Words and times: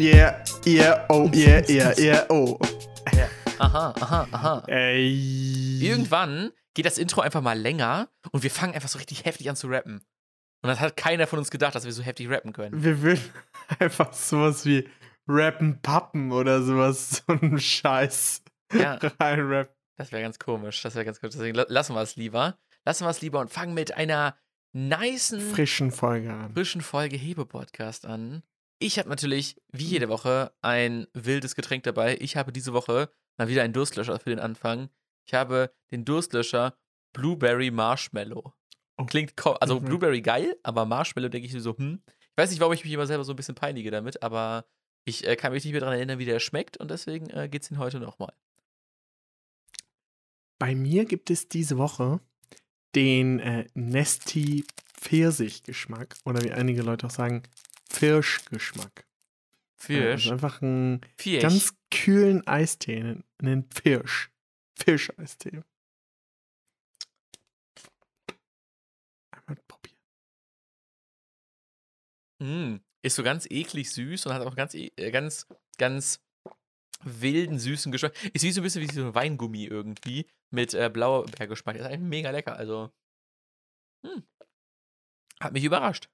Yeah, 0.00 0.42
yeah, 0.64 1.04
oh, 1.10 1.28
yeah, 1.34 1.62
yeah, 1.68 1.92
yeah, 1.98 2.24
oh. 2.30 2.58
Ja. 3.12 3.28
Aha, 3.58 3.94
aha, 4.00 4.28
aha. 4.32 4.64
Ey. 4.66 5.78
Irgendwann 5.82 6.52
geht 6.74 6.86
das 6.86 6.96
Intro 6.96 7.20
einfach 7.20 7.42
mal 7.42 7.58
länger 7.58 8.08
und 8.32 8.42
wir 8.42 8.50
fangen 8.50 8.74
einfach 8.74 8.88
so 8.88 8.96
richtig 8.98 9.26
heftig 9.26 9.50
an 9.50 9.56
zu 9.56 9.66
rappen. 9.68 9.96
Und 10.62 10.68
das 10.68 10.80
hat 10.80 10.96
keiner 10.96 11.26
von 11.26 11.38
uns 11.38 11.50
gedacht, 11.50 11.74
dass 11.74 11.84
wir 11.84 11.92
so 11.92 12.02
heftig 12.02 12.30
rappen 12.30 12.52
können. 12.54 12.82
Wir 12.82 13.02
würden 13.02 13.20
einfach 13.78 14.12
sowas 14.14 14.64
wie 14.64 14.88
Rappen 15.28 15.80
Pappen 15.82 16.32
oder 16.32 16.62
sowas, 16.62 17.22
so 17.26 17.32
einen 17.34 17.58
Scheiß 17.60 18.42
Ja. 18.72 18.98
reinrappen. 19.20 19.74
Das 19.98 20.12
wäre 20.12 20.22
ganz 20.22 20.38
komisch. 20.38 20.80
Das 20.82 20.94
wäre 20.94 21.04
ganz 21.04 21.20
komisch. 21.20 21.34
Deswegen 21.36 21.56
la- 21.56 21.66
lassen 21.68 21.94
wir 21.94 22.00
es 22.00 22.16
lieber. 22.16 22.58
Lassen 22.86 23.04
wir 23.04 23.10
es 23.10 23.20
lieber 23.20 23.40
und 23.40 23.50
fangen 23.50 23.74
mit 23.74 23.94
einer 23.94 24.34
nicen, 24.72 25.40
Frischen 25.40 25.90
Folge 25.90 26.32
an. 26.32 26.54
frischen 26.54 26.80
Folge 26.80 27.16
Hebe-Podcast 27.16 28.06
an. 28.06 28.42
Ich 28.82 28.98
habe 28.98 29.10
natürlich, 29.10 29.60
wie 29.70 29.84
jede 29.84 30.08
Woche, 30.08 30.52
ein 30.62 31.06
wildes 31.12 31.54
Getränk 31.54 31.82
dabei. 31.84 32.16
Ich 32.18 32.36
habe 32.36 32.50
diese 32.50 32.72
Woche 32.72 33.10
mal 33.36 33.46
wieder 33.46 33.62
einen 33.62 33.74
Durstlöscher 33.74 34.18
für 34.18 34.30
den 34.30 34.38
Anfang. 34.38 34.88
Ich 35.26 35.34
habe 35.34 35.70
den 35.90 36.06
Durstlöscher 36.06 36.74
Blueberry 37.12 37.70
Marshmallow. 37.70 38.54
Oh. 38.96 39.04
Klingt, 39.04 39.34
also 39.60 39.80
Mhm. 39.80 39.84
Blueberry 39.84 40.22
geil, 40.22 40.56
aber 40.62 40.86
Marshmallow 40.86 41.28
denke 41.28 41.46
ich 41.46 41.52
mir 41.52 41.60
so, 41.60 41.76
hm. 41.76 42.02
Ich 42.06 42.36
weiß 42.36 42.50
nicht, 42.50 42.60
warum 42.60 42.72
ich 42.72 42.82
mich 42.82 42.92
immer 42.92 43.06
selber 43.06 43.22
so 43.24 43.34
ein 43.34 43.36
bisschen 43.36 43.54
peinige 43.54 43.90
damit, 43.90 44.22
aber 44.22 44.64
ich 45.04 45.26
äh, 45.26 45.36
kann 45.36 45.52
mich 45.52 45.64
nicht 45.64 45.72
mehr 45.72 45.80
daran 45.80 45.96
erinnern, 45.96 46.18
wie 46.18 46.24
der 46.24 46.40
schmeckt 46.40 46.78
und 46.78 46.90
deswegen 46.90 47.28
äh, 47.30 47.50
geht 47.50 47.62
es 47.62 47.70
ihn 47.70 47.78
heute 47.78 48.00
nochmal. 48.00 48.32
Bei 50.58 50.74
mir 50.74 51.04
gibt 51.04 51.28
es 51.28 51.48
diese 51.48 51.76
Woche 51.76 52.20
den 52.94 53.40
äh, 53.40 53.66
Nesti 53.74 54.64
Pfirsich-Geschmack 54.94 56.16
oder 56.24 56.42
wie 56.42 56.52
einige 56.52 56.82
Leute 56.82 57.06
auch 57.06 57.10
sagen, 57.10 57.42
Pfirschgeschmack. 57.90 59.06
Ja, 59.06 59.86
Fisch. 59.86 60.26
Also 60.26 60.32
einfach 60.32 60.62
einen 60.62 61.00
Fisch. 61.16 61.42
ganz 61.42 61.74
kühlen 61.90 62.46
Eistee, 62.46 63.22
einen- 63.38 63.64
Pfirsch. 63.70 64.30
Fischeistee. 64.78 65.62
Einmal 69.32 69.56
probieren. 69.68 69.96
Mm, 72.40 72.80
ist 73.02 73.16
so 73.16 73.22
ganz 73.22 73.46
eklig 73.50 73.90
süß 73.90 74.26
und 74.26 74.32
hat 74.34 74.42
auch 74.46 74.54
ganz, 74.56 74.74
e- 74.74 74.92
äh, 74.96 75.10
ganz, 75.10 75.46
ganz 75.78 76.20
wilden, 77.02 77.58
süßen 77.58 77.92
Geschmack. 77.92 78.14
Ist 78.34 78.42
wie 78.44 78.52
so 78.52 78.60
ein 78.60 78.64
bisschen 78.64 78.82
wie 78.82 78.92
so 78.92 79.06
ein 79.06 79.14
Weingummi 79.14 79.64
irgendwie 79.64 80.26
mit 80.50 80.74
äh, 80.74 80.90
Blaubeergeschmack. 80.92 81.76
Ist 81.76 81.84
eigentlich 81.86 82.00
mega 82.00 82.30
lecker. 82.30 82.56
Also, 82.56 82.90
hm, 84.04 84.22
hat 85.40 85.52
mich 85.52 85.64
überrascht. 85.64 86.08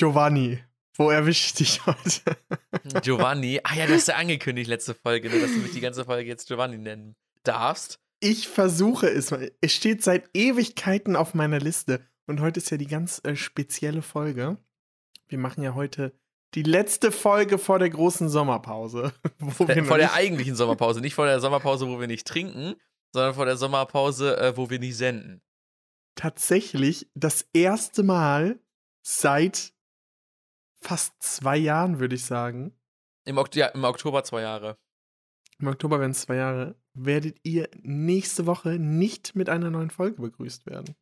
Giovanni, 0.00 0.58
wo 0.96 1.10
erwische 1.10 1.48
ich 1.48 1.52
dich 1.52 1.84
heute? 1.84 2.38
Giovanni. 3.02 3.60
Ah 3.64 3.74
ja, 3.74 3.86
du 3.86 3.92
hast 3.92 4.08
ja 4.08 4.14
angekündigt 4.16 4.66
letzte 4.66 4.94
Folge, 4.94 5.28
ne, 5.28 5.38
dass 5.38 5.52
du 5.52 5.58
mich 5.58 5.72
die 5.72 5.80
ganze 5.80 6.06
Folge 6.06 6.26
jetzt 6.26 6.48
Giovanni 6.48 6.78
nennen 6.78 7.16
darfst. 7.42 8.00
Ich 8.18 8.48
versuche 8.48 9.10
es 9.10 9.30
mal. 9.30 9.52
Es 9.60 9.74
steht 9.74 10.02
seit 10.02 10.30
Ewigkeiten 10.32 11.16
auf 11.16 11.34
meiner 11.34 11.58
Liste. 11.58 12.00
Und 12.26 12.40
heute 12.40 12.60
ist 12.60 12.70
ja 12.70 12.78
die 12.78 12.86
ganz 12.86 13.20
äh, 13.24 13.36
spezielle 13.36 14.00
Folge. 14.00 14.56
Wir 15.28 15.36
machen 15.36 15.62
ja 15.62 15.74
heute 15.74 16.18
die 16.54 16.62
letzte 16.62 17.12
Folge 17.12 17.58
vor 17.58 17.78
der 17.78 17.90
großen 17.90 18.30
Sommerpause. 18.30 19.12
Vor 19.50 19.66
der 19.66 20.14
eigentlichen 20.14 20.56
Sommerpause. 20.56 21.02
Nicht 21.02 21.14
vor 21.14 21.26
der 21.26 21.40
Sommerpause, 21.40 21.86
wo 21.86 22.00
wir 22.00 22.06
nicht 22.06 22.26
trinken, 22.26 22.74
sondern 23.12 23.34
vor 23.34 23.44
der 23.44 23.58
Sommerpause, 23.58 24.38
äh, 24.38 24.56
wo 24.56 24.70
wir 24.70 24.78
nicht 24.78 24.96
senden. 24.96 25.42
tatsächlich 26.14 27.06
das 27.14 27.46
erste 27.52 28.02
Mal 28.02 28.60
seit 29.02 29.74
fast 30.80 31.14
zwei 31.22 31.56
Jahren, 31.56 32.00
würde 32.00 32.14
ich 32.14 32.24
sagen. 32.24 32.74
Im, 33.24 33.38
Ok 33.38 33.54
ja, 33.54 33.66
Im 33.68 33.84
Oktober 33.84 34.24
zwei 34.24 34.42
Jahre. 34.42 34.78
Im 35.58 35.68
Oktober 35.68 36.00
werden 36.00 36.12
es 36.12 36.22
zwei 36.22 36.36
Jahre. 36.36 36.76
Werdet 36.94 37.38
ihr 37.42 37.68
nächste 37.82 38.46
Woche 38.46 38.78
nicht 38.78 39.36
mit 39.36 39.48
einer 39.48 39.70
neuen 39.70 39.90
Folge 39.90 40.20
begrüßt 40.20 40.66
werden. 40.66 40.96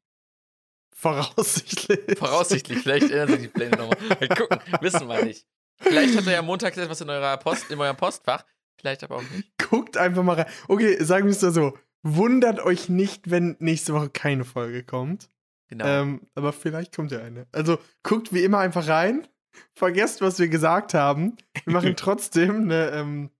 Voraussichtlich. 0.94 2.18
Voraussichtlich, 2.18 2.80
vielleicht 2.80 3.10
ändern 3.10 3.28
sich 3.28 3.42
die 3.42 3.48
Pläne 3.48 3.76
nochmal. 3.76 3.96
Mal 4.08 4.28
gucken, 4.28 4.58
wissen 4.80 5.06
wir 5.06 5.24
nicht. 5.24 5.46
Vielleicht 5.76 6.16
hat 6.16 6.26
er 6.26 6.32
ja 6.32 6.42
montags 6.42 6.76
etwas 6.76 7.00
in, 7.00 7.08
eurer 7.08 7.36
Post, 7.36 7.70
in 7.70 7.78
eurem 7.78 7.96
Postfach, 7.96 8.44
vielleicht 8.76 9.04
aber 9.04 9.16
auch 9.16 9.30
nicht. 9.30 9.48
Guckt 9.58 9.96
einfach 9.96 10.24
mal 10.24 10.34
rein. 10.34 10.50
Okay, 10.66 11.02
sagen 11.02 11.26
wir 11.26 11.32
es 11.32 11.40
mal 11.40 11.52
so. 11.52 11.78
Wundert 12.02 12.58
euch 12.60 12.88
nicht, 12.88 13.30
wenn 13.30 13.56
nächste 13.60 13.94
Woche 13.94 14.10
keine 14.10 14.44
Folge 14.44 14.82
kommt. 14.82 15.30
Genau. 15.68 15.86
Ähm, 15.86 16.26
aber 16.34 16.52
vielleicht 16.52 16.96
kommt 16.96 17.12
ja 17.12 17.20
eine. 17.20 17.46
Also 17.52 17.78
guckt 18.02 18.32
wie 18.32 18.42
immer 18.42 18.58
einfach 18.58 18.88
rein. 18.88 19.28
Vergesst, 19.74 20.20
was 20.20 20.38
wir 20.38 20.48
gesagt 20.48 20.94
haben. 20.94 21.36
Wir 21.64 21.72
machen 21.72 21.94
trotzdem 21.96 22.62
eine, 22.62 22.90
ähm, 22.90 23.30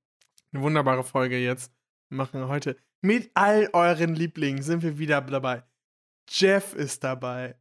eine 0.52 0.62
wunderbare 0.62 1.04
Folge 1.04 1.38
jetzt. 1.38 1.72
Wir 2.10 2.16
machen 2.18 2.48
heute 2.48 2.76
mit 3.00 3.30
all 3.34 3.68
euren 3.72 4.14
Lieblingen 4.14 4.62
sind 4.62 4.82
wir 4.82 4.98
wieder 4.98 5.20
dabei. 5.20 5.62
Jeff 6.28 6.74
ist 6.74 7.04
dabei. 7.04 7.56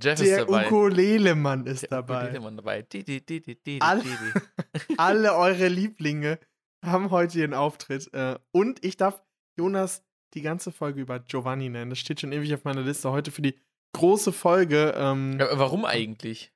Jeff 0.00 0.18
Der 0.18 0.40
ist 0.40 0.48
dabei. 0.48 0.66
Ukulele-Mann 0.66 1.66
ist 1.66 1.82
Der 1.82 1.90
dabei. 1.90 2.22
Ukulele-Mann 2.24 2.56
dabei. 2.56 2.82
Di, 2.82 3.04
di, 3.04 3.24
di, 3.24 3.40
di, 3.40 3.56
di, 3.60 3.78
Alle- 3.80 4.02
di, 4.02 4.08
di. 4.08 4.94
Alle 4.98 5.34
eure 5.36 5.68
Lieblinge 5.68 6.38
haben 6.84 7.10
heute 7.10 7.38
ihren 7.40 7.54
Auftritt. 7.54 8.12
Äh, 8.14 8.38
und 8.52 8.82
ich 8.84 8.96
darf 8.96 9.22
Jonas 9.58 10.02
die 10.34 10.42
ganze 10.42 10.72
Folge 10.72 11.00
über 11.00 11.18
Giovanni 11.18 11.68
nennen. 11.68 11.90
Das 11.90 11.98
steht 11.98 12.20
schon 12.20 12.32
ewig 12.32 12.54
auf 12.54 12.64
meiner 12.64 12.82
Liste. 12.82 13.10
Heute 13.10 13.30
für 13.30 13.42
die 13.42 13.58
große 13.92 14.32
Folge. 14.32 14.94
Ähm, 14.96 15.38
warum 15.38 15.84
eigentlich? 15.84 16.52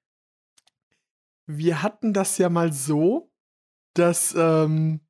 Wir 1.46 1.82
hatten 1.82 2.12
das 2.12 2.38
ja 2.38 2.48
mal 2.48 2.72
so, 2.72 3.30
dass 3.94 4.34
ähm, 4.36 5.00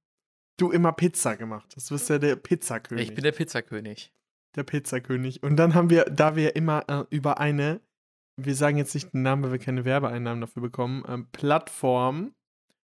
du 0.59 0.71
immer 0.71 0.93
Pizza 0.93 1.37
gemacht 1.37 1.73
hast. 1.77 1.91
Du 1.91 1.95
bist 1.95 2.09
ja 2.09 2.19
der 2.19 2.37
Pizzakönig. 2.37 3.09
Ich 3.09 3.15
bin 3.15 3.25
der 3.25 3.33
Pizzakönig. 3.33 4.13
der 4.57 4.65
Pizzakönig. 4.65 5.43
Und 5.43 5.57
dann 5.57 5.75
haben 5.75 5.91
wir, 5.91 6.05
da 6.05 6.37
wir 6.37 6.57
immer 6.57 6.85
äh, 6.89 7.05
über 7.11 7.39
eine, 7.39 7.81
wir 8.37 8.55
sagen 8.55 8.77
jetzt 8.77 8.95
nicht 8.95 9.13
den 9.13 9.23
Namen, 9.23 9.45
weil 9.45 9.53
wir 9.53 9.59
keine 9.59 9.85
Werbeeinnahmen 9.85 10.41
dafür 10.41 10.63
bekommen, 10.63 11.05
ähm, 11.09 11.29
Plattform 11.33 12.35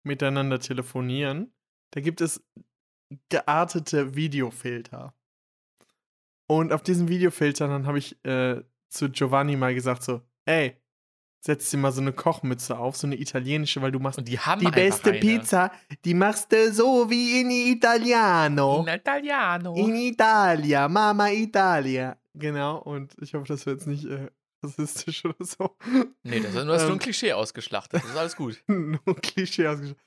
miteinander 0.04 0.60
telefonieren, 0.60 1.54
da 1.92 2.02
gibt 2.02 2.22
es 2.22 2.44
geartete 3.30 4.16
Videofilter. 4.16 5.14
Und 6.50 6.72
auf 6.72 6.82
diesen 6.82 7.08
Videofiltern 7.10 7.70
dann 7.70 7.88
habe 7.88 7.98
ich 7.98 8.24
äh, 8.26 8.64
zu 8.90 9.10
Giovanni 9.10 9.56
mal 9.56 9.74
gesagt 9.74 10.04
so, 10.04 10.22
ey, 10.46 10.78
setz 11.40 11.70
dir 11.70 11.78
mal 11.78 11.92
so 11.92 12.02
eine 12.02 12.14
Kochmütze 12.14 12.78
auf, 12.78 12.98
so 12.98 13.08
eine 13.08 13.20
italienische, 13.20 13.82
weil 13.82 13.92
du 13.92 14.00
machst 14.00 14.18
Und 14.18 14.28
die 14.28 14.40
haben 14.40 14.60
die 14.62 14.72
beste 14.72 15.12
eine. 15.12 15.20
Pizza, 15.20 15.72
die 16.04 16.14
machst 16.14 16.52
du 16.52 16.72
so 16.74 17.10
wie 17.10 17.42
in 17.42 17.52
Italiano. 17.52 18.82
In 18.82 18.94
Italiano. 18.94 19.76
In 19.76 19.96
Italia, 19.96 20.88
Mama 20.90 21.30
Italia. 21.30 22.18
Genau, 22.34 22.80
und 22.80 23.16
ich 23.22 23.34
hoffe, 23.34 23.46
das 23.48 23.66
wird 23.66 23.80
jetzt 23.80 23.88
nicht 23.88 24.06
äh, 24.06 24.30
rassistisch 24.64 25.26
oder 25.26 25.36
so. 25.44 25.76
nee, 26.24 26.40
das 26.40 26.54
ist 26.56 26.66
nur, 26.66 26.76
ist 26.76 26.82
nur 26.82 26.92
ein 26.92 26.94
Ähm. 26.94 27.00
Klischee 27.00 27.34
ausgeschlachtet. 27.34 28.04
Das 28.04 28.10
ist 28.10 28.18
alles 28.18 28.36
gut. 28.36 28.62
Nur 28.68 29.00
ein 29.06 29.22
Klischee 29.22 29.68
ausgesprochen. 29.68 30.02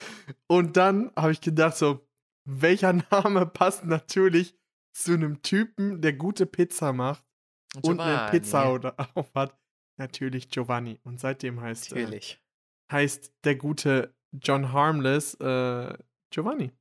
Und 0.47 0.77
dann 0.77 1.11
habe 1.17 1.33
ich 1.33 1.41
gedacht, 1.41 1.77
so, 1.77 2.07
welcher 2.45 2.93
Name 3.11 3.47
passt 3.47 3.85
natürlich 3.85 4.55
zu 4.93 5.15
einem 5.15 5.43
Typen, 5.43 6.01
der 6.03 6.13
gute 6.13 6.47
Pizza 6.47 6.93
macht 6.93 7.25
und 7.83 8.01
eine 8.01 8.13
Giovanni. 8.13 8.31
Pizza 8.31 8.73
oder 8.73 8.95
auf 9.15 9.31
hat? 9.35 9.57
Natürlich 10.01 10.49
Giovanni. 10.49 10.99
Und 11.05 11.21
seitdem 11.21 11.61
heißt, 11.61 11.93
äh, 11.93 12.01
Natürlich. 12.01 12.41
heißt 12.91 13.33
der 13.45 13.57
gute 13.57 14.15
John 14.33 14.73
Harmless 14.73 15.35
äh, 15.35 15.95
Giovanni. 16.31 16.73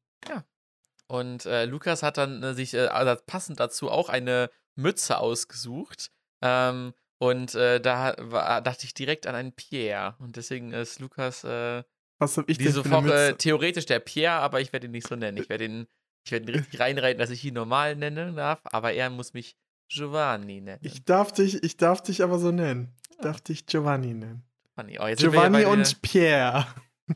Und 1.12 1.48
äh, 1.48 1.66
Lukas 1.66 2.04
hat 2.04 2.18
dann 2.18 2.44
äh, 2.44 2.54
sich 2.54 2.76
äh, 2.76 2.86
also 2.86 3.20
passend 3.26 3.60
dazu 3.60 3.90
auch 3.90 4.10
eine 4.10 4.52
Mütze 4.76 5.18
ausgesucht. 5.18 6.12
Ähm, 6.42 6.94
und 7.18 7.56
äh, 7.56 7.82
da 7.82 8.16
war, 8.20 8.62
dachte 8.62 8.86
ich 8.86 8.94
direkt 8.94 9.26
an 9.26 9.36
einen 9.36 9.52
Pierre. 9.52 10.16
Und 10.20 10.36
deswegen 10.36 10.72
ist 10.72 11.00
Lukas 11.00 11.44
äh, 11.44 11.84
Was 12.20 12.38
habe 12.38 12.50
ich 12.50 12.58
denn 12.60 12.68
diese 12.68 12.84
für 12.84 12.90
eine 12.90 13.08
Woche 13.08 13.16
Mütze? 13.16 13.38
theoretisch 13.38 13.88
der 13.88 14.00
Pierre, 14.00 14.40
aber 14.40 14.62
ich 14.62 14.72
werde 14.72 14.86
ihn 14.86 14.92
nicht 14.92 15.08
so 15.08 15.16
nennen. 15.16 15.38
Ich 15.38 15.50
werde 15.50 15.66
ihn, 15.66 15.88
ich 16.24 16.32
werde 16.32 16.46
ihn 16.46 16.56
richtig 16.56 16.80
reinreiten, 16.80 17.20
dass 17.20 17.32
ich 17.32 17.44
ihn 17.44 17.56
normal 17.56 17.96
nennen 17.96 18.36
darf, 18.36 18.62
aber 18.66 18.94
er 18.94 19.10
muss 19.10 19.34
mich 19.34 19.58
Giovanni 19.90 20.62
nennen. 20.62 20.80
Ich 20.84 21.04
darf 21.06 21.34
dich, 21.34 21.64
ich 21.64 21.76
darf 21.76 22.04
dich 22.04 22.22
aber 22.22 22.38
so 22.38 22.52
nennen. 22.52 22.96
Ich 23.20 23.24
darf 23.26 23.42
dich 23.42 23.66
Giovanni 23.66 24.14
nennen. 24.14 24.44
Giovanni, 24.76 25.00
oh, 25.00 25.16
Giovanni 25.16 25.66
und 25.66 26.02
Pierre. 26.02 26.68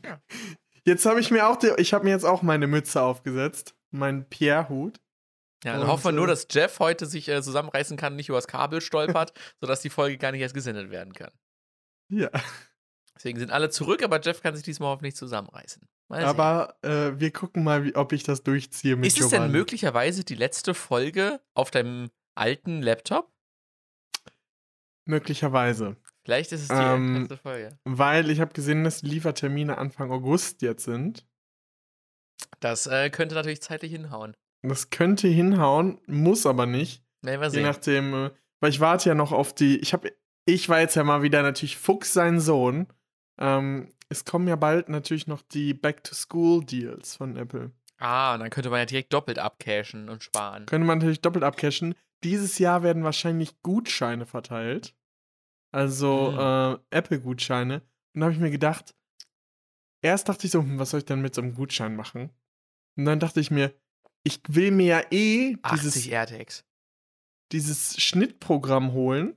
Ja. 0.02 0.20
Jetzt 0.84 1.06
habe 1.06 1.18
ich 1.18 1.30
mir 1.30 1.48
auch, 1.48 1.56
die, 1.56 1.72
ich 1.78 1.94
habe 1.94 2.04
mir 2.04 2.10
jetzt 2.10 2.24
auch 2.26 2.42
meine 2.42 2.66
Mütze 2.66 3.00
aufgesetzt, 3.00 3.74
meinen 3.90 4.28
Pierre-Hut. 4.28 5.00
Ja, 5.64 5.72
dann 5.72 5.82
und, 5.82 5.88
hoffen 5.88 6.04
wir 6.04 6.12
nur, 6.12 6.26
äh, 6.26 6.28
dass 6.28 6.46
Jeff 6.50 6.78
heute 6.78 7.06
sich 7.06 7.28
äh, 7.28 7.40
zusammenreißen 7.40 7.96
kann, 7.96 8.16
nicht 8.16 8.28
übers 8.28 8.46
Kabel 8.46 8.82
stolpert, 8.82 9.32
sodass 9.60 9.80
die 9.80 9.88
Folge 9.88 10.18
gar 10.18 10.32
nicht 10.32 10.42
erst 10.42 10.54
gesendet 10.54 10.90
werden 10.90 11.14
kann. 11.14 11.30
Ja, 12.10 12.28
Deswegen 13.16 13.38
sind 13.38 13.50
alle 13.50 13.70
zurück, 13.70 14.02
aber 14.02 14.20
Jeff 14.20 14.42
kann 14.42 14.54
sich 14.54 14.64
diesmal 14.64 14.90
hoffentlich 14.90 15.14
zusammenreißen. 15.16 15.86
Mal 16.08 16.24
aber 16.24 16.76
äh, 16.82 17.18
wir 17.18 17.30
gucken 17.30 17.64
mal, 17.64 17.84
wie, 17.84 17.94
ob 17.94 18.12
ich 18.12 18.24
das 18.24 18.42
durchziehe 18.42 18.96
mit 18.96 19.06
Ist 19.06 19.18
es 19.18 19.30
Giovanni. 19.30 19.50
denn 19.50 19.52
möglicherweise 19.52 20.24
die 20.24 20.34
letzte 20.34 20.74
Folge 20.74 21.40
auf 21.54 21.70
deinem 21.70 22.10
alten 22.34 22.82
Laptop? 22.82 23.32
Möglicherweise. 25.06 25.96
Vielleicht 26.24 26.52
ist 26.52 26.62
es 26.62 26.68
die 26.68 26.74
Ähm, 26.74 27.18
letzte 27.20 27.36
Folge. 27.36 27.78
Weil 27.84 28.30
ich 28.30 28.40
habe 28.40 28.52
gesehen, 28.54 28.84
dass 28.84 29.00
die 29.02 29.08
Liefertermine 29.08 29.76
Anfang 29.78 30.10
August 30.10 30.62
jetzt 30.62 30.84
sind. 30.84 31.26
Das 32.60 32.86
äh, 32.86 33.10
könnte 33.10 33.34
natürlich 33.34 33.60
zeitlich 33.62 33.92
hinhauen. 33.92 34.34
Das 34.62 34.88
könnte 34.90 35.28
hinhauen, 35.28 36.00
muss 36.06 36.46
aber 36.46 36.64
nicht. 36.66 37.04
Wir 37.20 37.40
Je 37.42 37.48
sehen. 37.50 37.62
nachdem, 37.64 38.14
äh, 38.14 38.30
weil 38.60 38.70
ich 38.70 38.80
warte 38.80 39.10
ja 39.10 39.14
noch 39.14 39.32
auf 39.32 39.54
die. 39.54 39.78
Ich 39.78 39.92
habe, 39.92 40.10
ich 40.46 40.68
war 40.68 40.80
jetzt 40.80 40.94
ja 40.94 41.04
mal 41.04 41.22
wieder 41.22 41.42
natürlich 41.42 41.76
Fuchs 41.76 42.12
sein 42.14 42.40
Sohn. 42.40 42.86
Ähm, 43.38 43.92
es 44.08 44.24
kommen 44.24 44.48
ja 44.48 44.56
bald 44.56 44.88
natürlich 44.88 45.26
noch 45.26 45.42
die 45.42 45.74
Back-to-School-Deals 45.74 47.16
von 47.16 47.36
Apple. 47.36 47.72
Ah, 47.98 48.34
und 48.34 48.40
dann 48.40 48.50
könnte 48.50 48.70
man 48.70 48.80
ja 48.80 48.84
direkt 48.86 49.12
doppelt 49.12 49.38
abcashen 49.38 50.08
und 50.08 50.22
sparen. 50.22 50.66
Könnte 50.66 50.86
man 50.86 50.98
natürlich 50.98 51.20
doppelt 51.20 51.44
abcashen. 51.44 51.94
Dieses 52.22 52.58
Jahr 52.58 52.82
werden 52.82 53.04
wahrscheinlich 53.04 53.60
Gutscheine 53.62 54.26
verteilt. 54.26 54.94
Also 55.72 56.30
Mhm. 56.32 56.38
äh, 56.38 56.96
Apple-Gutscheine. 56.96 57.82
Und 58.14 58.20
da 58.20 58.26
habe 58.26 58.34
ich 58.34 58.40
mir 58.40 58.50
gedacht, 58.50 58.94
erst 60.02 60.28
dachte 60.28 60.46
ich 60.46 60.52
so, 60.52 60.60
hm, 60.62 60.78
was 60.78 60.90
soll 60.90 60.98
ich 60.98 61.06
denn 61.06 61.20
mit 61.20 61.34
so 61.34 61.42
einem 61.42 61.54
Gutschein 61.54 61.96
machen? 61.96 62.30
Und 62.96 63.04
dann 63.06 63.18
dachte 63.18 63.40
ich 63.40 63.50
mir, 63.50 63.74
ich 64.22 64.40
will 64.48 64.70
mir 64.70 64.86
ja 64.86 65.02
eh 65.10 65.56
80 65.62 65.80
dieses, 65.92 66.06
AirTags. 66.06 66.64
dieses 67.52 68.00
Schnittprogramm 68.00 68.92
holen 68.92 69.36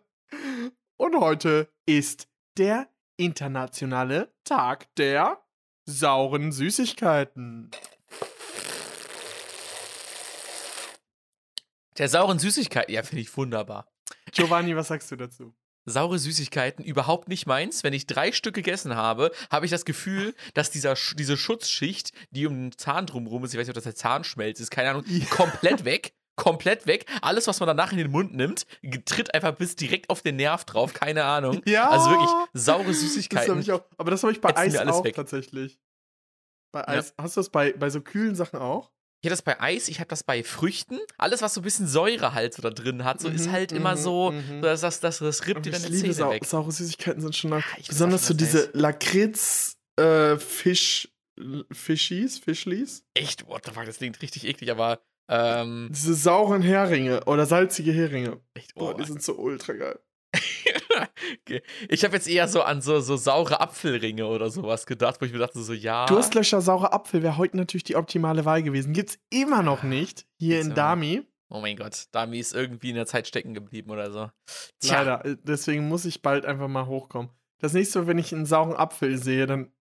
Und 0.98 1.20
heute 1.22 1.72
ist 1.86 2.28
der 2.58 2.90
internationale 3.16 4.34
Tag 4.44 4.94
der 4.96 5.42
sauren 5.86 6.52
Süßigkeiten. 6.52 7.72
Der 11.98 12.10
sauren 12.10 12.40
Süßigkeiten. 12.40 12.94
Ja, 12.94 13.04
finde 13.04 13.22
ich 13.22 13.38
wunderbar. 13.38 13.88
Giovanni, 14.34 14.76
was 14.76 14.90
sagst 14.90 15.10
du 15.12 15.16
dazu? 15.16 15.56
Saure 15.90 16.20
Süßigkeiten 16.20 16.84
überhaupt 16.84 17.30
nicht 17.30 17.48
meins. 17.48 17.84
Wenn 17.84 17.94
ich 17.94 18.06
drei 18.08 18.32
Stück 18.34 18.54
gegessen 18.56 18.96
habe, 18.96 19.32
habe 19.50 19.66
ich 19.66 19.72
das 19.72 19.86
Gefühl, 19.86 20.36
dass 20.54 20.70
dieser, 20.70 20.96
diese 21.18 21.38
Schutzschicht, 21.38 22.12
die 22.32 22.46
um 22.46 22.54
den 22.70 22.78
Zahn 22.78 23.06
drumherum 23.08 23.44
ist, 23.46 23.54
ich 23.54 23.60
weiß 23.60 23.68
nicht, 23.68 23.72
ob 23.72 23.76
das 23.76 23.86
der 23.86 23.96
Zahnschmelz 23.96 24.60
ist, 24.60 24.70
keine 24.70 24.90
Ahnung, 24.92 25.04
Ja. 25.08 25.26
komplett 25.28 25.86
weg. 25.86 26.14
Komplett 26.36 26.86
weg. 26.86 27.06
Alles, 27.24 27.48
was 27.48 27.60
man 27.62 27.66
danach 27.68 27.92
in 27.94 27.98
den 27.98 28.12
Mund 28.12 28.36
nimmt, 28.36 28.68
tritt 29.06 29.34
einfach 29.34 29.54
bis 29.56 29.76
direkt 29.76 30.12
auf 30.12 30.22
den 30.22 30.36
Nerv 30.36 30.66
drauf. 30.66 30.94
Keine 30.94 31.24
Ahnung. 31.24 31.62
Ja. 31.66 31.90
Also 31.90 32.12
wirklich 32.12 32.30
saure 32.54 32.84
Das 32.86 33.00
Süßigkeiten. 33.00 33.60
ich 33.60 33.72
auch. 33.72 33.82
Aber 33.98 34.12
das 34.12 34.22
habe 34.22 34.34
ich 34.34 34.40
bei 34.42 34.56
Eis 34.56 34.78
auch 34.78 35.04
weg. 35.04 35.16
tatsächlich. 35.16 35.80
Bei 36.72 36.82
Ja. 36.82 36.88
Eis. 36.90 37.16
Hast 37.18 37.38
du 37.38 37.40
das 37.40 37.50
bei, 37.50 37.72
bei 37.74 37.90
so 37.90 38.02
kühlen 38.02 38.36
Sachen 38.36 38.60
auch? 38.60 38.92
Ich 39.22 39.28
habe 39.28 39.32
das 39.32 39.42
bei 39.42 39.60
Eis, 39.60 39.88
ich 39.88 40.00
habe 40.00 40.10
das 40.10 40.24
bei 40.24 40.44
Früchten. 40.44 41.00
Alles, 41.18 41.42
was 41.42 41.54
so 41.56 41.62
ein 41.62 41.64
bisschen 41.64 41.88
Säure 41.88 42.34
halt 42.34 42.54
so 42.54 42.62
da 42.62 42.70
drin 42.70 43.04
hat, 43.04 43.20
so 43.20 43.30
ist 43.30 43.48
Mhm, 43.48 43.52
halt 43.52 43.72
immer 43.72 43.96
mhm, 43.96 44.00
so, 44.00 44.32
mhm. 44.32 44.62
das, 44.62 44.82
das, 44.82 45.00
das, 45.00 45.20
das 45.20 45.48
rippt 45.48 45.66
dir 45.66 45.72
ich 45.72 45.76
deine 45.78 45.88
liebe 45.88 46.02
Zähne 46.04 46.14
sau 46.14 46.32
weg. 46.32 46.46
saure 46.46 46.72
Süßigkeiten 46.72 47.22
sind 47.22 47.36
schon. 47.36 47.50
Nach, 47.50 47.78
weiß 47.78 47.88
besonders 47.88 48.28
so 48.28 48.34
diese 48.34 48.70
Lakritz 48.74 49.76
äh, 50.00 50.38
Fisch 50.38 51.10
Fischis, 51.72 52.40
Fischlis. 52.40 53.04
Echt, 53.14 53.48
what 53.48 53.66
the 53.66 53.72
fuck, 53.72 53.86
das 53.86 53.98
klingt 53.98 54.22
richtig 54.22 54.46
eklig, 54.46 54.72
aber 54.72 55.02
ähm, 55.30 55.90
Diese 55.92 56.14
sauren 56.16 56.62
Heringe 56.62 57.24
oder 57.26 57.46
salzige 57.46 57.92
Heringe. 57.92 58.40
echt, 58.54 58.74
Boah, 58.76 58.94
oh. 58.96 58.98
die 58.98 59.06
sind 59.06 59.22
so 59.22 59.36
ultra 59.38 59.74
geil. 59.74 60.00
Ich 61.90 62.04
habe 62.04 62.16
jetzt 62.16 62.28
eher 62.28 62.48
so 62.48 62.62
an 62.62 62.82
so, 62.82 63.00
so 63.00 63.18
saure 63.18 63.60
Apfelringe 63.60 64.26
oder 64.26 64.50
sowas 64.50 64.86
gedacht, 64.86 65.22
wo 65.22 65.26
ich 65.26 65.32
mir 65.32 65.40
dachte, 65.40 65.62
so 65.62 65.74
ja. 65.74 66.06
Durstlöscher 66.06 66.62
saurer 66.62 66.94
Apfel 66.94 67.24
wäre 67.24 67.38
heute 67.38 67.58
natürlich 67.58 67.84
die 67.84 67.96
optimale 67.96 68.46
Wahl 68.46 68.64
gewesen. 68.64 68.94
Gibt's 68.94 69.20
immer 69.30 69.64
noch 69.64 69.84
nicht 69.84 70.26
hier 70.38 70.62
in. 70.62 70.74
Dami. 70.74 71.24
Oh 71.50 71.62
mein 71.62 71.78
Gott, 71.78 72.08
Dami 72.12 72.40
ist 72.40 72.54
irgendwie 72.54 72.90
in 72.90 72.96
der 72.96 73.06
Zeit 73.06 73.28
stecken 73.28 73.54
geblieben 73.54 73.92
oder 73.92 74.12
so. 74.12 74.30
Tja, 74.80 75.02
Leider. 75.02 75.26
Äh, 75.26 75.38
Deswegen 75.44 75.88
muss 75.88 76.06
ich 76.06 76.22
bald 76.22 76.46
einfach 76.46 76.68
mal 76.68 76.88
hochkommen. 76.88 77.32
Das 77.60 77.74
nächste 77.74 78.00
Mal, 78.00 78.08
wenn 78.08 78.18
ich 78.18 78.34
einen 78.34 78.46
sauren 78.46 78.76
Apfel 78.76 79.18
sehe, 79.18 79.46
dann 79.48 79.72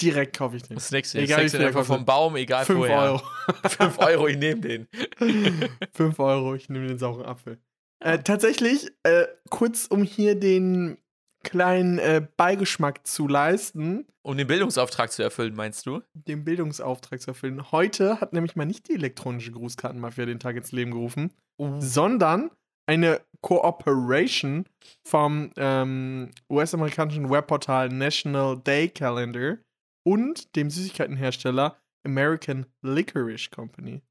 direkt 0.00 0.36
kaufe 0.36 0.56
ich 0.56 0.62
den. 0.62 0.76
das 0.76 0.90
nächste, 0.90 1.18
Egal, 1.18 1.42
das 1.42 1.52
nächste 1.52 1.66
einfach 1.66 1.84
vom. 1.84 2.04
Baum, 2.04 2.36
egal 2.36 2.64
5 2.64 2.78
woher. 2.78 2.98
Euro. 2.98 3.22
5 3.68 3.98
Euro, 3.98 4.28
ich 4.28 4.38
nehme 4.38 4.60
den. 4.60 4.88
5 5.92 6.18
Euro, 6.18 6.54
ich 6.54 6.68
nehme 6.68 6.86
den 6.86 6.98
sauren 6.98 7.24
Apfel. 7.26 7.58
Äh, 8.00 8.18
tatsächlich, 8.20 8.90
äh, 9.02 9.26
kurz 9.50 9.86
um 9.86 10.02
hier 10.02 10.34
den 10.34 10.98
kleinen 11.42 11.98
äh, 11.98 12.26
Beigeschmack 12.36 13.06
zu 13.06 13.26
leisten, 13.28 14.06
Um 14.22 14.36
den 14.36 14.46
Bildungsauftrag 14.46 15.10
zu 15.10 15.22
erfüllen, 15.22 15.54
meinst 15.54 15.86
du? 15.86 16.02
den 16.14 16.44
Bildungsauftrag 16.44 17.20
zu 17.20 17.30
erfüllen. 17.30 17.72
Heute 17.72 18.20
hat 18.20 18.32
nämlich 18.32 18.56
mal 18.56 18.66
nicht 18.66 18.88
die 18.88 18.94
elektronische 18.94 19.52
Grußkartenmafia 19.52 20.26
den 20.26 20.40
Tag 20.40 20.56
ins 20.56 20.72
Leben 20.72 20.90
gerufen, 20.90 21.32
sondern 21.78 22.50
eine 22.86 23.20
Cooperation 23.42 24.66
vom 25.06 25.52
ähm, 25.56 26.30
US-amerikanischen 26.50 27.30
Webportal 27.30 27.88
National 27.88 28.58
Day 28.58 28.88
Calendar 28.88 29.58
und 30.06 30.56
dem 30.56 30.70
Süßigkeitenhersteller 30.70 31.76
American 32.04 32.66
Licorice 32.82 33.50
Company. 33.50 34.02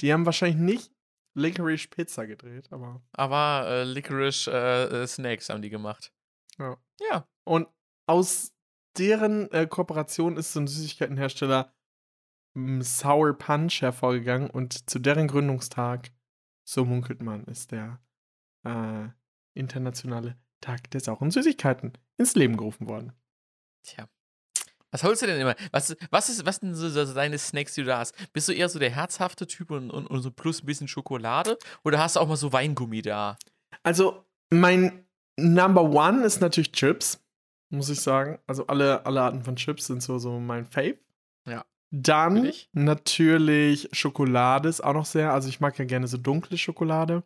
Die 0.00 0.12
haben 0.12 0.26
wahrscheinlich 0.26 0.58
nicht 0.58 0.91
Licorice 1.34 1.88
Pizza 1.88 2.26
gedreht, 2.26 2.68
aber 2.70 3.02
Aber 3.12 3.66
äh, 3.68 3.84
Licorice 3.84 4.48
äh, 4.48 5.02
äh, 5.02 5.06
Snacks 5.06 5.48
haben 5.48 5.62
die 5.62 5.70
gemacht. 5.70 6.12
Ja. 6.58 6.76
Ja. 7.10 7.26
Und 7.44 7.68
aus 8.06 8.52
deren 8.98 9.50
äh, 9.52 9.66
Kooperation 9.66 10.36
ist 10.36 10.52
so 10.52 10.60
ein 10.60 10.66
Süßigkeitenhersteller 10.66 11.74
m, 12.54 12.82
Sour 12.82 13.36
Punch 13.38 13.80
hervorgegangen 13.80 14.50
und 14.50 14.88
zu 14.88 14.98
deren 14.98 15.28
Gründungstag, 15.28 16.12
so 16.64 16.84
munkelt 16.84 17.22
man, 17.22 17.44
ist 17.44 17.72
der 17.72 18.02
äh, 18.64 19.08
internationale 19.54 20.38
Tag 20.60 20.90
der 20.90 21.00
sauren 21.00 21.30
Süßigkeiten 21.30 21.92
ins 22.18 22.34
Leben 22.34 22.56
gerufen 22.56 22.88
worden. 22.88 23.12
Tja. 23.82 24.08
Was 24.92 25.04
holst 25.04 25.22
du 25.22 25.26
denn 25.26 25.40
immer? 25.40 25.56
Was, 25.72 25.96
was, 26.10 26.28
ist, 26.28 26.44
was 26.44 26.56
sind 26.56 26.74
so, 26.74 27.14
deine 27.14 27.38
Snacks, 27.38 27.74
die 27.74 27.80
du 27.80 27.86
da 27.88 27.98
hast? 27.98 28.14
Bist 28.34 28.48
du 28.48 28.52
eher 28.52 28.68
so 28.68 28.78
der 28.78 28.90
herzhafte 28.90 29.46
Typ 29.46 29.70
und, 29.70 29.90
und, 29.90 30.06
und 30.06 30.20
so 30.20 30.30
plus 30.30 30.62
ein 30.62 30.66
bisschen 30.66 30.86
Schokolade? 30.86 31.58
Oder 31.82 31.98
hast 31.98 32.16
du 32.16 32.20
auch 32.20 32.28
mal 32.28 32.36
so 32.36 32.52
Weingummi 32.52 33.00
da? 33.00 33.38
Also, 33.82 34.26
mein 34.50 35.06
Number 35.38 35.82
One 35.82 36.24
ist 36.24 36.42
natürlich 36.42 36.72
Chips, 36.72 37.24
muss 37.70 37.88
ich 37.88 38.02
sagen. 38.02 38.38
Also, 38.46 38.66
alle, 38.66 39.06
alle 39.06 39.22
Arten 39.22 39.42
von 39.42 39.56
Chips 39.56 39.86
sind 39.86 40.02
so, 40.02 40.18
so 40.18 40.38
mein 40.38 40.66
Fave. 40.66 40.98
Ja. 41.48 41.64
Dann 41.90 42.52
natürlich 42.72 43.88
Schokolade 43.92 44.68
ist 44.68 44.84
auch 44.84 44.94
noch 44.94 45.06
sehr. 45.06 45.32
Also, 45.32 45.48
ich 45.48 45.58
mag 45.58 45.78
ja 45.78 45.86
gerne 45.86 46.06
so 46.06 46.18
dunkle 46.18 46.58
Schokolade, 46.58 47.22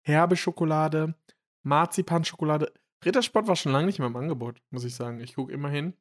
herbe 0.00 0.36
Schokolade, 0.36 1.14
Marzipanschokolade. 1.62 2.72
Rittersport 3.04 3.48
war 3.48 3.56
schon 3.56 3.72
lange 3.72 3.86
nicht 3.86 3.98
mehr 3.98 4.08
im 4.08 4.16
Angebot, 4.16 4.62
muss 4.70 4.84
ich 4.84 4.94
sagen. 4.94 5.20
Ich 5.20 5.34
gucke 5.34 5.52
immer 5.52 5.68
hin. 5.68 5.92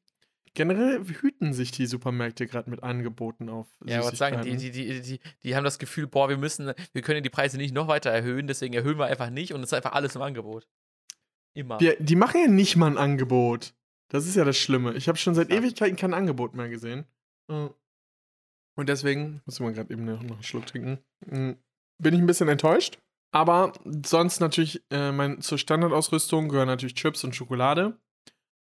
Generell 0.53 1.01
hüten 1.05 1.53
sich 1.53 1.71
die 1.71 1.85
Supermärkte 1.85 2.45
gerade 2.45 2.69
mit 2.69 2.83
Angeboten 2.83 3.47
auf. 3.47 3.67
Ja, 3.85 3.99
ich 3.99 4.03
wollte 4.03 4.17
sagen, 4.17 4.41
die, 4.41 4.57
die, 4.57 4.71
die, 4.71 5.01
die, 5.01 5.19
die 5.43 5.55
haben 5.55 5.63
das 5.63 5.79
Gefühl, 5.79 6.07
boah, 6.07 6.27
wir 6.27 6.37
müssen, 6.37 6.73
wir 6.91 7.01
können 7.01 7.23
die 7.23 7.29
Preise 7.29 7.57
nicht 7.57 7.73
noch 7.73 7.87
weiter 7.87 8.09
erhöhen, 8.09 8.47
deswegen 8.47 8.73
erhöhen 8.73 8.97
wir 8.97 9.05
einfach 9.05 9.29
nicht 9.29 9.53
und 9.53 9.61
es 9.61 9.69
ist 9.69 9.73
einfach 9.73 9.93
alles 9.93 10.15
im 10.15 10.21
Angebot. 10.21 10.67
Immer. 11.53 11.77
Die, 11.77 11.95
die 11.99 12.15
machen 12.15 12.41
ja 12.41 12.47
nicht 12.47 12.75
mal 12.75 12.87
ein 12.87 12.97
Angebot. 12.97 13.73
Das 14.09 14.27
ist 14.27 14.35
ja 14.35 14.43
das 14.43 14.57
Schlimme. 14.57 14.93
Ich 14.93 15.07
habe 15.07 15.17
schon 15.17 15.35
seit 15.35 15.49
Ja. 15.49 15.57
Ewigkeiten 15.57 15.95
kein 15.95 16.13
Angebot 16.13 16.53
mehr 16.53 16.67
gesehen. 16.67 17.05
Äh. 17.49 17.69
Und 18.75 18.89
deswegen, 18.89 19.41
muss 19.45 19.59
man 19.59 19.73
gerade 19.73 19.93
eben 19.93 20.05
noch 20.05 20.19
einen 20.19 20.43
Schluck 20.43 20.65
trinken, 20.65 20.99
mm, 21.25 21.51
bin 21.97 22.13
ich 22.13 22.19
ein 22.19 22.25
bisschen 22.25 22.49
enttäuscht. 22.49 22.99
Aber 23.33 23.71
sonst 24.05 24.41
natürlich, 24.41 24.83
äh, 24.89 25.13
mein, 25.13 25.39
zur 25.39 25.57
Standardausrüstung 25.57 26.49
gehören 26.49 26.67
natürlich 26.67 26.95
Chips 26.95 27.23
und 27.23 27.35
Schokolade. 27.35 27.97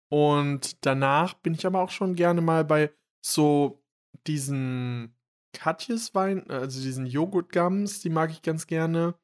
Und 0.08 0.84
danach 0.86 1.34
bin 1.34 1.54
ich 1.54 1.66
aber 1.66 1.80
auch 1.80 1.90
schon 1.90 2.14
gerne 2.14 2.40
mal 2.40 2.64
bei 2.64 2.92
so 3.24 3.82
diesen 4.26 5.16
Katjes-Wein, 5.52 6.48
also 6.50 6.80
diesen 6.80 7.06
Joghurt-Gums, 7.06 8.00
die 8.00 8.10
mag 8.10 8.30
ich 8.30 8.42
ganz 8.42 8.66
gerne. 8.66 9.14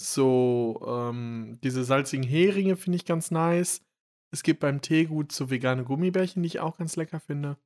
So, 0.00 0.80
ähm, 0.86 1.58
diese 1.62 1.84
salzigen 1.84 2.24
Heringe 2.24 2.76
finde 2.76 2.96
ich 2.96 3.04
ganz 3.04 3.30
nice. 3.30 3.80
Es 4.30 4.42
gibt 4.42 4.60
beim 4.60 4.80
Teegut 4.80 5.32
so 5.32 5.50
vegane 5.50 5.84
Gummibärchen, 5.84 6.42
die 6.42 6.48
ich 6.48 6.60
auch 6.60 6.78
ganz 6.78 6.96
lecker 6.96 7.20
finde. 7.20 7.56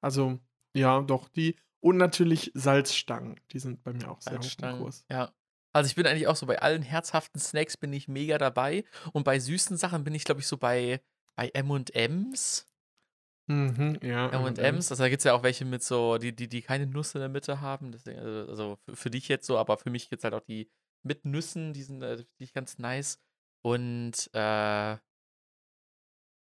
Also, 0.00 0.38
ja, 0.74 1.00
doch, 1.02 1.28
die. 1.28 1.56
Und 1.80 1.96
natürlich 1.96 2.50
Salzstangen. 2.54 3.38
Die 3.52 3.58
sind 3.58 3.82
bei 3.82 3.92
mir 3.92 4.10
auch 4.10 4.20
sehr 4.20 4.38
hoch 4.38 4.56
im. 4.62 4.78
Kurs. 4.78 5.04
Ja. 5.10 5.32
Also 5.74 5.88
ich 5.88 5.96
bin 5.96 6.06
eigentlich 6.06 6.28
auch 6.28 6.36
so 6.36 6.46
bei 6.46 6.62
allen 6.62 6.82
herzhaften 6.82 7.40
Snacks 7.40 7.76
bin 7.76 7.92
ich 7.92 8.06
mega 8.06 8.38
dabei. 8.38 8.84
Und 9.12 9.24
bei 9.24 9.38
süßen 9.38 9.76
Sachen 9.76 10.04
bin 10.04 10.14
ich, 10.14 10.24
glaube 10.24 10.40
ich, 10.40 10.46
so 10.46 10.56
bei, 10.56 11.02
bei 11.36 11.48
M&M's. 11.48 12.66
Mhm, 13.46 13.98
ja. 14.02 14.30
M&M's, 14.30 14.90
also 14.90 15.02
da 15.02 15.08
gibt 15.08 15.20
es 15.20 15.24
ja 15.24 15.34
auch 15.34 15.42
welche 15.42 15.64
mit 15.64 15.82
so, 15.82 16.16
die, 16.18 16.34
die, 16.34 16.48
die 16.48 16.62
keine 16.62 16.86
Nuss 16.86 17.14
in 17.14 17.20
der 17.20 17.28
Mitte 17.28 17.60
haben. 17.60 17.92
Deswegen, 17.92 18.18
also 18.18 18.50
also 18.50 18.78
für, 18.84 18.96
für 18.96 19.10
dich 19.10 19.28
jetzt 19.28 19.46
so, 19.46 19.58
aber 19.58 19.76
für 19.76 19.90
mich 19.90 20.08
gibt 20.08 20.20
es 20.20 20.24
halt 20.24 20.34
auch 20.34 20.44
die 20.44 20.70
mit 21.02 21.24
Nüssen, 21.26 21.72
die 21.74 21.82
sind 21.82 22.02
äh, 22.02 22.24
die 22.40 22.50
ganz 22.52 22.78
nice. 22.78 23.20
Und 23.62 24.30
äh, 24.32 24.96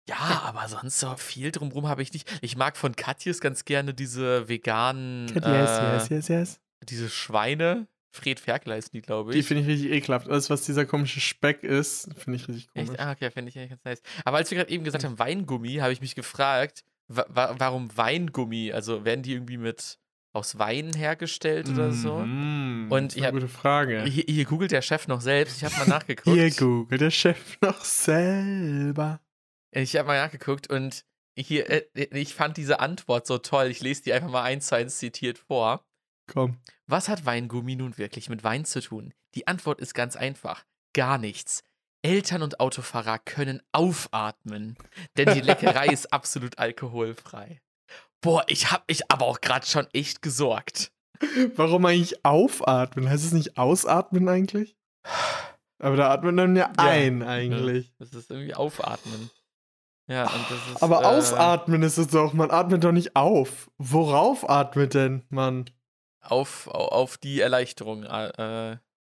ja, 0.08 0.42
aber 0.42 0.66
sonst 0.68 0.98
so 0.98 1.14
viel 1.16 1.52
drumrum 1.52 1.86
habe 1.86 2.02
ich 2.02 2.12
nicht. 2.12 2.28
Ich 2.42 2.56
mag 2.56 2.76
von 2.76 2.96
Katjes 2.96 3.40
ganz 3.40 3.64
gerne 3.64 3.94
diese 3.94 4.48
veganen, 4.48 5.28
Yes, 5.28 5.44
äh, 5.44 5.92
yes, 5.92 6.08
yes, 6.08 6.28
yes. 6.28 6.60
diese 6.82 7.08
Schweine. 7.08 7.86
Fred 8.12 8.40
Ferkel 8.40 8.72
heißen 8.72 8.90
die, 8.92 9.02
glaube 9.02 9.30
ich. 9.30 9.36
Die 9.36 9.42
finde 9.42 9.62
ich 9.62 9.68
richtig 9.68 9.90
ekelhaft. 9.92 10.28
Alles, 10.28 10.50
was 10.50 10.62
dieser 10.64 10.84
komische 10.84 11.20
Speck 11.20 11.62
ist, 11.62 12.08
finde 12.16 12.36
ich 12.38 12.48
richtig 12.48 12.68
komisch. 12.68 12.90
Echt? 12.90 13.00
Ah, 13.00 13.12
okay, 13.12 13.30
finde 13.30 13.50
ich 13.50 13.58
eigentlich 13.58 13.70
ganz 13.70 13.84
nice. 13.84 14.02
Aber 14.24 14.38
als 14.38 14.50
wir 14.50 14.58
gerade 14.58 14.70
eben 14.70 14.84
gesagt 14.84 15.04
haben, 15.04 15.18
Weingummi, 15.18 15.74
habe 15.76 15.92
ich 15.92 16.00
mich 16.00 16.14
gefragt, 16.14 16.82
wa 17.08 17.24
wa 17.28 17.54
warum 17.58 17.96
Weingummi? 17.96 18.72
Also 18.72 19.04
werden 19.04 19.22
die 19.22 19.32
irgendwie 19.32 19.58
mit 19.58 19.98
aus 20.32 20.58
Wein 20.58 20.92
hergestellt 20.94 21.68
oder 21.68 21.92
so? 21.92 22.18
Mhm, 22.18 22.86
Und 22.90 23.12
das 23.12 23.16
ist 23.16 23.22
eine 23.22 23.32
gute 23.32 23.48
Frage. 23.48 24.02
Hier, 24.04 24.24
hier 24.28 24.44
googelt 24.44 24.70
der 24.70 24.82
Chef 24.82 25.08
noch 25.08 25.20
selbst. 25.20 25.56
Ich 25.56 25.64
habe 25.64 25.76
mal 25.78 25.88
nachgeguckt. 25.98 26.36
Hier 26.36 26.50
googelt 26.52 27.00
der 27.00 27.10
Chef 27.10 27.58
noch 27.60 27.84
selber. 27.84 29.20
Ich 29.72 29.96
habe 29.96 30.06
mal 30.08 30.18
nachgeguckt 30.24 30.68
und 30.70 31.04
hier, 31.36 31.70
äh, 31.70 31.84
ich 32.12 32.34
fand 32.34 32.56
diese 32.56 32.80
Antwort 32.80 33.26
so 33.26 33.38
toll. 33.38 33.66
Ich 33.66 33.80
lese 33.80 34.02
die 34.02 34.12
einfach 34.12 34.30
mal 34.30 34.42
eins 34.42 34.66
zu 34.68 34.76
eins 34.76 34.98
zitiert 34.98 35.38
vor. 35.38 35.84
Komm. 36.32 36.58
Was 36.86 37.08
hat 37.08 37.26
Weingummi 37.26 37.76
nun 37.76 37.98
wirklich 37.98 38.28
mit 38.28 38.44
Wein 38.44 38.64
zu 38.64 38.80
tun? 38.80 39.12
Die 39.34 39.46
Antwort 39.46 39.80
ist 39.80 39.94
ganz 39.94 40.16
einfach. 40.16 40.64
Gar 40.94 41.18
nichts. 41.18 41.62
Eltern 42.02 42.42
und 42.42 42.60
Autofahrer 42.60 43.18
können 43.18 43.60
aufatmen, 43.72 44.76
denn 45.16 45.34
die 45.34 45.40
Leckerei 45.40 45.86
ist 45.92 46.12
absolut 46.12 46.58
alkoholfrei. 46.58 47.60
Boah, 48.22 48.44
ich 48.46 48.70
hab 48.70 48.88
mich 48.88 49.10
aber 49.10 49.26
auch 49.26 49.40
gerade 49.40 49.66
schon 49.66 49.86
echt 49.92 50.22
gesorgt. 50.22 50.92
Warum 51.56 51.84
eigentlich 51.84 52.24
aufatmen? 52.24 53.08
Heißt 53.08 53.24
es 53.24 53.32
nicht 53.32 53.58
ausatmen 53.58 54.28
eigentlich? 54.28 54.76
Aber 55.78 55.96
da 55.96 56.10
atmet 56.10 56.34
man 56.34 56.56
ja, 56.56 56.70
Ja. 56.78 56.84
ein 56.84 57.22
eigentlich. 57.22 57.92
Das 57.98 58.12
ist 58.14 58.30
irgendwie 58.30 58.54
aufatmen. 58.54 59.30
Ja, 60.06 60.24
und 60.24 60.50
das 60.50 60.58
ist. 60.74 60.82
Aber 60.82 61.02
äh, 61.02 61.06
ausatmen 61.06 61.82
ist 61.82 61.98
es 61.98 62.08
doch. 62.08 62.32
Man 62.32 62.50
atmet 62.50 62.84
doch 62.84 62.92
nicht 62.92 63.16
auf. 63.16 63.70
Worauf 63.78 64.48
atmet 64.48 64.94
denn 64.94 65.24
man? 65.28 65.66
Auf, 66.20 66.68
au- 66.68 66.88
auf 66.88 67.18
die 67.18 67.40
Erleichterung 67.40 68.04
äh, 68.04 68.76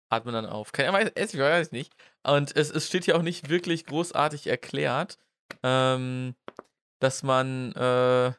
atmen 0.09 0.35
dann 0.35 0.47
auf. 0.47 0.73
Keine 0.73 0.93
weiß, 0.93 1.11
ich 1.15 1.39
weiß 1.41 1.73
nicht. 1.73 1.93
Und 2.23 2.55
es, 2.57 2.71
es 2.71 2.87
steht 2.89 3.05
hier 3.05 3.17
auch 3.17 3.23
nicht 3.23 3.49
wirklich 3.49 3.87
großartig 3.87 4.47
erklärt, 4.47 5.19
ähm, 5.63 6.35
dass 7.01 7.23
man 7.23 7.73
äh, 7.73 8.33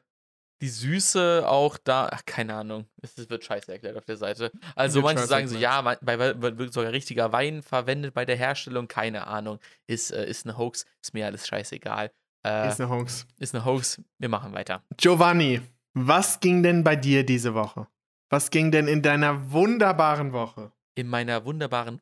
die 0.62 0.70
Süße 0.70 1.44
auch 1.48 1.78
da, 1.80 2.10
ach, 2.12 2.22
keine 2.26 2.54
Ahnung, 2.54 2.86
es 3.02 3.30
wird 3.30 3.44
scheiße 3.44 3.72
erklärt 3.72 3.98
auf 3.98 4.06
der 4.06 4.18
Seite. 4.18 4.52
Also 4.76 5.02
manche 5.02 5.26
sagen 5.26 5.48
so, 5.48 5.58
ja, 5.58 5.82
man- 5.82 5.98
bei, 6.02 6.18
bei, 6.18 6.58
wird 6.58 6.72
sogar 6.74 6.92
richtiger 6.92 7.32
Wein 7.32 7.64
verwendet 7.64 8.14
bei 8.14 8.26
der 8.26 8.36
Herstellung, 8.36 8.88
keine 8.88 9.26
Ahnung, 9.26 9.60
ist, 9.88 10.12
äh, 10.12 10.28
ist 10.30 10.46
eine 10.46 10.58
Hoax, 10.58 10.86
ist 11.02 11.14
mir 11.16 11.26
alles 11.26 11.48
scheißegal. 11.48 12.12
Äh, 12.46 12.68
Ist 12.70 12.80
eine 12.82 12.90
Hoax. 12.90 13.26
ist 13.40 13.56
eine 13.56 13.66
Hoax, 13.66 14.02
wir 14.20 14.30
machen 14.30 14.54
weiter. 14.54 14.84
Giovanni, 14.98 15.62
was 15.94 16.40
ging 16.40 16.62
denn 16.64 16.84
bei 16.84 16.96
dir 16.96 17.24
diese 17.26 17.54
Woche? 17.56 17.88
Was 18.32 18.50
ging 18.50 18.72
denn 18.72 18.88
in 18.88 19.02
deiner 19.02 19.52
wunderbaren 19.52 20.34
Woche? 20.34 20.72
in 20.96 21.08
meiner 21.08 21.46
wunderbaren. 21.46 22.02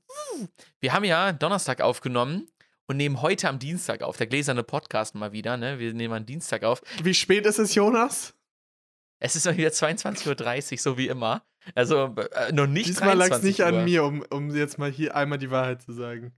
Wir 0.79 0.93
haben 0.93 1.03
ja 1.03 1.31
Donnerstag 1.31 1.81
aufgenommen 1.81 2.47
und 2.87 2.97
nehmen 2.97 3.21
heute 3.21 3.49
am 3.49 3.59
Dienstag 3.59 4.01
auf. 4.01 4.17
Der 4.17 4.27
gläserne 4.27 4.63
Podcast 4.63 5.15
mal 5.15 5.31
wieder, 5.31 5.57
ne? 5.57 5.79
Wir 5.79 5.93
nehmen 5.93 6.13
am 6.13 6.25
Dienstag 6.25 6.63
auf. 6.63 6.81
Wie 7.03 7.13
spät 7.13 7.45
ist 7.45 7.59
es, 7.59 7.75
Jonas? 7.75 8.33
Es 9.19 9.35
ist 9.35 9.45
mal 9.45 9.57
wieder 9.57 9.69
22.30 9.69 10.71
Uhr, 10.71 10.77
so 10.77 10.97
wie 10.97 11.07
immer. 11.07 11.43
Also 11.75 12.15
äh, 12.15 12.51
noch 12.51 12.67
nicht 12.67 12.87
Diesmal 12.87 13.17
lag 13.17 13.25
es 13.25 13.41
23 13.41 13.43
nicht 13.43 13.63
an 13.65 13.75
Uhr. 13.75 13.81
mir, 13.83 14.03
um, 14.05 14.23
um 14.29 14.55
jetzt 14.55 14.79
mal 14.79 14.89
hier 14.89 15.15
einmal 15.15 15.37
die 15.37 15.51
Wahrheit 15.51 15.81
zu 15.81 15.91
sagen. 15.91 16.33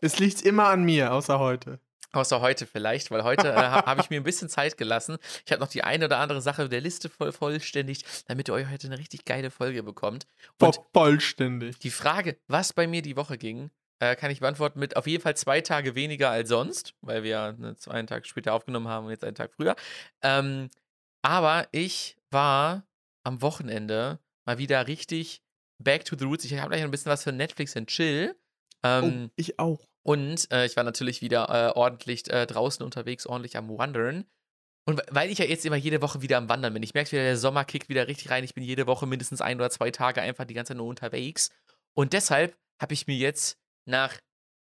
Es 0.00 0.18
liegt 0.18 0.42
immer 0.42 0.66
an 0.68 0.82
mir, 0.82 1.12
außer 1.12 1.38
heute. 1.38 1.78
Außer 2.14 2.40
heute 2.40 2.66
vielleicht, 2.66 3.10
weil 3.10 3.24
heute 3.24 3.48
äh, 3.50 3.54
habe 3.56 3.86
hab 3.90 4.00
ich 4.00 4.10
mir 4.10 4.20
ein 4.20 4.24
bisschen 4.24 4.48
Zeit 4.48 4.76
gelassen. 4.76 5.18
Ich 5.44 5.52
habe 5.52 5.60
noch 5.60 5.68
die 5.68 5.82
eine 5.84 6.04
oder 6.06 6.18
andere 6.18 6.40
Sache 6.40 6.68
der 6.68 6.80
Liste 6.80 7.08
voll 7.08 7.32
vollständigt, 7.32 8.24
damit 8.28 8.48
ihr 8.48 8.54
euch 8.54 8.68
heute 8.70 8.86
eine 8.86 8.98
richtig 8.98 9.24
geile 9.24 9.50
Folge 9.50 9.82
bekommt. 9.82 10.26
Und 10.60 10.74
Voll- 10.76 10.84
Vollständig. 10.92 11.78
Die 11.80 11.90
Frage, 11.90 12.38
was 12.46 12.72
bei 12.72 12.86
mir 12.86 13.02
die 13.02 13.16
Woche 13.16 13.36
ging, 13.38 13.70
äh, 14.00 14.16
kann 14.16 14.30
ich 14.30 14.40
beantworten 14.40 14.78
mit 14.80 14.96
auf 14.96 15.06
jeden 15.06 15.22
Fall 15.22 15.36
zwei 15.36 15.60
Tage 15.60 15.94
weniger 15.94 16.30
als 16.30 16.48
sonst, 16.48 16.94
weil 17.00 17.22
wir 17.22 17.52
ne, 17.58 17.76
zwei 17.76 17.92
einen 17.92 18.06
Tag 18.08 18.26
später 18.26 18.52
aufgenommen 18.54 18.88
haben 18.88 19.06
und 19.06 19.10
jetzt 19.10 19.24
einen 19.24 19.34
Tag 19.36 19.52
früher. 19.54 19.76
Ähm, 20.22 20.70
aber 21.22 21.68
ich 21.72 22.16
war 22.30 22.84
am 23.24 23.40
Wochenende 23.42 24.18
mal 24.46 24.58
wieder 24.58 24.86
richtig 24.86 25.42
back 25.82 26.04
to 26.04 26.16
the 26.18 26.24
roots. 26.24 26.44
Ich 26.44 26.52
habe 26.58 26.68
gleich 26.68 26.80
noch 26.82 26.88
ein 26.88 26.90
bisschen 26.90 27.10
was 27.10 27.22
für 27.24 27.32
Netflix 27.32 27.76
and 27.76 27.88
Chill. 27.88 28.36
Ähm, 28.82 29.26
oh, 29.28 29.30
ich 29.36 29.58
auch. 29.58 29.80
Und 30.04 30.50
äh, 30.52 30.66
ich 30.66 30.76
war 30.76 30.84
natürlich 30.84 31.20
wieder 31.22 31.48
äh, 31.48 31.76
ordentlich 31.76 32.30
äh, 32.30 32.46
draußen 32.46 32.84
unterwegs, 32.84 33.26
ordentlich 33.26 33.56
am 33.56 33.68
Wandern. 33.76 34.24
Und 34.86 34.98
we- 34.98 35.06
weil 35.10 35.30
ich 35.30 35.38
ja 35.38 35.46
jetzt 35.46 35.64
immer 35.64 35.76
jede 35.76 36.02
Woche 36.02 36.20
wieder 36.22 36.36
am 36.38 36.48
Wandern 36.48 36.74
bin, 36.74 36.82
ich 36.82 36.94
merke 36.94 37.12
wieder, 37.12 37.22
der 37.22 37.38
Sommer 37.38 37.64
kickt 37.64 37.88
wieder 37.88 38.06
richtig 38.06 38.30
rein. 38.30 38.44
Ich 38.44 38.54
bin 38.54 38.62
jede 38.62 38.86
Woche 38.86 39.06
mindestens 39.06 39.40
ein 39.40 39.56
oder 39.56 39.70
zwei 39.70 39.90
Tage 39.90 40.20
einfach 40.20 40.44
die 40.44 40.54
ganze 40.54 40.70
Zeit 40.70 40.76
nur 40.76 40.86
unterwegs. 40.86 41.50
Und 41.94 42.12
deshalb 42.12 42.56
habe 42.80 42.92
ich 42.92 43.06
mir 43.06 43.16
jetzt 43.16 43.58
nach 43.88 44.18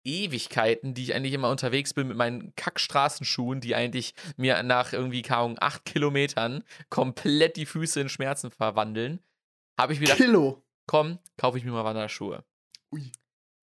Ewigkeiten, 0.04 0.94
die 0.94 1.02
ich 1.02 1.14
eigentlich 1.14 1.32
immer 1.32 1.50
unterwegs 1.50 1.92
bin 1.92 2.06
mit 2.06 2.16
meinen 2.16 2.54
Kackstraßenschuhen, 2.54 3.60
die 3.60 3.74
eigentlich 3.74 4.14
mir 4.36 4.62
nach 4.62 4.92
irgendwie 4.92 5.22
kaum 5.22 5.56
acht 5.58 5.84
Kilometern 5.84 6.62
komplett 6.90 7.56
die 7.56 7.66
Füße 7.66 8.00
in 8.00 8.08
Schmerzen 8.08 8.52
verwandeln, 8.52 9.18
habe 9.76 9.92
ich 9.92 10.00
wieder 10.00 10.14
Kilo. 10.14 10.62
komm, 10.86 11.18
kaufe 11.36 11.58
ich 11.58 11.64
mir 11.64 11.72
mal 11.72 11.84
Wanderschuhe. 11.84 12.44
Ui. 12.92 13.10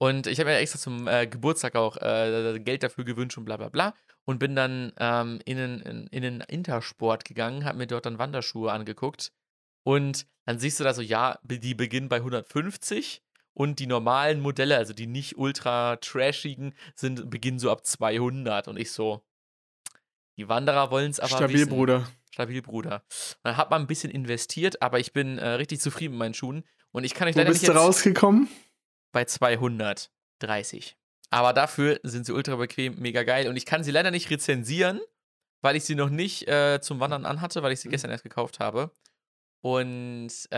Und 0.04 0.28
ich 0.28 0.38
habe 0.38 0.50
mir 0.50 0.58
extra 0.58 0.78
zum 0.78 1.08
äh, 1.08 1.28
Geburtstag 1.28 1.76
auch 1.76 1.96
äh, 1.96 2.60
Geld 2.60 2.84
dafür 2.84 3.06
gewünscht 3.06 3.38
und 3.38 3.46
bla 3.46 3.56
bla 3.56 3.70
bla. 3.70 3.96
Und 4.26 4.38
bin 4.38 4.54
dann 4.54 4.92
ähm, 5.00 5.40
in, 5.46 5.56
den, 5.56 6.08
in, 6.12 6.22
den 6.22 6.42
Intersport 6.42 7.24
gegangen, 7.24 7.64
habe 7.64 7.78
mir 7.78 7.88
dort 7.88 8.06
dann 8.06 8.20
Wanderschuhe 8.20 8.70
angeguckt. 8.70 9.32
Und 9.84 10.28
dann 10.46 10.60
siehst 10.60 10.82
du 10.82 10.84
da 10.84 10.94
so, 10.94 11.02
ja, 11.02 11.40
die 11.44 11.74
beginnen 11.74 12.10
bei 12.10 12.18
150 12.18 13.24
und 13.54 13.80
die 13.80 13.88
normalen 13.88 14.42
Modelle, 14.42 14.76
also 14.76 14.92
die 14.92 15.08
nicht 15.08 15.38
ultra 15.38 15.96
trashigen, 15.96 16.76
sind, 16.96 17.30
beginnen 17.30 17.60
so 17.60 17.72
ab 17.72 17.86
200. 17.86 18.68
Und 18.68 18.78
ich 18.78 18.92
so, 18.92 19.26
die 20.36 20.50
Wanderer 20.50 20.92
wollen 20.92 21.12
es 21.12 21.22
aber 21.22 21.30
Stabil, 21.30 21.56
wissen. 21.60 21.70
Bruder. 21.70 22.10
Stabil, 22.30 22.62
Bruder. 22.62 23.06
Dann 23.44 23.56
hat 23.56 23.72
man 23.72 23.84
ein 23.84 23.88
bisschen 23.88 24.12
investiert, 24.12 24.82
aber 24.82 25.00
ich 25.00 25.14
bin 25.14 25.38
äh, 25.38 25.48
richtig 25.52 25.80
zufrieden 25.80 26.16
mit 26.16 26.20
meinen 26.20 26.34
Schuhen. 26.34 26.66
Und 26.92 27.06
ich 27.06 27.14
kann 27.14 27.30
euch 27.30 27.36
Wo 27.36 27.40
leider 27.40 27.52
bist 27.52 27.62
nicht 27.62 27.70
du 27.70 27.74
jetzt 27.74 27.82
rausgekommen? 27.82 28.50
Bei 29.14 29.24
230. 29.24 30.98
Aber 31.30 31.54
dafür 31.54 32.00
sind 32.04 32.26
sie 32.26 32.34
ultra 32.34 32.56
bequem, 32.58 32.96
mega 33.00 33.24
geil. 33.24 33.48
Und 33.48 33.56
ich 33.56 33.66
kann 33.66 33.84
sie 33.84 33.92
leider 33.92 34.12
nicht 34.12 34.30
rezensieren, 34.30 35.00
weil 35.62 35.76
ich 35.76 35.86
sie 35.86 35.96
noch 35.96 36.10
nicht 36.10 36.48
äh, 36.48 36.80
zum 36.82 37.00
Wandern 37.00 37.26
anhatte, 37.26 37.64
weil 37.64 37.72
ich 37.72 37.80
sie 37.80 37.88
Mhm. 37.88 37.92
gestern 37.92 38.12
erst 38.12 38.24
gekauft 38.24 38.60
habe. 38.60 38.92
Und 39.62 40.30
äh, 40.52 40.58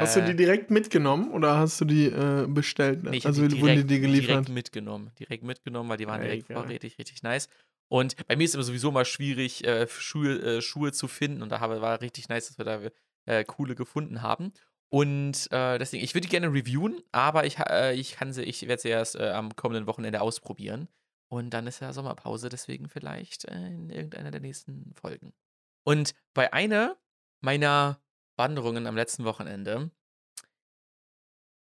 Hast 0.00 0.14
du 0.16 0.20
die 0.24 0.36
direkt 0.36 0.70
mitgenommen 0.70 1.32
oder 1.32 1.56
hast 1.58 1.80
du 1.80 1.84
die 1.84 2.06
äh, 2.06 2.46
bestellt? 2.48 3.02
Nee, 3.02 3.20
also 3.24 3.46
die 3.48 3.60
wurden 3.60 3.74
die 3.74 3.84
direkt, 3.86 3.90
dir 3.90 4.00
geliefert? 4.00 4.28
direkt 4.28 4.48
mitgenommen. 4.50 5.10
Direkt 5.18 5.42
mitgenommen, 5.42 5.88
weil 5.90 5.96
die 5.96 6.06
waren 6.06 6.20
direkt 6.20 6.48
Mega. 6.48 6.60
vorrätig, 6.60 6.96
richtig 6.98 7.24
nice. 7.24 7.48
Und 7.88 8.16
bei 8.28 8.36
mir 8.36 8.44
ist 8.44 8.54
immer 8.54 8.62
sowieso 8.62 8.92
mal 8.92 9.04
schwierig, 9.04 9.64
äh, 9.66 9.88
Schuhe, 9.88 10.38
äh, 10.58 10.62
Schuhe 10.62 10.92
zu 10.92 11.08
finden. 11.08 11.42
Und 11.42 11.50
da 11.50 11.58
habe, 11.58 11.80
war 11.80 12.00
richtig 12.00 12.28
nice, 12.28 12.46
dass 12.48 12.58
wir 12.58 12.64
da 12.64 12.80
äh, 13.26 13.44
coole 13.44 13.74
gefunden 13.74 14.22
haben. 14.22 14.52
Und 14.96 15.52
äh, 15.52 15.76
deswegen, 15.76 16.02
ich 16.02 16.14
würde 16.14 16.26
die 16.26 16.30
gerne 16.30 16.50
reviewen, 16.50 17.02
aber 17.12 17.44
ich, 17.44 17.58
äh, 17.58 17.92
ich 17.92 18.12
kann 18.12 18.32
sie, 18.32 18.44
ich 18.44 18.66
werde 18.66 18.80
sie 18.80 18.88
erst 18.88 19.16
äh, 19.16 19.28
am 19.28 19.54
kommenden 19.54 19.86
Wochenende 19.86 20.22
ausprobieren. 20.22 20.88
Und 21.28 21.50
dann 21.50 21.66
ist 21.66 21.80
ja 21.80 21.92
Sommerpause, 21.92 22.48
deswegen 22.48 22.88
vielleicht 22.88 23.44
äh, 23.44 23.66
in 23.66 23.90
irgendeiner 23.90 24.30
der 24.30 24.40
nächsten 24.40 24.94
Folgen. 24.94 25.34
Und 25.84 26.14
bei 26.32 26.50
einer 26.54 26.96
meiner 27.42 28.00
Wanderungen 28.36 28.86
am 28.86 28.96
letzten 28.96 29.24
Wochenende 29.24 29.90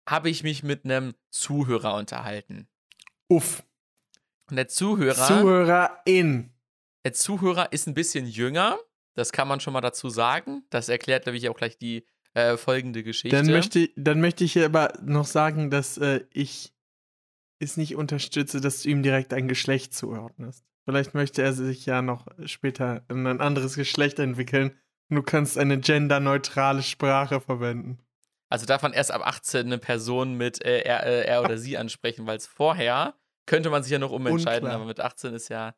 habe 0.09 0.29
ich 0.29 0.43
mich 0.43 0.65
mit 0.65 0.85
einem 0.85 1.15
Zuhörer 1.31 1.95
unterhalten. 1.95 2.67
Uff. 3.29 3.63
Und 4.51 4.57
der 4.57 4.67
Zuhörer, 4.67 5.29
Zuhörerin. 5.29 6.51
der 7.05 7.13
Zuhörer 7.13 7.71
ist 7.71 7.87
ein 7.87 7.95
bisschen 7.95 8.27
jünger 8.27 8.81
Das 9.15 9.31
kann 9.31 9.47
man 9.47 9.61
schon 9.61 9.75
mal 9.75 9.81
dazu 9.81 10.09
sagen. 10.09 10.65
Das 10.71 10.89
erklärt, 10.89 11.23
glaube 11.23 11.37
ich, 11.37 11.49
auch 11.49 11.57
gleich 11.57 11.79
die 11.79 12.05
äh, 12.35 12.57
folgende 12.57 13.03
Geschichte. 13.03 13.37
Dann 13.37 13.47
möchte, 13.47 13.91
dann 13.97 14.21
möchte 14.21 14.45
ich 14.45 14.53
hier 14.53 14.67
aber 14.67 14.93
noch 15.03 15.27
sagen, 15.27 15.71
dass 15.71 15.99
äh, 15.99 16.21
ich 16.33 16.73
es 17.59 17.77
nicht 17.77 17.97
unterstütze, 17.97 18.61
dass 18.61 18.83
du 18.83 18.89
ihm 18.89 19.03
direkt 19.03 19.33
ein 19.33 19.49
Geschlecht 19.49 19.95
zuordnest. 19.95 20.65
Vielleicht 20.85 21.15
möchte 21.15 21.43
er 21.43 21.53
sich 21.53 21.87
ja 21.87 22.03
noch 22.03 22.27
später 22.45 23.05
in 23.09 23.27
ein 23.27 23.41
anderes 23.41 23.77
Geschlecht 23.77 24.19
entwickeln 24.19 24.77
und 25.09 25.17
du 25.17 25.23
kannst 25.23 25.57
eine 25.59 25.79
genderneutrale 25.79 26.83
Sprache 26.83 27.41
verwenden. 27.41 27.99
Also 28.49 28.67
darf 28.67 28.83
man 28.83 28.93
erst 28.93 29.13
ab 29.13 29.23
18 29.25 29.67
eine 29.67 29.79
Person 29.79 30.35
mit 30.35 30.63
äh, 30.65 30.81
er, 30.81 31.07
äh, 31.07 31.25
er 31.25 31.43
oder 31.43 31.57
sie 31.57 31.79
ansprechen, 31.79 32.27
weil 32.27 32.37
es 32.37 32.47
vorher 32.47 33.15
könnte 33.47 33.71
man 33.71 33.83
sich 33.83 33.93
ja 33.93 33.99
noch 33.99 34.11
umentscheiden, 34.11 34.65
Unklar. 34.65 34.75
aber 34.75 34.85
mit 34.85 35.01
18 35.01 35.35
ist 35.35 35.49
ja. 35.49 35.75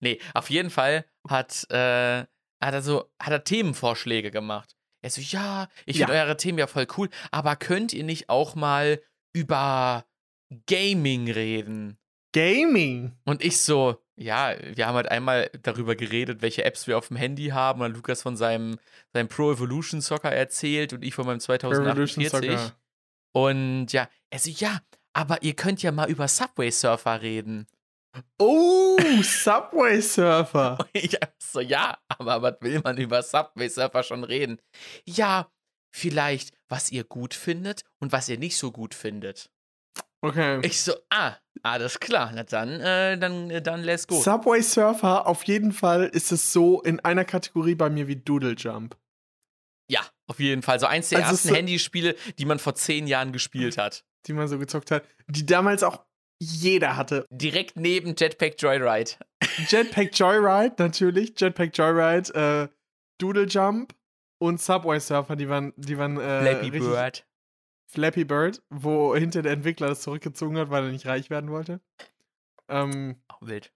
Nee, 0.00 0.20
auf 0.34 0.50
jeden 0.50 0.70
Fall 0.70 1.04
hat, 1.28 1.66
äh, 1.70 2.24
hat 2.60 2.74
er 2.74 2.82
so, 2.82 3.10
hat 3.20 3.32
er 3.32 3.44
Themenvorschläge 3.44 4.30
gemacht. 4.30 4.75
Er 5.06 5.10
so, 5.10 5.20
ja, 5.20 5.68
ich 5.84 5.98
finde 5.98 6.14
Ja. 6.14 6.24
eure 6.24 6.36
Themen 6.36 6.58
ja 6.58 6.66
voll 6.66 6.88
cool, 6.96 7.08
aber 7.30 7.54
könnt 7.54 7.92
ihr 7.92 8.02
nicht 8.02 8.28
auch 8.28 8.56
mal 8.56 9.00
über 9.32 10.04
Gaming 10.66 11.30
reden? 11.30 11.96
Gaming. 12.32 13.12
Und 13.24 13.40
ich 13.44 13.60
so, 13.60 14.02
ja, 14.16 14.56
wir 14.74 14.84
haben 14.84 14.96
halt 14.96 15.08
einmal 15.08 15.48
darüber 15.62 15.94
geredet, 15.94 16.42
welche 16.42 16.64
Apps 16.64 16.88
wir 16.88 16.98
auf 16.98 17.06
dem 17.06 17.16
Handy 17.16 17.50
haben. 17.50 17.82
Und 17.82 17.94
Lukas 17.94 18.22
von 18.22 18.36
seinem, 18.36 18.80
seinem 19.12 19.28
Pro 19.28 19.52
Evolution 19.52 20.00
Soccer 20.00 20.32
erzählt 20.32 20.92
und 20.92 21.04
ich 21.04 21.14
von 21.14 21.24
meinem 21.24 21.38
Revolution 21.38 22.24
2048. 22.26 22.50
Soccer. 22.50 22.76
Und 23.30 23.92
ja, 23.92 24.08
er 24.30 24.38
so, 24.40 24.50
ja, 24.50 24.80
aber 25.12 25.40
ihr 25.44 25.54
könnt 25.54 25.84
ja 25.84 25.92
mal 25.92 26.10
über 26.10 26.26
Subway 26.26 26.72
Surfer 26.72 27.22
reden. 27.22 27.68
Oh, 28.38 28.96
Subway 29.22 30.00
Surfer. 30.00 30.78
Ich 30.92 31.16
so, 31.38 31.60
ja, 31.60 31.98
aber 32.08 32.42
was 32.42 32.54
will 32.60 32.80
man 32.82 32.96
über 32.98 33.22
Subway 33.22 33.68
Surfer 33.68 34.02
schon 34.02 34.24
reden? 34.24 34.60
Ja, 35.04 35.50
vielleicht, 35.94 36.52
was 36.68 36.90
ihr 36.92 37.04
gut 37.04 37.34
findet 37.34 37.82
und 38.00 38.12
was 38.12 38.28
ihr 38.28 38.38
nicht 38.38 38.56
so 38.56 38.72
gut 38.72 38.94
findet. 38.94 39.50
Okay. 40.22 40.60
Ich 40.64 40.80
so, 40.80 40.94
ah, 41.10 41.34
alles 41.62 42.00
klar, 42.00 42.32
na 42.34 42.42
dann, 42.42 42.80
äh, 42.80 43.16
dann, 43.18 43.50
äh, 43.50 43.62
dann 43.62 43.82
let's 43.82 44.06
go. 44.06 44.20
Subway 44.20 44.60
Surfer, 44.62 45.26
auf 45.26 45.44
jeden 45.44 45.72
Fall 45.72 46.04
ist 46.04 46.32
es 46.32 46.52
so 46.52 46.80
in 46.82 47.00
einer 47.00 47.24
Kategorie 47.24 47.74
bei 47.74 47.90
mir 47.90 48.08
wie 48.08 48.16
Doodle 48.16 48.54
Jump. 48.56 48.96
Ja, 49.88 50.00
auf 50.26 50.40
jeden 50.40 50.62
Fall. 50.62 50.80
So 50.80 50.86
eins 50.86 51.10
der 51.10 51.18
Also 51.18 51.30
ersten 51.32 51.48
so- 51.48 51.54
Handyspiele, 51.54 52.16
die 52.38 52.44
man 52.44 52.58
vor 52.58 52.74
zehn 52.74 53.06
Jahren 53.06 53.32
gespielt 53.32 53.78
hat. 53.78 54.04
die 54.26 54.32
man 54.32 54.48
so 54.48 54.58
gezockt 54.58 54.90
hat, 54.90 55.04
die 55.28 55.46
damals 55.46 55.84
auch 55.84 56.04
jeder 56.38 56.96
hatte. 56.96 57.26
Direkt 57.30 57.76
neben 57.76 58.14
Jetpack 58.16 58.60
Joyride. 58.60 59.12
Jetpack 59.68 60.18
Joyride, 60.18 60.74
natürlich. 60.78 61.38
Jetpack 61.38 61.76
Joyride, 61.76 62.34
äh, 62.34 62.68
Doodle 63.18 63.46
Jump 63.46 63.94
und 64.38 64.60
Subway 64.60 65.00
Surfer, 65.00 65.36
die 65.36 65.48
waren, 65.48 65.72
die 65.76 65.96
waren 65.98 66.18
äh, 66.18 66.40
Flappy 66.42 66.70
Bird. 66.70 67.26
Flappy 67.88 68.24
Bird, 68.24 68.62
wo 68.68 69.14
hinter 69.16 69.42
der 69.42 69.52
Entwickler 69.52 69.88
das 69.88 70.02
zurückgezogen 70.02 70.58
hat, 70.58 70.70
weil 70.70 70.84
er 70.84 70.90
nicht 70.90 71.06
reich 71.06 71.30
werden 71.30 71.50
wollte. 71.50 71.80
Ähm, 72.68 73.16
Auch 73.28 73.40
wild. 73.42 73.72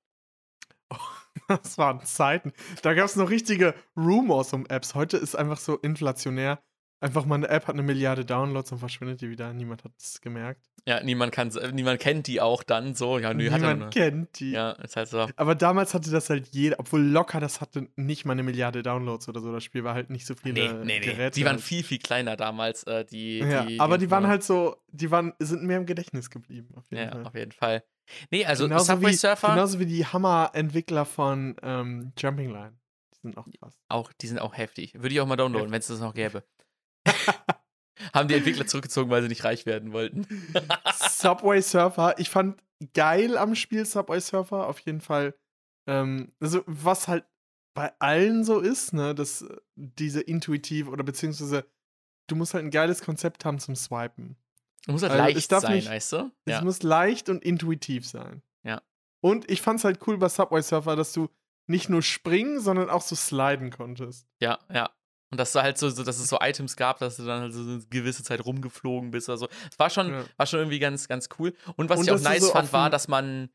das 1.48 1.78
waren 1.78 2.04
Zeiten. 2.04 2.52
Da 2.82 2.94
gab 2.94 3.06
es 3.06 3.16
noch 3.16 3.30
richtige 3.30 3.74
Rumors 3.96 4.52
um 4.52 4.66
Apps. 4.66 4.94
Heute 4.94 5.16
ist 5.16 5.36
einfach 5.36 5.58
so 5.58 5.76
inflationär. 5.76 6.60
Einfach 7.02 7.24
mal 7.24 7.36
eine 7.36 7.48
App 7.48 7.66
hat 7.66 7.74
eine 7.74 7.82
Milliarde 7.82 8.26
Downloads 8.26 8.72
und 8.72 8.78
verschwindet 8.78 9.22
die 9.22 9.30
wieder. 9.30 9.54
Niemand 9.54 9.84
hat 9.84 9.92
es 9.98 10.20
gemerkt. 10.20 10.68
Ja, 10.86 11.02
niemand, 11.02 11.32
kann, 11.32 11.50
niemand 11.72 11.98
kennt 12.00 12.26
die 12.26 12.40
auch 12.42 12.62
dann 12.62 12.94
so. 12.94 13.18
Ja, 13.18 13.32
nö, 13.32 13.50
Niemand 13.50 13.80
nur. 13.80 13.88
kennt 13.90 14.38
die. 14.38 14.50
Ja, 14.52 14.72
ist 14.72 14.96
halt 14.96 15.08
so. 15.08 15.26
Aber 15.36 15.54
damals 15.54 15.94
hatte 15.94 16.10
das 16.10 16.28
halt 16.28 16.48
jeder, 16.48 16.78
obwohl 16.78 17.00
locker 17.02 17.40
das 17.40 17.62
hatte 17.62 17.88
nicht 17.96 18.26
mal 18.26 18.32
eine 18.32 18.42
Milliarde 18.42 18.82
Downloads 18.82 19.28
oder 19.30 19.40
so. 19.40 19.50
Das 19.50 19.64
Spiel 19.64 19.82
war 19.82 19.94
halt 19.94 20.10
nicht 20.10 20.26
so 20.26 20.34
viele 20.34 20.52
Nee, 20.54 20.72
nee, 20.84 20.84
nee. 20.84 21.00
Geräte. 21.00 21.34
Die 21.38 21.44
waren 21.46 21.52
halt. 21.56 21.62
viel, 21.62 21.82
viel 21.84 21.98
kleiner 21.98 22.36
damals, 22.36 22.84
äh, 22.84 23.04
die, 23.06 23.38
ja, 23.38 23.64
die. 23.64 23.80
aber 23.80 23.96
die 23.96 24.10
waren 24.10 24.26
halt 24.26 24.42
so, 24.44 24.76
die 24.88 25.10
waren, 25.10 25.32
sind 25.38 25.62
mehr 25.62 25.78
im 25.78 25.86
Gedächtnis 25.86 26.28
geblieben. 26.28 26.68
Auf 26.76 26.84
jeden 26.90 27.02
Ja, 27.04 27.12
Fall. 27.12 27.26
auf 27.26 27.34
jeden 27.34 27.52
Fall. 27.52 27.82
Nee, 28.30 28.44
also 28.44 28.64
genauso, 28.64 28.84
Subway 28.92 29.10
wie, 29.10 29.14
Surfer, 29.14 29.48
genauso 29.54 29.78
wie 29.78 29.86
die 29.86 30.04
Hammer-Entwickler 30.04 31.04
von 31.06 31.56
ähm, 31.62 32.12
Jumping 32.18 32.50
Line. 32.52 32.72
Die 33.14 33.20
sind 33.22 33.38
auch 33.38 33.46
krass. 33.58 33.74
auch, 33.88 34.12
die 34.12 34.26
sind 34.26 34.38
auch 34.38 34.56
heftig. 34.56 34.94
Würde 34.94 35.10
ich 35.14 35.20
auch 35.20 35.26
mal 35.26 35.36
downloaden, 35.36 35.70
wenn 35.70 35.78
es 35.80 35.86
das 35.86 36.00
noch 36.00 36.14
gäbe. 36.14 36.42
Haben 38.14 38.28
die 38.28 38.34
Entwickler 38.34 38.66
zurückgezogen, 38.66 39.10
weil 39.10 39.22
sie 39.22 39.28
nicht 39.28 39.44
reich 39.44 39.66
werden 39.66 39.92
wollten. 39.92 40.26
Subway 41.10 41.60
Surfer, 41.60 42.14
ich 42.18 42.30
fand 42.30 42.62
geil 42.94 43.36
am 43.36 43.54
Spiel 43.54 43.84
Subway 43.84 44.20
Surfer, 44.20 44.66
auf 44.68 44.78
jeden 44.80 45.00
Fall. 45.02 45.34
Ähm, 45.86 46.32
also, 46.40 46.62
was 46.66 47.08
halt 47.08 47.24
bei 47.74 47.92
allen 48.00 48.42
so 48.44 48.58
ist, 48.60 48.92
ne, 48.94 49.14
dass 49.14 49.42
äh, 49.42 49.56
diese 49.76 50.20
intuitiv 50.22 50.88
oder 50.88 51.04
beziehungsweise 51.04 51.66
du 52.26 52.36
musst 52.36 52.54
halt 52.54 52.64
ein 52.64 52.70
geiles 52.70 53.02
Konzept 53.02 53.44
haben 53.44 53.58
zum 53.58 53.76
Swipen. 53.76 54.36
Muss 54.86 55.02
halt 55.02 55.12
Also, 55.12 55.24
es 55.38 55.50
leicht 55.50 55.60
sein, 55.62 55.74
nicht- 55.74 55.90
weißt 55.90 56.12
du? 56.14 56.30
Es 56.46 56.52
Ja. 56.54 56.62
muss 56.62 56.82
leicht 56.82 57.28
und 57.28 57.44
intuitiv 57.44 58.06
sein. 58.08 58.42
Ja. 58.62 58.80
Und 59.22 59.50
ich 59.50 59.60
fand's 59.60 59.84
halt 59.84 60.00
cool 60.06 60.16
bei 60.16 60.28
Subway 60.30 60.62
Surfer, 60.62 60.96
dass 60.96 61.12
du 61.12 61.28
nicht 61.66 61.90
nur 61.90 62.02
springen, 62.02 62.60
sondern 62.60 62.88
auch 62.88 63.02
so 63.02 63.14
sliden 63.14 63.70
konntest. 63.70 64.26
Ja, 64.40 64.58
ja. 64.72 64.90
Und 65.30 65.38
dass 65.38 65.52
da 65.52 65.62
halt 65.62 65.78
so, 65.78 65.88
so, 65.90 66.02
dass 66.02 66.18
es 66.18 66.28
so 66.28 66.38
Items 66.40 66.76
gab, 66.76 66.98
dass 66.98 67.16
du 67.16 67.24
dann 67.24 67.42
halt 67.42 67.52
so 67.52 67.60
eine 67.60 67.80
gewisse 67.88 68.24
Zeit 68.24 68.44
rumgeflogen 68.44 69.12
bist 69.12 69.28
oder 69.28 69.38
so. 69.38 69.48
Es 69.70 69.78
war 69.78 69.88
schon, 69.90 70.10
Ja. 70.12 70.24
war 70.36 70.46
schon 70.46 70.58
irgendwie 70.58 70.80
ganz, 70.80 71.06
ganz 71.06 71.28
cool. 71.38 71.54
Und 71.76 71.88
was 71.88 72.00
Und 72.00 72.06
ich 72.06 72.12
auch 72.12 72.16
du 72.16 72.22
nice 72.24 72.42
so 72.42 72.50
fand, 72.52 72.72
war, 72.72 72.90
dass 72.90 73.06
man 73.06 73.48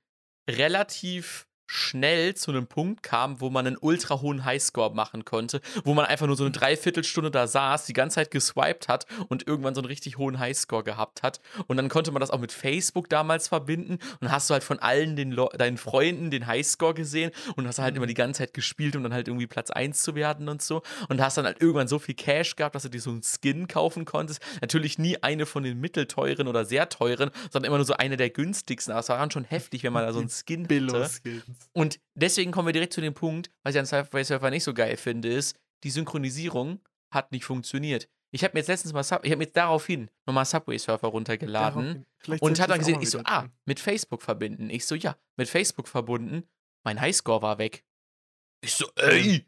relativ 0.49 1.47
schnell 1.67 2.35
zu 2.35 2.51
einem 2.51 2.67
Punkt 2.67 3.03
kam, 3.03 3.41
wo 3.41 3.49
man 3.49 3.65
einen 3.65 3.77
ultra 3.79 4.21
hohen 4.21 4.45
Highscore 4.45 4.93
machen 4.93 5.25
konnte, 5.25 5.61
wo 5.83 5.93
man 5.93 6.05
einfach 6.05 6.27
nur 6.27 6.35
so 6.35 6.43
eine 6.43 6.51
Dreiviertelstunde 6.51 7.31
da 7.31 7.47
saß, 7.47 7.85
die 7.85 7.93
ganze 7.93 8.15
Zeit 8.15 8.31
geswiped 8.31 8.87
hat 8.87 9.05
und 9.29 9.47
irgendwann 9.47 9.75
so 9.75 9.81
einen 9.81 9.87
richtig 9.87 10.17
hohen 10.17 10.39
Highscore 10.39 10.83
gehabt 10.83 11.23
hat. 11.23 11.39
Und 11.67 11.77
dann 11.77 11.89
konnte 11.89 12.11
man 12.11 12.19
das 12.19 12.31
auch 12.31 12.39
mit 12.39 12.51
Facebook 12.51 13.09
damals 13.09 13.47
verbinden 13.47 13.99
und 14.19 14.31
hast 14.31 14.49
du 14.49 14.53
halt 14.53 14.63
von 14.63 14.79
allen 14.79 15.15
den 15.15 15.35
deinen 15.57 15.77
Freunden 15.77 16.31
den 16.31 16.47
Highscore 16.47 16.93
gesehen 16.93 17.31
und 17.55 17.67
hast 17.67 17.79
halt 17.79 17.95
immer 17.95 18.07
die 18.07 18.13
ganze 18.13 18.39
Zeit 18.39 18.53
gespielt, 18.53 18.95
um 18.95 19.03
dann 19.03 19.13
halt 19.13 19.27
irgendwie 19.27 19.47
Platz 19.47 19.71
1 19.71 20.01
zu 20.01 20.15
werden 20.15 20.49
und 20.49 20.61
so. 20.61 20.81
Und 21.09 21.21
hast 21.21 21.37
dann 21.37 21.45
halt 21.45 21.61
irgendwann 21.61 21.87
so 21.87 21.99
viel 21.99 22.15
Cash 22.15 22.55
gehabt, 22.55 22.75
dass 22.75 22.83
du 22.83 22.89
dir 22.89 23.01
so 23.01 23.09
einen 23.09 23.23
Skin 23.23 23.67
kaufen 23.67 24.05
konntest. 24.05 24.41
Natürlich 24.61 24.97
nie 24.99 25.21
eine 25.21 25.45
von 25.45 25.63
den 25.63 25.79
mittelteuren 25.79 26.47
oder 26.47 26.65
sehr 26.65 26.89
teuren, 26.89 27.31
sondern 27.51 27.69
immer 27.69 27.77
nur 27.77 27.85
so 27.85 27.93
eine 27.93 28.17
der 28.17 28.29
günstigsten. 28.29 28.91
Aber 28.91 29.01
es 29.01 29.09
war 29.09 29.17
dann 29.17 29.31
schon 29.31 29.43
heftig, 29.43 29.83
wenn 29.83 29.93
man 29.93 30.05
da 30.05 30.13
so 30.13 30.19
einen 30.19 30.29
Skin 30.45 30.67
hatte. 30.67 31.54
Und 31.73 31.99
deswegen 32.15 32.51
kommen 32.51 32.67
wir 32.67 32.73
direkt 32.73 32.93
zu 32.93 33.01
dem 33.01 33.13
Punkt, 33.13 33.49
was 33.63 33.75
ich 33.75 33.79
an 33.79 33.85
Subway 33.85 34.23
Surfer 34.23 34.49
nicht 34.49 34.63
so 34.63 34.73
geil 34.73 34.97
finde, 34.97 35.29
ist, 35.29 35.57
die 35.83 35.89
Synchronisierung 35.89 36.79
hat 37.11 37.31
nicht 37.31 37.45
funktioniert. 37.45 38.09
Ich 38.31 38.43
habe 38.43 38.53
mir 38.53 38.59
jetzt 38.59 38.67
letztens 38.67 38.91
mal, 38.93 39.03
Sub 39.03 39.23
ich 39.23 39.31
habe 39.31 39.37
mir 39.37 39.45
jetzt 39.45 39.55
daraufhin 39.55 40.09
nochmal 40.25 40.45
Subway 40.45 40.77
Surfer 40.77 41.07
runtergeladen 41.07 42.05
und 42.39 42.59
hat 42.59 42.69
dann 42.69 42.79
gesehen, 42.79 43.01
ich 43.01 43.09
so, 43.09 43.21
ah, 43.23 43.47
mit 43.65 43.79
Facebook 43.79 44.21
verbinden. 44.21 44.69
Ich 44.69 44.85
so, 44.85 44.95
ja, 44.95 45.15
mit 45.37 45.47
Facebook 45.47 45.87
verbunden. 45.87 46.43
Mein 46.83 46.99
Highscore 46.99 47.41
war 47.41 47.57
weg. 47.57 47.85
Ich 48.61 48.73
so, 48.73 48.87
ey, 48.95 49.45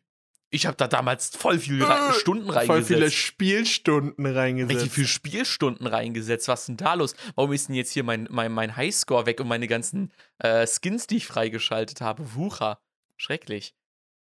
ich 0.50 0.66
habe 0.66 0.78
da 0.78 0.88
damals 0.88 1.36
voll 1.36 1.60
viele 1.60 1.86
Äh, 1.86 2.14
Stunden 2.14 2.46
Voll 2.48 2.56
reingesetzt. 2.56 2.88
viele 2.88 3.12
Spielstunden 3.12 4.26
reingesetzt. 4.26 4.76
Richtig 4.76 4.94
viele 4.94 5.08
Spielstunden 5.08 5.88
reingesetzt. 5.88 6.48
Was 6.48 6.62
ist 6.62 6.68
denn 6.68 6.78
da 6.78 6.94
los? 6.94 7.16
Warum 7.36 7.52
ist 7.54 7.68
denn 7.68 7.76
jetzt 7.76 7.92
hier 7.92 8.04
mein, 8.04 8.28
mein, 8.32 8.52
mein 8.52 8.76
Highscore 8.76 9.26
weg 9.26 9.40
und 9.40 9.48
meine 9.48 9.68
ganzen 9.68 10.12
äh, 10.40 10.66
Skins, 10.68 11.08
die 11.08 11.18
ich 11.18 11.28
freigeschaltet 11.28 12.02
habe? 12.02 12.36
Wucher. 12.36 12.80
Schrecklich. 13.18 13.74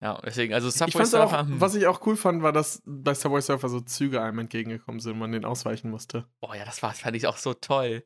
Ja, 0.03 0.21
deswegen, 0.25 0.53
also 0.53 0.69
Subway 0.69 1.05
Surfer. 1.07 1.41
auch, 1.41 1.47
was 1.49 1.75
ich 1.75 1.87
auch 1.87 2.05
cool 2.07 2.17
fand, 2.17 2.43
war, 2.43 2.53
dass 2.53 2.83
bei 2.85 3.15
Subway 3.15 3.41
Surfer 3.41 3.69
so 3.71 3.81
Züge 3.81 4.21
einem 4.21 4.41
entgegengekommen 4.41 5.01
sind 5.01 5.13
und 5.13 5.19
man 5.21 5.33
den 5.33 5.45
ausweichen 5.47 5.91
musste. 5.91 6.27
Boah, 6.41 6.55
ja, 6.55 6.65
das 6.67 6.83
war, 6.83 6.93
fand 6.93 7.17
ich 7.17 7.27
auch 7.27 7.39
so 7.39 7.55
toll. 7.55 8.05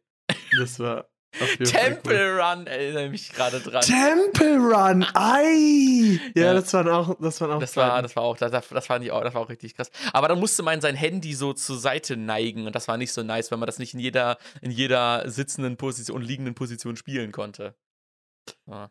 Das 0.57 0.79
war 0.79 1.09
Fall 1.33 1.49
cool. 1.59 1.67
Temple 1.67 2.39
Run, 2.41 2.67
erinnere 2.67 3.09
mich 3.09 3.31
gerade 3.33 3.61
dran. 3.61 3.83
Temple 3.83 4.57
Run, 4.59 5.07
ei! 5.15 6.21
Ja, 6.35 6.45
Ja. 6.47 6.55
das 6.55 6.73
waren 6.75 6.89
auch, 6.89 7.17
das 7.21 7.41
waren 7.41 7.53
auch 7.53 7.61
Das 7.61 7.77
war, 7.77 8.03
das 8.03 8.17
war 8.17 8.23
auch, 8.25 8.37
das, 8.37 8.51
das 8.69 8.87
fand 8.87 9.05
ich 9.05 9.13
auch, 9.13 9.23
das 9.23 9.35
war 9.35 9.43
auch 9.43 9.49
richtig 9.49 9.75
krass. 9.75 9.91
Aber 10.13 10.29
dann 10.29 10.41
musste 10.41 10.63
man 10.63 10.81
sein 10.81 10.97
Handy 10.97 11.35
so 11.35 11.53
zur 11.53 11.79
Seite 11.79 12.17
neigen 12.17 12.67
und 12.67 12.75
das 12.75 12.89
war 12.89 12.97
nicht 12.97 13.13
so 13.13 13.23
nice, 13.23 13.51
weil 13.51 13.59
man 13.59 13.67
das 13.67 13.79
nicht 13.79 13.95
in 13.95 14.01
jeder, 14.01 14.39
in 14.61 14.71
jeder 14.71 15.29
sitzenden 15.31 15.77
Position 15.77 16.17
und 16.17 16.23
liegenden 16.23 16.55
Position 16.55 16.97
spielen 16.97 17.33
konnte. 17.33 17.75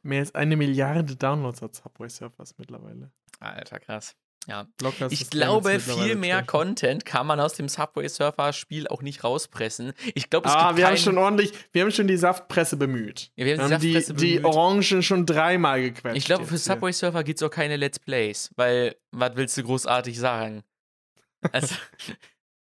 Mehr 0.04 0.19
als 0.21 0.34
eine 0.36 0.56
Milliarde 0.56 1.15
Downloads 1.15 1.62
hat 1.62 1.75
Subway 1.75 2.08
Surfers 2.10 2.56
mittlerweile. 2.58 3.12
Alter, 3.39 3.80
krass. 3.80 4.15
Ja. 4.47 4.67
Locker 4.82 5.08
ist 5.08 5.12
Ich 5.12 5.30
glaube, 5.30 5.80
viel 5.80 6.15
mehr 6.15 6.38
durch. 6.38 6.47
Content 6.47 7.06
kann 7.06 7.28
man 7.28 7.39
aus 7.39 7.54
dem 7.54 7.69
Subway 7.69 8.08
Surfer 8.08 8.52
Spiel 8.54 8.88
auch 8.88 9.02
nicht 9.02 9.23
rauspressen. 9.23 9.93
Ich 10.15 10.30
glaube, 10.30 10.47
es 10.47 10.56
Ah, 10.56 10.69
gibt 10.69 10.78
wir 10.80 10.88
haben 10.88 10.97
schon 10.97 11.17
ordentlich, 11.17 11.52
wir 11.71 11.84
haben 11.84 11.91
schon 11.91 12.08
die 12.08 12.17
Saftpresse 12.17 12.78
bemüht. 12.78 13.32
Ja, 13.36 13.45
wir 13.45 13.58
haben 13.58 13.60
die 13.60 13.69
Wir 13.69 13.75
haben 13.75 13.82
die, 13.82 13.93
Saftpresse 13.93 14.13
die 14.15 14.36
bemüht. 14.39 14.45
Orangen 14.56 15.04
schon 15.04 15.25
dreimal 15.25 15.82
gequetscht. 15.82 16.17
Ich 16.17 16.25
glaube, 16.25 16.45
für. 16.45 16.58
Subway 16.58 16.91
Surfer 16.93 17.23
gibt 17.23 17.39
es 17.41 17.43
auch 17.43 17.52
keine 17.52 17.75
Let's 17.78 17.99
Plays, 17.99 18.49
weil, 18.56 18.95
was 19.12 19.36
willst 19.36 19.56
du 19.58 19.63
großartig 19.63 20.17
sagen? 20.17 20.63
Also, 21.52 21.75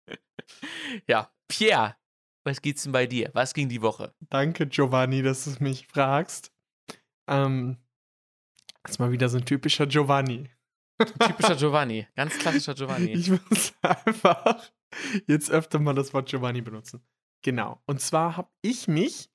ja, 1.07 1.31
Pierre, 1.47 1.95
was 2.43 2.61
geht's 2.61 2.83
denn 2.83 2.91
bei 2.91 3.05
dir? 3.05 3.29
Was 3.33 3.53
ging 3.53 3.69
die 3.69 3.81
Woche? 3.81 4.13
Danke, 4.29 4.67
Giovanni, 4.67 5.21
dass 5.23 5.45
du 5.45 5.51
mich 5.63 5.87
fragst. 5.87 6.51
Ähm, 7.27 7.77
das 8.83 8.91
ist 8.93 8.99
mal 8.99 9.11
wieder 9.11 9.29
so 9.29 9.37
ein 9.37 9.45
typischer 9.45 9.85
Giovanni. 9.87 10.49
Typischer 11.05 11.55
Giovanni. 11.55 12.07
Ganz 12.15 12.37
klassischer 12.37 12.73
Giovanni. 12.73 13.11
Ich 13.11 13.29
muss 13.29 13.73
einfach 13.81 14.69
jetzt 15.27 15.51
öfter 15.51 15.79
mal 15.79 15.93
das 15.93 16.13
Wort 16.13 16.29
Giovanni 16.29 16.61
benutzen. 16.61 17.01
Genau. 17.43 17.81
Und 17.85 18.01
zwar 18.01 18.37
habe 18.37 18.49
ich 18.61 18.87
mich 18.87 19.29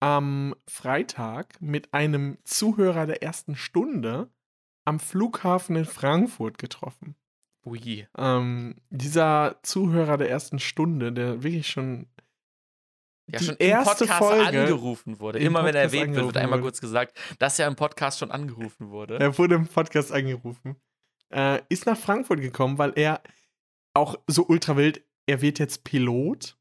am 0.00 0.54
Freitag 0.68 1.60
mit 1.60 1.92
einem 1.94 2.38
Zuhörer 2.44 3.06
der 3.06 3.22
ersten 3.22 3.54
Stunde 3.56 4.30
am 4.84 4.98
Flughafen 4.98 5.76
in 5.76 5.84
Frankfurt 5.84 6.58
getroffen. 6.58 7.14
Ui. 7.64 8.08
Ähm, 8.18 8.74
dieser 8.90 9.58
Zuhörer 9.62 10.16
der 10.18 10.28
ersten 10.30 10.58
Stunde, 10.58 11.12
der 11.12 11.44
wirklich 11.44 11.68
schon 11.68 12.08
Ja, 13.30 13.38
Die 13.38 13.44
schon 13.44 13.56
erste 13.58 14.06
Podcast 14.06 14.18
Folge 14.18 14.60
angerufen 14.60 15.20
wurde. 15.20 15.38
im 15.38 15.46
Immer 15.46 15.64
wenn 15.64 15.76
er 15.76 15.82
erwähnt 15.82 16.16
wird, 16.16 16.26
wird 16.26 16.36
einmal 16.38 16.58
wurde. 16.58 16.70
kurz 16.70 16.80
gesagt, 16.80 17.16
dass 17.38 17.58
er 17.60 17.68
im 17.68 17.76
Podcast 17.76 18.18
schon 18.18 18.32
angerufen 18.32 18.90
wurde. 18.90 19.20
Er 19.20 19.38
wurde 19.38 19.54
im 19.54 19.68
Podcast 19.68 20.10
angerufen. 20.10 20.74
Äh, 21.32 21.62
ist 21.68 21.86
nach 21.86 21.96
Frankfurt 21.98 22.40
gekommen, 22.40 22.78
weil 22.78 22.92
er 22.96 23.22
auch 23.94 24.16
so 24.26 24.46
ultra 24.46 24.76
wild, 24.76 25.04
er 25.26 25.40
wird 25.40 25.58
jetzt 25.58 25.84
Pilot. 25.84 26.58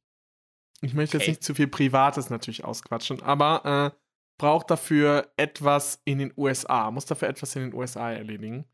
Ich 0.81 0.93
möchte 0.93 1.17
jetzt 1.17 1.23
Okay. 1.23 1.31
nicht 1.31 1.43
zu 1.43 1.53
viel 1.55 1.67
Privates 1.67 2.29
natürlich 2.29 2.63
ausquatschen, 2.63 3.21
aber 3.21 3.93
äh, 3.95 3.97
braucht 4.39 4.71
dafür 4.71 5.31
etwas 5.37 6.01
in 6.05 6.19
den 6.19 6.33
USA, 6.35 6.89
muss 6.89 7.05
dafür 7.05 7.27
etwas 7.29 7.55
in 7.55 7.63
den 7.63 7.73
USA 7.73 8.11
erledigen. 8.11 8.65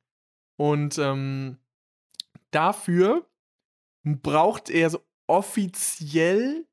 Und 0.58 0.98
ähm, 0.98 1.58
dafür 2.52 3.30
braucht 4.04 4.70
er 4.70 4.90
so 4.90 5.06
offiziell 5.28 6.66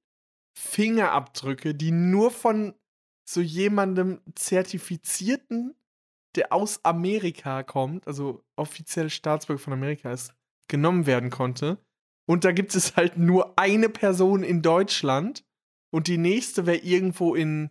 Fingerabdrücke, 0.57 1.75
die 1.75 1.91
nur 1.91 2.31
von 2.31 2.75
so 3.29 3.41
jemandem 3.41 4.21
zertifizierten, 4.37 5.75
der 6.37 6.53
aus 6.53 6.85
Amerika 6.85 7.63
kommt, 7.63 8.07
also 8.07 8.45
offiziell 8.57 9.11
Staatsbürger 9.11 9.63
von 9.63 9.73
Amerika 9.73 10.13
ist, 10.13 10.35
genommen 10.69 11.07
werden 11.07 11.31
konnte. 11.31 11.79
Und 12.27 12.45
da 12.45 12.53
gibt 12.53 12.75
es 12.75 12.97
halt 12.97 13.19
nur 13.19 13.59
eine 13.59 13.89
Person 13.89 14.43
in 14.43 14.63
Deutschland 14.63 15.45
und 15.93 16.09
die 16.09 16.19
nächste 16.19 16.67
wäre 16.67 16.79
irgendwo 16.79 17.35
in, 17.35 17.71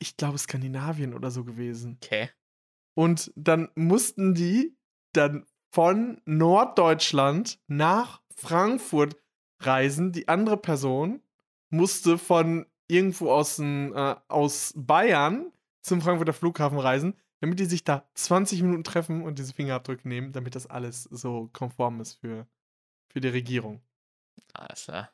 ich 0.00 0.16
glaube, 0.16 0.38
Skandinavien 0.38 1.14
oder 1.14 1.30
so 1.30 1.44
gewesen. 1.44 1.98
Okay. 2.02 2.30
Und 2.94 3.32
dann 3.34 3.70
mussten 3.74 4.34
die 4.34 4.76
dann 5.12 5.46
von 5.74 6.20
Norddeutschland 6.24 7.58
nach 7.66 8.22
Frankfurt 8.36 9.16
reisen. 9.60 10.12
Die 10.12 10.28
andere 10.28 10.56
Person 10.56 11.22
musste 11.70 12.18
von 12.18 12.66
irgendwo 12.88 13.30
aus, 13.30 13.58
äh, 13.58 14.16
aus 14.28 14.72
Bayern 14.76 15.52
zum 15.86 16.00
Frankfurter 16.00 16.32
Flughafen 16.32 16.78
reisen, 16.78 17.14
damit 17.40 17.60
die 17.60 17.64
sich 17.66 17.84
da 17.84 18.08
20 18.14 18.62
Minuten 18.62 18.84
treffen 18.84 19.22
und 19.22 19.38
diese 19.38 19.52
Fingerabdrücke 19.54 20.08
nehmen, 20.08 20.32
damit 20.32 20.54
das 20.54 20.66
alles 20.66 21.04
so 21.04 21.48
konform 21.52 22.00
ist 22.00 22.14
für, 22.14 22.46
für 23.08 23.20
die 23.20 23.28
Regierung. 23.28 23.80
Alles 24.52 24.84
klar. 24.84 25.12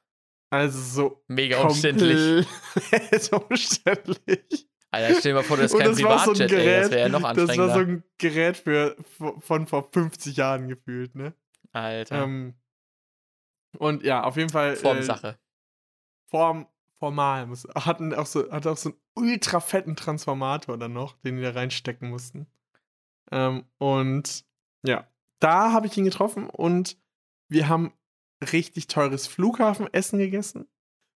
Also 0.51 0.79
so 0.81 1.25
Mega 1.29 1.61
umständlich. 1.63 2.47
umständlich. 3.33 4.69
Alter, 4.91 5.15
stell 5.19 5.33
dir 5.33 5.37
mal 5.37 5.43
vor, 5.43 5.59
hast 5.59 5.73
Und 5.73 5.81
kein 5.81 5.91
das 5.91 6.03
war 6.03 6.19
so 6.19 6.31
ein 6.33 6.37
Privatjet, 6.37 6.53
ey. 6.53 6.81
Das 6.83 6.91
wäre 6.91 7.01
ja 7.01 7.09
noch 7.09 7.21
Das 7.23 7.37
war 7.39 7.47
so 7.47 7.63
anstrengender. 7.63 7.93
ein 7.93 8.05
Gerät 8.19 8.57
für, 8.59 8.97
von 9.39 9.67
vor 9.67 9.89
50 9.91 10.37
Jahren 10.37 10.69
gefühlt, 10.69 11.15
ne? 11.15 11.35
Alter. 11.73 12.25
Ähm, 12.25 12.55
und 13.79 14.03
ja, 14.03 14.25
auf 14.25 14.37
jeden 14.37 14.51
Fall. 14.51 14.75
Äh, 14.75 14.77
Formsache. 14.77 15.39
Form, 16.29 16.67
formal. 17.03 17.47
Muss, 17.49 17.67
hatten 17.75 18.15
auch 18.15 18.27
so, 18.27 18.49
hatte 18.53 18.71
auch 18.71 18.77
so 18.77 18.91
einen 18.91 18.99
ultra 19.17 19.59
fetten 19.59 19.97
Transformator 19.97 20.79
dann 20.79 20.93
noch, 20.93 21.17
den 21.23 21.37
die 21.37 21.43
da 21.43 21.51
reinstecken 21.51 22.09
mussten. 22.11 22.47
Ähm, 23.33 23.65
und 23.79 24.45
ja, 24.87 25.09
da 25.41 25.73
habe 25.73 25.89
ich 25.89 25.97
ihn 25.97 26.05
getroffen 26.05 26.49
und 26.49 26.97
wir 27.49 27.69
haben 27.69 27.93
richtig 28.53 28.87
teures 28.87 29.27
Flughafenessen 29.27 30.21
gegessen. 30.21 30.69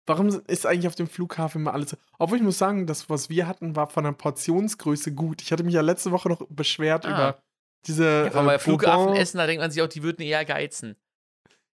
Warum 0.08 0.28
ist 0.28 0.66
eigentlich 0.66 0.88
auf 0.88 0.94
dem 0.96 1.06
Flughafen 1.08 1.60
immer 1.62 1.72
alles 1.72 1.90
so? 1.90 1.96
Obwohl 2.18 2.38
ich 2.38 2.42
muss 2.44 2.58
sagen, 2.58 2.86
das, 2.88 3.08
was 3.08 3.30
wir 3.30 3.46
hatten, 3.46 3.76
war 3.76 3.88
von 3.88 4.02
der 4.04 4.12
Portionsgröße 4.12 5.14
gut. 5.14 5.40
Ich 5.42 5.52
hatte 5.52 5.62
mich 5.64 5.74
ja 5.74 5.82
letzte 5.82 6.10
Woche 6.10 6.28
noch 6.28 6.42
beschwert 6.48 7.06
Ah. 7.06 7.10
über 7.10 7.42
diese. 7.86 8.30
Ja, 8.34 8.42
bei 8.42 8.54
äh, 8.54 8.58
Flughafen 8.58 9.04
Bourbon- 9.06 9.16
essen, 9.20 9.38
da 9.38 9.46
denkt 9.46 9.60
man 9.62 9.70
sich 9.70 9.82
auch, 9.82 9.88
die 9.88 10.02
würden 10.02 10.22
eher 10.22 10.44
geizen. 10.44 10.96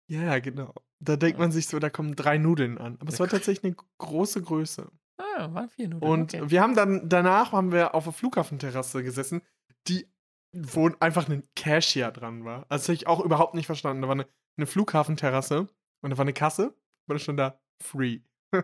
Ja, 0.09 0.23
ja, 0.23 0.39
genau. 0.39 0.73
Da 0.99 1.15
denkt 1.15 1.37
man 1.37 1.51
sich 1.51 1.67
so, 1.67 1.79
da 1.79 1.89
kommen 1.89 2.15
drei 2.15 2.37
Nudeln 2.37 2.77
an. 2.77 2.97
Aber 2.99 3.11
es 3.11 3.19
war 3.19 3.27
tatsächlich 3.27 3.63
eine 3.63 3.75
große 3.97 4.41
Größe. 4.41 4.89
Ah, 5.17 5.53
waren 5.53 5.69
vier 5.69 5.89
Nudeln. 5.89 6.11
Und 6.11 6.33
okay. 6.33 6.49
wir 6.49 6.61
haben 6.61 6.75
dann, 6.75 7.09
danach 7.09 7.51
haben 7.51 7.71
wir 7.71 7.93
auf 7.93 8.05
der 8.05 8.13
Flughafenterrasse 8.13 9.03
gesessen, 9.03 9.41
die, 9.87 10.07
wo 10.53 10.89
einfach 10.99 11.29
ein 11.29 11.43
Cashier 11.55 12.11
dran 12.11 12.45
war. 12.45 12.65
Also 12.69 12.81
das 12.81 12.83
habe 12.87 12.95
ich 12.95 13.07
auch 13.07 13.19
überhaupt 13.19 13.53
nicht 13.53 13.65
verstanden. 13.65 14.01
Da 14.01 14.07
war 14.07 14.15
eine, 14.15 14.27
eine 14.57 14.65
Flughafenterrasse 14.65 15.67
und 16.01 16.09
da 16.09 16.17
war 16.17 16.23
eine 16.23 16.33
Kasse 16.33 16.67
und 17.07 17.13
da 17.15 17.19
stand 17.19 17.39
da 17.39 17.59
free. 17.83 18.21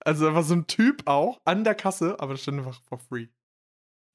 also 0.00 0.26
da 0.26 0.34
war 0.34 0.44
so 0.44 0.54
ein 0.54 0.66
Typ 0.68 1.02
auch 1.06 1.40
an 1.44 1.64
der 1.64 1.74
Kasse, 1.74 2.20
aber 2.20 2.34
da 2.34 2.38
stand 2.38 2.58
einfach 2.58 2.80
for 2.82 2.98
free. 2.98 3.28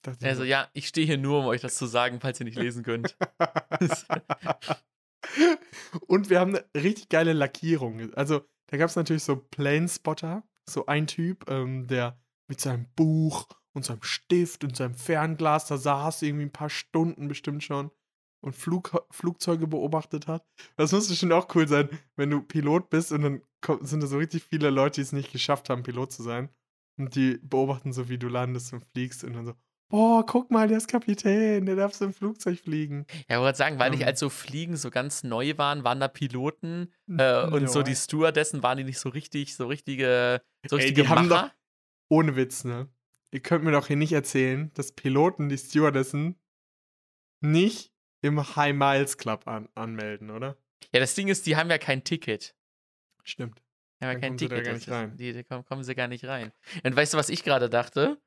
Also 0.06 0.39
so, 0.39 0.43
ja, 0.43 0.67
ich 0.73 0.88
stehe 0.89 1.08
hier 1.08 1.17
nur, 1.17 1.39
um 1.39 1.45
euch 1.45 1.62
das 1.62 1.76
zu 1.76 1.86
sagen, 1.86 2.19
falls 2.19 2.39
ihr 2.39 2.45
nicht 2.45 2.58
lesen 2.58 2.84
könnt. 2.84 3.15
und 6.08 6.30
wir 6.30 6.40
haben 6.40 6.56
eine 6.56 6.66
richtig 6.76 7.10
geile 7.10 7.34
Lackierung. 7.34 8.14
Also, 8.14 8.42
da 8.68 8.78
gab 8.78 8.90
es 8.90 8.96
natürlich 8.96 9.24
so 9.24 9.36
Planespotter, 9.36 10.44
so 10.70 10.86
ein 10.86 11.08
Typ, 11.08 11.50
ähm, 11.50 11.88
der 11.88 12.20
mit 12.48 12.60
seinem 12.60 12.88
Buch 12.96 13.48
und 13.74 13.86
seinem 13.86 14.04
Stift 14.04 14.64
und 14.64 14.76
seinem 14.76 14.96
Fernglas 14.96 15.68
da 15.68 15.78
saß, 15.78 16.22
irgendwie 16.22 16.46
ein 16.46 16.52
paar 16.52 16.70
Stunden 16.70 17.28
bestimmt 17.28 17.64
schon 17.64 17.92
und 18.44 18.56
Flug, 18.56 19.06
Flugzeuge 19.12 19.68
beobachtet 19.68 20.28
hat. 20.28 20.46
Das 20.76 20.92
muss 20.92 21.08
bestimmt 21.08 21.32
auch 21.32 21.48
cool 21.56 21.68
sein, 21.68 21.90
wenn 22.18 22.30
du 22.30 22.42
Pilot 22.42 22.90
bist 22.90 23.12
und 23.12 23.22
dann 23.22 23.42
kommt, 23.62 23.88
sind 23.88 24.04
da 24.04 24.08
so 24.08 24.18
richtig 24.18 24.44
viele 24.44 24.70
Leute, 24.70 24.96
die 24.96 25.02
es 25.02 25.14
nicht 25.14 25.32
geschafft 25.32 25.70
haben, 25.70 25.84
Pilot 25.84 26.12
zu 26.12 26.24
sein. 26.24 26.50
Und 27.00 27.16
die 27.16 27.40
beobachten 27.42 27.94
so, 27.94 28.10
wie 28.10 28.20
du 28.20 28.28
landest 28.28 28.74
und 28.74 28.86
fliegst 28.86 29.24
und 29.24 29.34
dann 29.34 29.46
so, 29.46 29.54
boah, 29.94 30.26
guck 30.26 30.50
mal, 30.50 30.68
der 30.68 30.78
ist 30.78 30.88
Kapitän, 30.88 31.68
der 31.68 31.76
darf 31.76 31.94
so 31.94 32.06
im 32.06 32.14
Flugzeug 32.14 32.58
fliegen. 32.60 33.06
Ja, 33.30 33.36
ich 33.38 33.42
wollte 33.44 33.58
sagen, 33.60 33.78
weil 33.78 33.92
nicht 33.92 34.02
Ähm. 34.02 34.08
als 34.08 34.20
so 34.20 34.30
Fliegen 34.30 34.76
so 34.76 34.90
ganz 34.90 35.24
neu 35.24 35.56
waren, 35.58 35.84
waren 35.84 36.00
da 36.00 36.08
Piloten 36.08 36.92
äh, 37.16 37.44
und 37.46 37.70
so 37.70 37.80
Ja. 37.80 37.84
die 37.84 37.96
Stewardessen 37.96 38.64
waren 38.64 38.80
die 38.80 38.86
nicht 38.86 38.98
so 38.98 39.10
richtig, 39.10 39.56
so 39.56 39.68
richtige, 39.68 40.42
so 40.68 40.78
Ey, 40.78 40.86
richtige 40.86 41.04
die 41.04 41.10
haben 41.10 41.28
Macher. 41.28 41.54
Ohne 42.10 42.36
Witz, 42.36 42.64
ne? 42.64 42.90
Ihr 43.30 43.42
könnt 43.42 43.64
mir 43.64 43.72
doch 43.72 43.86
hier 43.86 43.96
nicht 43.96 44.14
erzählen, 44.14 44.72
dass 44.74 44.94
Piloten 44.94 45.48
die 45.48 45.60
Stewardessen 45.60 46.40
nicht 47.42 47.94
im 48.24 48.56
High 48.56 48.74
Miles 48.74 49.18
Club 49.20 49.48
an 49.48 49.70
anmelden, 49.76 50.32
oder? 50.32 50.58
Ja, 50.92 51.02
das 51.02 51.14
Ding 51.14 51.28
ist, 51.28 51.46
die 51.46 51.56
haben 51.56 51.70
ja 51.70 51.78
kein 51.78 52.04
Ticket. 52.04 52.56
Stimmt. 53.24 53.62
Die 54.02 54.06
haben 54.06 54.14
ja 54.14 54.20
kein 54.20 54.38
Ticket. 54.38 55.20
Die, 55.20 55.34
die 55.34 55.44
kommen, 55.44 55.66
kommen 55.66 55.84
sie 55.84 55.94
gar 55.94 56.08
nicht 56.08 56.26
rein. 56.26 56.52
Und 56.84 56.96
weißt 56.96 57.14
du, 57.14 57.18
was 57.20 57.30
ich 57.30 57.44
gerade 57.44 57.70
dachte? 57.70 58.20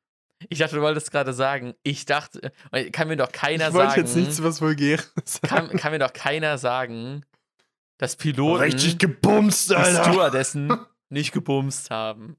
Ich 0.48 0.58
dachte, 0.58 0.76
du 0.76 0.82
wolltest 0.82 1.10
gerade 1.10 1.32
sagen, 1.32 1.74
ich 1.82 2.04
dachte, 2.04 2.52
äh, 2.70 2.90
kann 2.90 3.08
mir 3.08 3.16
doch 3.16 3.32
keiner 3.32 3.68
ich 3.68 3.74
wollte 3.74 3.90
sagen, 3.90 4.00
jetzt 4.02 4.16
nichts 4.16 4.42
was 4.42 4.60
Vulgäres 4.60 5.12
kann, 5.42 5.66
sagen. 5.66 5.78
kann 5.78 5.92
mir 5.92 5.98
doch 5.98 6.12
keiner 6.12 6.58
sagen, 6.58 7.24
dass 7.98 8.16
Piloten 8.16 8.62
Richtig 8.62 8.98
gebumst, 8.98 9.72
Alter. 9.72 10.04
Stewardessen 10.04 10.72
nicht 11.08 11.32
gebumst 11.32 11.90
haben. 11.90 12.36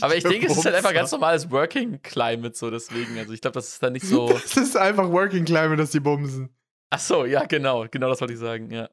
Aber 0.00 0.16
ich 0.16 0.24
denke, 0.24 0.46
es 0.46 0.58
ist 0.58 0.64
halt 0.64 0.74
einfach 0.74 0.92
ganz 0.92 1.12
normales 1.12 1.50
Working 1.50 2.02
Climate 2.02 2.56
so 2.56 2.70
deswegen. 2.70 3.18
Also 3.18 3.32
ich 3.32 3.40
glaube, 3.40 3.54
das 3.54 3.68
ist 3.68 3.82
dann 3.82 3.92
nicht 3.94 4.06
so. 4.06 4.28
Das 4.32 4.56
ist 4.56 4.76
einfach 4.76 5.08
Working 5.10 5.44
Climate, 5.44 5.76
dass 5.76 5.90
die 5.90 6.00
bumsen. 6.00 6.50
Ach 6.90 6.98
so, 6.98 7.24
ja, 7.24 7.44
genau, 7.44 7.86
genau 7.90 8.08
das 8.08 8.20
wollte 8.20 8.34
ich 8.34 8.40
sagen, 8.40 8.70
ja. 8.70 8.90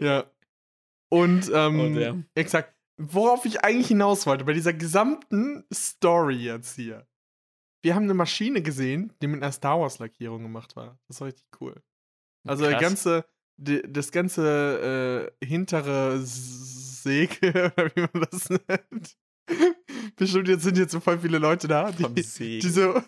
Ja. 0.00 0.24
Und, 1.08 1.50
ähm, 1.52 1.80
Und, 1.80 1.96
ja. 1.96 2.14
exakt. 2.34 2.73
Worauf 2.96 3.44
ich 3.44 3.64
eigentlich 3.64 3.88
hinaus 3.88 4.26
wollte, 4.26 4.44
bei 4.44 4.52
dieser 4.52 4.72
gesamten 4.72 5.64
Story 5.72 6.36
jetzt 6.36 6.76
hier. 6.76 7.06
Wir 7.82 7.94
haben 7.94 8.04
eine 8.04 8.14
Maschine 8.14 8.62
gesehen, 8.62 9.12
die 9.20 9.26
mit 9.26 9.42
einer 9.42 9.52
Star 9.52 9.80
Wars 9.80 9.98
Lackierung 9.98 10.42
gemacht 10.42 10.76
war. 10.76 10.98
Das 11.08 11.20
war 11.20 11.26
richtig 11.26 11.46
cool. 11.60 11.82
Also 12.46 12.64
der 12.64 12.78
ganze, 12.78 13.24
die, 13.56 13.82
das 13.86 14.10
ganze 14.12 15.32
äh, 15.40 15.46
hintere 15.46 16.20
Segel, 16.22 17.72
oder 17.76 17.90
wie 17.94 18.00
man 18.00 18.26
das 18.30 18.48
nennt. 18.48 19.16
Bestimmt 20.16 20.48
jetzt 20.48 20.62
sind 20.62 20.78
jetzt 20.78 20.92
so 20.92 21.00
voll 21.00 21.18
viele 21.18 21.38
Leute 21.38 21.68
da, 21.68 21.92
die, 21.92 22.08
die 22.14 22.22
so, 22.22 23.02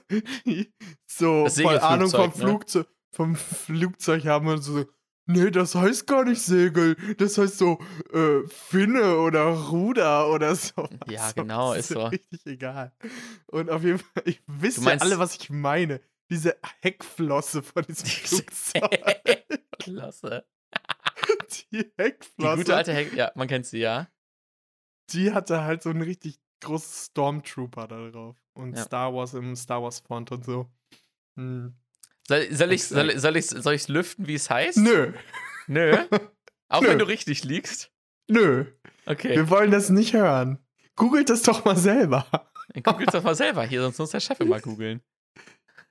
die 0.44 0.72
so 1.06 1.48
voll 1.48 1.78
Ahnung 1.78 2.10
vom, 2.10 2.28
ne? 2.28 2.32
Flugzeug, 2.32 2.86
vom 3.12 3.36
Flugzeug 3.36 4.26
haben 4.26 4.48
und 4.48 4.60
so, 4.60 4.84
nee, 5.26 5.50
das 5.50 5.74
heißt 5.74 6.06
gar 6.06 6.24
nicht 6.24 6.40
Segel, 6.42 6.96
das 7.18 7.36
heißt 7.38 7.58
so 7.58 7.78
äh, 8.12 8.46
Finne 8.48 9.18
oder 9.18 9.44
Ruder 9.48 10.30
oder 10.30 10.54
so. 10.54 10.88
Ja, 11.08 11.30
genau, 11.34 11.72
ist 11.74 11.88
so. 11.88 12.04
Richtig 12.06 12.44
egal. 12.46 12.92
Und 13.46 13.70
auf 13.70 13.82
jeden 13.82 13.98
Fall, 13.98 14.22
ich 14.26 14.40
wisst 14.46 14.84
ja 14.84 14.92
alle, 14.98 15.18
was 15.18 15.36
ich 15.36 15.50
meine. 15.50 16.00
Diese 16.30 16.56
Heckflosse 16.82 17.62
von 17.62 17.84
diesem 17.84 18.04
Diese 18.08 18.42
Flugzeug. 18.42 19.22
Klasse. 19.78 20.44
Die 21.70 21.78
Die 21.82 21.92
Heckflosse. 21.96 22.56
gute 22.56 22.76
alte 22.76 22.92
Heck, 22.92 23.14
ja, 23.14 23.30
man 23.36 23.46
kennt 23.48 23.66
sie, 23.66 23.78
ja. 23.78 24.08
die 25.10 25.32
hatte 25.32 25.62
halt 25.62 25.82
so 25.82 25.90
einen 25.90 26.02
richtig 26.02 26.40
großen 26.62 27.10
Stormtrooper 27.10 27.86
da 27.86 28.10
drauf. 28.10 28.36
Und 28.54 28.76
Ja. 28.76 28.82
Star 28.84 29.14
Wars 29.14 29.34
im 29.34 29.54
Star 29.54 29.82
Wars 29.82 30.00
Font 30.00 30.32
und 30.32 30.44
so. 30.44 30.68
Hm. 31.36 31.74
Soll, 32.28 32.52
soll 32.52 32.72
ich 32.72 32.84
soll, 32.84 33.10
Exakt. 33.10 33.20
soll 33.22 33.36
ich 33.36 33.46
soll 33.46 33.74
ich's 33.74 33.88
lüften, 33.88 34.26
wie 34.26 34.34
es 34.34 34.50
heißt? 34.50 34.78
Nö, 34.78 35.12
Nö. 35.68 35.96
Auch 36.68 36.82
Nö. 36.82 36.88
wenn 36.88 36.98
du 36.98 37.06
richtig 37.06 37.44
liegst. 37.44 37.90
nö. 38.28 38.64
Okay. 39.06 39.36
Wir 39.36 39.48
wollen 39.50 39.70
das 39.70 39.88
nicht 39.90 40.14
hören. 40.14 40.58
Googelt 40.96 41.30
das 41.30 41.42
doch 41.42 41.64
mal 41.64 41.76
selber. 41.76 42.26
Googelt 42.82 43.14
das 43.14 43.22
mal 43.22 43.36
selber 43.36 43.64
hier, 43.64 43.82
sonst 43.82 43.98
muss 43.98 44.10
der 44.10 44.18
Chef 44.20 44.40
immer 44.40 44.58
googeln. 44.60 45.00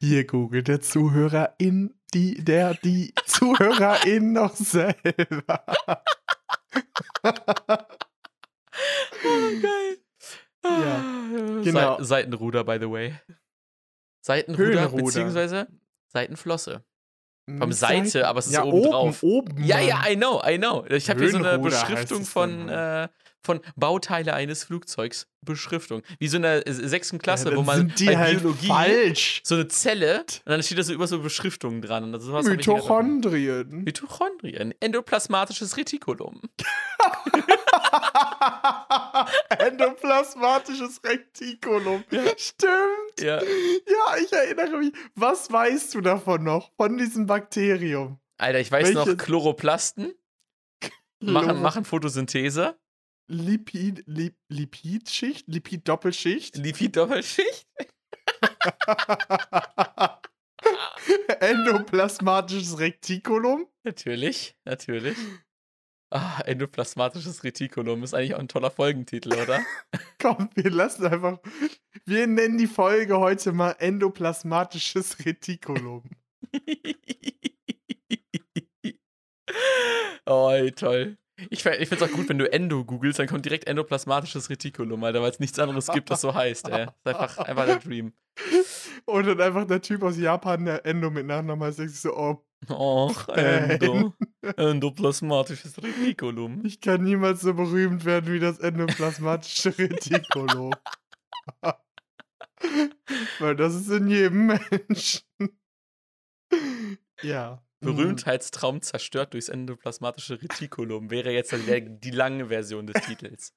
Hier 0.02 0.26
googelt 0.26 0.68
der 0.68 0.82
Zuhörerin, 0.82 1.94
die, 2.14 2.44
der, 2.44 2.74
die 2.74 3.14
Zuhörerin 3.26 4.34
noch 4.34 4.56
selber. 4.56 5.64
Oh, 9.24 9.62
geil. 9.62 9.98
Ja, 10.64 11.00
Ah, 11.00 11.62
genau. 11.64 11.98
Sei 12.00 12.04
Seitenruder, 12.24 12.64
by 12.64 12.78
the 12.80 12.90
way. 12.90 13.14
Seitenruder, 14.22 14.66
Höhenruder. 14.82 15.04
beziehungsweise 15.04 15.68
Seitenflosse. 16.16 16.84
Vom 17.60 17.72
Seite, 17.72 18.08
Seiten- 18.10 18.26
aber 18.26 18.40
es 18.40 18.48
ist 18.48 18.54
ja, 18.54 18.64
oben 18.64 18.80
oben 18.80 18.90
drauf. 18.92 19.22
Oben, 19.22 19.64
Ja, 19.64 19.80
ja, 19.80 20.02
I 20.10 20.16
know, 20.16 20.42
I 20.48 20.58
know. 20.58 20.84
Ich 20.90 21.10
habe 21.12 21.20
hier 21.20 21.30
so 21.32 21.38
eine 21.38 21.60
Beschriftung 21.60 22.22
es 22.22 22.30
von, 22.30 22.68
dann 22.68 23.04
äh, 23.06 23.08
von 23.44 23.60
Bauteile 23.76 24.34
eines 24.34 24.64
Flugzeugs. 24.64 25.28
Beschriftung. 25.42 26.02
Wie 26.18 26.28
so 26.28 26.38
in 26.38 26.42
der 26.42 26.64
sechsten 26.66 27.20
Klasse, 27.20 27.52
ja, 27.52 27.56
wo 27.56 27.62
man 27.62 27.78
sind 27.78 28.00
die 28.00 28.06
bei 28.08 28.18
halt 28.18 28.40
Biologie 28.40 28.66
falsch. 28.66 29.42
so 29.44 29.54
eine 29.54 29.68
Zelle 29.68 30.22
und 30.22 30.50
dann 30.52 30.64
steht 30.64 30.80
da 30.80 30.84
so 30.84 30.92
über 30.92 31.06
so 31.06 31.20
Beschriftungen 31.20 31.84
dran. 31.84 32.12
Und 32.12 32.20
sowas. 32.20 32.48
Mitochondrien. 32.48 33.84
Mitochondrien. 33.84 34.74
Endoplasmatisches 34.80 35.78
Retikulum. 35.78 36.42
Endoplasmatisches 39.60 41.02
Retikulum. 41.04 42.04
Stimmt. 42.38 43.20
Ja. 43.20 43.42
Ja, 43.42 44.18
ich 44.22 44.32
erinnere 44.32 44.78
mich. 44.78 44.94
Was 45.16 45.52
weißt 45.52 45.96
du 45.96 46.02
davon 46.02 46.44
noch? 46.44 46.72
Von 46.78 46.98
diesem 46.98 47.26
Bakterium? 47.26 48.20
Alter, 48.38 48.60
ich 48.60 48.72
weiß 48.72 48.94
noch, 48.94 49.08
Welches? 49.08 49.24
Chloroplasten 49.24 50.14
machen, 51.22 51.62
machen 51.62 51.86
Photosynthese. 51.86 52.78
Lipid, 53.28 54.04
Lip, 54.06 54.36
Lipidschicht? 54.50 55.48
Lipid-Doppelschicht? 55.48 56.58
Lipid-Doppelschicht. 56.58 57.68
Endoplasmatisches 61.40 62.80
Retikulum? 62.80 63.68
Natürlich, 63.84 64.56
natürlich. 64.64 65.18
Ah, 66.12 66.42
endoplasmatisches 66.46 67.44
Retikulum 67.44 68.04
ist 68.04 68.14
eigentlich 68.14 68.36
auch 68.36 68.40
ein 68.40 68.48
toller 68.48 68.72
Folgentitel, 68.72 69.34
oder? 69.34 69.66
Komm, 70.22 70.50
wir 70.54 70.70
lassen 70.70 71.06
einfach. 71.08 71.40
Wir 72.06 72.28
nennen 72.28 72.58
die 72.58 72.68
Folge 72.68 73.20
heute 73.20 73.52
mal 73.52 73.76
Endoplasmatisches 73.80 75.26
Retikulum. 75.26 76.04
oh, 80.28 80.50
ey, 80.52 80.72
toll. 80.72 81.18
Ich, 81.38 81.66
ich 81.66 81.90
finde 81.90 81.96
es 81.96 82.02
auch 82.02 82.12
gut, 82.12 82.30
wenn 82.30 82.38
du 82.38 82.52
Endo 82.52 82.86
googelst, 82.86 83.20
dann 83.20 83.28
kommt 83.28 83.46
direkt 83.46 83.68
endoplasmatisches 83.68 84.50
Retikulum, 84.50 85.04
Alter, 85.04 85.22
weil 85.22 85.32
es 85.32 85.40
nichts 85.40 85.60
anderes 85.60 85.88
gibt, 85.88 86.10
das 86.10 86.22
so 86.22 86.34
heißt, 86.34 86.70
ey. 86.70 86.84
Ist 86.84 86.94
einfach, 87.06 87.38
einfach 87.40 87.66
der 87.66 87.80
Dream. 87.80 88.14
Und 89.06 89.28
dann 89.28 89.42
einfach 89.42 89.66
der 89.66 89.82
Typ 89.82 90.04
aus 90.04 90.18
Japan, 90.18 90.66
der 90.66 90.86
Endo 90.86 91.12
mit 91.12 91.26
Nachnamen 91.26 91.64
heißt, 91.64 91.80
denkt 91.80 91.92
sich 91.92 92.02
so, 92.02 92.16
oh, 92.16 92.46
Och, 92.70 93.28
Endo. 93.36 94.14
Endoplasmatisches 94.42 95.82
Retikulum. 95.82 96.66
ich 96.66 96.80
kann 96.80 97.04
niemals 97.04 97.42
so 97.42 97.54
berühmt 97.54 98.06
werden 98.06 98.32
wie 98.32 98.40
das 98.40 98.60
endoplasmatische 98.60 99.78
Retikulum. 99.78 100.72
Weil 103.40 103.56
das 103.56 103.76
ist 103.76 103.90
in 103.90 104.08
jedem 104.08 104.48
Menschen. 104.48 105.22
ja. 107.22 107.65
Berühmtheitstraum 107.86 108.82
zerstört 108.82 109.34
durchs 109.34 109.50
endoplasmatische 109.50 110.42
Retikulum 110.42 111.10
wäre 111.12 111.32
jetzt 111.32 111.52
der, 111.52 111.82
die 111.82 112.12
lange 112.12 112.48
Version 112.48 112.88
des 112.88 113.02
Titels. 113.06 113.54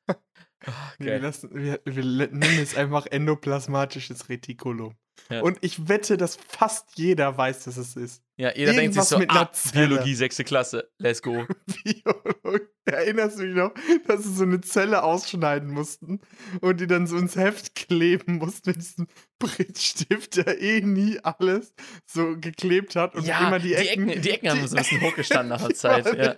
Ah, 0.66 0.92
Nee, 0.98 1.06
wir, 1.06 1.18
lassen, 1.20 1.54
wir, 1.54 1.80
wir 1.84 2.04
nennen 2.04 2.58
es 2.58 2.76
einfach 2.76 3.06
endoplasmatisches 3.06 4.28
Retikulum. 4.28 4.96
Ja. 5.31 5.42
Und 5.42 5.59
ich 5.61 5.88
wette, 5.88 6.16
dass 6.16 6.37
fast 6.48 6.96
jeder 6.96 7.37
weiß, 7.37 7.64
dass 7.64 7.76
es 7.76 7.96
ist. 7.96 8.22
Ja, 8.37 8.54
jeder 8.54 8.72
denkt 8.72 8.94
sich 8.94 9.02
irgendwas 9.02 9.09
so, 9.09 9.18
mit 9.18 9.31
ah. 9.33 9.50
Biologie, 9.72 10.14
sechste 10.14 10.44
Klasse, 10.44 10.90
let's 10.98 11.20
go. 11.22 11.44
Biologie. 11.85 12.66
Erinnerst 12.85 13.38
du 13.38 13.42
dich 13.42 13.54
noch, 13.54 13.72
dass 14.07 14.22
sie 14.22 14.33
so 14.33 14.44
eine 14.44 14.61
Zelle 14.61 15.02
ausschneiden 15.02 15.70
mussten 15.70 16.20
und 16.62 16.81
die 16.81 16.87
dann 16.87 17.07
so 17.07 17.18
ins 17.18 17.37
Heft 17.37 17.74
kleben 17.74 18.37
mussten 18.37 18.70
mit 18.70 18.76
diesem 18.76 19.09
Brittstift, 19.38 20.37
der 20.37 20.62
eh 20.62 20.81
nie 20.81 21.18
alles 21.20 21.74
so 22.07 22.37
geklebt 22.38 22.96
hat 22.96 23.14
und 23.14 23.26
ja, 23.26 23.46
immer 23.46 23.59
die 23.59 23.74
Ecken. 23.74 24.22
die 24.22 24.31
Ecken 24.31 24.48
haben 24.48 24.66
so 24.66 24.76
ein 24.76 24.83
bisschen 24.83 25.00
hochgestanden 25.02 25.50
nach 25.50 25.68
die 25.68 25.74
Zeit. 25.74 26.07
Ja. 26.16 26.37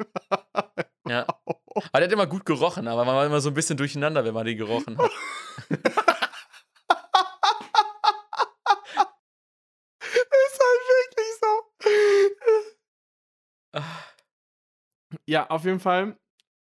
Ja. 1.11 1.27
Aber 1.75 1.88
der 1.95 2.05
hat 2.05 2.12
immer 2.12 2.27
gut 2.27 2.45
gerochen, 2.45 2.88
aber 2.88 3.05
man 3.05 3.14
war 3.14 3.27
immer 3.27 3.40
so 3.40 3.49
ein 3.51 3.55
bisschen 3.55 3.77
durcheinander, 3.77 4.25
wenn 4.25 4.35
man 4.35 4.45
die 4.45 4.57
gerochen 4.57 4.99
hat. 4.99 5.11
ist 10.47 10.61
halt 10.61 10.83
wirklich 10.99 11.33
so. 11.40 11.51
Ah, 13.73 14.05
Ja, 15.31 15.49
auf 15.49 15.64
jeden 15.64 15.79
Fall. 15.79 16.16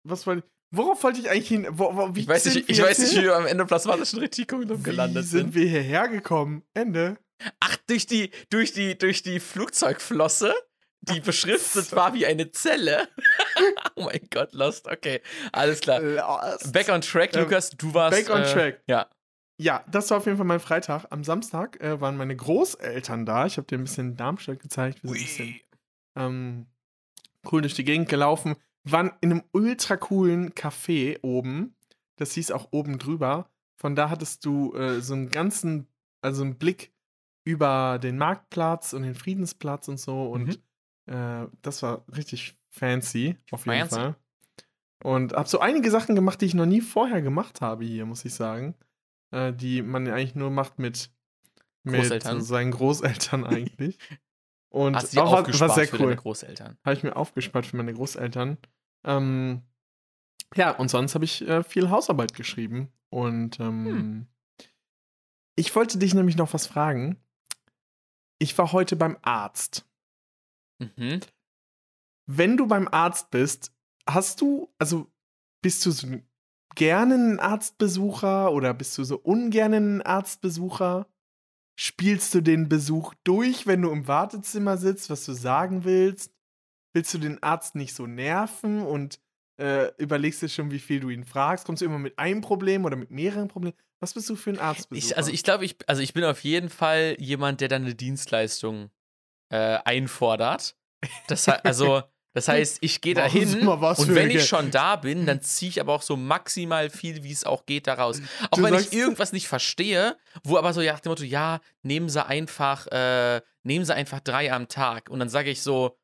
Was 0.04 0.26
wollte 0.26 0.46
worauf 0.70 1.02
wollte 1.02 1.20
ich 1.20 1.30
eigentlich 1.30 1.48
hin? 1.48 1.66
Wo, 1.70 1.94
wo, 1.96 2.12
Ich 2.14 2.28
weiß 2.28 2.44
nicht, 2.44 2.68
ich 2.68 2.76
wir 2.76 2.84
weiß 2.84 2.98
nicht, 2.98 3.16
wie 3.16 3.22
wir 3.22 3.36
am 3.36 3.46
endoplasmatischen 3.46 4.18
Retikulum 4.18 4.78
wie 4.78 4.82
gelandet 4.82 5.24
sind 5.26 5.52
sind. 5.52 5.54
wir 5.54 5.66
hierher 5.66 6.08
gekommen? 6.08 6.62
Ende. 6.74 7.16
Ach, 7.60 7.76
durch 7.86 8.06
die, 8.06 8.30
durch 8.50 8.72
die, 8.72 8.98
durch 8.98 9.22
die 9.22 9.40
Flugzeugflosse, 9.40 10.52
die 11.00 11.20
beschriftet 11.20 11.92
war 11.92 12.12
wie 12.12 12.26
eine 12.26 12.50
Zelle. 12.50 13.08
oh 13.96 14.04
mein 14.04 14.20
Gott, 14.30 14.52
Lost. 14.52 14.86
Okay, 14.86 15.22
alles 15.52 15.80
klar. 15.80 16.00
Lost. 16.00 16.70
Back 16.72 16.90
on 16.90 17.00
track, 17.00 17.34
Ähm, 17.34 17.44
Lukas. 17.44 17.70
Du 17.70 17.94
warst. 17.94 18.18
back 18.18 18.28
on 18.34 18.42
äh, 18.42 18.52
track. 18.52 18.82
Ja. 18.86 19.08
Ja, 19.60 19.82
das 19.90 20.10
war 20.10 20.18
auf 20.18 20.26
jeden 20.26 20.36
Fall 20.36 20.46
mein 20.46 20.60
Freitag. 20.60 21.06
Am 21.10 21.24
Samstag 21.24 21.80
äh, 21.80 22.00
waren 22.02 22.16
meine 22.18 22.36
Großeltern 22.36 23.24
da. 23.24 23.46
Ich 23.46 23.56
habe 23.56 23.66
dir 23.66 23.78
ein 23.78 23.84
bisschen 23.84 24.16
Darmstadt 24.16 24.60
gezeigt. 24.60 25.02
Wir 25.02 25.08
sind 25.10 25.18
ein 25.18 25.24
bisschen 25.24 25.60
ähm, 26.16 26.66
cool 27.52 27.62
durch 27.62 27.74
die 27.74 27.84
Gegend 27.84 28.08
gelaufen. 28.08 28.56
Waren 28.84 29.12
in 29.20 29.32
einem 29.32 29.44
ultra 29.52 29.96
coolen 29.96 30.52
Café 30.54 31.18
oben. 31.22 31.74
Das 32.16 32.32
hieß 32.32 32.50
auch 32.52 32.68
oben 32.70 32.98
drüber. 32.98 33.50
Von 33.76 33.94
da 33.94 34.10
hattest 34.10 34.44
du 34.44 34.74
äh, 34.74 35.00
so 35.00 35.14
einen 35.14 35.30
ganzen, 35.30 35.86
also 36.20 36.42
einen 36.42 36.56
Blick 36.56 36.92
über 37.44 37.98
den 38.02 38.18
Marktplatz 38.18 38.92
und 38.92 39.02
den 39.02 39.14
Friedensplatz 39.14 39.88
und 39.88 39.98
so. 39.98 40.24
Und 40.24 40.60
äh, 41.06 41.46
das 41.62 41.82
war 41.82 42.04
richtig 42.14 42.56
fancy, 42.70 43.36
auf 43.50 43.66
jeden 43.66 43.78
Fancy. 43.78 43.94
Fall. 43.94 44.16
Und 45.02 45.32
habe 45.32 45.48
so 45.48 45.60
einige 45.60 45.90
Sachen 45.90 46.14
gemacht, 46.16 46.40
die 46.40 46.46
ich 46.46 46.54
noch 46.54 46.66
nie 46.66 46.80
vorher 46.80 47.22
gemacht 47.22 47.60
habe 47.60 47.84
hier, 47.84 48.04
muss 48.04 48.24
ich 48.24 48.34
sagen. 48.34 48.74
Äh, 49.30 49.52
die 49.52 49.82
man 49.82 50.08
eigentlich 50.08 50.34
nur 50.34 50.50
macht 50.50 50.78
mit, 50.78 51.10
mit 51.82 52.00
Großeltern. 52.00 52.40
seinen 52.40 52.70
Großeltern 52.70 53.44
eigentlich. 53.46 53.98
Und 54.70 54.96
Hast 54.96 55.16
du 55.16 55.20
auch 55.22 55.32
war, 55.32 55.40
aufgespart 55.40 55.70
war 55.70 55.74
sehr 55.76 55.88
für 55.88 55.96
cool. 55.96 56.06
deine 56.08 56.16
Großeltern. 56.16 56.78
Habe 56.84 56.96
ich 56.96 57.02
mir 57.02 57.16
aufgespart 57.16 57.66
für 57.66 57.76
meine 57.76 57.94
Großeltern. 57.94 58.58
Ähm, 59.04 59.62
ja, 60.54 60.70
und 60.72 60.88
sonst 60.90 61.14
habe 61.14 61.24
ich 61.24 61.46
äh, 61.46 61.62
viel 61.62 61.90
Hausarbeit 61.90 62.34
geschrieben. 62.34 62.92
Und 63.10 63.58
ähm, 63.60 63.86
Hm. 63.86 64.26
ich 65.56 65.74
wollte 65.74 65.98
dich 65.98 66.14
nämlich 66.14 66.36
noch 66.36 66.52
was 66.52 66.66
fragen. 66.66 67.16
Ich 68.38 68.56
war 68.58 68.72
heute 68.72 68.94
beim 68.96 69.16
Arzt. 69.22 69.86
Mhm. 70.78 71.20
Wenn 72.26 72.56
du 72.56 72.66
beim 72.66 72.86
Arzt 72.88 73.30
bist, 73.30 73.72
hast 74.08 74.40
du, 74.42 74.72
also 74.78 75.10
bist 75.62 75.84
du 75.86 75.90
so 75.90 76.06
gerne 76.74 77.14
ein 77.14 77.40
Arztbesucher 77.40 78.52
oder 78.52 78.74
bist 78.74 78.96
du 78.98 79.04
so 79.04 79.16
ungern 79.18 79.72
ein 79.72 80.02
Arztbesucher? 80.02 81.06
Spielst 81.80 82.34
du 82.34 82.40
den 82.40 82.68
Besuch 82.68 83.14
durch, 83.22 83.68
wenn 83.68 83.82
du 83.82 83.90
im 83.92 84.08
Wartezimmer 84.08 84.78
sitzt, 84.78 85.10
was 85.10 85.24
du 85.24 85.32
sagen 85.32 85.84
willst? 85.84 86.32
Willst 86.92 87.14
du 87.14 87.18
den 87.18 87.40
Arzt 87.40 87.76
nicht 87.76 87.94
so 87.94 88.06
nerven 88.06 88.82
und 88.82 89.20
äh, 89.60 89.92
überlegst 89.96 90.42
dir 90.42 90.48
schon, 90.48 90.72
wie 90.72 90.80
viel 90.80 90.98
du 90.98 91.08
ihn 91.08 91.24
fragst? 91.24 91.64
Kommst 91.66 91.80
du 91.80 91.86
immer 91.86 92.00
mit 92.00 92.18
einem 92.18 92.40
Problem 92.40 92.84
oder 92.84 92.96
mit 92.96 93.12
mehreren 93.12 93.46
Problemen? 93.46 93.76
Was 94.00 94.14
bist 94.14 94.28
du 94.28 94.34
für 94.34 94.50
ein? 94.50 94.76
Ich, 94.90 95.16
also 95.16 95.30
ich 95.30 95.44
glaube, 95.44 95.64
ich, 95.64 95.76
also 95.86 96.02
ich 96.02 96.14
bin 96.14 96.24
auf 96.24 96.42
jeden 96.42 96.68
Fall 96.68 97.16
jemand, 97.20 97.60
der 97.60 97.68
dann 97.68 97.82
eine 97.82 97.94
Dienstleistung 97.94 98.90
äh, 99.50 99.78
einfordert. 99.84 100.76
Das, 101.28 101.48
also, 101.48 102.02
das 102.34 102.46
heißt, 102.48 102.78
ich 102.82 103.00
gehe 103.00 103.14
da 103.14 103.24
hin 103.26 103.66
und 103.66 104.14
wenn 104.14 104.30
ich 104.30 104.44
schon 104.46 104.70
da 104.70 104.96
bin, 104.96 105.26
dann 105.26 105.40
ziehe 105.42 105.70
ich 105.70 105.80
aber 105.80 105.94
auch 105.94 106.02
so 106.02 106.16
maximal 106.16 106.90
viel, 106.90 107.22
wie 107.24 107.32
es 107.32 107.44
auch 107.44 107.66
geht, 107.66 107.86
daraus. 107.86 108.20
Auch 108.50 108.58
Du 108.58 108.62
wenn 108.62 108.74
ich 108.74 108.92
irgendwas 108.92 109.32
nicht 109.32 109.48
verstehe, 109.48 110.16
wo 110.44 110.56
aber 110.56 110.72
so 110.72 110.80
ja, 110.80 110.92
nach 110.92 111.00
dem 111.00 111.10
Motto, 111.10 111.24
ja, 111.24 111.60
nehmen 111.82 112.08
Sie 112.08 112.24
einfach, 112.24 112.86
äh, 112.88 113.40
nehmen 113.62 113.84
Sie 113.84 113.94
einfach 113.94 114.20
drei 114.20 114.52
am 114.52 114.68
Tag. 114.68 115.10
Und 115.10 115.18
dann 115.20 115.28
sage 115.28 115.50
ich 115.50 115.62
so, 115.62 115.98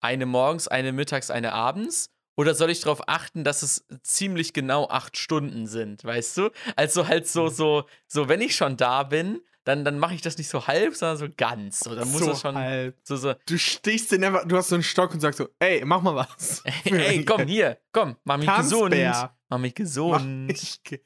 eine 0.00 0.26
morgens, 0.26 0.68
eine 0.68 0.92
mittags, 0.92 1.30
eine 1.30 1.52
abends. 1.52 2.10
Oder 2.36 2.54
soll 2.54 2.70
ich 2.70 2.80
darauf 2.80 3.08
achten, 3.08 3.42
dass 3.42 3.62
es 3.62 3.84
ziemlich 4.02 4.52
genau 4.52 4.88
acht 4.88 5.16
Stunden 5.16 5.66
sind, 5.66 6.04
weißt 6.04 6.36
du? 6.36 6.50
Also 6.76 7.08
halt 7.08 7.24
Mhm. 7.24 7.28
so, 7.28 7.48
so, 7.48 7.84
so, 8.06 8.28
wenn 8.28 8.40
ich 8.40 8.54
schon 8.54 8.76
da 8.76 9.02
bin, 9.02 9.40
dann, 9.68 9.84
dann 9.84 9.98
mache 9.98 10.14
ich 10.14 10.22
das 10.22 10.38
nicht 10.38 10.48
so 10.48 10.66
halb, 10.66 10.96
sondern 10.96 11.16
so 11.18 11.28
ganz. 11.36 11.80
So, 11.80 11.94
dann 11.94 12.10
muss 12.10 12.20
so 12.22 12.32
es 12.32 12.40
schon 12.40 12.56
halb. 12.56 12.96
so, 13.04 13.16
so, 13.16 13.34
Du 13.46 13.58
stichst 13.58 14.10
den 14.12 14.24
einfach, 14.24 14.44
du 14.46 14.56
hast 14.56 14.68
so 14.68 14.74
einen 14.76 14.82
Stock 14.82 15.12
und 15.12 15.20
sagst 15.20 15.38
so, 15.38 15.48
ey, 15.58 15.84
mach 15.84 16.00
mal 16.02 16.14
was. 16.16 16.62
ey, 16.84 17.24
komm, 17.24 17.46
hier, 17.46 17.78
komm, 17.92 18.16
mach 18.24 18.38
mich 18.38 18.46
gesund. 18.48 18.92
Tanzbär. 18.94 19.36
Mach 19.50 19.58
mich 19.58 19.72
Mach 19.72 19.76
gesund. 19.76 20.50
ich, 20.52 20.82
ge- 20.82 21.00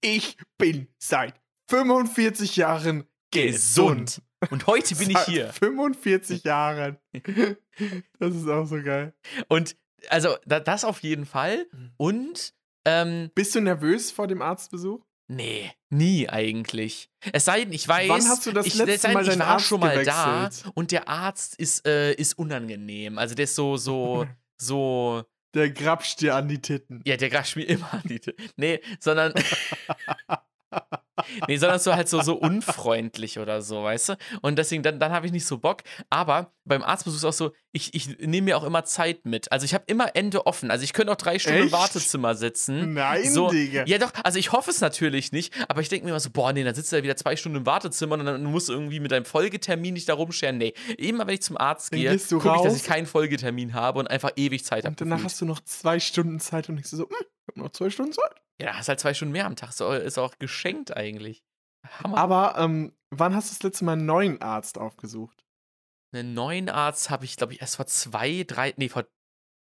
ich 0.00 0.36
bin 0.58 0.88
seit 0.98 1.34
45 1.70 2.56
Jahren 2.56 3.04
gesund. 3.32 4.22
Und 4.50 4.66
heute 4.68 4.94
bin 4.94 5.10
ich 5.10 5.16
Seit 5.18 5.26
hier. 5.26 5.52
45 5.52 6.44
Jahren. 6.44 6.98
Das 8.18 8.34
ist 8.34 8.48
auch 8.48 8.64
so 8.66 8.82
geil. 8.82 9.14
Und 9.48 9.76
also, 10.08 10.36
da, 10.46 10.58
das 10.60 10.84
auf 10.84 11.00
jeden 11.02 11.26
Fall. 11.26 11.66
Mhm. 11.72 11.90
Und, 11.96 12.54
ähm, 12.84 13.30
Bist 13.34 13.54
du 13.54 13.60
nervös 13.60 14.10
vor 14.10 14.26
dem 14.26 14.42
Arztbesuch? 14.42 15.04
Nee, 15.28 15.70
nie 15.90 16.28
eigentlich. 16.28 17.10
Es 17.32 17.44
sei 17.44 17.64
denn, 17.64 17.72
ich 17.72 17.86
weiß. 17.86 18.08
Wann 18.08 18.28
hast 18.28 18.46
du 18.46 18.52
das 18.52 18.66
ich, 18.66 18.74
letzte 18.74 18.92
es 18.92 19.02
sei 19.02 19.08
denn, 19.08 19.14
Mal 19.14 19.22
ich 19.22 19.28
deinen 19.28 19.40
war 19.40 19.46
Arzt 19.48 19.66
schon 19.66 19.80
mal 19.80 20.04
da 20.04 20.42
gewechselt? 20.44 20.72
und 20.74 20.90
der 20.90 21.08
Arzt 21.08 21.54
ist, 21.56 21.86
äh, 21.86 22.12
ist 22.14 22.38
unangenehm. 22.38 23.18
Also 23.18 23.34
der 23.34 23.44
ist 23.44 23.54
so, 23.54 23.76
so, 23.76 24.26
so. 24.58 25.24
Der 25.54 25.70
grapscht 25.70 26.20
dir 26.20 26.34
an 26.34 26.48
die 26.48 26.60
Titten. 26.60 27.00
Ja, 27.06 27.16
der 27.16 27.30
grascht 27.30 27.56
mir 27.56 27.64
immer 27.68 27.92
an 27.94 28.02
die 28.04 28.20
Tür. 28.20 28.34
Nee, 28.56 28.80
sondern. 29.00 29.32
nee, 31.48 31.56
sondern 31.56 31.78
so 31.78 31.94
halt 31.94 32.08
so, 32.08 32.20
so 32.22 32.34
unfreundlich 32.34 33.38
oder 33.38 33.62
so, 33.62 33.82
weißt 33.82 34.10
du? 34.10 34.16
Und 34.42 34.58
deswegen, 34.58 34.82
dann, 34.82 35.00
dann 35.00 35.12
habe 35.12 35.26
ich 35.26 35.32
nicht 35.32 35.46
so 35.46 35.58
Bock. 35.58 35.82
Aber 36.10 36.52
beim 36.64 36.82
Arztbesuch 36.82 37.18
ist 37.18 37.24
auch 37.24 37.32
so, 37.32 37.52
ich, 37.72 37.94
ich 37.94 38.18
nehme 38.18 38.46
mir 38.46 38.56
auch 38.56 38.64
immer 38.64 38.84
Zeit 38.84 39.24
mit. 39.24 39.50
Also 39.50 39.64
ich 39.64 39.74
habe 39.74 39.84
immer 39.86 40.14
Ende 40.14 40.46
offen. 40.46 40.70
Also 40.70 40.84
ich 40.84 40.92
könnte 40.92 41.12
auch 41.12 41.16
drei 41.16 41.38
Stunden 41.38 41.62
im? 41.62 41.72
Wartezimmer 41.72 42.34
sitzen. 42.34 42.94
Nein, 42.94 43.30
so, 43.30 43.50
Digga. 43.50 43.84
Ja, 43.86 43.98
doch, 43.98 44.12
also 44.22 44.38
ich 44.38 44.52
hoffe 44.52 44.70
es 44.70 44.80
natürlich 44.80 45.32
nicht, 45.32 45.52
aber 45.68 45.80
ich 45.80 45.88
denke 45.88 46.04
mir 46.04 46.10
immer 46.10 46.20
so, 46.20 46.30
boah, 46.30 46.52
nee, 46.52 46.64
dann 46.64 46.74
sitzt 46.74 46.92
du 46.92 46.96
ja 46.96 47.02
wieder 47.02 47.16
zwei 47.16 47.36
Stunden 47.36 47.58
im 47.58 47.66
Wartezimmer 47.66 48.18
und 48.18 48.24
dann 48.24 48.44
musst 48.44 48.68
du 48.68 48.72
irgendwie 48.72 49.00
mit 49.00 49.10
deinem 49.10 49.24
Folgetermin 49.24 49.94
nicht 49.94 50.08
da 50.08 50.14
rumscheren. 50.14 50.58
Nee, 50.58 50.74
immer 50.96 51.26
wenn 51.26 51.34
ich 51.34 51.42
zum 51.42 51.56
Arzt 51.56 51.92
Dann 51.92 52.00
gehe, 52.00 52.18
gucke 52.18 52.52
ich, 52.56 52.62
dass 52.62 52.76
ich 52.76 52.84
keinen 52.84 53.06
Folgetermin 53.06 53.74
habe 53.74 53.98
und 53.98 54.08
einfach 54.08 54.32
ewig 54.36 54.64
Zeit 54.64 54.84
habe. 54.84 54.92
Und 54.92 55.00
danach 55.00 55.24
hast 55.24 55.40
du 55.40 55.44
noch 55.44 55.60
zwei 55.60 56.00
Stunden 56.00 56.40
Zeit 56.40 56.68
und 56.68 56.76
du 56.78 56.96
so, 56.96 57.04
hm, 57.04 57.16
ich 57.48 57.56
hab 57.60 57.64
noch 57.64 57.72
zwei 57.72 57.90
Stunden 57.90 58.12
Zeit. 58.12 58.34
Ja, 58.60 58.76
hast 58.76 58.88
halt 58.88 59.00
zwei 59.00 59.14
Stunden 59.14 59.32
mehr 59.32 59.46
am 59.46 59.56
Tag. 59.56 59.72
So, 59.72 59.90
ist 59.92 60.18
auch 60.18 60.38
geschenkt 60.38 60.96
eigentlich. 60.96 61.42
Hammer. 62.02 62.18
Aber 62.18 62.54
ähm, 62.58 62.96
wann 63.10 63.34
hast 63.34 63.50
du 63.50 63.54
das 63.54 63.62
letzte 63.62 63.84
Mal 63.84 63.92
einen 63.92 64.06
neuen 64.06 64.42
Arzt 64.42 64.78
aufgesucht? 64.78 65.44
Einen 66.12 66.34
neuen 66.34 66.68
Arzt 66.68 67.10
habe 67.10 67.24
ich, 67.24 67.36
glaube 67.36 67.52
ich, 67.52 67.60
erst 67.60 67.76
vor 67.76 67.86
zwei, 67.86 68.44
drei, 68.46 68.74
nee, 68.76 68.88
vor 68.88 69.06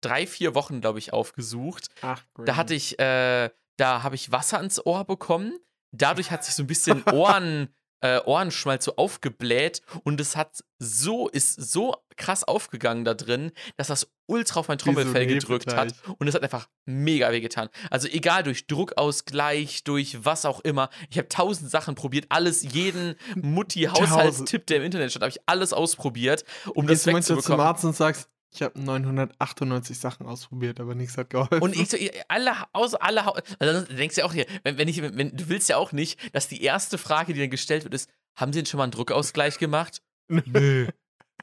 drei, 0.01 0.27
vier 0.27 0.53
Wochen, 0.55 0.81
glaube 0.81 0.99
ich, 0.99 1.13
aufgesucht. 1.13 1.89
Ach, 2.01 2.23
Da 2.45 2.55
hatte 2.55 2.73
ich, 2.73 2.99
äh, 2.99 3.49
da 3.77 4.03
habe 4.03 4.15
ich 4.15 4.31
Wasser 4.31 4.59
ins 4.59 4.85
Ohr 4.85 5.05
bekommen. 5.05 5.57
Dadurch 5.91 6.31
hat 6.31 6.43
sich 6.43 6.55
so 6.55 6.63
ein 6.63 6.67
bisschen 6.67 7.03
Ohren, 7.13 7.73
äh, 8.03 8.19
Ohrenschmalz 8.25 8.83
so 8.83 8.97
aufgebläht 8.97 9.81
und 10.03 10.19
es 10.19 10.35
hat 10.35 10.63
so, 10.77 11.29
ist 11.29 11.71
so 11.71 11.95
krass 12.17 12.43
aufgegangen 12.43 13.05
da 13.05 13.13
drin, 13.13 13.53
dass 13.77 13.87
das 13.87 14.11
ultra 14.25 14.59
auf 14.59 14.67
mein 14.67 14.77
so 14.77 14.89
ein 14.89 14.95
Trommelfell 14.95 15.25
gedrückt 15.25 15.73
hat 15.73 15.95
und 16.17 16.27
es 16.27 16.35
hat 16.35 16.43
einfach 16.43 16.67
mega 16.85 17.31
wehgetan. 17.31 17.69
Also 17.89 18.09
egal, 18.09 18.43
durch 18.43 18.67
Druckausgleich, 18.67 19.85
durch 19.85 20.25
was 20.25 20.45
auch 20.45 20.59
immer. 20.59 20.89
Ich 21.09 21.17
habe 21.17 21.29
tausend 21.29 21.71
Sachen 21.71 21.95
probiert, 21.95 22.25
alles, 22.27 22.61
jeden 22.73 23.15
Mutti-Haushaltstipp, 23.35 24.67
der 24.67 24.77
im 24.77 24.83
Internet 24.83 25.11
stand, 25.11 25.23
habe 25.23 25.31
ich 25.31 25.39
alles 25.45 25.71
ausprobiert, 25.71 26.43
um 26.75 26.85
das 26.85 27.05
Gehst 27.05 27.07
du 27.07 27.11
zum 27.11 27.17
wegzubekommen. 27.37 27.65
Arzt 27.65 27.85
und 27.85 27.95
sagst, 27.95 28.29
ich 28.53 28.61
habe 28.61 28.79
998 28.79 29.97
Sachen 29.99 30.25
ausprobiert, 30.27 30.79
aber 30.79 30.95
nichts 30.95 31.17
hat 31.17 31.29
geholfen. 31.29 31.61
Und 31.61 31.75
ich 31.75 31.89
so, 31.89 31.97
alle, 32.27 32.51
außer 32.73 33.01
alle, 33.01 33.25
also 33.25 33.45
dann 33.59 33.85
denkst 33.97 34.15
du 34.15 34.21
ja 34.21 34.27
auch 34.27 34.33
hier, 34.33 34.45
wenn, 34.63 34.77
wenn 34.77 34.87
ich, 34.87 35.01
wenn, 35.01 35.35
du 35.35 35.49
willst 35.49 35.69
ja 35.69 35.77
auch 35.77 35.91
nicht, 35.91 36.19
dass 36.35 36.47
die 36.47 36.61
erste 36.63 36.97
Frage, 36.97 37.33
die 37.33 37.39
dann 37.39 37.49
gestellt 37.49 37.83
wird, 37.83 37.93
ist, 37.93 38.09
haben 38.35 38.53
sie 38.53 38.59
denn 38.59 38.65
schon 38.65 38.77
mal 38.77 38.83
einen 38.83 38.91
Druckausgleich 38.91 39.57
gemacht? 39.57 40.01
Nö. 40.27 40.87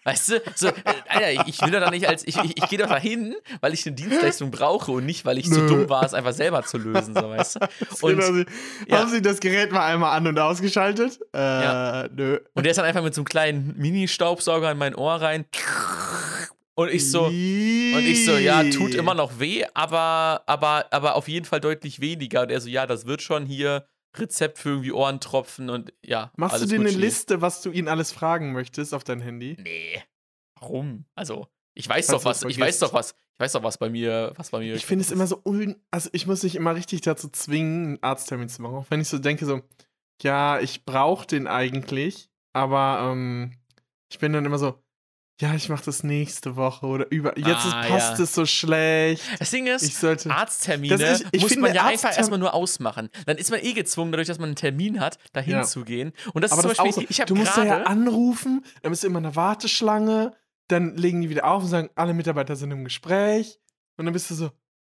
Weißt 0.05 0.31
du, 0.31 0.43
so, 0.55 0.69
äh, 0.69 0.73
Alter, 1.09 1.31
ich, 1.33 1.49
ich 1.49 1.61
will 1.63 1.73
doch 1.73 1.81
da 1.81 1.91
nicht 1.91 2.09
als, 2.09 2.27
ich, 2.27 2.35
ich, 2.39 2.57
ich 2.57 2.69
gehe 2.71 2.79
doch 2.79 2.89
dahin, 2.89 3.35
weil 3.61 3.75
ich 3.75 3.85
eine 3.87 3.95
Dienstleistung 3.95 4.51
brauche 4.51 4.93
und 4.93 5.05
nicht, 5.05 5.27
weil 5.27 5.37
ich 5.37 5.45
zu 5.45 5.61
Nö. 5.61 5.67
dumm 5.67 5.89
war, 5.91 6.05
es 6.07 6.15
einfach 6.15 6.33
selber 6.33 6.63
zu 6.65 6.79
lösen, 6.79 7.15
so, 7.15 7.29
weißt 7.29 7.57
du? 7.57 7.61
Und, 8.07 8.17
Genau, 8.19 8.33
Sie, 8.33 8.47
ja. 8.89 9.01
Haben 9.01 9.11
Sie 9.11 9.21
das 9.21 9.41
Gerät 9.41 9.73
mal 9.73 9.85
einmal 9.87 10.17
an- 10.17 10.27
und 10.27 10.39
ausgeschaltet? 10.39 11.21
Äh, 11.35 11.39
Ja. 11.39 12.09
nö. 12.11 12.39
und 12.55 12.63
der 12.65 12.71
ist 12.71 12.77
dann 12.79 12.87
einfach 12.87 13.03
mit 13.03 13.15
so 13.15 13.21
einem 13.21 13.27
kleinen 13.27 13.75
Mini-Staubsauger 13.77 14.71
in 14.71 14.79
mein 14.79 14.95
Ohr 14.95 15.17
rein. 15.21 15.45
Und 16.81 16.91
ich 16.91 17.11
so, 17.11 17.27
Und 17.27 17.35
ich 17.35 18.25
so, 18.25 18.39
ja, 18.39 18.65
tut 18.71 18.95
immer 18.95 19.13
noch 19.13 19.39
weh, 19.39 19.67
aber, 19.75 20.43
aber, 20.47 20.87
aber 20.91 21.15
auf 21.15 21.29
jeden 21.29 21.45
Fall 21.45 21.61
deutlich 21.61 22.01
weniger. 22.01 22.41
Und 22.41 22.51
er 22.51 22.59
so, 22.63 22.71
ja, 22.71 22.87
das 22.87 23.05
wird 23.05 23.21
schon 23.21 23.45
hier 23.45 23.87
Rezept 24.17 24.59
für 24.59 24.71
irgendwie 24.71 24.93
Ohrentropfen 24.93 25.69
und 25.69 25.93
ja. 26.03 26.33
Machst 26.39 26.63
du 26.63 26.67
dir 26.67 26.81
eine. 26.81 26.89
Liste, 26.89 27.43
was 27.43 27.61
du 27.61 27.71
ihn 27.71 27.87
alles 27.87 28.13
fragen 28.13 28.53
möchtest 28.53 28.95
auf 28.95 29.05
dein 29.05 29.21
Handy? 29.21 29.59
Nee. 29.61 30.03
Warum? 30.59 31.05
Also, 31.15 31.49
ich 31.75 31.87
weiß 31.87 32.07
Falls 32.07 32.23
doch 32.23 32.25
was, 32.25 32.43
ich 32.45 32.59
weiß 32.59 32.79
doch 32.79 32.95
was, 32.95 33.11
ich 33.11 33.41
weiß 33.41 33.53
doch 33.53 33.63
was 33.63 33.77
bei 33.77 33.91
mir, 33.91 34.33
was 34.37 34.49
bei 34.49 34.61
mir. 34.61 34.75
Ich 34.75 34.87
finde 34.87 35.05
es 35.05 35.11
immer 35.11 35.27
so 35.27 35.43
un. 35.45 35.77
Also, 35.91 36.09
ich 36.15 36.27
muss 36.27 36.43
mich 36.43 36.57
immer 36.57 36.75
richtig 36.75 37.03
dazu 37.03 37.29
zwingen, 37.29 37.85
einen 37.85 38.03
Arzttermin 38.03 38.49
zu 38.49 38.63
machen. 38.63 38.77
Auch 38.77 38.87
wenn 38.89 39.03
ich 39.03 39.09
so 39.09 39.19
denke, 39.19 39.45
so, 39.45 39.61
ja, 40.23 40.59
ich 40.61 40.87
brauche 40.87 41.27
den 41.27 41.47
eigentlich, 41.47 42.31
aber 42.55 43.11
ähm, 43.13 43.53
ich 44.11 44.19
bin 44.19 44.33
dann 44.33 44.47
immer 44.47 44.59
so, 44.59 44.83
ja, 45.41 45.55
ich 45.55 45.69
mache 45.69 45.85
das 45.85 46.03
nächste 46.05 46.55
Woche 46.57 46.87
oder 46.87 47.11
über. 47.11 47.37
Jetzt 47.39 47.65
ist, 47.65 47.73
Ah, 47.75 47.83
passt 47.89 48.19
ja. 48.19 48.25
es 48.25 48.35
so 48.35 48.47
schlecht. 48.47 49.23
Das 49.39 49.51
Ding 49.51 49.67
ist, 49.67 49.83
Ich 49.83 49.97
sollte. 49.97 50.31
Arzttermine 50.31 50.95
ist- 51.03 51.27
ich 51.33 51.41
muss 51.43 51.51
finde, 51.53 51.63
man 51.69 51.75
ja 51.75 51.85
einfach 51.87 52.09
Arztterm- 52.11 52.19
erstmal 52.19 52.39
nur 52.39 52.55
ausmachen. 52.55 53.09
Dann 53.27 53.37
ist 53.39 53.51
man 53.51 53.61
eh 53.65 53.73
gezwungen, 53.73 54.13
dadurch, 54.13 54.29
dass 54.29 54.39
man 54.39 54.51
einen 54.51 54.57
Termin 54.57 55.01
hat, 55.01 55.19
dahin 55.33 55.53
Ja. 55.55 55.63
zu 55.63 55.85
gehen. 55.85 56.13
Und 56.35 56.43
das 56.43 56.53
aber 56.53 56.71
ist 56.71 56.77
zum 56.77 56.85
Beispiel, 56.87 56.93
so, 57.05 57.11
ich 57.11 57.21
habe 57.21 57.29
du 57.29 57.35
musst 57.37 57.57
da 57.57 57.65
ja 57.65 57.83
anrufen, 57.85 58.65
dann 58.83 58.91
bist 58.91 59.03
du 59.03 59.07
immer 59.09 59.19
in 59.19 59.27
einer 59.27 59.37
Warteschlange, 59.37 60.33
dann 60.69 60.97
legen 60.97 61.21
die 61.23 61.31
wieder 61.31 61.47
auf 61.47 61.63
und 61.63 61.69
sagen, 61.69 61.91
alle 61.95 62.15
Mitarbeiter 62.15 62.55
sind 62.57 62.71
im 62.71 62.85
Gespräch. 62.85 63.59
Und 63.97 64.05
dann 64.07 64.13
bist 64.13 64.31
du 64.31 64.35
so, 64.35 64.51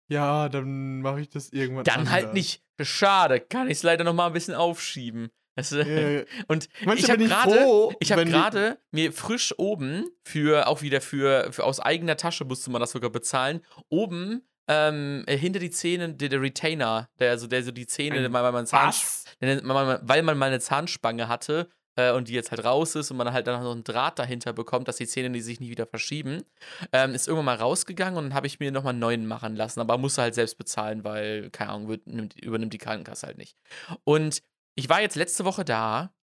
ja, 0.09 0.49
dann 0.49 1.01
mache 1.01 1.21
ich 1.21 1.29
das 1.29 1.49
irgendwann. 1.49 1.83
Dann 1.85 2.09
halt 2.11 2.23
anders. 2.25 2.33
nicht. 2.33 2.63
Schade, 2.81 3.39
kann 3.39 3.67
ich 3.67 3.77
es 3.77 3.83
leider 3.83 4.03
noch 4.03 4.13
mal 4.13 4.27
ein 4.27 4.33
bisschen 4.33 4.55
aufschieben. 4.55 5.29
Das, 5.55 5.71
Äh, 5.71 6.25
und 6.47 6.69
ich 6.95 7.09
habe 7.09 7.25
gerade 7.25 7.95
ich 7.99 8.11
habe 8.11 8.25
gerade 8.25 8.77
mir 8.91 9.11
frisch 9.11 9.53
oben 9.57 10.09
für 10.23 10.67
auch 10.67 10.81
wieder 10.81 11.01
für, 11.01 11.51
für 11.51 11.63
aus 11.63 11.79
eigener 11.79 12.15
Tasche 12.17 12.45
musste 12.45 12.71
man 12.71 12.79
das 12.79 12.91
sogar 12.91 13.09
bezahlen 13.09 13.61
oben 13.89 14.47
ähm, 14.67 15.23
äh, 15.27 15.37
hinter 15.37 15.59
die 15.59 15.71
Zähne 15.71 16.13
der, 16.13 16.29
der 16.29 16.41
Retainer 16.41 17.09
der 17.19 17.31
also 17.31 17.47
der 17.47 17.63
so 17.63 17.71
die 17.71 17.87
Zähne 17.87 18.31
weil 18.31 18.51
man 18.51 18.65
Zahn, 18.65 18.89
Was? 18.89 19.25
weil 19.39 19.61
man, 19.61 19.99
weil 20.03 20.23
man 20.23 20.37
mal 20.37 20.47
eine 20.47 20.59
Zahnspange 20.59 21.27
hatte 21.27 21.69
äh, 21.95 22.11
und 22.11 22.27
die 22.27 22.33
jetzt 22.33 22.51
halt 22.51 22.63
raus 22.63 22.95
ist 22.95 23.11
und 23.11 23.17
man 23.17 23.33
halt 23.33 23.47
dann 23.47 23.61
noch 23.61 23.71
einen 23.71 23.83
Draht 23.83 24.19
dahinter 24.19 24.53
bekommt, 24.53 24.87
dass 24.87 24.97
die 24.97 25.07
Zähne 25.07 25.31
die 25.31 25.41
sich 25.41 25.59
nicht 25.59 25.69
wieder 25.69 25.85
verschieben, 25.85 26.43
ähm, 26.91 27.13
ist 27.13 27.27
irgendwann 27.27 27.45
mal 27.45 27.55
rausgegangen 27.57 28.17
und 28.17 28.25
dann 28.25 28.33
habe 28.33 28.47
ich 28.47 28.59
mir 28.59 28.71
nochmal 28.71 28.91
einen 28.91 28.99
neuen 28.99 29.25
machen 29.27 29.55
lassen, 29.55 29.79
aber 29.79 29.97
musste 29.97 30.21
halt 30.21 30.35
selbst 30.35 30.57
bezahlen, 30.57 31.03
weil, 31.03 31.49
keine 31.49 31.71
Ahnung, 31.71 31.87
wird, 31.89 32.07
nimmt, 32.07 32.39
übernimmt 32.39 32.73
die 32.73 32.77
Krankenkasse 32.77 33.27
halt 33.27 33.37
nicht. 33.37 33.57
Und 34.03 34.41
ich 34.75 34.89
war 34.89 35.01
jetzt 35.01 35.15
letzte 35.15 35.45
Woche 35.45 35.65
da 35.65 36.13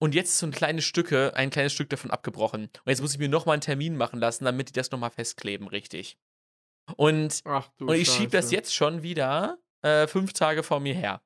und 0.00 0.14
jetzt 0.14 0.30
ist 0.30 0.38
so 0.38 0.46
ein 0.46 0.52
kleines 0.52 0.84
Stücke, 0.84 1.34
ein 1.34 1.50
kleines 1.50 1.72
Stück 1.72 1.90
davon 1.90 2.10
abgebrochen. 2.10 2.64
Und 2.64 2.86
jetzt 2.86 3.02
muss 3.02 3.12
ich 3.12 3.18
mir 3.18 3.28
nochmal 3.28 3.54
einen 3.54 3.62
Termin 3.62 3.96
machen 3.96 4.18
lassen, 4.18 4.44
damit 4.44 4.70
die 4.70 4.72
das 4.72 4.90
nochmal 4.90 5.10
festkleben, 5.10 5.68
richtig. 5.68 6.18
Und, 6.96 7.42
und 7.78 7.94
ich 7.94 8.10
schiebe 8.10 8.30
das 8.30 8.50
jetzt 8.50 8.74
schon 8.74 9.02
wieder 9.02 9.58
äh, 9.82 10.06
fünf 10.06 10.32
Tage 10.32 10.62
vor 10.62 10.80
mir 10.80 10.94
her. 10.94 11.22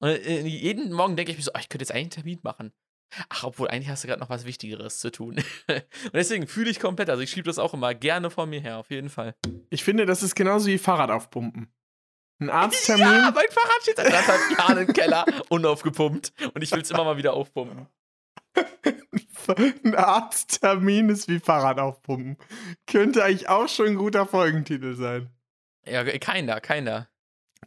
Und 0.00 0.10
äh, 0.10 0.40
jeden 0.42 0.92
Morgen 0.92 1.16
denke 1.16 1.32
ich 1.32 1.38
mir 1.38 1.44
so, 1.44 1.50
oh, 1.54 1.58
ich 1.58 1.68
könnte 1.68 1.82
jetzt 1.82 1.92
eigentlich 1.92 2.02
einen 2.02 2.10
Termin 2.10 2.40
machen. 2.42 2.72
Ach, 3.28 3.44
obwohl 3.44 3.68
eigentlich 3.68 3.88
hast 3.88 4.04
du 4.04 4.08
gerade 4.08 4.20
noch 4.20 4.28
was 4.28 4.44
Wichtigeres 4.44 4.98
zu 4.98 5.10
tun. 5.10 5.36
und 5.68 6.14
deswegen 6.14 6.46
fühle 6.46 6.70
ich 6.70 6.80
komplett, 6.80 7.08
also 7.08 7.22
ich 7.22 7.30
schiebe 7.30 7.46
das 7.46 7.58
auch 7.58 7.72
immer 7.72 7.94
gerne 7.94 8.30
vor 8.30 8.46
mir 8.46 8.60
her, 8.60 8.78
auf 8.78 8.90
jeden 8.90 9.08
Fall. 9.08 9.34
Ich 9.70 9.84
finde, 9.84 10.06
das 10.06 10.22
ist 10.22 10.34
genauso 10.34 10.66
wie 10.66 10.78
Fahrrad 10.78 11.10
aufpumpen. 11.10 11.72
Ein 12.38 12.50
Arzttermin. 12.50 13.04
Ja, 13.04 13.30
mein 13.34 13.48
Fahrrad 13.50 13.82
steht 13.82 13.96
seit 13.96 14.06
anderthalb 14.06 14.58
Jahren 14.58 14.78
im 14.78 14.92
Keller, 14.92 15.24
unaufgepumpt. 15.48 16.32
Und 16.54 16.62
ich 16.62 16.70
will 16.72 16.82
es 16.82 16.90
immer 16.90 17.04
mal 17.04 17.16
wieder 17.16 17.32
aufpumpen. 17.32 17.86
Ein 19.84 19.94
Arzttermin 19.94 21.08
ist 21.08 21.28
wie 21.28 21.38
Fahrrad 21.38 21.78
aufpumpen. 21.78 22.36
Könnte 22.86 23.24
eigentlich 23.24 23.48
auch 23.48 23.68
schon 23.68 23.86
ein 23.86 23.94
guter 23.96 24.26
Folgentitel 24.26 24.94
sein. 24.96 25.30
Ja, 25.86 26.04
keiner, 26.18 26.60
keiner. 26.60 27.08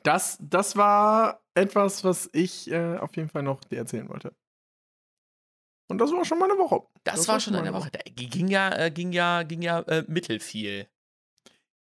Das, 0.03 0.37
das 0.41 0.75
war 0.75 1.41
etwas, 1.55 2.03
was 2.03 2.29
ich 2.33 2.69
äh, 2.69 2.97
auf 2.97 3.15
jeden 3.15 3.29
Fall 3.29 3.43
noch 3.43 3.63
dir 3.63 3.79
erzählen 3.79 4.09
wollte. 4.09 4.33
Und 5.87 5.97
das 5.97 6.11
war 6.11 6.23
schon 6.25 6.37
mal 6.37 6.49
eine 6.49 6.59
Woche. 6.59 6.85
Das, 7.03 7.27
war 7.27 7.39
schon 7.39 7.55
eine 7.55 7.73
Woche. 7.73 7.89
Da 7.91 7.99
ging 8.05 8.47
ja, 8.47 8.75
äh, 8.77 8.91
ging 8.91 9.11
ja, 9.11 9.43
ging 9.43 9.61
ja 9.61 9.79
äh, 9.81 10.03
mittelfiel. 10.07 10.87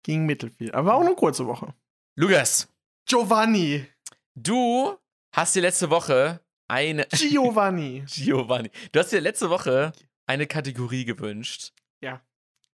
Ging 0.02 0.24
mittelfiel. 0.24 0.72
Aber 0.72 0.94
auch 0.94 1.02
eine 1.02 1.14
kurze 1.14 1.46
Woche. 1.46 1.74
Lukas, 2.16 2.68
Giovanni. 3.08 3.86
du 4.34 4.98
hast 5.32 5.56
dir 5.56 5.62
letzte 5.62 5.88
Woche 5.88 6.40
eine. 6.68 7.06
Giovanni. 7.12 8.04
Giovanni. 8.06 8.70
Du 8.92 9.00
hast 9.00 9.10
dir 9.12 9.22
letzte 9.22 9.48
Woche 9.48 9.92
eine 10.26 10.46
Kategorie 10.46 11.06
gewünscht. 11.06 11.72
Ja. 12.02 12.20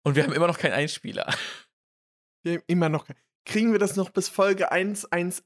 Und 0.04 0.16
wir 0.16 0.24
haben 0.24 0.34
immer 0.34 0.46
noch 0.46 0.60
keinen 0.60 0.74
Einspieler. 0.74 1.34
Wir 2.44 2.54
haben 2.54 2.64
immer 2.68 2.90
noch. 2.90 3.08
Kriegen 3.46 3.72
wir 3.72 3.80
das 3.80 3.96
noch 3.96 4.12
bis 4.12 4.30
Folge 4.30 4.72
111 4.72 5.42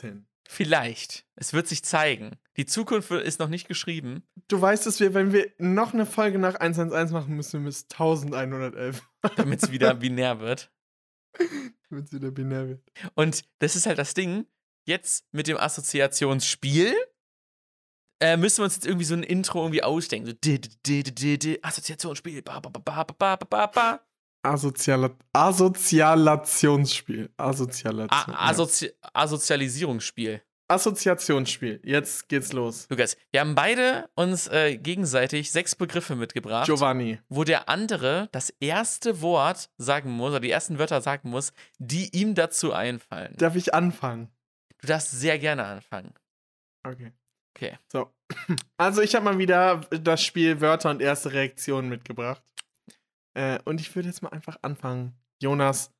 hin? 0.00 0.28
Vielleicht. 0.48 1.26
Es 1.34 1.52
wird 1.52 1.66
sich 1.66 1.82
zeigen. 1.82 2.38
Die 2.56 2.64
Zukunft 2.64 3.10
ist 3.10 3.40
noch 3.40 3.48
nicht 3.48 3.66
geschrieben. 3.66 4.22
Du 4.46 4.60
weißt, 4.60 4.86
dass 4.86 5.00
wir, 5.00 5.14
wenn 5.14 5.32
wir 5.32 5.52
noch 5.58 5.92
eine 5.92 6.06
Folge 6.06 6.38
nach 6.38 6.54
111 6.54 7.10
machen 7.10 7.34
müssen, 7.34 7.60
wir 7.60 7.66
bis 7.66 7.86
1111, 7.90 9.02
damit 9.36 9.64
es 9.64 9.72
wieder 9.72 9.94
binär 9.96 10.38
wird. 10.38 10.70
damit 11.90 12.12
wieder 12.12 12.30
binär 12.30 12.68
wird. 12.68 12.82
Und 13.14 13.44
das 13.60 13.76
ist 13.76 13.86
halt 13.86 13.98
das 13.98 14.14
Ding. 14.14 14.46
Jetzt 14.86 15.24
mit 15.32 15.46
dem 15.48 15.56
Assoziationsspiel 15.58 16.94
äh, 18.20 18.36
müssen 18.36 18.58
wir 18.58 18.64
uns 18.64 18.74
jetzt 18.76 18.86
irgendwie 18.86 19.04
so 19.04 19.14
ein 19.14 19.22
Intro 19.22 19.60
irgendwie 19.62 19.82
ausdenken. 19.82 20.28
So, 20.28 20.32
di- 20.32 20.60
di- 20.60 21.58
Assoziationsspiel. 21.62 22.42
Ba, 22.42 22.58
ba, 22.60 22.70
ba, 22.70 22.80
ba, 22.80 23.04
ba, 23.04 23.36
ba, 23.36 23.46
ba, 23.46 23.66
ba. 23.66 24.00
Asoziala 24.42 25.16
Asozialationsspiel. 25.32 27.30
Asozialation. 27.36 28.34
A 28.34 28.48
Assozi 28.50 28.90
Assozialisierungsspiel. 29.12 30.42
Assoziationsspiel. 30.68 31.80
Jetzt 31.82 32.28
geht's 32.28 32.52
los. 32.52 32.86
Lukas, 32.90 33.16
wir 33.30 33.40
haben 33.40 33.54
beide 33.54 34.08
uns 34.14 34.48
äh, 34.48 34.76
gegenseitig 34.76 35.50
sechs 35.50 35.74
Begriffe 35.74 36.14
mitgebracht, 36.14 36.66
Giovanni. 36.66 37.18
wo 37.28 37.44
der 37.44 37.68
andere 37.68 38.28
das 38.32 38.50
erste 38.60 39.22
Wort 39.22 39.70
sagen 39.78 40.10
muss, 40.10 40.30
oder 40.30 40.40
die 40.40 40.50
ersten 40.50 40.78
Wörter 40.78 41.00
sagen 41.00 41.30
muss, 41.30 41.52
die 41.78 42.14
ihm 42.16 42.34
dazu 42.34 42.72
einfallen. 42.72 43.34
Darf 43.38 43.56
ich 43.56 43.74
anfangen? 43.74 44.28
Du 44.80 44.86
darfst 44.86 45.10
sehr 45.10 45.38
gerne 45.38 45.64
anfangen. 45.64 46.12
Okay. 46.84 47.12
Okay. 47.56 47.78
So. 47.90 48.12
Also, 48.76 49.00
ich 49.02 49.14
habe 49.14 49.24
mal 49.24 49.38
wieder 49.38 49.80
das 49.90 50.22
Spiel 50.22 50.60
Wörter 50.60 50.90
und 50.90 51.00
erste 51.02 51.32
Reaktionen 51.32 51.88
mitgebracht. 51.88 52.42
Äh, 53.34 53.58
und 53.64 53.80
ich 53.80 53.94
würde 53.96 54.08
jetzt 54.08 54.22
mal 54.22 54.28
einfach 54.28 54.58
anfangen. 54.62 55.14
Jonas, 55.40 55.92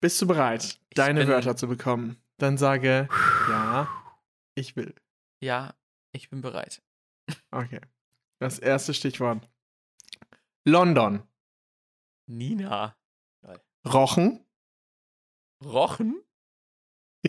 bist 0.00 0.20
du 0.20 0.26
bereit, 0.26 0.64
Ich 0.64 0.94
deine 0.94 1.26
Wörter 1.28 1.56
zu 1.56 1.68
bekommen? 1.68 2.16
Dann 2.38 2.58
sage 2.58 3.08
ja, 3.48 3.88
ich 4.54 4.76
will. 4.76 4.94
Ja, 5.42 5.74
ich 6.12 6.30
bin 6.30 6.40
bereit. 6.40 6.82
Okay. 7.50 7.80
Das 8.38 8.58
erste 8.58 8.94
Stichwort. 8.94 9.48
London. 10.64 11.26
Nina. 12.28 12.96
Rochen. 13.86 14.44
Rochen? 15.64 16.22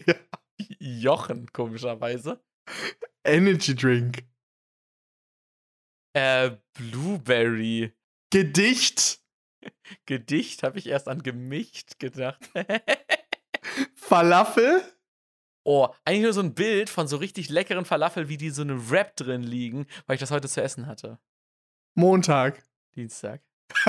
Ja. 0.06 0.16
Jochen, 0.80 1.52
komischerweise. 1.54 2.44
Energy 3.24 3.76
Drink. 3.76 4.24
Äh, 6.14 6.58
Blueberry. 6.74 7.96
Gedicht. 8.32 9.22
Gedicht 10.06 10.64
habe 10.64 10.80
ich 10.80 10.88
erst 10.88 11.08
an 11.08 11.22
gemischt 11.22 12.00
gedacht. 12.00 12.50
Falafel. 13.96 14.82
Oh, 15.68 15.90
eigentlich 16.06 16.24
nur 16.24 16.34
so 16.34 16.42
ein 16.42 16.54
Bild 16.54 16.90
von 16.90 17.08
so 17.08 17.18
richtig 17.18 17.50
leckeren 17.50 17.84
Falafel, 17.84 18.30
wie 18.30 18.38
die 18.38 18.52
so 18.52 18.62
eine 18.62 18.90
Wrap 18.90 19.18
drin 19.18 19.44
liegen, 19.44 19.86
weil 20.06 20.16
ich 20.16 20.22
das 20.22 20.32
heute 20.32 20.48
zu 20.48 20.64
essen 20.64 20.88
hatte. 20.88 21.20
Montag. 21.94 22.64
Dienstag. 22.96 23.42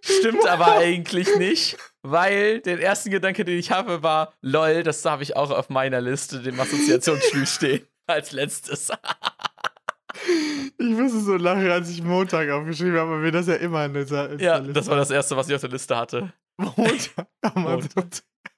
Stimmt 0.00 0.46
aber 0.46 0.78
eigentlich 0.78 1.36
nicht, 1.36 1.76
weil 2.02 2.60
der 2.60 2.78
erste 2.78 3.10
Gedanke, 3.10 3.44
den 3.44 3.58
ich 3.58 3.70
habe, 3.70 4.02
war, 4.02 4.32
lol, 4.40 4.82
das 4.82 5.04
habe 5.04 5.22
ich 5.22 5.36
auch 5.36 5.50
auf 5.50 5.68
meiner 5.68 6.00
Liste, 6.00 6.40
dem 6.40 6.58
Assoziationsspiel 6.58 7.46
stehen, 7.46 7.86
als 8.06 8.32
letztes. 8.32 8.90
Ich 10.78 10.90
musste 10.96 11.20
so 11.20 11.36
lachen, 11.36 11.68
als 11.70 11.90
ich 11.90 12.02
Montag 12.02 12.48
aufgeschrieben 12.50 12.98
habe, 12.98 13.10
aber 13.12 13.18
mir 13.18 13.32
das 13.32 13.46
ja 13.46 13.54
immer 13.54 13.84
in 13.86 13.94
dieser, 13.94 14.30
in 14.30 14.38
ja, 14.38 14.60
das 14.60 14.86
war 14.88 14.96
das 14.96 15.10
erste, 15.10 15.36
was 15.36 15.48
ich 15.48 15.54
auf 15.54 15.60
der 15.60 15.70
Liste 15.70 15.96
hatte. 15.96 16.32
Montag. 16.56 17.26
Aber 17.42 17.60
Montag. 17.60 18.06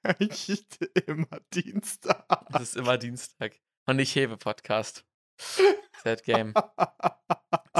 eigentlich 0.03 0.67
immer 1.07 1.27
Dienstag. 1.55 2.25
Es 2.55 2.63
ist 2.63 2.77
immer 2.77 2.99
Dienstag. 2.99 3.53
Und 3.87 3.97
nicht 3.97 4.15
Hebe-Podcast. 4.15 5.05
Sad 6.05 6.23
Game. 6.25 6.53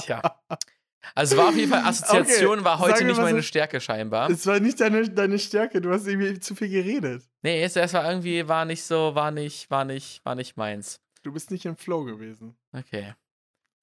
Tja. 0.03 0.23
Also 1.15 1.37
war 1.37 1.49
auf 1.49 1.57
jeden 1.57 1.71
Fall 1.71 1.85
Assoziation, 1.85 2.57
Okay, 2.59 2.65
war 2.65 2.79
heute 2.81 3.05
nicht 3.05 3.19
meine 3.19 3.39
es- 3.39 3.47
Stärke 3.47 3.81
scheinbar. 3.81 4.29
Es 4.31 4.47
war 4.47 4.59
nicht 4.61 4.81
deine, 4.81 5.09
deine 5.09 5.39
Stärke, 5.39 5.81
du 5.81 5.93
hast 5.93 6.07
irgendwie 6.07 6.39
zu 6.41 6.55
viel 6.55 6.69
geredet. 6.69 7.23
Nee, 7.43 7.63
es, 7.63 7.77
es 7.77 7.93
war 7.93 8.09
irgendwie, 8.11 8.47
war 8.49 8.65
nicht 8.65 8.83
so, 8.83 9.15
war 9.15 9.31
nicht, 9.31 9.71
war 9.71 9.85
nicht, 9.85 10.25
war 10.25 10.35
nicht 10.35 10.57
meins. 10.57 11.01
Du 11.23 11.33
bist 11.33 11.51
nicht 11.51 11.65
im 11.65 11.77
Flow 11.77 12.05
gewesen. 12.05 12.57
Okay. 12.73 13.15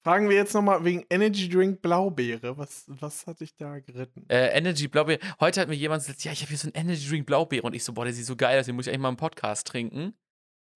Fragen 0.04 0.28
wir 0.28 0.36
jetzt 0.36 0.52
nochmal 0.52 0.84
wegen 0.84 1.06
Energy 1.08 1.48
Drink 1.48 1.80
Blaubeere. 1.80 2.58
Was, 2.58 2.84
was 2.88 3.26
hat 3.26 3.40
dich 3.40 3.56
da 3.56 3.78
geritten? 3.78 4.28
Äh, 4.28 4.48
Energy 4.48 4.86
Blaubeere. 4.86 5.18
Heute 5.40 5.62
hat 5.62 5.68
mir 5.68 5.74
jemand 5.74 6.02
gesagt, 6.02 6.22
ja, 6.24 6.32
ich 6.32 6.42
habe 6.42 6.50
hier 6.50 6.58
so 6.58 6.68
einen 6.68 6.74
Energy 6.74 7.08
Drink 7.08 7.24
Blaubeere. 7.24 7.62
Und 7.62 7.74
ich 7.74 7.84
so, 7.84 7.94
boah, 7.94 8.04
der 8.04 8.12
sieht 8.12 8.26
so 8.26 8.36
geil 8.36 8.60
aus, 8.60 8.66
den 8.66 8.76
muss 8.76 8.86
ich 8.86 8.92
eigentlich 8.92 9.00
mal 9.00 9.08
im 9.08 9.16
Podcast 9.16 9.66
trinken. 9.66 10.12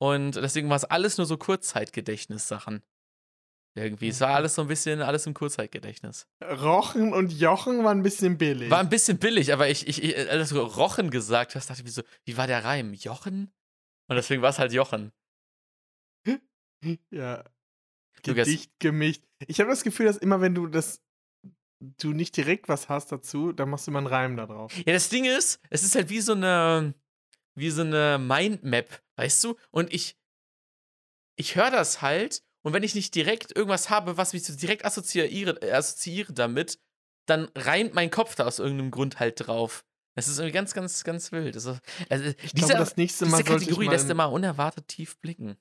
Und 0.00 0.36
deswegen 0.36 0.70
war 0.70 0.76
es 0.76 0.86
alles 0.86 1.18
nur 1.18 1.26
so 1.26 1.36
Kurzzeitgedächtnissachen. 1.36 2.82
Irgendwie. 3.74 4.08
Es 4.08 4.20
war 4.22 4.30
alles 4.30 4.54
so 4.54 4.62
ein 4.62 4.68
bisschen, 4.68 5.02
alles 5.02 5.26
im 5.26 5.34
Kurzzeitgedächtnis. 5.34 6.26
Rochen 6.42 7.12
und 7.12 7.30
Jochen 7.30 7.84
waren 7.84 7.98
ein 7.98 8.02
bisschen 8.02 8.38
billig. 8.38 8.70
War 8.70 8.80
ein 8.80 8.88
bisschen 8.88 9.18
billig, 9.18 9.52
aber 9.52 9.68
ich, 9.68 9.86
ich, 9.86 10.02
ich 10.02 10.16
als 10.30 10.48
du 10.48 10.58
Rochen 10.58 11.10
gesagt 11.10 11.54
hast, 11.54 11.68
dachte 11.68 11.82
ich 11.82 11.84
mir 11.84 11.92
so, 11.92 12.02
wie 12.24 12.38
war 12.38 12.46
der 12.46 12.64
Reim? 12.64 12.94
Jochen? 12.94 13.52
Und 14.08 14.16
deswegen 14.16 14.40
war 14.40 14.50
es 14.50 14.58
halt 14.58 14.72
Jochen. 14.72 15.12
ja. 17.10 17.44
Gedicht 18.22 18.72
gemischt. 18.78 19.22
Ich 19.46 19.60
habe 19.60 19.70
das 19.70 19.82
Gefühl, 19.82 20.06
dass 20.06 20.16
immer, 20.16 20.40
wenn 20.40 20.54
du 20.54 20.66
das 20.66 21.00
du 21.80 22.12
nicht 22.12 22.36
direkt 22.36 22.68
was 22.68 22.88
hast 22.88 23.12
dazu, 23.12 23.52
dann 23.52 23.70
machst 23.70 23.86
du 23.86 23.90
immer 23.90 23.98
einen 23.98 24.08
Reim 24.08 24.36
da 24.36 24.46
drauf. 24.46 24.76
Ja, 24.78 24.92
das 24.92 25.08
Ding 25.10 25.24
ist, 25.24 25.60
es 25.70 25.84
ist 25.84 25.94
halt 25.94 26.10
wie 26.10 26.20
so 26.20 26.32
eine, 26.32 26.94
wie 27.54 27.70
so 27.70 27.82
eine 27.82 28.18
Mindmap, 28.18 29.00
weißt 29.16 29.44
du? 29.44 29.56
Und 29.70 29.92
ich, 29.92 30.16
ich 31.36 31.54
höre 31.54 31.70
das 31.70 32.02
halt 32.02 32.42
und 32.62 32.72
wenn 32.72 32.82
ich 32.82 32.94
nicht 32.94 33.14
direkt 33.14 33.56
irgendwas 33.56 33.90
habe, 33.90 34.16
was 34.16 34.32
mich 34.32 34.44
so 34.44 34.54
direkt 34.54 34.84
assoziiere, 34.84 35.62
äh, 35.62 35.72
assoziiere 35.72 36.32
damit, 36.32 36.80
dann 37.26 37.48
reimt 37.54 37.94
mein 37.94 38.10
Kopf 38.10 38.34
da 38.34 38.46
aus 38.46 38.58
irgendeinem 38.58 38.90
Grund 38.90 39.20
halt 39.20 39.46
drauf. 39.46 39.84
Das 40.16 40.26
ist 40.26 40.38
irgendwie 40.38 40.54
ganz, 40.54 40.74
ganz, 40.74 41.04
ganz 41.04 41.30
wild. 41.30 41.54
Ist, 41.54 41.66
also, 41.66 41.80
Ich 42.42 42.52
diese 42.52 42.66
glaube, 42.66 42.80
das 42.80 42.96
nächste 42.96 43.26
Mal 43.26 43.42
diese 43.42 43.52
Kategorie 43.52 43.86
lässt 43.86 44.10
immer 44.10 44.32
unerwartet 44.32 44.88
tief 44.88 45.16
blicken. 45.18 45.56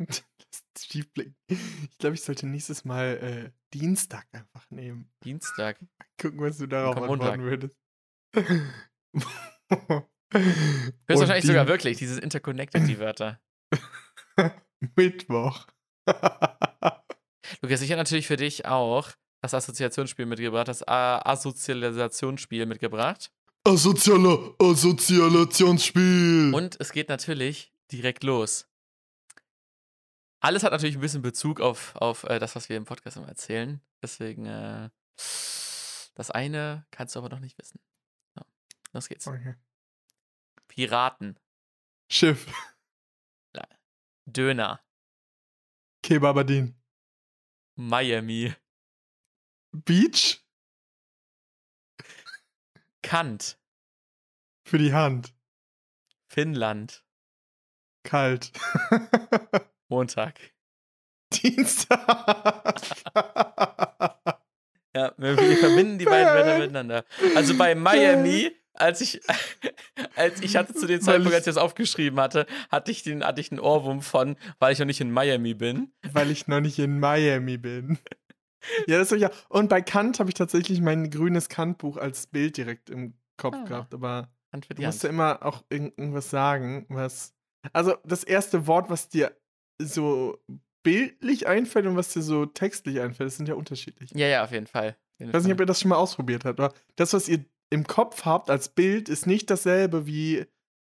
Schiefblick. 0.78 1.34
Ich 1.48 1.98
glaube, 1.98 2.14
ich 2.14 2.22
sollte 2.22 2.46
nächstes 2.46 2.84
Mal 2.84 3.18
äh, 3.18 3.50
Dienstag 3.74 4.26
einfach 4.32 4.68
nehmen. 4.70 5.10
Dienstag. 5.24 5.78
Gucken, 6.20 6.40
was 6.40 6.58
du 6.58 6.66
darauf 6.66 6.96
antworten 6.96 7.42
würdest. 7.42 7.76
Höchstwahrscheinlich 10.32 11.44
Und 11.44 11.48
sogar 11.48 11.66
wirklich, 11.68 11.98
dieses 11.98 12.18
Interconnected, 12.18 12.86
die 12.86 12.98
Wörter. 12.98 13.40
Mittwoch. 14.96 15.66
Lukas, 17.62 17.82
ich 17.82 17.90
habe 17.90 17.98
natürlich 17.98 18.26
für 18.26 18.36
dich 18.36 18.66
auch 18.66 19.10
das 19.42 19.54
Assoziationsspiel 19.54 20.26
mitgebracht, 20.26 20.68
das 20.68 20.86
Assozialisationsspiel 20.86 22.66
mitgebracht. 22.66 23.32
Asozialer 23.64 24.54
Assozialationsspiel. 24.58 26.52
Und 26.54 26.76
es 26.80 26.92
geht 26.92 27.08
natürlich 27.08 27.72
direkt 27.92 28.22
los. 28.24 28.69
Alles 30.40 30.62
hat 30.62 30.72
natürlich 30.72 30.96
ein 30.96 31.02
bisschen 31.02 31.22
Bezug 31.22 31.60
auf, 31.60 31.94
auf 31.96 32.24
äh, 32.24 32.38
das, 32.38 32.56
was 32.56 32.68
wir 32.68 32.76
im 32.76 32.86
Podcast 32.86 33.18
immer 33.18 33.28
erzählen. 33.28 33.80
Deswegen, 34.02 34.46
äh, 34.46 34.88
das 36.14 36.30
eine 36.30 36.86
kannst 36.90 37.14
du 37.14 37.18
aber 37.18 37.28
noch 37.28 37.40
nicht 37.40 37.58
wissen. 37.58 37.78
So, 38.34 38.42
los 38.92 39.08
geht's. 39.08 39.26
okay. 39.26 39.54
Piraten, 40.66 41.38
Schiff. 42.10 42.46
Döner, 44.26 44.80
Kebabadin. 46.02 46.76
Miami, 47.74 48.54
Beach 49.72 50.44
Kant, 53.02 53.58
für 54.64 54.78
die 54.78 54.92
Hand. 54.92 55.34
Finnland, 56.28 57.04
Kalt. 58.04 58.52
Montag. 59.90 60.40
Dienstag. 61.32 62.00
Ja, 64.92 65.12
wir, 65.18 65.36
wir 65.38 65.56
verbinden 65.56 65.98
die 65.98 66.04
beiden 66.04 66.26
Wörter 66.34 66.58
miteinander. 66.58 67.04
Also 67.36 67.56
bei 67.56 67.76
Miami, 67.76 68.50
als 68.74 69.00
ich, 69.00 69.20
als 70.16 70.40
ich 70.42 70.56
hatte 70.56 70.74
zu 70.74 70.88
dem 70.88 71.00
Zeitpunkt, 71.00 71.32
als 71.32 71.46
ich 71.46 71.54
das 71.54 71.62
aufgeschrieben 71.62 72.18
hatte, 72.18 72.44
hatte 72.70 72.90
ich 72.90 73.04
den, 73.04 73.22
hatte 73.24 73.40
ich 73.40 73.52
einen 73.52 73.60
Ohrwurm 73.60 74.02
von, 74.02 74.34
weil 74.58 74.72
ich 74.72 74.80
noch 74.80 74.86
nicht 74.86 75.00
in 75.00 75.12
Miami 75.12 75.54
bin. 75.54 75.92
Weil 76.12 76.32
ich 76.32 76.48
noch 76.48 76.58
nicht 76.60 76.76
in 76.80 76.98
Miami 76.98 77.56
bin. 77.56 77.98
Ja, 78.88 78.98
das 78.98 79.12
ist 79.12 79.20
ja. 79.20 79.30
Und 79.48 79.68
bei 79.68 79.80
Kant 79.80 80.18
habe 80.18 80.28
ich 80.28 80.34
tatsächlich 80.34 80.80
mein 80.80 81.08
grünes 81.08 81.48
Kant-Buch 81.48 81.96
als 81.96 82.26
Bild 82.26 82.56
direkt 82.56 82.90
im 82.90 83.14
Kopf 83.36 83.54
Ah. 83.58 83.64
gehabt. 83.64 83.94
Aber 83.94 84.28
du 84.52 84.82
musst 84.82 85.04
ja 85.04 85.08
immer 85.08 85.46
auch 85.46 85.62
irgend- 85.70 85.96
irgendwas 85.98 86.30
sagen, 86.30 86.84
was. 86.88 87.32
Also 87.72 87.96
das 88.04 88.24
erste 88.24 88.66
Wort, 88.66 88.90
was 88.90 89.08
dir 89.08 89.36
so 89.84 90.38
bildlich 90.82 91.46
einfällt 91.46 91.86
und 91.86 91.96
was 91.96 92.12
dir 92.12 92.22
so 92.22 92.46
textlich 92.46 93.00
einfällt, 93.00 93.28
das 93.28 93.36
sind 93.36 93.48
ja 93.48 93.54
unterschiedlich. 93.54 94.10
Ja, 94.14 94.26
ja, 94.26 94.44
auf 94.44 94.52
jeden 94.52 94.66
Fall. 94.66 94.90
Auf 94.90 94.96
jeden 95.18 95.30
Ich 95.30 95.34
weiß 95.34 95.44
nicht, 95.44 95.52
ob 95.52 95.60
ihr 95.60 95.66
das 95.66 95.80
schon 95.80 95.90
mal 95.90 95.96
ausprobiert 95.96 96.44
habt, 96.44 96.58
aber 96.60 96.72
das, 96.96 97.12
was 97.12 97.28
ihr 97.28 97.44
im 97.70 97.86
Kopf 97.86 98.24
habt 98.24 98.50
als 98.50 98.68
Bild, 98.70 99.08
ist 99.08 99.26
nicht 99.26 99.50
dasselbe 99.50 100.06
wie 100.06 100.46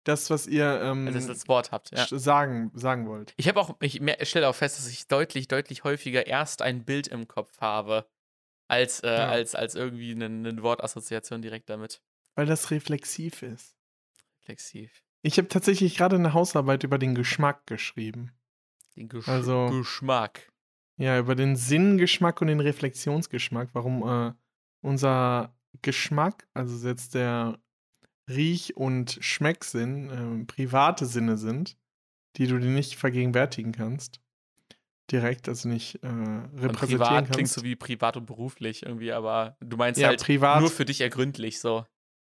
das, 0.05 0.31
was 0.31 0.47
ihr 0.47 0.81
ähm, 0.83 1.09
Also, 1.09 1.29
das 1.29 1.49
Wort 1.49 1.73
habt. 1.73 1.91
Ja. 1.91 2.07
sagen, 2.07 2.71
sagen 2.75 3.09
wollt. 3.09 3.35
Ich 3.37 3.49
habe 3.49 3.61
auch, 3.61 3.77
ich 3.81 4.01
stelle 4.23 4.49
auch 4.49 4.55
fest, 4.55 4.79
dass 4.79 4.89
ich 4.89 5.07
deutlich, 5.09 5.49
deutlich 5.49 5.85
häufiger 5.85 6.27
erst 6.27 6.63
ein 6.63 6.85
Bild 6.85 7.09
im 7.09 7.27
Kopf 7.29 7.61
habe, 7.61 8.07
als, 8.69 9.01
äh, 9.01 9.09
Ja. 9.09 9.29
als, 9.29 9.55
als 9.55 9.75
irgendwie 9.75 10.13
eine, 10.13 10.27
eine 10.27 10.63
Wortassoziation 10.63 11.43
direkt 11.43 11.69
damit. 11.69 12.01
Weil 12.37 12.47
das 12.47 12.71
reflexiv 12.71 13.43
ist. 13.43 13.77
Reflexiv. 14.41 15.03
Ich 15.23 15.37
habe 15.39 15.49
tatsächlich 15.49 15.97
gerade 15.97 16.17
eine 16.17 16.33
Hausarbeit 16.33 16.85
über 16.85 16.99
den 16.99 17.15
Geschmack 17.15 17.67
geschrieben. 17.67 18.33
Den 18.99 19.09
Gesch 19.09 19.29
Also- 19.29 19.69
Geschmack. 19.71 20.51
Ja, 21.01 21.17
über 21.19 21.37
den 21.37 21.55
Sinngeschmack 21.55 22.41
und 22.41 22.49
den 22.49 22.59
Reflexionsgeschmack, 22.61 23.69
warum 23.73 24.03
äh, 24.03 24.33
unser 24.81 25.55
Geschmack, 25.83 26.49
also 26.55 26.89
jetzt 26.89 27.15
der 27.15 27.61
Riech- 28.29 28.77
und 28.77 29.17
Schmecksinn, 29.21 30.11
ähm, 30.11 30.47
private 30.49 31.07
Sinne 31.07 31.39
sind, 31.39 31.77
die 32.37 32.49
du 32.49 32.59
dir 32.59 32.69
nicht 32.71 32.97
vergegenwärtigen 32.97 33.71
kannst. 33.73 34.21
Direkt, 35.13 35.49
also 35.49 35.69
nicht 35.69 36.03
äh, 36.03 36.09
Und 36.09 36.51
repräsentieren 36.55 36.77
privat 36.99 37.15
kannst. 37.19 37.33
klingt 37.33 37.49
so 37.49 37.63
wie 37.63 37.77
privat 37.77 38.17
und 38.17 38.27
beruflich 38.27 38.83
irgendwie, 38.85 39.13
aber 39.13 39.57
du 39.61 39.77
meinst 39.77 40.01
ja, 40.01 40.09
halt 40.09 40.21
privat, 40.23 40.61
nur 40.61 40.69
für 40.71 40.85
dich 40.85 41.01
ergründlich 41.01 41.61
so. 41.61 41.87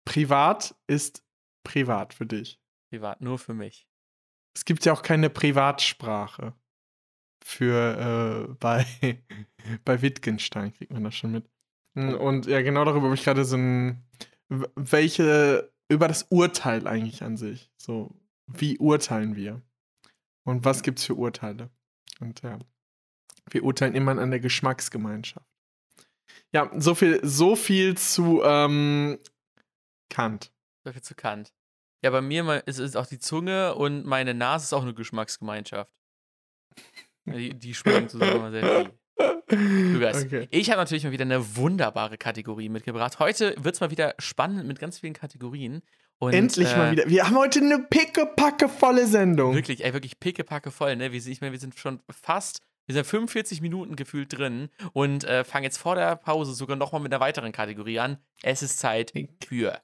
privat 0.06 0.76
ist 0.88 1.24
privat 1.64 2.14
für 2.16 2.26
dich. 2.26 2.60
Privat, 2.90 3.22
nur 3.22 3.38
für 3.40 3.54
mich. 3.54 3.88
Es 4.56 4.66
gibt 4.66 4.86
ja 4.86 4.94
auch 4.94 5.02
keine 5.02 5.30
Privatsprache. 5.30 6.54
Für 7.44 8.48
äh, 8.50 8.54
bei, 8.56 8.86
bei 9.86 10.02
Wittgenstein 10.02 10.74
kriegt 10.74 10.92
man 10.92 11.04
das 11.04 11.16
schon 11.16 11.32
mit. 11.32 11.50
Mm, 11.94 12.16
Und 12.16 12.48
ja, 12.48 12.62
genau 12.62 12.86
darüber 12.86 13.06
habe 13.06 13.16
ich 13.16 13.24
gerade 13.24 13.46
so 13.46 13.58
ein. 13.58 14.04
Welche. 14.76 15.72
Über 15.88 16.08
das 16.08 16.24
Urteil 16.30 16.88
eigentlich 16.88 17.22
an 17.22 17.38
sich. 17.38 17.70
So, 17.78 18.10
wie 18.48 18.80
urteilen 18.80 19.36
wir? 19.36 19.62
Und 20.44 20.66
was 20.66 20.82
gibt 20.82 20.98
es 20.98 21.06
für 21.06 21.14
Urteile? 21.14 21.70
Und 22.20 22.42
ja, 22.42 22.58
wir 23.52 23.64
urteilen 23.64 23.94
immer 23.94 24.18
an 24.18 24.32
der 24.32 24.40
Geschmacksgemeinschaft. 24.40 25.46
Ja, 26.52 26.72
so 26.76 26.96
viel, 26.96 27.20
so 27.24 27.56
viel 27.56 27.98
zu 27.98 28.42
ähm, 28.44 29.20
Kant. 30.10 30.52
So 30.84 30.92
viel 30.92 31.02
zu 31.02 31.16
Kant. 31.16 31.54
Ja, 32.06 32.12
bei 32.12 32.22
mir 32.22 32.62
ist 32.68 32.78
es 32.78 32.96
auch 32.96 33.08
die 33.08 33.18
Zunge 33.18 33.74
und 33.74 34.06
meine 34.06 34.36
Nase 34.36 34.66
ist 34.66 34.74
auch 34.74 34.84
eine 34.84 34.94
Geschmacksgemeinschaft. 34.94 35.90
Die, 37.26 37.58
die 37.58 37.74
schmecken 37.74 38.10
zusammen 38.10 38.52
sehr 38.52 38.92
viel. 39.48 39.92
Du 39.94 40.00
Geist. 40.00 40.28
Okay. 40.28 40.48
Ich 40.52 40.70
habe 40.70 40.80
natürlich 40.80 41.04
mal 41.04 41.12
wieder 41.12 41.24
eine 41.24 41.56
wunderbare 41.56 42.20
Kategorie 42.20 42.70
mitgebracht. 42.70 43.18
Heute 43.18 43.56
wird 43.58 43.74
es 43.74 43.82
mal 43.82 43.90
wieder 43.90 44.14
spannend 44.20 44.68
mit 44.68 44.78
ganz 44.78 45.00
vielen 45.00 45.14
Kategorien. 45.14 45.82
Und, 46.20 46.34
Endlich 46.34 46.72
äh, 46.74 46.78
mal 46.78 46.92
wieder. 46.92 47.10
Wir 47.10 47.26
haben 47.26 47.38
heute 47.38 47.62
eine 47.62 47.80
pickepacke 47.80 48.70
volle 48.70 49.08
Sendung. 49.08 49.56
Wirklich, 49.56 49.84
ey, 49.84 49.92
wirklich 49.94 50.20
pickepacke 50.20 50.70
voll, 50.70 50.96
ne? 50.98 51.12
Wir 51.12 51.20
sind, 51.20 51.32
ich 51.32 51.42
meine, 51.42 51.54
wir 51.54 51.60
sind 51.60 51.74
schon 51.74 52.02
fast, 52.12 52.62
wir 52.86 52.94
sind 52.94 53.08
45 53.08 53.62
Minuten 53.62 53.96
gefühlt 53.96 54.38
drin 54.38 54.70
und 54.94 55.24
äh, 55.24 55.44
fangen 55.44 55.64
jetzt 55.64 55.78
vor 55.80 55.96
der 55.96 56.18
Pause 56.18 56.54
sogar 56.54 56.78
nochmal 56.78 57.02
mit 57.02 57.12
einer 57.12 57.20
weiteren 57.20 57.52
Kategorie 57.52 57.98
an. 57.98 58.20
Es 58.44 58.62
ist 58.62 58.78
Zeit 58.78 59.12
für. 59.44 59.82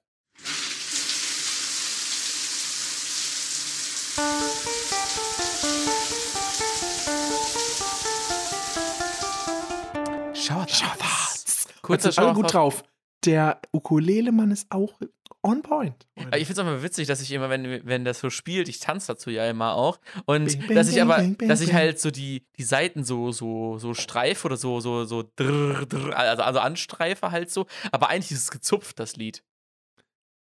Schauerz. 10.42 10.78
Schauerz. 10.78 11.68
Kurzer 11.82 12.12
Schauerz. 12.12 12.36
gut 12.36 12.54
drauf. 12.54 12.84
Der 13.26 13.62
Ukulele-Mann 13.72 14.52
ist 14.52 14.72
auch 14.72 15.00
on 15.44 15.62
point. 15.62 16.08
Aber 16.16 16.38
Ich 16.38 16.48
finde 16.48 16.62
es 16.62 16.66
auch 16.66 16.72
immer 16.72 16.84
witzig, 16.84 17.08
dass 17.08 17.22
ich 17.22 17.32
immer, 17.32 17.50
wenn, 17.50 17.86
wenn 17.86 18.06
das 18.06 18.20
so 18.20 18.30
spielt, 18.30 18.68
ich 18.70 18.80
tanze 18.80 19.08
dazu 19.08 19.30
ja 19.30 19.50
immer 19.50 19.76
auch. 19.76 20.00
Und 20.26 20.46
Bing, 20.46 20.68
bing, 20.68 20.76
dass 20.76 20.90
ich 20.90 21.02
aber, 21.02 21.20
bing, 21.20 21.48
dass 21.48 21.62
ich 21.62 21.74
halt 21.74 22.00
so 22.00 22.12
die, 22.12 22.46
die 22.58 22.64
Seiten 22.64 23.04
so, 23.04 23.32
so, 23.32 23.78
so 23.78 23.94
streife 23.94 24.48
oder 24.48 24.58
so, 24.58 24.80
so, 24.80 25.06
so 25.06 25.24
drrr, 25.36 25.86
drrr, 25.86 26.18
also, 26.18 26.44
also 26.44 26.60
anstreife 26.60 27.32
halt 27.32 27.52
so. 27.52 27.68
Aber 27.92 28.10
eigentlich 28.10 28.32
ist 28.32 28.44
es 28.44 28.52
gezupft, 28.52 29.00
das 29.00 29.16
Lied. 29.16 29.44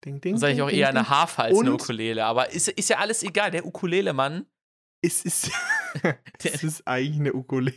Ding, 0.04 0.20
ding, 0.20 0.32
Dann 0.34 0.40
sage 0.40 0.54
ich 0.54 0.62
auch 0.62 0.70
eher 0.70 0.88
eine 0.88 1.08
Harfe 1.08 1.42
als 1.42 1.58
eine? 1.58 1.74
Ukulele. 1.74 2.24
Aber 2.24 2.50
ist, 2.50 2.68
ist 2.68 2.88
ja 2.88 2.98
alles 2.98 3.22
egal. 3.22 3.50
Der 3.50 3.66
Ukulele-Mann, 3.66 4.46
Es 5.02 5.24
ist, 5.24 5.50
es 6.42 6.64
ist 6.64 6.86
eigentlich 6.86 7.20
eine 7.20 7.34
Ukulele. 7.34 7.74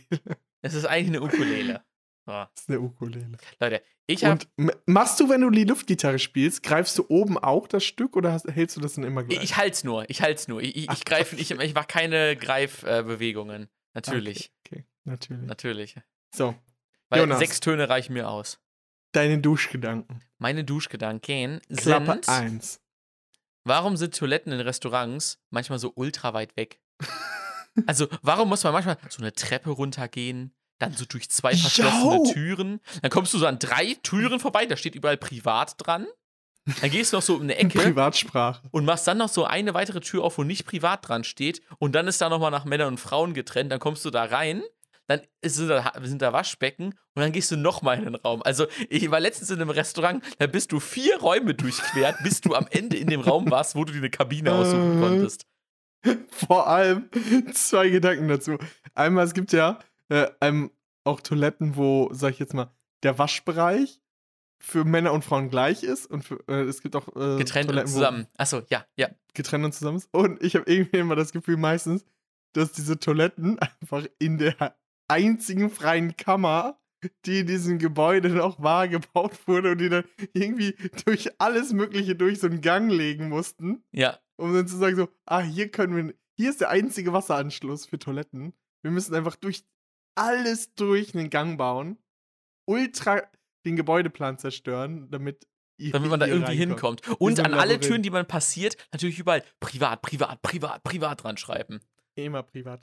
es 0.62 0.74
ist 0.74 0.86
eigentlich 0.86 1.16
eine 1.16 1.22
Ukulele. 1.22 1.82
So, 2.26 2.32
Es 2.54 2.62
ist 2.62 2.68
eine 2.70 2.80
Ukulele. 2.80 3.36
Leute, 3.60 3.82
ich 4.06 4.24
habe. 4.24 4.44
Machst 4.86 5.20
du, 5.20 5.28
wenn 5.28 5.42
du 5.42 5.50
die 5.50 5.64
Luftgitarre 5.64 6.18
spielst, 6.18 6.62
greifst 6.62 6.96
du 6.98 7.04
oben 7.08 7.36
auch 7.38 7.66
das 7.68 7.84
Stück 7.84 8.16
oder 8.16 8.32
hast, 8.32 8.46
hältst 8.46 8.76
du 8.76 8.80
das 8.80 8.94
dann 8.94 9.04
immer 9.04 9.24
gleich? 9.24 9.38
Ich, 9.38 9.44
ich 9.44 9.56
halt's 9.56 9.84
nur, 9.84 10.08
ich 10.08 10.22
halt's 10.22 10.48
nur. 10.48 10.62
Ich, 10.62 10.74
ich, 10.76 10.88
Ach, 10.90 10.96
ich 10.96 11.04
greife, 11.04 11.36
ich, 11.36 11.50
ich 11.50 11.74
mache 11.74 11.86
keine 11.86 12.36
Greifbewegungen. 12.36 13.68
Natürlich, 13.94 14.52
Okay, 14.66 14.80
okay, 14.80 14.84
natürlich. 15.04 15.46
natürlich. 15.46 15.94
So, 16.34 16.54
Weil 17.10 17.20
Jonas. 17.20 17.38
sechs 17.38 17.60
Töne 17.60 17.88
reichen 17.88 18.14
mir 18.14 18.28
aus. 18.28 18.58
deine 19.12 19.38
Duschgedanken. 19.38 20.22
Meine 20.38 20.64
Duschgedanken 20.64 21.60
Klappe 21.76 22.20
sind. 22.24 22.28
1. 22.28 22.80
Warum 23.64 23.96
sind 23.96 24.16
Toiletten 24.16 24.52
in 24.52 24.60
Restaurants 24.60 25.40
manchmal 25.50 25.78
so 25.78 25.92
ultra 25.94 26.32
weit 26.34 26.56
weg? 26.56 26.80
Also, 27.88 28.06
warum 28.22 28.48
muss 28.50 28.62
man 28.62 28.72
manchmal 28.72 28.96
so 29.08 29.20
eine 29.20 29.32
Treppe 29.32 29.70
runtergehen, 29.70 30.54
dann 30.78 30.92
so 30.92 31.04
durch 31.04 31.30
zwei 31.30 31.54
verschlossene 31.56 32.16
Jo. 32.16 32.32
Türen, 32.32 32.80
dann 33.02 33.10
kommst 33.10 33.32
du 33.34 33.38
so 33.38 33.46
an 33.46 33.58
drei 33.58 33.96
Türen 34.02 34.40
vorbei, 34.40 34.66
da 34.66 34.76
steht 34.76 34.94
überall 34.94 35.16
privat 35.16 35.74
dran. 35.78 36.06
Dann 36.80 36.90
gehst 36.90 37.12
du 37.12 37.18
noch 37.18 37.22
so 37.22 37.34
um 37.36 37.42
eine 37.42 37.54
Ecke 37.58 37.78
Privatsprache. 37.78 38.62
und 38.70 38.84
machst 38.86 39.06
dann 39.06 39.18
noch 39.18 39.28
so 39.28 39.44
eine 39.44 39.74
weitere 39.74 40.00
Tür 40.00 40.24
auf, 40.24 40.38
wo 40.38 40.44
nicht 40.44 40.64
privat 40.64 41.06
dran 41.06 41.22
steht 41.24 41.60
und 41.78 41.94
dann 41.94 42.08
ist 42.08 42.20
da 42.20 42.28
nochmal 42.28 42.50
nach 42.50 42.64
Männern 42.64 42.88
und 42.88 42.98
Frauen 43.00 43.34
getrennt, 43.34 43.70
dann 43.70 43.80
kommst 43.80 44.04
du 44.04 44.10
da 44.10 44.24
rein, 44.24 44.62
dann 45.06 45.20
ist, 45.42 45.56
sind, 45.56 45.68
da, 45.68 45.92
sind 46.02 46.22
da 46.22 46.32
Waschbecken 46.32 46.86
und 47.14 47.20
dann 47.22 47.32
gehst 47.32 47.50
du 47.50 47.56
nochmal 47.58 47.98
in 47.98 48.04
den 48.04 48.14
Raum. 48.14 48.42
Also 48.42 48.66
ich 48.88 49.10
war 49.10 49.20
letztens 49.20 49.50
in 49.50 49.60
einem 49.60 49.68
Restaurant, 49.68 50.24
da 50.38 50.46
bist 50.46 50.72
du 50.72 50.80
vier 50.80 51.18
Räume 51.20 51.52
durchquert, 51.54 52.16
bis 52.22 52.40
du 52.40 52.54
am 52.54 52.66
Ende 52.70 52.96
in 52.96 53.08
dem 53.08 53.20
Raum 53.20 53.50
warst, 53.50 53.74
wo 53.74 53.84
du 53.84 53.92
dir 53.92 53.98
eine 53.98 54.08
Kabine 54.10 54.52
aussuchen 54.54 54.96
Äh. 54.96 55.00
konntest. 55.00 55.44
Vor 56.30 56.66
allem 56.66 57.10
zwei 57.52 57.90
Gedanken 57.90 58.28
dazu. 58.28 58.56
Einmal, 58.94 59.26
es 59.26 59.34
gibt 59.34 59.52
ja 59.52 59.78
äh, 60.14 60.30
ähm, 60.40 60.70
auch 61.04 61.20
Toiletten, 61.20 61.76
wo, 61.76 62.08
sag 62.12 62.30
ich 62.30 62.38
jetzt 62.38 62.54
mal, 62.54 62.70
der 63.02 63.18
Waschbereich 63.18 64.00
für 64.58 64.84
Männer 64.84 65.12
und 65.12 65.24
Frauen 65.24 65.50
gleich 65.50 65.82
ist 65.82 66.06
und 66.06 66.22
für, 66.22 66.38
äh, 66.48 66.62
es 66.62 66.80
gibt 66.80 66.96
auch 66.96 67.08
äh, 67.08 67.36
Getrennt 67.36 67.68
und 67.68 67.74
Toiletten, 67.74 67.90
wo 67.90 67.94
zusammen. 67.94 68.26
Achso, 68.38 68.62
ja, 68.70 68.86
ja. 68.96 69.08
getrennt 69.34 69.64
und 69.64 69.72
zusammen 69.72 69.98
ist. 69.98 70.08
Und 70.12 70.42
ich 70.42 70.54
habe 70.54 70.70
irgendwie 70.70 70.98
immer 70.98 71.16
das 71.16 71.32
Gefühl 71.32 71.56
meistens, 71.56 72.04
dass 72.54 72.72
diese 72.72 72.98
Toiletten 72.98 73.58
einfach 73.80 74.06
in 74.18 74.38
der 74.38 74.76
einzigen 75.08 75.68
freien 75.68 76.16
Kammer, 76.16 76.78
die 77.26 77.40
in 77.40 77.46
diesem 77.46 77.78
Gebäude 77.78 78.30
noch 78.30 78.62
war, 78.62 78.88
gebaut 78.88 79.46
wurde 79.46 79.72
und 79.72 79.78
die 79.78 79.88
dann 79.88 80.04
irgendwie 80.32 80.76
durch 81.04 81.28
alles 81.40 81.72
Mögliche 81.72 82.14
durch 82.14 82.38
so 82.38 82.46
einen 82.46 82.60
Gang 82.62 82.90
legen 82.90 83.28
mussten 83.28 83.84
Ja, 83.92 84.18
um 84.36 84.54
dann 84.54 84.68
zu 84.68 84.76
sagen 84.76 84.96
so, 84.96 85.08
ah, 85.26 85.40
hier 85.40 85.70
können 85.70 85.96
wir, 85.96 86.14
hier 86.36 86.50
ist 86.50 86.60
der 86.60 86.70
einzige 86.70 87.12
Wasseranschluss 87.12 87.84
für 87.86 87.98
Toiletten. 87.98 88.54
Wir 88.82 88.90
müssen 88.90 89.14
einfach 89.14 89.36
durch 89.36 89.64
alles 90.14 90.74
durch 90.74 91.14
einen 91.14 91.30
Gang 91.30 91.58
bauen, 91.58 91.98
ultra 92.66 93.22
den 93.64 93.76
Gebäudeplan 93.76 94.38
zerstören, 94.38 95.10
damit 95.10 95.46
damit 95.78 96.08
man 96.08 96.20
da 96.20 96.26
irgendwie 96.26 96.58
reinkommt. 96.60 97.04
hinkommt. 97.04 97.20
Und 97.20 97.40
an 97.40 97.54
alle. 97.54 97.80
Türen, 97.80 98.02
die 98.02 98.10
man 98.10 98.26
passiert, 98.26 98.76
natürlich 98.92 99.18
überall 99.18 99.42
privat, 99.58 100.02
privat, 100.02 100.40
privat, 100.42 100.84
privat 100.84 101.24
dran 101.24 101.36
schreiben. 101.36 101.80
Immer 102.14 102.42
privat. 102.44 102.80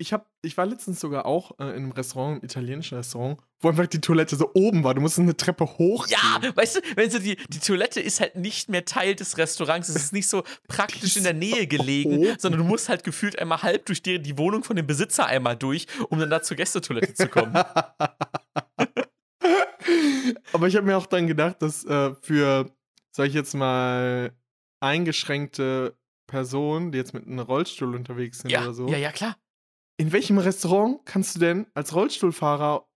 Ich, 0.00 0.12
hab, 0.12 0.30
ich 0.42 0.56
war 0.56 0.64
letztens 0.64 1.00
sogar 1.00 1.26
auch 1.26 1.58
äh, 1.58 1.64
in 1.64 1.70
einem 1.70 1.90
Restaurant, 1.90 2.34
einem 2.36 2.44
italienischen 2.44 2.96
Restaurant, 2.96 3.40
wo 3.60 3.68
einfach 3.68 3.88
die 3.88 4.00
Toilette 4.00 4.36
so 4.36 4.52
oben 4.54 4.84
war. 4.84 4.94
Du 4.94 5.00
musst 5.00 5.18
eine 5.18 5.36
Treppe 5.36 5.66
hochgehen. 5.66 6.20
Ja, 6.40 6.56
weißt 6.56 6.76
du, 6.76 6.80
wenn 6.94 7.10
so 7.10 7.18
die, 7.18 7.34
die 7.48 7.58
Toilette 7.58 8.00
ist 8.00 8.20
halt 8.20 8.36
nicht 8.36 8.68
mehr 8.68 8.84
Teil 8.84 9.16
des 9.16 9.36
Restaurants, 9.38 9.88
es 9.88 9.96
ist 9.96 10.12
nicht 10.12 10.28
so 10.28 10.44
praktisch 10.68 11.16
in 11.16 11.24
der 11.24 11.34
Nähe 11.34 11.66
gelegen, 11.70 12.18
oben. 12.18 12.36
sondern 12.38 12.60
du 12.60 12.66
musst 12.66 12.88
halt 12.88 13.02
gefühlt 13.02 13.36
einmal 13.40 13.62
halb 13.62 13.86
durch 13.86 14.00
die, 14.00 14.22
die 14.22 14.38
Wohnung 14.38 14.62
von 14.62 14.76
dem 14.76 14.86
Besitzer 14.86 15.26
einmal 15.26 15.56
durch, 15.56 15.88
um 16.10 16.20
dann 16.20 16.30
da 16.30 16.42
zur 16.42 16.56
Gästetoilette 16.56 17.14
zu 17.14 17.26
kommen. 17.26 17.54
Aber 20.52 20.68
ich 20.68 20.76
habe 20.76 20.86
mir 20.86 20.96
auch 20.96 21.06
dann 21.06 21.26
gedacht, 21.26 21.60
dass 21.60 21.84
äh, 21.84 22.14
für, 22.22 22.70
sag 23.10 23.26
ich 23.26 23.34
jetzt 23.34 23.54
mal, 23.54 24.32
eingeschränkte 24.78 25.96
Personen, 26.28 26.92
die 26.92 26.98
jetzt 26.98 27.14
mit 27.14 27.26
einem 27.26 27.40
Rollstuhl 27.40 27.96
unterwegs 27.96 28.38
sind 28.40 28.50
ja, 28.50 28.62
oder 28.62 28.74
so, 28.74 28.86
ja, 28.86 28.98
ja, 28.98 29.10
klar. 29.10 29.36
In 29.98 30.12
welchem 30.12 30.38
Restaurant 30.38 31.04
kannst 31.04 31.34
du 31.36 31.40
denn 31.40 31.66
als 31.74 31.94
Rollstuhlfahrer 31.94 32.88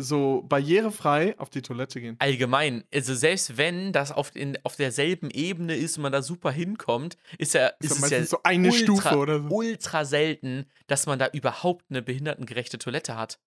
so 0.00 0.42
barrierefrei 0.42 1.36
auf 1.38 1.50
die 1.50 1.62
Toilette 1.62 2.00
gehen? 2.00 2.16
Allgemein, 2.20 2.84
also 2.94 3.14
selbst 3.14 3.56
wenn 3.56 3.92
das 3.92 4.12
auf, 4.12 4.36
in, 4.36 4.56
auf 4.64 4.76
derselben 4.76 5.30
Ebene 5.30 5.74
ist 5.76 5.96
und 5.96 6.02
man 6.02 6.12
da 6.12 6.22
super 6.22 6.50
hinkommt, 6.52 7.16
ist 7.38 7.54
ja, 7.54 7.68
ist 7.80 7.92
Ist 7.92 8.04
es 8.04 8.10
ja 8.10 8.18
ja 8.18 8.24
so 8.24 8.38
eine 8.44 8.68
ultra, 8.68 8.78
Stufe 8.84 9.16
oder 9.16 9.40
so. 9.42 9.48
ultra 9.48 10.04
selten, 10.04 10.66
dass 10.86 11.06
man 11.06 11.18
da 11.18 11.28
überhaupt 11.32 11.86
eine 11.90 12.02
behindertengerechte 12.02 12.78
Toilette 12.78 13.16
hat. 13.16 13.40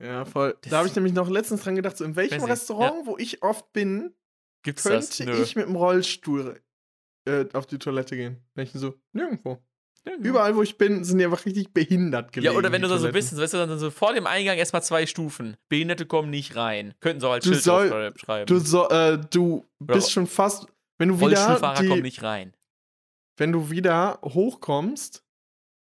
Ja, 0.00 0.24
voll. 0.24 0.56
Das- 0.60 0.70
Da 0.70 0.78
habe 0.78 0.88
ich 0.88 0.94
nämlich 0.94 1.14
noch 1.14 1.28
letztens 1.28 1.62
dran 1.62 1.74
gedacht, 1.74 1.96
so 1.96 2.04
in 2.04 2.14
welchem 2.16 2.44
Restaurant, 2.44 3.06
wo 3.06 3.16
ich 3.18 3.42
oft 3.42 3.72
bin, 3.72 4.14
Gibt's 4.62 4.82
könnte 4.84 5.24
ich 5.42 5.56
mit 5.56 5.66
dem 5.66 5.76
Rollstuhl 5.76 6.60
äh, 7.26 7.46
auf 7.52 7.66
die 7.66 7.78
Toilette 7.78 8.16
gehen. 8.16 8.44
Dann 8.54 8.64
ich 8.64 8.72
so, 8.72 8.94
nirgendwo. 9.12 9.62
Nirgendwo. 10.06 10.28
Überall, 10.28 10.56
wo 10.56 10.62
ich 10.62 10.78
bin, 10.78 11.02
sind 11.04 11.18
die 11.18 11.24
einfach 11.24 11.44
richtig 11.44 11.74
behindert 11.74 12.32
gelegen. 12.32 12.52
Ja, 12.52 12.58
oder 12.58 12.70
wenn 12.72 12.80
die 12.80 12.88
du 12.88 12.94
da 12.94 12.98
so 12.98 13.10
bist, 13.10 13.36
weißt 13.36 13.54
du, 13.54 13.58
dann 13.66 13.78
so 13.78 13.90
vor 13.90 14.14
dem 14.14 14.26
Eingang 14.26 14.56
erstmal 14.56 14.82
zwei 14.82 15.04
Stufen. 15.06 15.56
Behinderte 15.68 16.06
kommen 16.06 16.30
nicht 16.30 16.54
rein. 16.56 16.94
Könnten 17.00 17.20
sie 17.20 17.26
auch 17.28 17.32
als 17.32 17.44
Du 17.44 17.50
Schild 17.50 17.62
soll- 17.64 18.14
schreiben. 18.16 18.46
Du, 18.46 18.58
so, 18.58 18.88
äh, 18.88 19.18
du 19.30 19.64
bist 19.80 20.12
schon 20.12 20.26
fast, 20.26 20.66
wenn 20.98 21.08
du 21.08 21.16
wieder, 21.16 21.26
Rollstuhlfahrer 21.28 21.74
kommen 21.76 21.94
die, 21.96 22.02
nicht 22.02 22.22
rein. 22.22 22.54
wenn 23.36 23.52
du 23.52 23.68
wieder 23.70 24.20
hochkommst, 24.24 25.22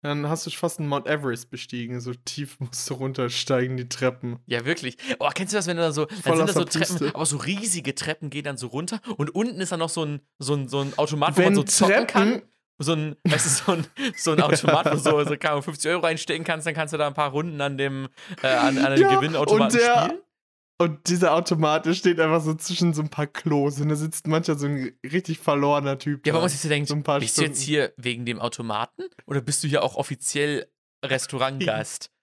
dann 0.05 0.27
hast 0.27 0.45
du 0.45 0.49
fast 0.51 0.79
einen 0.79 0.89
Mount 0.89 1.07
Everest 1.07 1.49
bestiegen. 1.49 2.01
So 2.01 2.13
tief 2.13 2.57
musst 2.59 2.89
du 2.89 2.93
runtersteigen, 2.95 3.77
die 3.77 3.87
Treppen. 3.87 4.39
Ja, 4.47 4.65
wirklich. 4.65 4.97
Oh, 5.19 5.29
kennst 5.33 5.53
du 5.53 5.57
das, 5.57 5.67
wenn 5.67 5.77
du 5.77 5.83
da 5.83 5.91
so, 5.91 6.05
dann 6.05 6.37
sind 6.37 6.47
da 6.49 6.53
so 6.53 6.63
Treppen, 6.65 6.87
Puste. 6.97 7.11
aber 7.15 7.25
so 7.25 7.37
riesige 7.37 7.95
Treppen 7.95 8.29
gehen 8.29 8.43
dann 8.43 8.57
so 8.57 8.67
runter 8.67 8.99
und 9.17 9.33
unten 9.35 9.59
ist 9.61 9.71
dann 9.71 9.79
noch 9.79 9.89
so 9.89 10.03
ein, 10.05 10.21
so 10.39 10.55
ein, 10.55 10.67
so 10.67 10.79
ein 10.81 10.97
Automat, 10.97 11.37
wo 11.37 11.41
man 11.41 11.49
Wenn 11.49 11.55
so 11.55 11.63
zocken 11.63 12.07
kann. 12.07 12.41
So 12.79 12.93
ein, 12.93 13.15
weißt 13.23 13.45
du, 13.45 13.49
so 13.49 13.71
ein, 13.73 13.87
so 14.15 14.31
ein 14.31 14.41
Automat, 14.41 14.85
wo 14.87 14.89
du 14.91 14.97
so, 14.97 15.23
so 15.23 15.37
keine 15.37 15.51
Ahnung, 15.51 15.63
50 15.63 15.91
Euro 15.91 16.01
reinstecken 16.01 16.43
kannst, 16.43 16.65
dann 16.67 16.73
kannst 16.73 16.93
du 16.93 16.97
da 16.97 17.07
ein 17.07 17.13
paar 17.13 17.31
Runden 17.31 17.61
an 17.61 17.77
dem, 17.77 18.09
äh, 18.41 18.47
an, 18.47 18.77
an 18.77 18.93
dem 18.93 19.01
Ja, 19.01 19.15
Gewinnautomaten 19.15 19.65
und 19.77 19.81
der- 19.81 20.03
spielen. 20.05 20.19
und 20.79 21.07
dieser 21.07 21.33
Automat, 21.33 21.85
der 21.85 21.93
steht 21.93 22.19
einfach 22.19 22.41
so 22.41 22.53
zwischen 22.55 22.93
so 22.93 23.01
ein 23.03 23.09
paar 23.09 23.27
Klos 23.27 23.79
und 23.79 23.89
da 23.89 23.95
sitzt 23.95 24.27
manchmal 24.27 24.57
so 24.57 24.65
ein 24.65 24.91
richtig 25.03 25.39
verlorener 25.39 25.97
Typ. 25.99 26.25
Ja, 26.25 26.33
aber 26.33 26.41
man 26.41 26.49
sich 26.49 26.59
so 26.61 26.67
denkt, 26.67 26.89
so 26.89 26.95
ein 26.95 27.03
paar 27.03 27.19
bist 27.19 27.37
du 27.37 27.43
jetzt 27.43 27.57
Stunden. 27.57 27.65
hier 27.65 27.93
wegen 27.97 28.25
dem 28.25 28.39
Automaten 28.39 29.03
oder 29.27 29.41
bist 29.41 29.63
du 29.63 29.67
hier 29.67 29.83
auch 29.83 29.95
offiziell 29.95 30.67
Restaurantgast? 31.05 32.09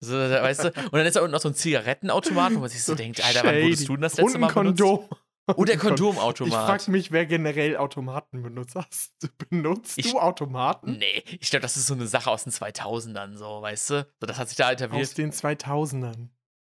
So, 0.00 0.14
weißt 0.16 0.62
du? 0.62 0.68
Und 0.68 0.92
dann 0.92 1.06
ist 1.06 1.16
da 1.16 1.20
unten 1.22 1.32
noch 1.32 1.40
so 1.40 1.48
ein 1.48 1.56
Zigarettenautomat, 1.56 2.54
wo 2.54 2.60
man 2.60 2.68
sich 2.68 2.84
so, 2.84 2.94
denkt, 2.94 3.20
Alter, 3.24 3.42
wann 3.42 3.62
wurdest 3.62 3.88
du 3.88 3.94
denn 3.94 4.02
das 4.02 4.16
letzte 4.16 4.38
ein 4.38 4.40
Mal 4.42 4.52
benutzt? 4.52 4.80
Kondom. 4.80 5.08
Der 5.48 5.74
Ein 5.74 5.80
Kon- 5.80 5.94
Ich 5.94 6.00
Kondomautomat. 6.00 6.66
frag 6.66 6.88
mich, 6.88 7.10
wer 7.12 7.26
generell 7.26 7.76
Automaten 7.76 8.42
benutzt. 8.42 8.74
Hast 8.76 9.14
du, 9.22 9.28
benutzt 9.50 9.98
Ich- 9.98 10.10
du 10.12 10.18
Automaten? 10.20 10.98
Nee, 10.98 11.22
ich 11.40 11.50
glaube, 11.50 11.62
das 11.62 11.76
ist 11.76 11.86
so 11.86 11.94
eine 11.94 12.06
Sache 12.06 12.30
aus 12.30 12.44
den 12.44 12.52
2000ern, 12.52 13.36
so, 13.36 13.62
weißt 13.62 13.90
du? 13.90 14.06
So, 14.20 14.26
das 14.26 14.38
hat 14.38 14.48
sich 14.48 14.56
da 14.56 14.66
Aus 14.66 14.72
etabliert. 14.72 15.18
den 15.18 15.32
2000ern. 15.32 16.28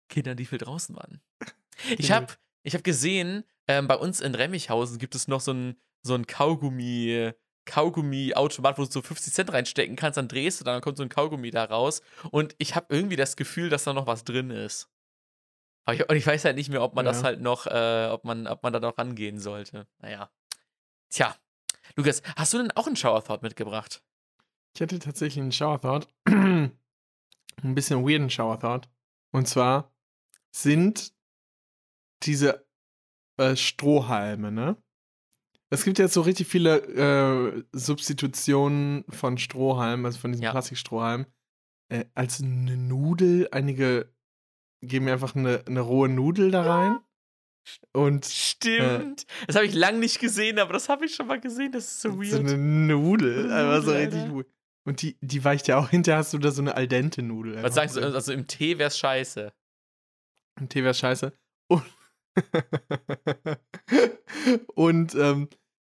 Kindern, 0.08 0.36
die 0.36 0.44
viel 0.46 0.58
draußen 0.58 0.94
waren. 0.96 1.20
Ich 1.88 1.96
Kinder, 1.96 2.14
habe 2.14 2.26
ich 2.62 2.74
hab 2.74 2.84
gesehen, 2.84 3.44
ähm, 3.66 3.88
bei 3.88 3.96
uns 3.96 4.20
in 4.20 4.34
Remmichhausen 4.34 4.98
gibt 4.98 5.14
es 5.16 5.26
noch 5.28 5.40
so 5.40 5.52
ein, 5.52 5.76
so 6.02 6.14
ein 6.14 6.26
Kaugummi, 6.26 7.32
Kaugummi-Automat, 7.66 8.78
wo 8.78 8.84
du 8.84 8.90
so 8.90 9.02
50 9.02 9.32
Cent 9.32 9.52
reinstecken 9.52 9.96
kannst, 9.96 10.16
dann 10.16 10.28
drehst 10.28 10.60
du, 10.60 10.64
dann 10.64 10.80
kommt 10.80 10.96
so 10.96 11.02
ein 11.02 11.08
Kaugummi 11.08 11.50
da 11.50 11.64
raus. 11.64 12.02
Und 12.30 12.54
ich 12.58 12.74
habe 12.76 12.86
irgendwie 12.90 13.16
das 13.16 13.36
Gefühl, 13.36 13.68
dass 13.70 13.84
da 13.84 13.92
noch 13.92 14.06
was 14.06 14.24
drin 14.24 14.50
ist. 14.50 14.88
Aber 15.84 15.94
ich, 15.94 16.08
und 16.08 16.16
ich 16.16 16.26
weiß 16.26 16.44
halt 16.44 16.56
nicht 16.56 16.70
mehr, 16.70 16.82
ob 16.82 16.94
man 16.94 17.04
das 17.04 17.18
Ja. 17.18 17.24
halt 17.24 17.40
noch, 17.40 17.66
äh, 17.66 18.08
ob 18.10 18.24
man, 18.24 18.46
ob 18.46 18.62
man 18.62 18.72
da 18.72 18.80
noch 18.80 18.96
rangehen 18.98 19.38
sollte. 19.38 19.86
Naja. 19.98 20.30
Tja. 21.10 21.36
Lukas, 21.96 22.22
hast 22.36 22.52
du 22.54 22.58
denn 22.58 22.70
auch 22.72 22.86
einen 22.86 22.96
Shower 22.96 23.22
Thought 23.22 23.42
mitgebracht? 23.42 24.02
Ich 24.74 24.80
hatte 24.82 24.98
tatsächlich 24.98 25.42
einen 25.42 25.52
Shower 25.52 25.80
Thought. 25.80 26.08
ein 26.26 26.70
bisschen 27.62 28.04
weirden 28.06 28.30
Shower 28.30 28.58
Thought. 28.58 28.88
Und 29.30 29.46
zwar 29.46 29.92
sind 30.50 31.12
diese 32.22 32.66
äh, 33.36 33.54
Strohhalme, 33.56 34.50
ne? 34.50 34.76
Es 35.70 35.84
gibt 35.84 35.98
jetzt 35.98 36.14
so 36.14 36.20
richtig 36.20 36.46
viele 36.46 36.78
äh, 37.56 37.64
Substitutionen 37.72 39.04
von 39.08 39.38
Strohhalmen, 39.38 40.06
also 40.06 40.18
von 40.20 40.30
diesen 40.30 40.44
Ja. 40.44 40.52
Plastikstrohhalmen. 40.52 41.26
Äh, 41.88 42.04
als 42.14 42.40
eine 42.40 42.76
Nudel, 42.76 43.48
einige 43.50 44.12
geben 44.84 45.08
einfach 45.08 45.34
eine, 45.34 45.64
eine 45.66 45.80
rohe 45.80 46.08
Nudel 46.08 46.50
da 46.50 46.62
rein. 46.62 46.98
Und 47.92 48.26
Stimmt. 48.26 49.24
das 49.46 49.56
habe 49.56 49.66
ich 49.66 49.74
lang 49.74 49.98
nicht 49.98 50.20
gesehen, 50.20 50.58
aber 50.58 50.74
das 50.74 50.88
habe 50.88 51.06
ich 51.06 51.14
schon 51.14 51.26
mal 51.26 51.40
gesehen. 51.40 51.72
Das 51.72 51.84
ist 51.84 52.00
so 52.02 52.10
so 52.10 52.18
weird. 52.20 52.40
eine 52.40 52.58
Nudel, 52.58 53.50
einfach 53.50 53.82
so 53.82 53.92
richtig 53.92 54.30
weird. 54.32 54.48
Und 54.86 55.00
die, 55.00 55.16
die 55.22 55.42
weicht 55.42 55.66
ja 55.68 55.78
auch 55.78 55.88
hinterher, 55.88 56.18
hast 56.18 56.34
du 56.34 56.38
da 56.38 56.50
so 56.50 56.60
eine 56.60 56.74
al 56.74 56.86
dente 56.86 57.22
Nudel. 57.22 57.62
Was 57.62 57.74
sagst 57.74 57.96
du? 57.96 58.00
Also 58.00 58.32
im 58.32 58.46
Tee 58.46 58.78
wär's 58.78 58.98
scheiße. 58.98 59.52
Im 60.60 60.68
Tee 60.68 60.84
wäre 60.84 60.94
scheiße. 60.94 61.32
Und, 61.68 61.84
und 64.74 65.14
ähm, 65.14 65.48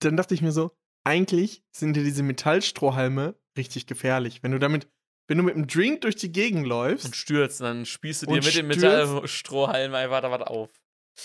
dann 0.01 0.17
dachte 0.17 0.35
ich 0.35 0.43
mir 0.43 0.53
so, 0.53 0.77
eigentlich 1.05 1.65
sind 1.73 1.95
dir 1.95 2.05
diese 2.05 2.23
Metallstrohhalme 2.23 3.37
richtig 3.57 3.87
gefährlich. 3.87 4.43
Wenn 4.43 4.53
du 4.53 4.59
damit, 4.59 4.89
wenn 5.29 5.39
du 5.39 5.45
mit 5.45 5.55
einem 5.55 5.67
Drink 5.67 6.03
durch 6.03 6.17
die 6.17 6.31
Gegend 6.33 6.67
läufst 6.67 7.07
Und 7.07 7.17
stürzt, 7.17 7.61
dann 7.61 7.87
spießt 7.87 8.23
du 8.23 8.27
dir 8.27 8.43
mit 8.43 8.55
dem. 8.55 8.67
Metallstrohhalm 8.69 9.95
einfach 9.95 10.21
da 10.21 10.31
was 10.31 10.43
auf. 10.43 10.71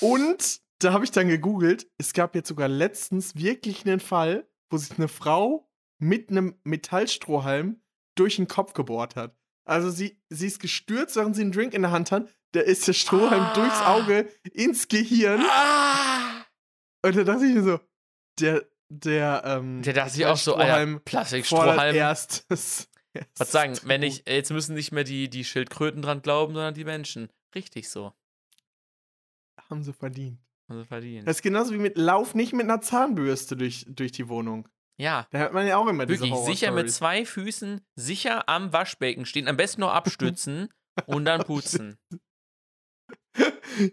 und 0.02 0.62
da 0.82 0.94
habe 0.94 1.04
ich 1.04 1.12
dann 1.12 1.28
gegoogelt, 1.28 1.88
es 1.98 2.14
gab 2.14 2.36
jetzt 2.36 2.48
sogar 2.48 2.70
letztens 2.70 3.36
wirklich 3.36 3.86
einen 3.86 4.00
Fall, 4.00 4.48
wo 4.70 4.78
sich 4.78 4.98
eine 4.98 5.10
Frau 5.10 5.70
mit 6.00 6.30
einem 6.30 6.58
Metallstrohhalm 6.64 7.82
durch 8.16 8.38
den 8.38 8.48
Kopf 8.48 8.72
gebohrt 8.74 9.18
hat. 9.18 9.36
Also 9.66 9.90
sie, 9.90 10.22
sie 10.30 10.48
ist 10.48 10.60
gestürzt, 10.62 11.18
während 11.18 11.36
sie 11.36 11.42
einen 11.42 11.52
Drink 11.52 11.74
in 11.74 11.82
der 11.82 11.92
Hand 11.92 12.12
hat. 12.14 12.30
Da 12.54 12.62
ist 12.62 12.88
der 12.88 12.94
Strohhalm 12.94 13.42
Ah. 13.44 13.54
durchs 13.54 13.82
Auge 13.82 14.30
ins 14.54 14.88
Gehirn. 14.88 15.42
Ah! 15.50 16.46
Und 17.06 17.16
da 17.18 17.24
dachte 17.26 17.46
ich 17.46 17.54
mir 17.56 17.64
so, 17.64 17.80
der, 18.40 18.66
der, 18.90 19.44
ähm, 19.46 19.82
Der 19.84 19.94
dachte 19.94 20.12
sich 20.14 20.26
auch 20.26 20.38
so, 20.38 20.54
Strohhalm 20.54 21.02
Plastikstrohhalm. 21.04 21.76
fordert 21.76 21.96
erstes. 21.96 22.88
Was 23.38 23.52
sagen, 23.52 23.78
wenn 23.84 24.04
ich, 24.04 24.24
jetzt 24.28 24.52
müssen 24.52 24.76
nicht 24.76 24.92
mehr 24.92 25.04
die, 25.04 25.30
die 25.30 25.44
Schildkröten 25.44 26.02
dran 26.02 26.22
glauben, 26.22 26.54
sondern 26.54 26.74
die 26.74 26.86
Menschen. 26.86 27.30
Richtig 27.56 27.90
so. 27.90 28.14
Haben 29.70 29.84
sie 29.84 29.94
verdient. 29.94 30.40
Also 30.68 30.86
verdient. 30.86 31.28
Das 31.28 31.38
ist 31.38 31.42
genauso 31.42 31.74
wie 31.74 31.80
mit 31.80 31.98
Lauf 31.98 32.36
nicht 32.36 32.54
mit 32.54 32.64
einer 32.64 32.82
Zahnbürste 32.82 33.58
durch, 33.58 33.86
durch 33.90 34.12
die 34.12 34.30
Wohnung. 34.30 34.68
ja. 34.98 35.28
Da 35.32 35.40
hört 35.40 35.54
man 35.54 35.66
ja 35.66 35.78
auch 35.78 35.88
immer 35.88 36.06
diese 36.06 36.22
Wirklich, 36.22 36.40
sicher 36.46 36.72
mit 36.72 36.92
zwei 36.92 37.26
Füßen, 37.26 37.82
sicher 37.96 38.48
am 38.48 38.72
Waschbecken 38.72 39.26
stehen, 39.26 39.48
am 39.48 39.58
besten 39.58 39.82
nur 39.82 39.94
abstützen 39.94 40.70
und 41.08 41.26
dann 41.26 41.44
putzen. 41.44 41.98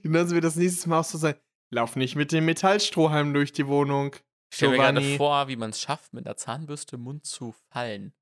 Genauso 0.02 0.34
wird 0.34 0.44
das 0.44 0.56
nächstes 0.56 0.86
Mal 0.86 1.00
auch 1.00 1.04
so 1.04 1.16
sein. 1.16 1.36
Lauf 1.70 1.96
nicht 1.96 2.14
mit 2.14 2.32
dem 2.32 2.44
Metallstrohhalm 2.44 3.32
durch 3.32 3.52
die 3.52 3.66
Wohnung. 3.66 4.14
Ich 4.50 4.56
stelle 4.56 4.72
mir 4.72 4.78
gerade 4.78 5.16
vor, 5.16 5.48
wie 5.48 5.56
man 5.56 5.70
es 5.70 5.80
schafft, 5.80 6.12
mit 6.12 6.26
einer 6.26 6.36
Zahnbürste 6.36 6.96
im 6.96 7.02
Mund 7.02 7.24
zu 7.24 7.54
fallen. 7.70 8.12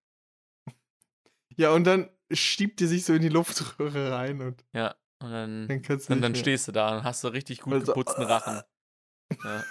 Ja, 1.57 1.71
und 1.73 1.85
dann 1.85 2.09
schiebt 2.31 2.81
die 2.81 2.87
sich 2.87 3.05
so 3.05 3.13
in 3.15 3.23
die 3.23 3.29
Luftröhre 3.29 4.13
rein 4.13 4.41
und 4.41 4.65
Ja, 4.73 4.95
und 5.23 5.31
dann, 5.31 5.69
dann 5.69 5.99
und 6.09 6.21
dann 6.23 6.35
stehst 6.35 6.69
du 6.69 6.73
da 6.73 6.97
und 6.99 7.05
hast 7.05 7.21
so 7.21 7.29
richtig 7.29 7.61
gut 7.61 7.75
Also, 7.75 7.87
geputzten 7.93 8.25
Rachen. 8.25 8.63
Ja. 9.45 9.65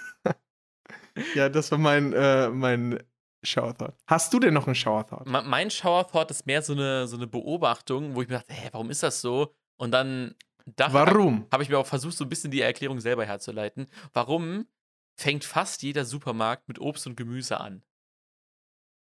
Ja, 1.34 1.48
das 1.48 1.70
war 1.70 1.78
mein, 1.78 2.12
äh, 2.12 2.48
mein 2.50 3.02
Shower 3.44 3.74
Thought. 3.76 3.94
Hast 4.06 4.32
du 4.32 4.40
denn 4.40 4.54
noch 4.54 4.66
einen 4.66 4.74
Shower 4.74 5.06
Thought? 5.06 5.26
Me- 5.26 5.42
Mein 5.42 5.70
Shower 5.70 6.06
Thought 6.08 6.30
ist 6.30 6.46
mehr 6.46 6.60
so 6.62 6.72
eine, 6.72 7.06
so 7.06 7.16
eine 7.16 7.26
Beobachtung, 7.26 8.14
wo 8.16 8.22
ich 8.22 8.28
mir 8.28 8.34
dachte, 8.38 8.52
hä, 8.52 8.68
warum 8.72 8.90
ist 8.90 9.02
das 9.02 9.20
so? 9.20 9.54
Und 9.76 9.92
dann 9.92 10.34
dachte, 10.66 10.94
Warum? 10.94 11.46
habe 11.52 11.62
ich 11.62 11.68
mir 11.68 11.78
auch 11.78 11.86
versucht, 11.86 12.16
so 12.16 12.24
ein 12.24 12.28
bisschen 12.28 12.50
die 12.50 12.60
Erklärung 12.62 13.00
selber 13.00 13.24
herzuleiten. 13.24 13.86
Warum 14.12 14.66
fängt 15.16 15.44
fast 15.44 15.82
jeder 15.82 16.04
Supermarkt 16.04 16.66
mit 16.68 16.78
Obst 16.80 17.06
und 17.06 17.16
Gemüse 17.16 17.60
an? 17.60 17.84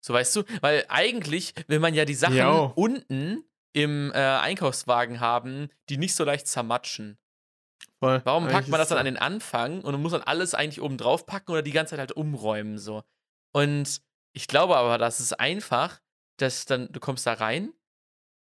So 0.06 0.14
weißt 0.14 0.36
du? 0.36 0.44
Weil 0.62 0.86
eigentlich 0.88 1.56
will 1.66 1.80
man 1.80 1.96
ja 1.96 2.06
die 2.06 2.14
Sachen 2.14 2.38
Jo. 2.38 2.72
unten 2.76 3.44
im 3.74 4.12
äh, 4.12 4.18
Einkaufswagen 4.18 5.20
haben, 5.20 5.70
die 5.90 5.98
nicht 5.98 6.14
so 6.14 6.24
leicht 6.24 6.48
zermatschen. 6.48 7.18
Voll. 7.98 8.22
Warum 8.24 8.48
packt 8.48 8.68
man 8.68 8.80
das 8.80 8.90
dann 8.90 9.00
an 9.00 9.06
den 9.06 9.18
Anfang 9.18 9.82
und 9.82 10.00
muss 10.00 10.12
dann 10.12 10.22
alles 10.22 10.54
eigentlich 10.54 10.82
oben 10.82 11.00
drauf 11.00 11.26
packen 11.26 11.52
oder 11.52 11.64
die 11.64 11.72
ganze 11.72 11.92
Zeit 11.92 12.00
halt 12.00 12.12
umräumen 12.12 12.78
so? 12.78 13.04
Und 13.52 14.04
ich 14.34 14.48
glaube 14.48 14.78
aber, 14.78 15.00
das 15.00 15.20
ist 15.20 15.40
einfach, 15.40 16.00
dass 16.38 16.66
dann 16.66 16.88
du 16.92 17.00
kommst 17.00 17.26
da 17.26 17.34
rein, 17.34 17.74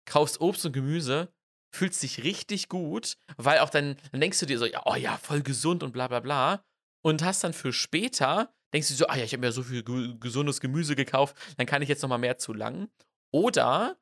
kaufst 0.06 0.42
Obst 0.42 0.68
und 0.68 0.74
Gemüse, 0.74 1.34
fühlst 1.74 2.04
dich 2.04 2.24
richtig 2.24 2.70
gut, 2.70 3.18
weil 3.38 3.58
auch 3.58 3.72
dann, 3.72 3.98
dann 4.12 4.22
denkst 4.22 4.40
du 4.40 4.46
dir 4.46 4.60
so, 4.60 4.66
ja, 4.66 4.84
oh 4.86 4.96
ja, 4.96 5.18
voll 5.18 5.42
gesund 5.42 5.82
und 5.82 5.94
bla 5.94 6.08
bla 6.08 6.20
bla 6.20 6.64
und 7.02 7.24
hast 7.24 7.44
dann 7.44 7.54
für 7.54 7.74
später 7.74 8.55
denkst 8.76 8.90
du 8.90 8.94
so, 8.94 9.08
ah 9.08 9.16
ja, 9.16 9.24
ich 9.24 9.34
habe 9.34 9.42
mir 9.42 9.52
so 9.52 9.64
viel 9.64 9.84
ge 9.84 10.16
gesundes 10.20 10.60
Gemüse 10.60 10.96
gekauft, 10.96 11.36
dann 11.58 11.66
kann 11.66 11.82
ich 11.82 11.90
jetzt 11.90 12.02
noch 12.02 12.10
mal 12.10 12.18
mehr 12.18 12.38
zu 12.38 12.54
lang. 12.54 12.90
Oder 13.32 13.98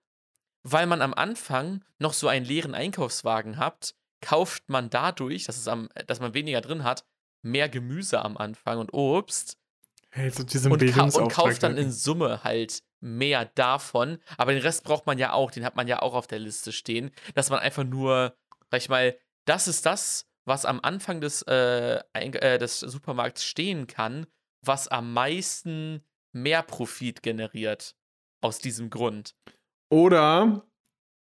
weil 0.63 0.88
man 0.88 1.01
am 1.01 1.13
Anfang 1.13 1.84
noch 1.99 2.13
so 2.13 2.28
einen 2.28 2.45
leeren 2.45 2.76
Einkaufswagen 2.76 3.57
hat, 3.57 3.95
kauft 4.21 4.69
man 4.69 4.89
dadurch, 4.89 5.45
dass, 5.45 5.57
es 5.57 5.67
am, 5.67 5.89
dass 6.07 6.19
man 6.19 6.34
weniger 6.34 6.61
drin 6.61 6.84
hat, 6.84 7.05
mehr 7.41 7.69
Gemüse 7.69 8.24
am 8.24 8.38
Anfang 8.38 8.80
und 8.80 8.93
Obst 8.93 9.57
Hey, 10.15 10.30
so 10.30 10.43
diesen 10.43 10.71
und, 10.71 10.86
ka 10.93 11.05
und 11.05 11.32
kauft 11.32 11.63
dann 11.63 11.76
in 11.76 11.91
Summe 11.91 12.43
halt 12.43 12.84
mehr 12.99 13.45
davon. 13.45 14.19
Aber 14.38 14.53
den 14.53 14.61
Rest 14.61 14.84
braucht 14.84 15.07
man 15.07 15.17
ja 15.17 15.34
auch, 15.34 15.49
den 15.49 15.65
hat 15.65 15.76
man 15.76 15.88
ja 15.88 16.03
auch 16.03 16.13
auf 16.13 16.28
der 16.28 16.38
Liste 16.38 16.71
stehen, 16.71 17.09
dass 17.34 17.49
man 17.49 17.57
einfach 17.57 17.84
nur, 17.84 18.36
sag 18.69 18.82
ich 18.82 18.89
mal, 18.89 19.17
das 19.45 19.67
ist 19.67 19.88
das, 19.88 20.28
was 20.45 20.65
am 20.65 20.80
Anfang 20.82 21.19
des, 21.19 21.41
äh, 21.43 21.99
äh, 22.13 22.59
des 22.59 22.80
Supermarkts 22.80 23.43
stehen 23.43 23.88
kann, 23.88 24.28
was 24.66 24.88
am 24.88 25.14
meisten 25.14 26.03
mehr 26.32 26.64
Profit 26.64 27.22
generiert. 27.24 27.95
Aus 28.41 28.59
diesem 28.59 28.89
Grund. 28.89 29.36
Oder 29.89 30.68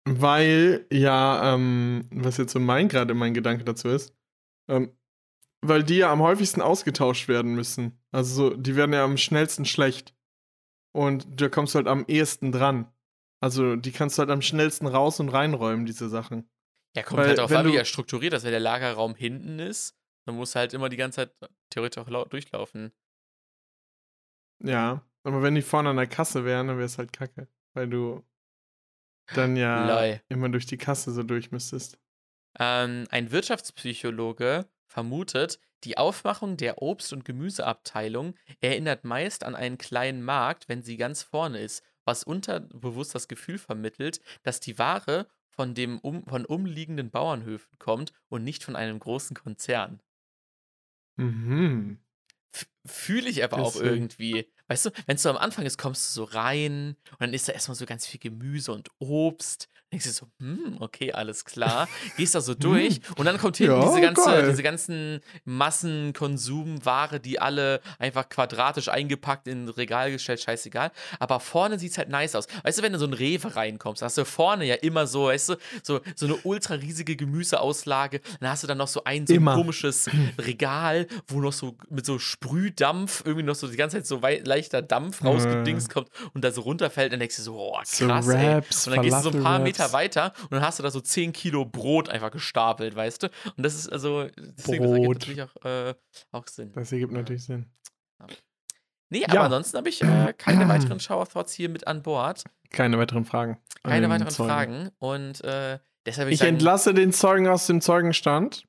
weil, 0.04 0.86
ja, 0.90 1.54
ähm, 1.54 2.08
was 2.10 2.38
jetzt 2.38 2.52
so 2.52 2.58
mein 2.58 2.88
gerade 2.88 3.14
mein 3.14 3.34
Gedanke 3.34 3.64
dazu 3.64 3.88
ist, 3.88 4.12
ähm, 4.68 4.96
weil 5.60 5.84
die 5.84 5.98
ja 5.98 6.12
am 6.12 6.20
häufigsten 6.20 6.60
ausgetauscht 6.60 7.28
werden 7.28 7.54
müssen. 7.54 7.98
Also 8.10 8.34
so, 8.34 8.56
die 8.56 8.74
werden 8.76 8.92
ja 8.92 9.04
am 9.04 9.16
schnellsten 9.16 9.64
schlecht. 9.64 10.14
Und 10.92 11.40
da 11.40 11.48
kommst 11.48 11.74
du 11.74 11.78
halt 11.78 11.88
am 11.88 12.04
ehesten 12.06 12.52
dran. 12.52 12.92
Also 13.40 13.76
die 13.76 13.92
kannst 13.92 14.18
du 14.18 14.20
halt 14.20 14.30
am 14.30 14.42
schnellsten 14.42 14.86
raus 14.86 15.20
und 15.20 15.28
reinräumen, 15.28 15.86
diese 15.86 16.08
Sachen. 16.08 16.50
Ja, 16.96 17.02
kommt 17.02 17.20
Weil, 17.20 17.28
halt 17.28 17.40
auf 17.40 17.52
an, 17.52 17.66
wie 17.66 17.76
er 17.76 17.84
strukturiert 17.84 18.34
ist. 18.34 18.44
Wenn 18.44 18.50
der 18.50 18.60
Lagerraum 18.60 19.14
hinten 19.14 19.58
ist, 19.58 19.96
dann 20.26 20.36
muss 20.36 20.54
halt 20.54 20.74
immer 20.74 20.88
die 20.88 20.96
ganze 20.96 21.16
Zeit 21.16 21.50
theoretisch 21.70 22.02
auch 22.02 22.08
lau- 22.08 22.24
durchlaufen. 22.24 22.92
Ja. 24.64 25.04
Aber 25.22 25.42
wenn 25.42 25.54
die 25.54 25.62
vorne 25.62 25.90
an 25.90 25.96
der 25.96 26.06
Kasse 26.06 26.44
wären, 26.44 26.68
dann 26.68 26.76
wäre 26.76 26.86
es 26.86 26.98
halt 26.98 27.12
kacke. 27.12 27.48
Weil 27.72 27.88
du 27.88 28.22
dann 29.34 29.56
ja 29.56 30.02
Lol. 30.02 30.20
immer 30.28 30.48
durch 30.50 30.66
die 30.66 30.76
Kasse 30.76 31.12
so 31.12 31.22
durch 31.22 31.50
müsstest. 31.50 31.98
Ähm, 32.58 33.06
ein 33.10 33.32
Wirtschaftspsychologe 33.32 34.68
vermutet, 34.86 35.58
die 35.84 35.98
Aufmachung 35.98 36.56
der 36.56 36.82
Obst- 36.82 37.12
und 37.12 37.24
Gemüseabteilung 37.24 38.34
erinnert 38.60 39.04
meist 39.04 39.44
an 39.44 39.54
einen 39.54 39.78
kleinen 39.78 40.22
Markt, 40.22 40.68
wenn 40.68 40.82
sie 40.82 40.96
ganz 40.96 41.22
vorne 41.22 41.58
ist, 41.58 41.82
was 42.04 42.22
unterbewusst 42.24 43.14
das 43.14 43.28
Gefühl 43.28 43.58
vermittelt, 43.58 44.20
dass 44.42 44.60
die 44.60 44.78
Ware 44.78 45.26
von, 45.48 45.74
dem 45.74 45.98
um, 46.00 46.26
von 46.26 46.44
umliegenden 46.44 47.10
Bauernhöfen 47.10 47.78
kommt 47.78 48.12
und 48.28 48.44
nicht 48.44 48.62
von 48.62 48.76
einem 48.76 48.98
großen 48.98 49.36
Konzern. 49.36 50.02
Mhm. 51.16 51.98
Fühle 52.86 53.28
ich 53.28 53.42
aber 53.42 53.58
auch 53.58 53.72
Deswegen. 53.72 53.94
irgendwie. 53.94 54.52
Weißt 54.68 54.86
du, 54.86 54.90
wenn 55.06 55.16
es 55.16 55.22
so 55.22 55.30
am 55.30 55.36
Anfang 55.36 55.66
ist, 55.66 55.76
kommst 55.78 56.08
du 56.16 56.20
so 56.20 56.24
rein 56.24 56.96
und 57.12 57.20
dann 57.20 57.32
ist 57.34 57.48
da 57.48 57.52
erstmal 57.52 57.74
so 57.74 57.84
ganz 57.86 58.06
viel 58.06 58.20
Gemüse 58.20 58.72
und 58.72 58.88
Obst. 58.98 59.68
Dann 59.90 60.00
denkst 60.00 60.06
du 60.06 60.12
so, 60.12 60.26
hm, 60.40 60.76
okay, 60.80 61.12
alles 61.12 61.44
klar. 61.44 61.88
Gehst 62.16 62.34
da 62.34 62.40
so 62.40 62.54
durch 62.54 63.00
und 63.16 63.26
dann 63.26 63.38
kommt 63.38 63.58
hinten 63.58 63.74
Ja, 63.80 63.86
diese, 63.88 64.00
ganze, 64.00 64.24
geil. 64.24 64.48
diese 64.48 64.62
ganzen 64.62 65.20
Massenkonsumware, 65.44 67.20
die 67.20 67.38
alle 67.40 67.80
einfach 67.98 68.28
quadratisch 68.28 68.88
eingepackt 68.88 69.48
in 69.48 69.64
ein 69.64 69.68
Regal 69.68 70.10
gestellt, 70.10 70.40
scheißegal. 70.40 70.90
Aber 71.18 71.40
vorne 71.40 71.78
sieht 71.78 71.92
es 71.92 71.98
halt 71.98 72.08
nice 72.08 72.34
aus. 72.34 72.46
Weißt 72.62 72.78
du, 72.78 72.82
wenn 72.82 72.92
du 72.92 72.98
so 72.98 73.06
in 73.06 73.12
Rewe 73.12 73.54
reinkommst, 73.54 74.02
hast 74.02 74.18
du 74.18 74.24
vorne 74.24 74.64
ja 74.64 74.74
immer 74.76 75.06
so, 75.06 75.26
weißt 75.26 75.50
du, 75.50 75.56
so, 75.82 76.00
so 76.16 76.26
eine 76.26 76.36
ultra 76.44 76.74
riesige 76.74 77.16
Gemüseauslage. 77.16 78.20
Dann 78.40 78.50
hast 78.50 78.62
du 78.62 78.66
dann 78.66 78.78
noch 78.78 78.88
so 78.88 79.04
ein 79.04 79.26
so 79.26 79.34
ein 79.34 79.38
komisches 79.56 80.08
Regal, 80.38 81.06
wo 81.26 81.40
noch 81.40 81.52
so 81.52 81.76
mit 81.90 82.06
so 82.06 82.18
Sprühdampf 82.18 83.22
irgendwie 83.24 83.44
noch 83.44 83.54
so 83.54 83.68
die 83.68 83.76
ganze 83.76 83.98
Zeit 83.98 84.06
so 84.06 84.22
wei- 84.22 84.42
leichter 84.54 84.82
Dampf 84.82 85.22
Äh. 85.22 85.26
rausgedingst 85.26 85.90
kommt 85.90 86.08
und 86.32 86.44
da 86.44 86.50
so 86.50 86.62
runterfällt. 86.62 87.12
Dann 87.12 87.20
denkst 87.20 87.36
du 87.36 87.42
so, 87.42 87.56
oh, 87.58 87.78
So 87.84 88.06
krass, 88.06 88.28
ey. 88.28 88.54
Raps, 88.54 88.86
Und 88.86 88.96
dann 88.96 89.02
gehst 89.04 89.16
du 89.18 89.22
so 89.22 89.28
ein 89.30 89.42
paar 89.42 89.58
Falafel-Raps. 89.58 89.78
Meter 89.78 89.92
weiter 89.92 90.32
und 90.42 90.52
dann 90.52 90.62
hast 90.62 90.78
du 90.78 90.82
da 90.82 90.90
so 90.90 91.00
10 91.00 91.32
Kilo 91.32 91.64
Brot 91.64 92.08
einfach 92.08 92.30
gestapelt, 92.30 92.94
weißt 92.96 93.24
du? 93.24 93.26
Und 93.56 93.62
das 93.64 93.74
ist 93.74 93.88
also, 93.92 94.24
deswegen, 94.24 94.54
das 94.56 94.68
ergibt 94.68 94.84
Brot. 94.86 95.14
natürlich 95.18 95.42
auch, 95.42 95.64
äh, 95.64 95.94
auch 96.32 96.46
Sinn. 96.48 96.72
Das 96.72 96.92
ergibt 96.92 97.12
natürlich 97.12 97.44
Sinn. 97.44 97.66
Nee, 99.10 99.24
aber 99.26 99.34
Ja. 99.34 99.42
ansonsten 99.42 99.76
habe 99.76 99.88
ich 99.88 100.02
äh, 100.02 100.32
keine 100.36 100.68
weiteren 100.68 100.98
Shower-Thoughts 100.98 101.52
hier 101.52 101.68
mit 101.68 101.86
an 101.86 102.02
Bord. 102.02 102.42
Keine 102.70 102.98
weiteren 102.98 103.24
Fragen. 103.24 103.58
Keine 103.84 104.08
weiteren 104.08 104.30
Zeugen. 104.30 104.48
Fragen. 104.50 104.90
Und 104.98 105.44
äh, 105.44 105.78
deshalb 106.06 106.28
ich 106.28 106.34
Ich 106.34 106.38
sagen, 106.40 106.54
entlasse 106.54 106.94
den 106.94 107.12
Zeugen 107.12 107.46
aus 107.46 107.66
dem 107.66 107.80
Zeugenstand. 107.80 108.64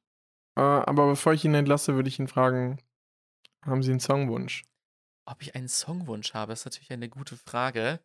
Äh, 0.57 0.61
aber 0.61 1.07
bevor 1.07 1.33
ich 1.33 1.43
ihn 1.45 1.55
entlasse, 1.55 1.95
würde 1.95 2.09
ich 2.09 2.19
ihn 2.19 2.27
fragen: 2.27 2.79
Haben 3.65 3.81
Sie 3.81 3.91
einen 3.91 3.99
Songwunsch? 3.99 4.63
Ob 5.25 5.41
ich 5.41 5.55
einen 5.55 5.67
Songwunsch 5.67 6.33
habe, 6.33 6.53
ist 6.53 6.65
natürlich 6.65 6.91
eine 6.91 7.09
gute 7.09 7.35
Frage. 7.35 7.99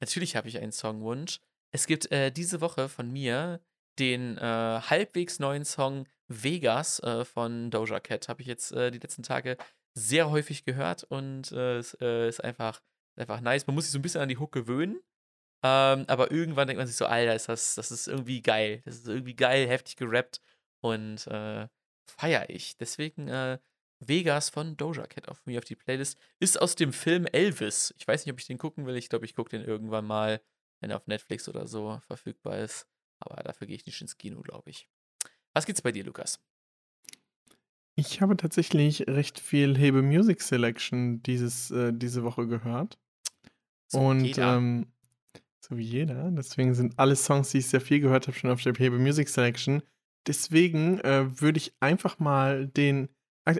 Natürlich 0.00 0.36
habe 0.36 0.48
ich 0.48 0.58
einen 0.58 0.72
Songwunsch. 0.72 1.40
Es 1.72 1.86
gibt 1.86 2.10
äh, 2.12 2.30
diese 2.30 2.60
Woche 2.60 2.88
von 2.88 3.10
mir 3.10 3.60
den 3.98 4.36
äh, 4.38 4.40
halbwegs 4.40 5.38
neuen 5.38 5.64
Song 5.64 6.06
Vegas 6.28 7.00
äh, 7.00 7.24
von 7.24 7.70
Doja 7.70 8.00
Cat. 8.00 8.28
Habe 8.28 8.42
ich 8.42 8.48
jetzt 8.48 8.72
äh, 8.72 8.90
die 8.90 8.98
letzten 8.98 9.22
Tage 9.22 9.56
sehr 9.94 10.30
häufig 10.30 10.64
gehört 10.64 11.04
und 11.04 11.52
äh, 11.52 11.78
es 11.78 11.96
äh, 12.00 12.28
ist 12.28 12.44
einfach, 12.44 12.82
einfach 13.16 13.40
nice. 13.40 13.66
Man 13.66 13.74
muss 13.74 13.84
sich 13.84 13.92
so 13.92 13.98
ein 13.98 14.02
bisschen 14.02 14.20
an 14.20 14.28
die 14.28 14.38
Hook 14.38 14.52
gewöhnen. 14.52 15.00
Ähm, 15.64 16.04
aber 16.08 16.30
irgendwann 16.30 16.66
denkt 16.66 16.78
man 16.78 16.86
sich 16.86 16.96
so, 16.96 17.06
Alter, 17.06 17.34
ist 17.34 17.48
das, 17.48 17.74
das 17.76 17.90
ist 17.90 18.06
irgendwie 18.06 18.42
geil. 18.42 18.82
Das 18.84 18.96
ist 18.96 19.08
irgendwie 19.08 19.34
geil, 19.34 19.66
heftig 19.66 19.96
gerappt 19.96 20.40
und 20.82 21.20
feiere 22.08 22.50
ich. 22.50 22.76
Deswegen 22.76 23.58
Vegas 23.98 24.50
von 24.50 24.76
Doja 24.76 25.06
Cat 25.06 25.28
auf 25.28 25.44
mir 25.46 25.58
auf 25.58 25.64
die 25.64 25.76
Playlist. 25.76 26.18
Ist 26.38 26.60
aus 26.60 26.74
dem 26.74 26.92
Film 26.92 27.26
Elvis. 27.26 27.94
Ich 27.98 28.06
weiß 28.06 28.24
nicht, 28.24 28.32
ob 28.32 28.38
ich 28.38 28.46
den 28.46 28.58
gucken 28.58 28.86
will. 28.86 28.96
Ich 28.96 29.08
glaube, 29.08 29.24
ich 29.24 29.34
gucke 29.34 29.50
den 29.50 29.62
irgendwann 29.62 30.04
mal, 30.04 30.40
wenn 30.80 30.90
er 30.90 30.96
auf 30.96 31.06
Netflix 31.06 31.48
oder 31.48 31.66
so 31.66 31.98
verfügbar 32.06 32.58
ist. 32.58 32.86
Aber 33.18 33.42
dafür 33.42 33.66
gehe 33.66 33.76
ich 33.76 33.86
nicht 33.86 34.00
ins 34.00 34.18
Kino, 34.18 34.40
glaube 34.42 34.70
ich. 34.70 34.88
Was 35.54 35.64
gibt's 35.64 35.82
bei 35.82 35.92
dir, 35.92 36.04
Lukas? 36.04 36.38
Ich 37.94 38.20
habe 38.20 38.36
tatsächlich 38.36 39.06
recht 39.08 39.40
viel 39.40 39.76
Hebe 39.76 40.02
Music 40.02 40.42
Selection 40.42 41.22
dieses, 41.22 41.70
äh, 41.70 41.92
diese 41.94 42.22
Woche 42.24 42.46
gehört. 42.46 42.98
So, 43.86 44.00
Und. 44.00 44.36
Ähm, 44.36 44.86
so 45.60 45.76
wie 45.76 45.82
jeder. 45.82 46.30
Deswegen 46.30 46.74
sind 46.74 46.98
alle 46.98 47.16
Songs, 47.16 47.50
die 47.50 47.58
ich 47.58 47.66
sehr 47.66 47.80
viel 47.80 48.00
gehört 48.00 48.28
habe, 48.28 48.36
schon 48.36 48.50
auf 48.50 48.62
der 48.62 48.74
Hebe 48.74 48.98
Music 48.98 49.28
Selection. 49.28 49.82
Deswegen 50.26 51.00
äh, 51.00 51.40
würde 51.40 51.58
ich 51.58 51.74
einfach 51.80 52.18
mal 52.18 52.68
den. 52.68 53.08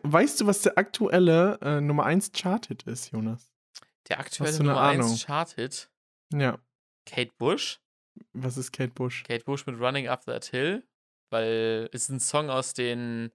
Weißt 0.03 0.41
du, 0.41 0.47
was 0.47 0.63
der 0.63 0.77
aktuelle 0.79 1.59
äh, 1.63 1.81
Nummer 1.81 2.05
1 2.07 2.33
Charted 2.33 2.83
ist, 2.85 3.13
Jonas? 3.13 3.53
Der 4.09 4.19
aktuelle 4.19 4.57
Nummer 4.59 4.81
1 4.83 5.05
Ahnung? 5.05 5.17
Charted. 5.17 5.89
Ja. 6.33 6.59
Kate 7.07 7.33
Bush. 7.39 7.81
Was 8.33 8.57
ist 8.57 8.73
Kate 8.73 8.93
Bush? 8.93 9.23
Kate 9.25 9.45
Bush 9.45 9.65
mit 9.67 9.79
Running 9.79 10.09
Up 10.09 10.25
That 10.27 10.47
Hill. 10.47 10.83
Weil 11.31 11.89
es 11.93 12.03
ist 12.05 12.09
ein 12.11 12.21
Song 12.21 12.51
aus 12.51 12.75
den 12.75 13.31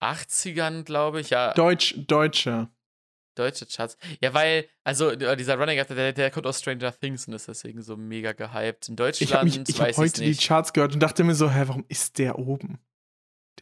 80ern, 0.00 0.84
glaube 0.84 1.20
ich. 1.20 1.30
Ja, 1.30 1.52
Deutsch, 1.54 1.94
Deutscher. 2.06 2.70
deutsche 3.36 3.66
Charts. 3.66 3.96
Ja, 4.20 4.34
weil, 4.34 4.68
also 4.84 5.10
äh, 5.10 5.36
dieser 5.36 5.56
Running 5.58 5.78
Up 5.80 5.88
That 5.88 5.96
Hill, 5.96 6.12
der 6.12 6.30
kommt 6.30 6.46
aus 6.46 6.60
Stranger 6.60 6.92
Things 6.96 7.26
und 7.26 7.34
ist 7.34 7.48
deswegen 7.48 7.82
so 7.82 7.96
mega 7.96 8.32
gehypt. 8.32 8.88
In 8.88 8.96
Deutschland 8.96 9.30
Ich 9.30 9.34
habe 9.34 9.48
ich 9.48 9.80
hab 9.80 9.88
weiß 9.88 9.96
heute 9.98 10.06
ich's 10.06 10.12
die 10.14 10.28
nicht. 10.28 10.42
Charts 10.46 10.72
gehört 10.72 10.94
und 10.94 11.00
dachte 11.00 11.24
mir 11.24 11.34
so, 11.34 11.50
hä, 11.50 11.64
warum 11.66 11.84
ist 11.88 12.18
der 12.18 12.38
oben? 12.38 12.78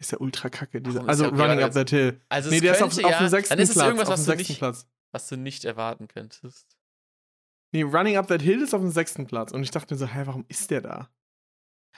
Der 0.01 0.05
ist 0.07 0.13
ja 0.13 0.19
ultra 0.19 0.49
kacke. 0.49 0.81
Dieser, 0.81 1.07
also 1.07 1.27
okay, 1.27 1.43
Running 1.43 1.63
Up 1.63 1.73
That 1.73 1.91
Hill. 1.91 2.19
Also 2.31 2.49
Nee, 2.49 2.57
es 2.57 2.63
der 2.63 2.73
ist 2.73 2.83
auf, 2.83 2.95
könnte 2.95 3.07
auf 3.07 3.13
ja, 3.13 3.19
dem 3.19 3.29
sechsten 3.29 3.57
Platz. 3.57 3.77
irgendwas, 3.77 4.09
auf 4.09 4.13
was 4.15 4.25
dem 4.25 4.25
du, 4.25 4.37
sechsten 4.39 4.53
nicht, 4.53 4.59
Platz. 4.59 4.89
was 5.13 5.29
du 5.29 5.37
nicht 5.37 5.65
erwarten 5.67 6.09
könntest. 6.09 6.79
Nee, 7.73 7.83
Running 7.83 8.17
Up 8.17 8.27
That 8.29 8.41
Hill 8.41 8.63
ist 8.63 8.73
auf 8.73 8.81
dem 8.81 8.91
sechsten 8.91 9.27
Platz. 9.27 9.53
Und 9.53 9.63
ich 9.63 9.71
dachte 9.71 9.93
mir 9.93 9.99
so, 9.99 10.07
hä, 10.07 10.23
warum 10.25 10.47
ist 10.49 10.71
der 10.71 10.81
da? 10.81 11.11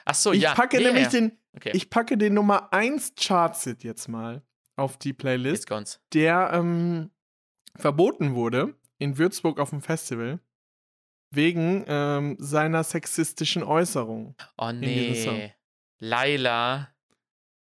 Ach 0.05 0.17
so, 0.17 0.33
ich 0.33 0.43
ja. 0.43 0.55
packe 0.55 0.79
nee, 0.79 0.85
nämlich 0.85 1.05
ja. 1.05 1.11
den, 1.11 1.39
Okay, 1.55 1.71
ich 1.75 1.91
packe 1.91 2.19
den 2.19 2.35
Nummer 2.35 2.73
1 2.73 3.15
Chartsit 3.17 3.85
jetzt 3.85 4.09
mal 4.09 4.43
auf 4.77 4.97
die 4.97 5.13
Playlist, 5.13 5.71
der 6.13 6.51
ähm, 6.53 7.11
verboten 7.77 8.35
wurde 8.35 8.75
in 8.99 9.19
Würzburg 9.19 9.61
auf 9.61 9.71
dem 9.71 9.83
Festival 9.83 10.41
wegen 11.31 11.85
ähm, 11.87 12.37
seiner 12.39 12.85
sexistischen 12.85 13.63
Äußerung. 13.63 14.35
Oh 14.59 14.73
nee. 14.73 15.55
Laila. 15.99 16.92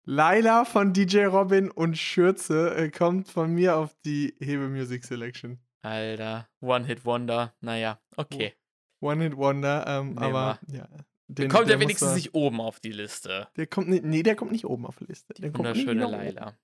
Laila 0.06 0.66
von 0.66 0.92
DJ 0.94 1.26
Robin 1.26 1.72
und 1.72 1.98
Schürze 1.98 2.76
äh, 2.76 2.90
kommt 2.90 3.30
von 3.30 3.54
mir 3.54 3.78
auf 3.78 3.96
die 4.06 4.36
Hebe 4.40 4.68
Music 4.68 5.06
Selection. 5.06 5.60
Alter. 5.82 6.48
One-Hit-Wonder. 6.62 7.54
Naja, 7.62 8.00
okay. 8.18 8.54
One 9.02 9.22
Hit 9.24 9.36
Wonder, 9.36 9.86
ähm, 9.88 10.18
aber 10.18 10.60
ja. 10.68 10.88
Den, 11.28 11.50
Kommt 11.50 11.68
der 11.68 11.76
ja 11.76 11.82
wenigstens 11.82 12.10
da- 12.10 12.16
nicht 12.16 12.34
oben 12.34 12.62
auf 12.62 12.80
die 12.80 12.92
Liste. 12.92 13.48
Der 13.58 13.66
kommt 13.68 13.88
nicht, 13.90 14.04
nee, 14.04 14.24
der 14.24 14.36
kommt 14.36 14.52
nicht 14.52 14.66
oben 14.66 14.86
auf 14.86 14.98
die 14.98 15.06
Liste. 15.06 15.34
Der 15.34 15.52
kommt 15.52 15.74
nie 15.76 15.88
Wunderschöne. 15.88 16.06
Laila. 16.12 16.58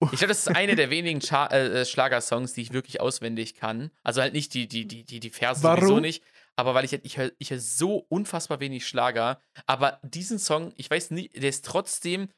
Ich 0.00 0.10
glaube, 0.10 0.28
das 0.28 0.46
ist 0.46 0.56
eine 0.56 0.76
der 0.76 0.90
wenigen 0.90 1.20
Char 1.20 1.52
äh, 1.52 1.80
äh, 1.80 1.84
Schlagersongs, 1.84 2.52
die 2.54 2.62
ich 2.62 2.72
wirklich 2.72 3.00
auswendig 3.00 3.54
kann. 3.54 3.90
Also 4.02 4.20
halt 4.22 4.32
nicht 4.32 4.54
die, 4.54 4.66
die, 4.68 4.86
die, 4.86 5.04
die, 5.04 5.20
die 5.20 5.30
Verse 5.30 5.62
Warum? 5.62 5.80
sowieso 5.80 6.00
nicht. 6.00 6.22
Aber 6.58 6.74
weil 6.74 6.84
ich 6.84 6.90
halt, 6.90 7.06
ich 7.06 7.16
höre 7.16 7.30
ich 7.38 7.52
hör 7.52 7.60
so 7.60 8.04
unfassbar 8.08 8.58
wenig 8.58 8.84
Schlager. 8.84 9.40
Aber 9.66 10.00
diesen 10.02 10.40
Song, 10.40 10.72
ich 10.76 10.90
weiß 10.90 11.12
nicht, 11.12 11.40
der 11.40 11.48
ist 11.48 11.64
trotzdem, 11.64 12.30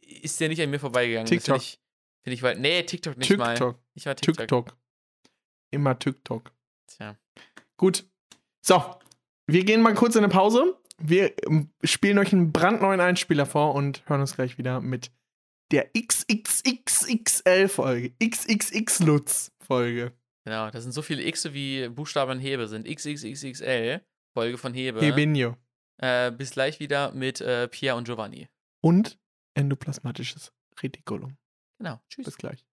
ist 0.00 0.40
der 0.40 0.48
nicht 0.48 0.62
an 0.62 0.70
mir 0.70 0.78
vorbeigegangen. 0.78 1.26
TikTok. 1.26 1.60
Finde 1.60 1.62
ich, 1.62 1.78
find 2.24 2.34
ich, 2.34 2.42
weil, 2.42 2.58
nee, 2.58 2.82
TikTok 2.82 3.18
nicht 3.18 3.36
mal. 3.36 3.54
TikTok. 3.54 3.78
Mal 4.04 4.14
TikTok. 4.14 4.38
TikTok. 4.38 4.74
Immer 5.70 5.98
TikTok. 5.98 6.50
Tja. 6.86 7.18
Gut. 7.76 8.08
So, 8.64 8.82
wir 9.46 9.66
gehen 9.66 9.82
mal 9.82 9.92
kurz 9.92 10.16
in 10.16 10.24
eine 10.24 10.32
Pause. 10.32 10.80
Wir 10.96 11.34
ähm, 11.46 11.68
spielen 11.84 12.18
euch 12.18 12.32
einen 12.32 12.52
brandneuen 12.52 13.00
Einspieler 13.00 13.44
vor 13.44 13.74
und 13.74 14.02
hören 14.08 14.22
uns 14.22 14.34
gleich 14.34 14.56
wieder 14.56 14.80
mit 14.80 15.12
der 15.72 15.90
XXXXL-Folge. 15.92 18.14
XXX-Lutz-Folge. 18.18 20.14
Genau, 20.44 20.70
da 20.70 20.80
sind 20.80 20.92
so 20.92 21.02
viele 21.02 21.22
X 21.22 21.52
wie 21.52 21.88
Buchstaben 21.88 22.38
Hebe 22.40 22.66
sind. 22.66 22.86
XXXXL, 22.86 24.00
Folge 24.34 24.58
von 24.58 24.74
Hebe. 24.74 25.00
Hebinho. 25.00 25.56
Äh, 25.98 26.32
bis 26.32 26.50
gleich 26.50 26.80
wieder 26.80 27.12
mit 27.12 27.40
äh, 27.40 27.68
Pierre 27.68 27.96
und 27.96 28.04
Giovanni. 28.04 28.48
Und 28.80 29.18
endoplasmatisches 29.54 30.52
Retikulum. 30.82 31.36
Genau, 31.78 32.00
tschüss. 32.08 32.24
Bis 32.24 32.36
gleich. 32.36 32.64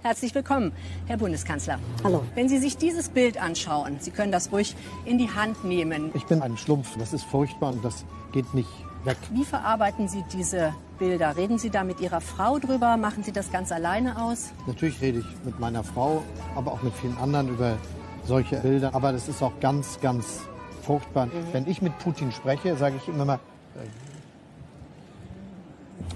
Herzlich 0.00 0.32
willkommen, 0.32 0.72
Herr 1.06 1.16
Bundeskanzler. 1.16 1.80
Hallo. 2.04 2.24
Wenn 2.36 2.48
Sie 2.48 2.58
sich 2.58 2.76
dieses 2.76 3.08
Bild 3.08 3.36
anschauen, 3.36 3.98
Sie 3.98 4.12
können 4.12 4.30
das 4.30 4.52
ruhig 4.52 4.76
in 5.04 5.18
die 5.18 5.28
Hand 5.28 5.64
nehmen. 5.64 6.12
Ich 6.14 6.24
bin 6.26 6.40
ein 6.40 6.56
Schlumpf. 6.56 6.96
Das 6.98 7.12
ist 7.12 7.24
furchtbar 7.24 7.72
und 7.72 7.84
das 7.84 8.04
geht 8.32 8.54
nicht 8.54 8.68
weg. 9.04 9.16
Wie 9.30 9.44
verarbeiten 9.44 10.08
Sie 10.08 10.24
diese 10.32 10.74
Bilder? 10.98 11.36
Reden 11.36 11.58
Sie 11.58 11.70
da 11.70 11.84
mit 11.84 12.00
Ihrer 12.00 12.20
Frau 12.20 12.58
drüber? 12.58 12.96
Machen 12.96 13.22
Sie 13.22 13.32
das 13.32 13.50
ganz 13.50 13.72
alleine 13.72 14.20
aus? 14.22 14.52
Natürlich 14.66 15.00
rede 15.00 15.20
ich 15.20 15.44
mit 15.44 15.58
meiner 15.58 15.84
Frau, 15.84 16.22
aber 16.54 16.72
auch 16.72 16.82
mit 16.82 16.94
vielen 16.94 17.16
anderen 17.18 17.48
über 17.48 17.76
solche 18.24 18.56
Bilder. 18.56 18.94
Aber 18.94 19.12
das 19.12 19.28
ist 19.28 19.42
auch 19.42 19.58
ganz, 19.60 20.00
ganz 20.00 20.42
furchtbar. 20.82 21.28
Wenn 21.52 21.66
ich 21.66 21.82
mit 21.82 21.98
Putin 21.98 22.32
spreche, 22.32 22.76
sage 22.76 22.96
ich 22.96 23.08
immer 23.08 23.24
mal, 23.24 23.40
äh, 23.76 23.86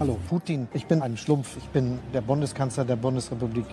Hallo 0.01 0.19
Putin, 0.29 0.69
ich 0.73 0.87
bin 0.87 1.03
ein 1.03 1.17
Schlumpf. 1.17 1.57
Ich 1.59 1.69
bin 1.69 1.99
der 2.13 2.23
Bundeskanzler 2.23 2.85
der 2.85 2.97
Bundesrepublik 2.97 3.67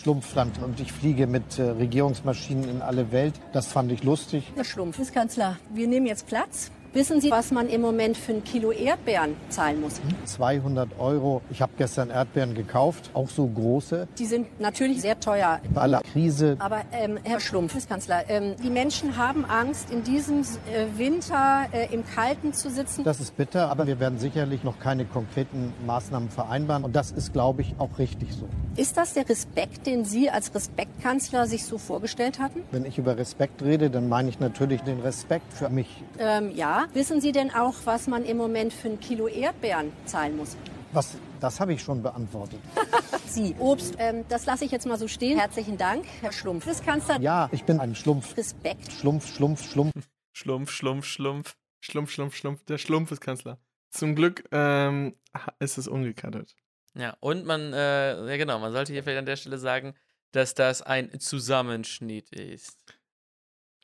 Schlumpfland 0.00 0.62
und 0.62 0.80
ich 0.80 0.92
fliege 0.92 1.26
mit 1.26 1.58
äh, 1.58 1.62
Regierungsmaschinen 1.62 2.68
in 2.68 2.82
alle 2.82 3.12
Welt. 3.12 3.34
Das 3.52 3.66
fand 3.66 3.92
ich 3.92 4.02
lustig. 4.02 4.50
Herr 4.54 4.64
Schlumpfeskanzler, 4.64 5.58
wir 5.74 5.86
nehmen 5.86 6.06
jetzt 6.06 6.26
Platz. 6.26 6.70
Wissen 6.92 7.20
Sie, 7.20 7.30
was 7.30 7.52
man 7.52 7.68
im 7.68 7.82
Moment 7.82 8.16
für 8.16 8.32
ein 8.32 8.42
Kilo 8.42 8.72
Erdbeeren 8.72 9.36
zahlen 9.48 9.80
muss? 9.80 10.00
200 10.24 10.98
Euro. 10.98 11.40
Ich 11.48 11.62
habe 11.62 11.70
gestern 11.78 12.10
Erdbeeren 12.10 12.52
gekauft, 12.54 13.10
auch 13.14 13.28
so 13.28 13.46
große. 13.46 14.08
Die 14.18 14.26
sind 14.26 14.60
natürlich 14.60 15.00
sehr 15.00 15.20
teuer. 15.20 15.60
Bei 15.72 15.82
aller 15.82 16.00
Krise. 16.00 16.56
Aber 16.58 16.80
ähm, 16.90 17.16
Herr 17.22 17.38
Schlumpfeskanzler, 17.38 18.28
ähm, 18.28 18.56
die 18.60 18.70
Menschen 18.70 19.16
haben 19.16 19.44
Angst, 19.44 19.92
in 19.92 20.02
diesem 20.02 20.40
äh, 20.40 20.98
Winter 20.98 21.66
äh, 21.70 21.94
im 21.94 22.04
Kalten 22.04 22.54
zu 22.54 22.68
sitzen. 22.70 23.04
Das 23.04 23.20
ist 23.20 23.36
bitter, 23.36 23.70
aber 23.70 23.86
wir 23.86 24.00
werden 24.00 24.18
sicherlich 24.18 24.64
noch 24.64 24.80
keine 24.80 25.04
konkreten 25.04 25.72
Maßnahmen 25.86 26.28
vereinbaren. 26.28 26.82
Und 26.82 26.96
das 26.96 27.12
ist, 27.12 27.32
glaube 27.32 27.62
ich, 27.62 27.76
auch 27.78 28.00
richtig 28.00 28.34
so. 28.34 28.48
Ist 28.74 28.96
das 28.96 29.14
der 29.14 29.28
Respekt, 29.28 29.86
den 29.86 30.04
Sie 30.04 30.28
als 30.28 30.52
Respektkanzler 30.52 31.46
sich 31.46 31.64
so 31.64 31.78
vorgestellt 31.78 32.40
hatten? 32.40 32.62
Wenn 32.72 32.84
ich 32.84 32.98
über 32.98 33.16
Respekt 33.16 33.62
rede, 33.62 33.90
dann 33.90 34.08
meine 34.08 34.28
ich 34.28 34.40
natürlich 34.40 34.80
den 34.80 34.98
Respekt 34.98 35.52
für 35.52 35.68
mich. 35.68 36.02
Ähm, 36.18 36.50
ja. 36.52 36.79
Wissen 36.92 37.20
Sie 37.20 37.32
denn 37.32 37.50
auch, 37.52 37.74
was 37.84 38.06
man 38.06 38.24
im 38.24 38.36
Moment 38.36 38.72
für 38.72 38.88
ein 38.88 39.00
Kilo 39.00 39.28
Erdbeeren 39.28 39.92
zahlen 40.06 40.36
muss? 40.36 40.56
Was, 40.92 41.16
das 41.38 41.60
habe 41.60 41.72
ich 41.72 41.82
schon 41.82 42.02
beantwortet. 42.02 42.60
Sie, 43.26 43.54
Obst, 43.58 43.94
ähm, 43.98 44.24
das 44.28 44.46
lasse 44.46 44.64
ich 44.64 44.72
jetzt 44.72 44.86
mal 44.86 44.98
so 44.98 45.06
stehen. 45.06 45.38
Herzlichen 45.38 45.78
Dank, 45.78 46.04
Herr 46.20 46.32
Schlumpfeskanzler. 46.32 47.20
Ja, 47.20 47.48
ich 47.52 47.64
bin 47.64 47.78
ein 47.78 47.94
Schlumpf. 47.94 48.36
Respekt. 48.36 48.90
Schlumpf, 48.92 49.32
Schlumpf, 49.34 49.62
Schlumpf. 49.70 50.08
Schlumpf, 50.32 50.70
Schlumpf, 50.70 51.06
Schlumpf. 51.06 51.56
Schlumpf, 51.80 52.10
Schlumpf, 52.10 52.34
Schlumpf. 52.34 52.64
Der 52.64 52.78
Schlumpf 52.78 53.12
ist 53.12 53.20
Kanzler. 53.20 53.58
Zum 53.90 54.14
Glück 54.14 54.44
ähm, 54.52 55.16
ist 55.58 55.78
es 55.78 55.86
ungekattet. 55.86 56.54
Ja, 56.94 57.16
und 57.20 57.46
man, 57.46 57.72
äh, 57.72 58.28
ja 58.28 58.36
genau, 58.36 58.58
man 58.58 58.72
sollte 58.72 58.92
hier 58.92 59.02
vielleicht 59.02 59.18
an 59.18 59.26
der 59.26 59.36
Stelle 59.36 59.58
sagen, 59.58 59.94
dass 60.32 60.54
das 60.54 60.82
ein 60.82 61.20
Zusammenschnitt 61.20 62.30
ist. 62.30 62.78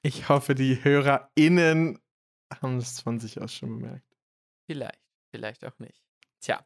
Ich 0.02 0.28
hoffe, 0.28 0.54
die 0.54 0.82
HörerInnen 0.82 1.98
haben 2.50 2.78
es 2.78 3.00
von 3.00 3.18
sich 3.18 3.40
aus 3.40 3.52
schon 3.52 3.78
bemerkt. 3.80 4.16
Vielleicht, 4.66 5.02
vielleicht 5.30 5.64
auch 5.64 5.78
nicht. 5.78 6.02
Tja, 6.40 6.64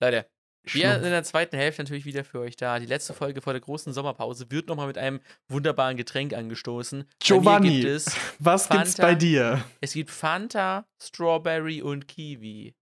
Leute, 0.00 0.28
wir 0.74 0.92
sind 0.94 1.04
in 1.04 1.10
der 1.10 1.22
zweiten 1.22 1.56
Hälfte 1.56 1.82
natürlich 1.82 2.04
wieder 2.04 2.24
für 2.24 2.40
euch 2.40 2.56
da. 2.56 2.78
Die 2.78 2.86
letzte 2.86 3.14
Folge 3.14 3.40
vor 3.40 3.52
der 3.52 3.60
großen 3.60 3.92
Sommerpause 3.92 4.50
wird 4.50 4.68
nochmal 4.68 4.86
mit 4.86 4.98
einem 4.98 5.20
wunderbaren 5.48 5.96
Getränk 5.96 6.34
angestoßen. 6.34 7.08
Giovanni, 7.20 7.80
gibt 7.80 7.84
es, 7.84 8.16
was 8.38 8.68
gibt's 8.68 8.96
Fanta. 8.96 9.02
bei 9.02 9.14
dir? 9.14 9.64
es 9.80 9.94
gibt 9.94 10.10
Fanta, 10.10 10.86
Strawberry 11.00 11.82
und 11.82 12.08
Kiwi. 12.08 12.74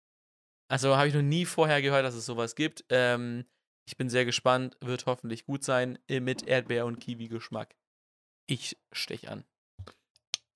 Also 0.69 0.97
habe 0.97 1.09
ich 1.09 1.15
noch 1.15 1.23
nie 1.23 1.45
vorher 1.45 1.81
gehört, 1.81 2.05
dass 2.05 2.15
es 2.15 2.27
sowas 2.27 2.57
gibt. 2.57 2.85
Ähm, 2.89 3.45
ich 3.87 3.97
bin 3.97 4.09
sehr 4.09 4.25
gespannt. 4.25 4.77
Wird 4.81 5.07
hoffentlich 5.07 5.45
gut 5.45 5.63
sein 5.63 5.99
äh, 6.09 6.19
mit 6.21 6.43
Erdbeer- 6.43 6.87
und 6.87 6.99
Kiwi-Geschmack. 6.99 7.77
Ich 8.49 8.77
stech 8.93 9.29
an. 9.29 9.45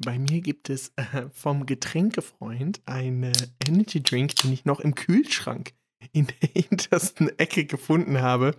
Bei 0.03 0.18
mir 0.18 0.40
gibt 0.40 0.70
es 0.70 0.92
äh, 0.96 1.28
vom 1.30 1.66
Getränkefreund 1.66 2.80
eine 2.86 3.32
Energy 3.66 4.03
Drink, 4.03 4.34
den 4.36 4.53
ich 4.53 4.64
noch 4.64 4.80
im 4.80 4.94
Kühlschrank 4.94 5.74
in 6.12 6.26
der 6.26 6.48
hintersten 6.55 7.28
Ecke 7.38 7.66
gefunden 7.66 8.22
habe. 8.22 8.57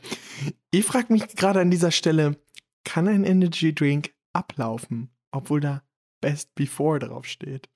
Ich 0.69 0.85
frage 0.85 1.11
mich 1.11 1.35
gerade 1.35 1.59
an 1.59 1.71
dieser 1.71 1.89
Stelle, 1.89 2.39
kann 2.83 3.07
ein 3.07 3.23
Energy 3.23 3.73
Drink 3.73 4.13
ablaufen, 4.33 5.09
obwohl 5.31 5.61
da 5.61 5.83
Best 6.21 6.53
Before 6.53 6.99
drauf 6.99 7.25
steht? 7.25 7.69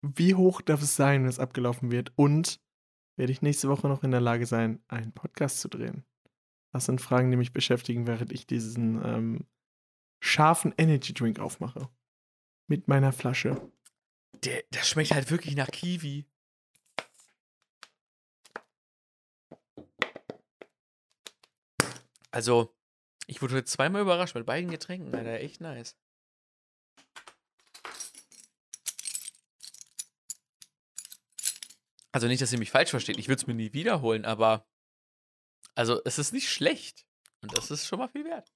Wie 0.00 0.34
hoch 0.34 0.62
darf 0.62 0.80
es 0.80 0.96
sein, 0.96 1.22
wenn 1.22 1.28
es 1.28 1.38
abgelaufen 1.38 1.90
wird? 1.90 2.12
Und 2.16 2.58
werde 3.16 3.32
ich 3.32 3.42
nächste 3.42 3.68
Woche 3.68 3.86
noch 3.86 4.02
in 4.02 4.10
der 4.10 4.22
Lage 4.22 4.46
sein, 4.46 4.82
einen 4.88 5.12
Podcast 5.12 5.60
zu 5.60 5.68
drehen? 5.68 6.04
Das 6.72 6.86
sind 6.86 7.02
Fragen, 7.02 7.30
die 7.30 7.36
mich 7.36 7.52
beschäftigen, 7.52 8.06
während 8.06 8.32
ich 8.32 8.46
diesen 8.46 9.04
ähm, 9.04 9.46
scharfen 10.20 10.72
Energy 10.78 11.12
Drink 11.12 11.38
aufmache. 11.38 11.90
Mit 12.72 12.88
meiner 12.88 13.12
Flasche. 13.12 13.70
Der, 14.44 14.64
das 14.70 14.88
schmeckt 14.88 15.10
halt 15.10 15.30
wirklich 15.30 15.56
nach 15.56 15.70
Kiwi. 15.70 16.24
Also, 22.30 22.74
ich 23.26 23.42
wurde 23.42 23.62
zweimal 23.64 24.00
überrascht 24.00 24.34
mit 24.34 24.46
beiden 24.46 24.70
Getränken, 24.70 25.14
Alter. 25.14 25.38
Echt 25.40 25.60
nice. 25.60 25.98
Also 32.12 32.26
nicht, 32.26 32.40
dass 32.40 32.54
ihr 32.54 32.58
mich 32.58 32.70
falsch 32.70 32.88
versteht. 32.88 33.18
Ich 33.18 33.28
würde 33.28 33.42
es 33.42 33.46
mir 33.46 33.52
nie 33.52 33.74
wiederholen, 33.74 34.24
aber 34.24 34.66
also 35.74 36.00
es 36.06 36.18
ist 36.18 36.32
nicht 36.32 36.48
schlecht. 36.48 37.04
Und 37.42 37.52
das 37.52 37.70
ist 37.70 37.86
schon 37.86 37.98
mal 37.98 38.08
viel 38.08 38.24
wert. 38.24 38.50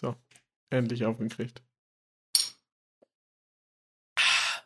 So, 0.00 0.14
endlich 0.70 1.04
aufgekriegt. 1.04 1.62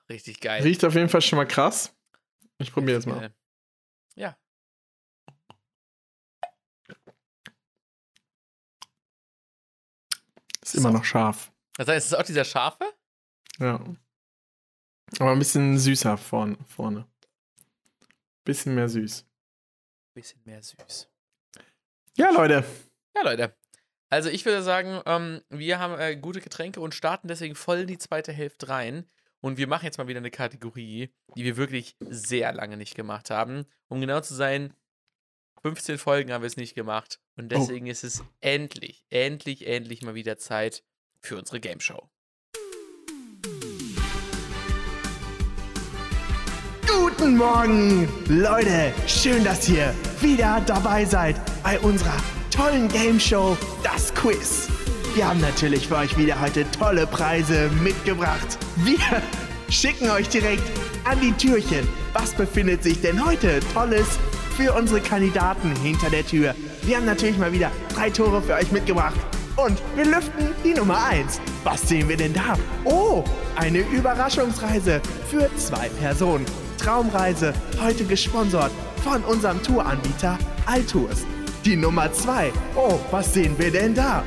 Richtig 0.09 0.41
geil. 0.41 0.63
Riecht 0.63 0.85
auf 0.85 0.95
jeden 0.95 1.09
Fall 1.09 1.23
schon 1.23 1.39
mal 1.39 1.47
krass. 1.47 1.95
Ich 2.59 2.73
probiere 2.73 2.99
jetzt 2.99 3.07
mal. 3.07 3.35
Ja. 4.15 4.37
Ist 10.63 10.75
immer 10.75 10.91
noch 10.93 11.05
scharf. 11.05 11.53
Das 11.77 11.89
heißt, 11.89 12.07
ist 12.07 12.13
es 12.13 12.19
auch 12.19 12.25
dieser 12.25 12.45
scharfe? 12.45 12.85
Ja. 13.59 13.83
Aber 15.19 15.33
ein 15.33 15.39
bisschen 15.39 15.79
süßer 15.79 16.17
vorne. 16.17 16.57
vorne. 16.67 17.07
Bisschen 18.45 18.75
mehr 18.75 18.89
süß. 18.89 19.27
Bisschen 20.15 20.43
mehr 20.45 20.63
süß. 20.63 21.09
Ja, 22.17 22.31
Leute. 22.31 22.65
Ja, 23.17 23.23
Leute. 23.23 23.57
Also 24.13 24.29
ich 24.29 24.45
würde 24.45 24.63
sagen, 24.63 25.01
ähm, 25.07 25.41
wir 25.49 25.79
haben 25.79 25.99
äh, 25.99 26.17
gute 26.17 26.43
Getränke 26.43 26.83
und 26.83 26.95
starten 26.95 27.29
deswegen 27.29 27.55
voll 27.55 27.79
in 27.79 27.87
die 27.87 27.97
zweite 27.97 28.31
Hälfte 28.31 28.69
rein. 28.69 29.07
Und 29.41 29.57
wir 29.57 29.67
machen 29.67 29.87
jetzt 29.87 29.97
mal 29.97 30.07
wieder 30.07 30.19
eine 30.19 30.31
Kategorie, 30.31 31.15
die 31.35 31.45
wir 31.45 31.57
wirklich 31.57 31.97
sehr 31.99 32.53
lange 32.53 32.77
nicht 32.77 32.95
gemacht 32.95 33.31
haben. 33.31 33.65
Um 33.89 34.03
genau 34.03 34.21
zu 34.21 34.35
sein, 34.35 34.75
15 35.63 35.97
Folgen 35.97 36.31
haben 36.31 36.43
wir 36.43 36.47
es 36.47 36.59
nicht 36.59 36.75
gemacht. 36.75 37.21
Und 37.37 37.53
deswegen 37.53 37.87
ist 37.87 38.05
es 38.05 38.23
endlich, 38.43 39.07
endlich, 39.09 39.67
endlich 39.67 40.03
mal 40.03 40.15
wieder 40.15 40.37
Zeit 40.37 40.85
für 41.19 41.39
unsere 41.39 41.59
Game 41.59 41.81
Show. 41.81 42.11
Guten 46.87 47.39
Morgen, 47.39 48.07
Leute. 48.29 48.93
Schön, 49.07 49.43
dass 49.43 49.67
ihr 49.71 49.95
wieder 50.21 50.61
dabei 50.67 51.07
seid 51.07 51.41
bei 51.63 51.81
unserer 51.81 52.23
tollen 52.53 52.89
Game 52.89 53.19
Show, 53.19 53.57
das 53.83 54.13
Quiz. 54.15 54.69
Wir 55.15 55.27
haben 55.27 55.41
natürlich 55.41 55.89
für 55.89 55.97
euch 55.97 56.17
wieder 56.19 56.39
heute 56.41 56.71
tolle 56.71 57.07
Preise 57.07 57.71
mitgebracht. 57.83 58.59
Wir 58.77 58.99
schicken 59.71 60.11
euch 60.11 60.29
direkt 60.29 60.63
an 61.05 61.19
die 61.21 61.33
Türchen. 61.33 61.89
Was 62.13 62.33
befindet 62.33 62.83
sich 62.83 63.01
denn 63.01 63.25
heute 63.25 63.61
Tolles 63.73 64.19
für 64.57 64.75
unsere 64.75 65.01
Kandidaten 65.01 65.75
hinter 65.77 66.11
der 66.11 66.27
Tür? 66.27 66.55
Wir 66.83 66.99
haben 66.99 67.07
natürlich 67.07 67.39
mal 67.39 67.53
wieder 67.53 67.71
drei 67.95 68.11
Tore 68.11 68.43
für 68.43 68.55
euch 68.55 68.71
mitgebracht. 68.71 69.19
Und 69.57 69.83
wir 69.97 70.05
lüften 70.05 70.55
die 70.63 70.75
Nummer 70.75 71.05
1. 71.07 71.41
Was 71.65 71.89
sehen 71.89 72.09
wir 72.09 72.17
denn 72.17 72.35
da? 72.35 72.59
Oh, 72.85 73.25
eine 73.57 73.81
Überraschungsreise 73.81 75.01
für 75.31 75.49
zwei 75.57 75.89
Personen. 76.01 76.45
Traumreise, 76.79 77.55
heute 77.83 78.05
gesponsert 78.05 78.73
von 79.03 79.23
unserem 79.25 79.63
Touranbieter 79.63 80.39
Altours. 80.67 81.25
Die 81.65 81.77
Nummer 81.77 82.13
2. 82.13 82.53
Oh, 82.75 82.99
was 83.13 83.35
sehen 83.35 83.57
wir 83.57 83.71
denn 83.71 83.95
da? 83.95 84.25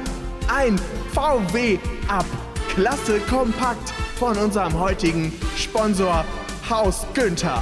Ein 0.48 0.80
VW 1.14 1.78
Up. 2.08 2.26
Klasse 2.74 3.20
kompakt 3.30 3.94
von 4.18 4.38
unserem 4.38 4.80
heutigen 4.80 5.34
Sponsor 5.58 6.24
Haus 6.70 7.06
Günther. 7.14 7.62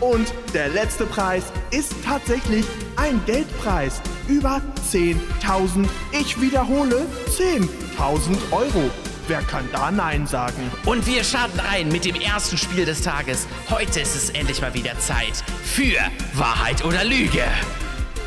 Und 0.00 0.32
der 0.54 0.68
letzte 0.68 1.04
Preis 1.04 1.44
ist 1.70 1.92
tatsächlich 2.02 2.64
ein 2.96 3.20
Geldpreis 3.26 4.00
über 4.26 4.62
10.000. 4.90 5.86
Ich 6.18 6.40
wiederhole 6.40 7.04
10.000 7.28 7.68
Euro. 8.52 8.90
Wer 9.28 9.42
kann 9.42 9.68
da 9.70 9.90
Nein 9.90 10.26
sagen? 10.26 10.72
Und 10.86 11.06
wir 11.06 11.24
starten 11.24 11.60
rein 11.60 11.88
mit 11.88 12.06
dem 12.06 12.16
ersten 12.16 12.56
Spiel 12.56 12.86
des 12.86 13.02
Tages. 13.02 13.46
Heute 13.68 14.00
ist 14.00 14.16
es 14.16 14.30
endlich 14.30 14.62
mal 14.62 14.72
wieder 14.72 14.98
Zeit 14.98 15.44
für 15.62 15.98
Wahrheit 16.32 16.82
oder 16.86 17.04
Lüge. 17.04 17.44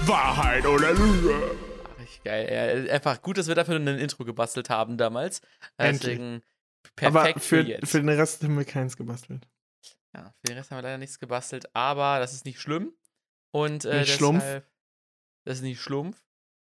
Wahrheit 0.07 0.65
oder 0.65 0.93
Lüge? 0.93 1.55
Richtig 1.99 2.23
geil. 2.23 2.85
Ja, 2.87 2.93
einfach 2.93 3.21
gut, 3.21 3.37
dass 3.37 3.47
wir 3.47 3.55
dafür 3.55 3.75
ein 3.77 3.87
Intro 3.87 4.25
gebastelt 4.25 4.69
haben 4.69 4.97
damals. 4.97 5.41
Endlich. 5.77 6.01
Deswegen 6.17 6.41
Perfekt 6.95 7.35
Aber 7.35 7.39
für, 7.39 7.61
jetzt. 7.61 7.89
für 7.89 7.99
den 7.99 8.09
Rest 8.09 8.43
haben 8.43 8.57
wir 8.57 8.65
keins 8.65 8.97
gebastelt. 8.97 9.47
Ja, 10.13 10.33
für 10.41 10.47
den 10.51 10.57
Rest 10.57 10.69
haben 10.71 10.77
wir 10.77 10.83
leider 10.83 10.97
nichts 10.97 11.17
gebastelt, 11.17 11.73
aber 11.73 12.19
das 12.19 12.33
ist 12.33 12.45
nicht 12.45 12.59
schlimm. 12.59 12.93
Und 13.51 13.85
äh, 13.85 14.01
Nicht 14.01 14.13
Schlumpf? 14.15 14.41
deshalb, 14.43 14.67
Das 15.45 15.57
ist 15.57 15.63
nicht 15.63 15.79
Schlumpf. 15.81 16.21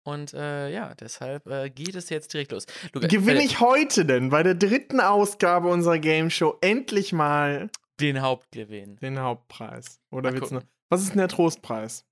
Und 0.03 0.35
äh, 0.35 0.70
ja, 0.70 0.95
deshalb 0.95 1.47
äh, 1.47 1.68
geht 1.70 1.95
es 1.95 2.09
jetzt 2.09 2.33
direkt 2.33 2.53
los. 2.53 2.66
Luca, 2.93 3.07
Gewinne 3.07 3.39
Philipp, 3.41 3.45
ich 3.51 3.61
heute 3.61 4.05
denn 4.07 4.31
bei 4.31 4.43
der 4.43 4.55
dritten 4.55 4.99
Ausgabe 5.01 5.68
unserer 5.68 5.99
Game 5.99 6.31
Show 6.31 6.57
endlich 6.62 7.12
mal 7.12 7.70
den 8.01 8.22
Hauptgewinn. 8.22 8.97
den 8.97 9.20
Hauptpreis? 9.20 10.01
Oder 10.11 10.33
wird's 10.33 10.51
noch? 10.51 10.62
Was 10.89 11.03
ist 11.03 11.11
denn 11.11 11.18
der 11.18 11.28
Trostpreis? 11.28 12.05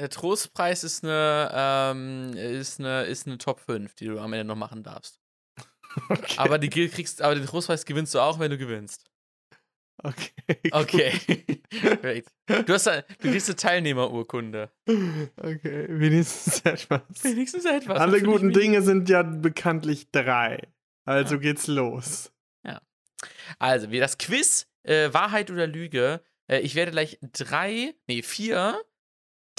Der 0.00 0.08
Trostpreis 0.08 0.82
ist 0.82 1.04
eine, 1.04 1.50
ähm, 1.52 2.32
ist 2.34 2.80
eine, 2.80 3.02
ist 3.04 3.26
eine 3.26 3.36
Top 3.36 3.60
5, 3.60 3.94
die 3.96 4.06
du 4.06 4.18
am 4.18 4.32
Ende 4.32 4.46
noch 4.46 4.56
machen 4.56 4.82
darfst. 4.82 5.20
Okay. 6.08 6.34
Aber, 6.36 6.58
die 6.58 6.70
kriegst, 6.70 7.20
aber 7.20 7.34
den 7.34 7.44
Trostpreis 7.44 7.84
gewinnst 7.84 8.14
du 8.14 8.20
auch, 8.20 8.38
wenn 8.38 8.52
du 8.52 8.56
gewinnst. 8.56 9.10
okay. 10.04 10.30
Okay. 10.70 11.10
Perfekt. 11.68 12.28
du, 12.46 12.72
hast, 12.72 12.86
du 12.86 13.02
kriegst 13.18 13.48
eine 13.48 13.56
Teilnehmerurkunde. 13.56 14.70
Okay, 14.86 15.86
wenigstens 15.88 16.60
etwas. 16.60 17.02
Wenigstens 17.24 17.64
etwas. 17.64 17.98
Alle 17.98 18.22
guten. 18.22 18.52
Dinge 18.52 18.82
sind 18.82 19.08
ja 19.08 19.24
bekanntlich 19.24 20.12
drei. 20.12 20.68
Also 21.04 21.34
Ja. 21.34 21.40
geht's 21.40 21.66
los. 21.66 22.30
Also, 23.58 23.90
wir 23.90 24.00
das 24.00 24.16
Quiz, 24.16 24.68
äh, 24.84 25.12
Wahrheit 25.12 25.50
oder 25.50 25.66
Lüge. 25.66 26.22
Äh, 26.46 26.60
ich 26.60 26.76
werde 26.76 26.92
gleich 26.92 27.18
drei, 27.32 27.94
nee, 28.06 28.22
vier 28.22 28.80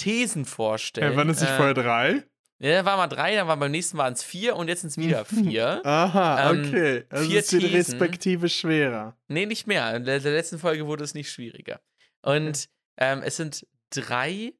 Thesen 0.01 0.45
vorstellen. 0.45 1.09
Hey, 1.09 1.17
waren 1.17 1.29
es 1.29 1.41
nicht 1.41 1.51
äh, 1.51 1.55
vorher 1.55 1.73
drei? 1.73 2.23
Ja, 2.59 2.85
waren 2.85 2.97
mal 2.97 3.07
drei, 3.07 3.35
dann 3.35 3.47
waren 3.47 3.59
beim 3.59 3.71
nächsten 3.71 3.97
waren 3.97 4.13
es 4.13 4.23
vier 4.23 4.55
und 4.55 4.67
jetzt 4.67 4.81
sind 4.81 4.89
es 4.91 4.97
wieder 4.97 5.25
vier. 5.25 5.83
Aha, 5.85 6.51
ähm, 6.51 6.65
okay. 6.65 7.05
Also 7.09 7.25
vier 7.25 7.35
wird 7.35 7.47
Thesen. 7.47 7.69
respektive 7.69 8.49
schwerer. 8.49 9.17
Nee, 9.27 9.45
nicht 9.45 9.65
mehr. 9.65 9.95
In 9.95 10.05
der, 10.05 10.19
der 10.19 10.33
letzten 10.33 10.59
Folge 10.59 10.85
wurde 10.85 11.03
es 11.03 11.13
nicht 11.13 11.31
schwieriger. 11.31 11.81
Und 12.21 12.69
ähm, 12.97 13.21
es 13.23 13.37
sind 13.37 13.65
drei 13.89 14.53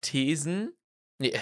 Thesen. 0.00 0.72
Nee, 1.18 1.38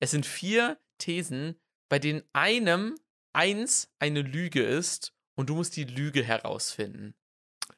es 0.00 0.10
sind 0.10 0.26
vier 0.26 0.78
Thesen, 0.98 1.60
bei 1.88 1.98
denen 1.98 2.22
einem 2.32 2.96
eins 3.32 3.90
eine 3.98 4.22
Lüge 4.22 4.62
ist 4.62 5.14
und 5.36 5.50
du 5.50 5.54
musst 5.54 5.76
die 5.76 5.84
Lüge 5.84 6.22
herausfinden. 6.22 7.14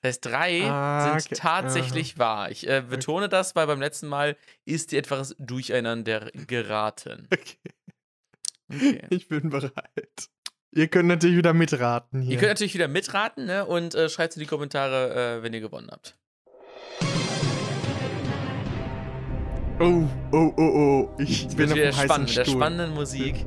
Das 0.07 0.14
heißt, 0.14 0.26
drei 0.26 0.62
Ah, 0.70 1.18
sind 1.18 1.26
okay. 1.32 1.40
tatsächlich 1.40 2.16
wahr. 2.18 2.50
Ich 2.50 2.68
äh, 2.68 2.82
betone 2.88 3.28
das, 3.28 3.57
weil 3.57 3.66
beim 3.66 3.80
letzten 3.80 4.07
Mal 4.07 4.36
ist 4.64 4.92
dir 4.92 4.98
etwas 5.00 5.34
durcheinander 5.38 6.30
geraten. 6.46 7.28
Okay, 8.68 8.98
Okay. 8.98 9.07
ich 9.11 9.28
bin 9.28 9.48
bereit. 9.50 10.28
Ihr 10.72 10.88
könnt 10.88 11.09
natürlich 11.09 11.36
wieder 11.36 11.52
mitraten 11.54 12.20
hier. 12.20 12.32
Ihr 12.32 12.38
könnt 12.38 12.50
natürlich 12.50 12.74
wieder 12.74 12.88
mitraten 12.88 13.46
ne? 13.46 13.64
und 13.64 13.94
äh, 13.94 14.09
schreibt 14.09 14.34
in 14.34 14.40
die 14.40 14.46
Kommentare, 14.46 15.38
äh, 15.38 15.42
wenn 15.44 15.54
ihr 15.54 15.61
gewonnen 15.61 15.88
habt. 15.92 16.16
oh, 19.78 20.02
oh, 20.32 20.52
oh, 20.57 20.62
oh. 20.62 21.09
Ich 21.18 21.44
Jetzt 21.44 21.57
bin 21.57 21.70
auf 21.70 21.74
dem 21.78 21.86
heißen 21.86 22.04
spannend, 22.07 22.28
mit 22.28 22.36
der 22.38 22.44
Stuhl. 22.44 22.57
spannenden 22.57 22.94
Musik. 22.94 23.46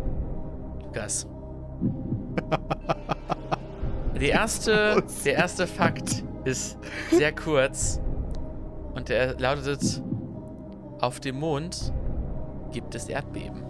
Lukas. 0.86 1.28
Die 4.20 4.28
erste, 4.28 5.04
der 5.26 5.34
erste 5.36 5.68
Fakt 5.68 6.24
ist 6.50 6.78
sehr 7.12 7.34
kurz 7.34 8.00
und 8.94 9.10
der 9.10 9.40
lautet: 9.40 10.02
Auf 11.00 11.20
dem 11.20 11.40
Mond 11.40 11.94
gibt 12.72 12.94
es 12.96 13.08
Erdbeben. 13.08 13.64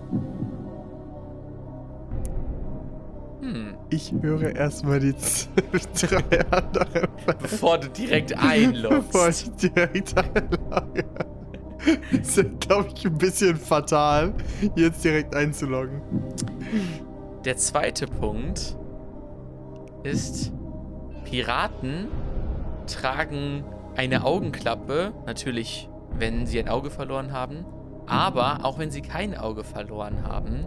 Hm, 3.41 3.75
Ich 3.89 4.13
höre 4.21 4.55
erstmal 4.55 4.99
die 4.99 5.13
drei 6.01 6.39
anderen 6.51 7.07
bevor 7.39 7.77
du 7.77 7.87
direkt 7.89 8.29
bevor 8.31 8.49
einloggst. 8.49 9.45
ich 9.61 9.71
direkt 9.71 10.17
einlogge. 10.17 11.05
Das 12.11 12.37
ist, 12.37 12.59
glaube 12.59 12.89
ich, 12.93 13.05
ein 13.07 13.17
bisschen 13.17 13.55
fatal, 13.55 14.33
jetzt 14.75 15.03
direkt 15.05 15.33
einzuloggen. 15.33 16.01
Der 17.45 17.55
zweite 17.55 18.05
Punkt 18.05 18.75
ist, 20.03 20.51
Piraten 21.23 22.07
tragen 22.89 23.63
eine 23.95 24.23
Augenklappe, 24.23 25.13
natürlich, 25.25 25.89
wenn 26.17 26.45
sie 26.45 26.59
ein 26.59 26.69
Auge 26.69 26.89
verloren 26.89 27.33
haben, 27.33 27.65
aber 28.05 28.59
auch 28.63 28.79
wenn 28.79 28.91
sie 28.91 29.01
kein 29.01 29.37
Auge 29.37 29.63
verloren 29.63 30.23
haben, 30.27 30.65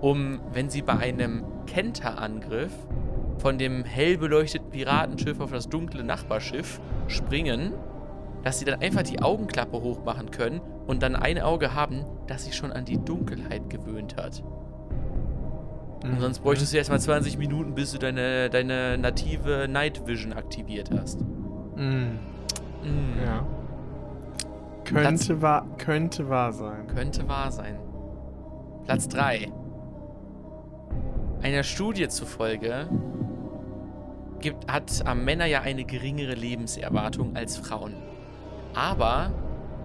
um, 0.00 0.40
wenn 0.52 0.70
sie 0.70 0.82
bei 0.82 0.96
einem 0.96 1.44
Kenterangriff 1.66 2.72
von 3.38 3.58
dem 3.58 3.84
hell 3.84 4.18
beleuchteten 4.18 4.70
Piratenschiff 4.70 5.40
auf 5.40 5.50
das 5.50 5.68
dunkle 5.68 6.02
Nachbarschiff 6.02 6.80
springen, 7.06 7.72
dass 8.42 8.58
sie 8.58 8.64
dann 8.64 8.80
einfach 8.80 9.02
die 9.02 9.20
Augenklappe 9.20 9.80
hochmachen 9.80 10.30
können 10.30 10.60
und 10.86 11.02
dann 11.02 11.16
ein 11.16 11.40
Auge 11.40 11.74
haben, 11.74 12.04
das 12.26 12.44
sich 12.44 12.56
schon 12.56 12.72
an 12.72 12.84
die 12.84 12.98
Dunkelheit 12.98 13.68
gewöhnt 13.68 14.16
hat. 14.16 14.42
Und 16.04 16.20
sonst 16.20 16.40
bräuchtest 16.40 16.72
du 16.72 16.76
erstmal 16.76 17.00
20 17.00 17.38
Minuten, 17.38 17.74
bis 17.74 17.92
du 17.92 17.98
deine, 17.98 18.48
deine 18.50 18.96
native 18.98 19.66
Night 19.68 20.06
Vision 20.06 20.32
aktiviert 20.32 20.90
hast. 20.96 21.24
Mhm. 21.78 22.18
Mm, 22.82 23.22
Ja. 23.24 23.46
Könnte 24.84 25.42
wahr, 25.42 25.66
könnte 25.76 26.28
wahr 26.28 26.52
sein. 26.52 26.86
Könnte 26.86 27.28
wahr 27.28 27.52
sein. 27.52 27.78
Platz 28.84 29.06
3. 29.08 29.52
Einer 31.42 31.62
Studie 31.62 32.08
zufolge 32.08 32.88
gibt, 34.40 34.70
hat 34.72 35.02
am 35.06 35.24
Männer 35.24 35.44
ja 35.46 35.60
eine 35.60 35.84
geringere 35.84 36.32
Lebenserwartung 36.34 37.36
als 37.36 37.58
Frauen. 37.58 37.94
Aber 38.74 39.30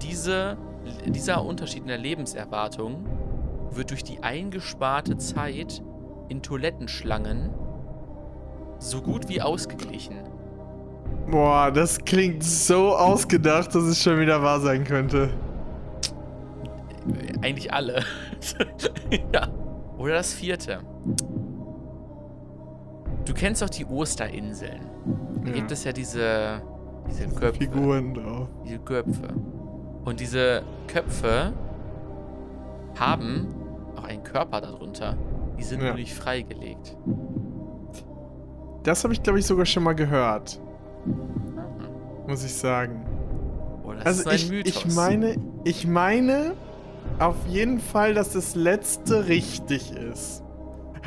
diese, 0.02 0.58
dieser 1.06 1.44
Unterschied 1.44 1.82
in 1.82 1.88
der 1.90 1.98
Lebenserwartung 1.98 3.06
wird 3.72 3.92
durch 3.92 4.04
die 4.04 4.24
eingesparte 4.24 5.18
Zeit 5.18 5.84
in 6.30 6.42
Toilettenschlangen 6.42 7.50
so 8.80 9.02
gut 9.02 9.28
wie 9.28 9.42
ausgeglichen. 9.42 10.16
Boah, 11.30 11.72
das 11.72 11.98
klingt 12.00 12.44
so 12.44 12.96
ausgedacht, 12.96 13.74
dass 13.74 13.84
es 13.84 14.02
schon 14.04 14.20
wieder 14.20 14.42
wahr 14.44 14.60
sein 14.60 14.84
könnte. 14.84 15.30
Eigentlich 17.42 17.72
alle. 17.74 18.04
ja. 19.34 19.48
Oder 19.98 20.16
das 20.16 20.34
vierte. 20.34 20.80
Du 23.26 23.34
kennst 23.34 23.62
doch 23.62 23.70
die 23.70 23.86
Osterinseln. 23.86 24.82
Da 25.44 25.50
Ja. 25.50 25.56
gibt 25.56 25.72
es 25.72 25.84
ja 25.84 25.92
diese, 25.94 26.62
diese 27.10 27.28
Köpfe. 27.30 27.60
Figuren 27.60 28.14
drauf. 28.14 28.48
Diese 28.66 28.80
Köpfe. 28.80 29.28
Und 30.06 30.20
diese 30.20 30.64
Köpfe 30.88 31.54
haben 33.00 33.48
auch 33.98 34.04
einen 34.04 34.24
Körper 34.24 34.62
darunter. 34.62 35.16
Die 35.58 35.64
sind 35.64 35.82
Ja. 35.82 35.88
nur 35.88 35.96
nicht 35.96 36.14
freigelegt. 36.14 36.96
Das 38.84 39.04
habe 39.04 39.14
ich, 39.14 39.24
glaube 39.24 39.40
ich, 39.40 39.46
sogar 39.46 39.66
schon 39.66 39.84
mal 39.84 39.94
gehört. 39.96 40.60
Muss 42.28 42.44
ich 42.44 42.54
sagen. 42.54 43.06
Oh, 43.84 43.92
das 43.94 44.26
Also 44.26 44.30
ich, 44.32 44.52
ich 44.66 44.96
meine, 44.96 45.36
ich 45.64 45.86
meine 45.88 46.54
auf 47.20 47.36
jeden 47.48 47.80
Fall, 47.80 48.14
dass 48.14 48.32
das 48.32 48.56
letzte 48.56 49.28
richtig 49.28 49.92
ist. 49.92 50.42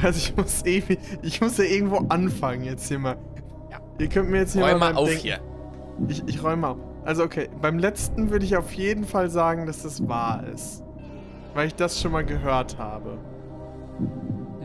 Also 0.03 0.19
ich 0.19 0.37
muss 0.37 0.65
ewig, 0.67 0.99
ich 1.23 1.41
muss 1.41 1.57
ja 1.57 1.65
irgendwo 1.65 2.05
anfangen 2.11 2.65
jetzt 2.65 2.87
hier 2.89 2.99
mal. 2.99 3.17
Ja. 3.71 3.79
Ihr 3.99 4.09
könnt 4.09 4.29
mir 4.31 4.41
jetzt 4.41 4.53
hier 4.53 4.63
Räum 4.63 4.79
mal 4.79 4.93
mal 4.93 4.99
auf 5.01 5.09
Denken- 5.09 5.23
hier. 5.23 5.41
Ich, 6.09 6.23
ich 6.27 6.43
räume 6.45 6.69
auf. 6.69 6.77
Also 7.07 7.23
okay, 7.25 7.49
beim 7.63 7.79
letzten 7.79 8.31
würde 8.31 8.45
ich 8.45 8.57
auf 8.59 8.73
jeden 8.75 9.05
Fall 9.05 9.31
sagen, 9.31 9.65
dass 9.65 9.83
das 9.85 10.07
wahr 10.07 10.45
ist. 10.53 10.83
Weil 11.55 11.69
ich 11.69 11.75
das 11.75 11.99
schon 11.99 12.13
mal 12.13 12.25
gehört 12.27 12.77
habe. 12.77 13.17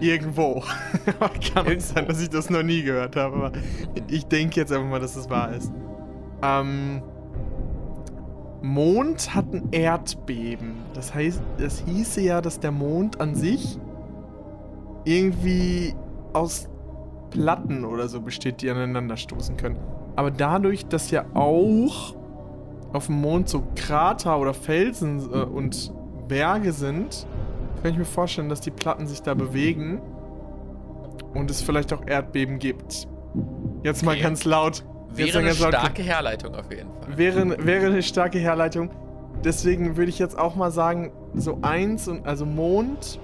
Irgendwo. 0.02 0.62
Kann 1.54 1.66
Irgendwo. 1.68 1.80
sein, 1.93 2.08
dass 2.08 2.20
ich 2.22 2.30
das 2.30 2.49
noch 2.49 2.64
nie 2.64 2.82
gehört 2.84 3.16
habe, 3.16 3.36
aber 3.36 3.52
ich 4.10 4.26
denke 4.26 4.60
jetzt 4.60 4.72
einfach 4.74 4.89
mal, 4.89 4.99
dass 4.99 5.16
es 5.16 5.30
wahr 5.30 5.54
ist. 5.54 5.72
Ähm, 6.44 7.02
Mond 8.62 9.34
hat 9.34 9.54
ein 9.54 9.70
Erdbeben. 9.72 10.76
Das 10.94 11.14
heißt, 11.14 11.42
das 11.58 11.80
hieße 11.86 12.22
ja, 12.22 12.42
dass 12.42 12.60
der 12.60 12.72
Mond 12.72 13.20
an 13.20 13.36
sich 13.36 13.80
irgendwie 15.06 15.96
aus 16.34 16.70
Platten 17.32 17.86
oder 17.86 18.08
so 18.08 18.22
besteht, 18.22 18.62
die 18.62 18.70
aneinanderstoßen 18.70 19.58
können. 19.58 19.78
Aber 20.16 20.30
dadurch, 20.32 20.86
dass 20.86 21.10
ja 21.12 21.26
auch 21.34 22.16
auf 22.94 23.06
dem 23.08 23.22
Mond 23.22 23.50
so 23.50 23.64
Krater 23.76 24.38
oder 24.39 24.54
Felsen 24.54 25.20
äh, 25.32 25.44
und 25.44 25.94
Berge 26.28 26.72
sind, 26.74 27.26
kann 27.82 27.92
ich 27.94 27.98
mir 27.98 28.06
vorstellen, 28.06 28.50
dass 28.50 28.62
die 28.62 28.72
Platten 28.72 29.08
sich 29.08 29.22
da 29.22 29.34
bewegen 29.34 30.02
und 31.34 31.50
es 31.50 31.62
vielleicht 31.62 31.94
auch 31.94 32.06
Erdbeben 32.06 32.60
gibt. 32.60 33.08
Jetzt 33.84 34.04
mal 34.04 34.12
Okay. 34.12 34.22
ganz 34.22 34.44
laut. 34.46 34.84
Wäre 35.14 35.39
eine 35.39 35.53
starke 35.53 36.01
Herleitung 36.01 36.55
auf 36.55 36.72
jeden 36.72 36.89
Fall. 37.01 37.18
Wäre, 37.18 37.66
wäre 37.66 37.88
eine 37.88 38.03
starke 38.03 38.39
Herleitung. 38.39 38.89
Deswegen 39.43 39.97
würde 39.97 40.09
ich 40.09 40.20
jetzt 40.20 40.38
auch 40.38 40.55
mal 40.55 40.72
sagen, 40.72 41.12
so 41.34 41.59
eins 41.62 42.07
und 42.07 42.28
also 42.28 42.45
Mond 42.45 43.20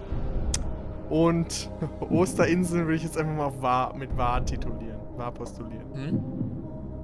Und 1.10 1.70
Osterinseln 2.10 2.86
würde 2.86 2.96
ich 2.96 3.04
jetzt 3.04 3.18
einfach 3.18 3.36
mal 3.36 3.62
wahr, 3.62 3.96
mit 3.96 4.16
wahr 4.18 4.44
titulieren. 4.46 5.00
Wahr 5.16 5.32
postulieren. 5.32 5.94
Hm? 5.94 6.24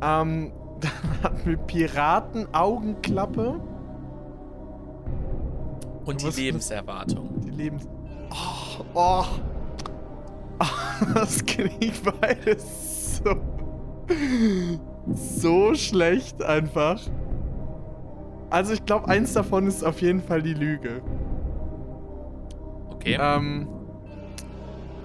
Ähm, 0.01 0.51
dann 0.81 1.23
hatten 1.23 1.49
wir 1.49 1.57
Piraten, 1.57 2.47
Augenklappe. 2.53 3.59
Und 6.05 6.21
die 6.21 6.41
Lebenserwartung. 6.41 7.39
Die 7.41 7.51
Lebens... 7.51 7.87
Oh, 8.29 8.83
oh. 8.93 9.23
Das 11.13 11.43
klingt 11.45 12.01
beides 12.19 13.17
so... 13.17 13.35
So 15.15 15.75
schlecht 15.75 16.41
einfach. 16.41 17.01
Also 18.49 18.73
ich 18.73 18.85
glaube, 18.85 19.09
eins 19.09 19.33
davon 19.33 19.67
ist 19.67 19.83
auf 19.83 20.01
jeden 20.01 20.21
Fall 20.21 20.41
die 20.41 20.53
Lüge. 20.53 21.01
Okay. 22.91 23.17
Ähm, 23.19 23.67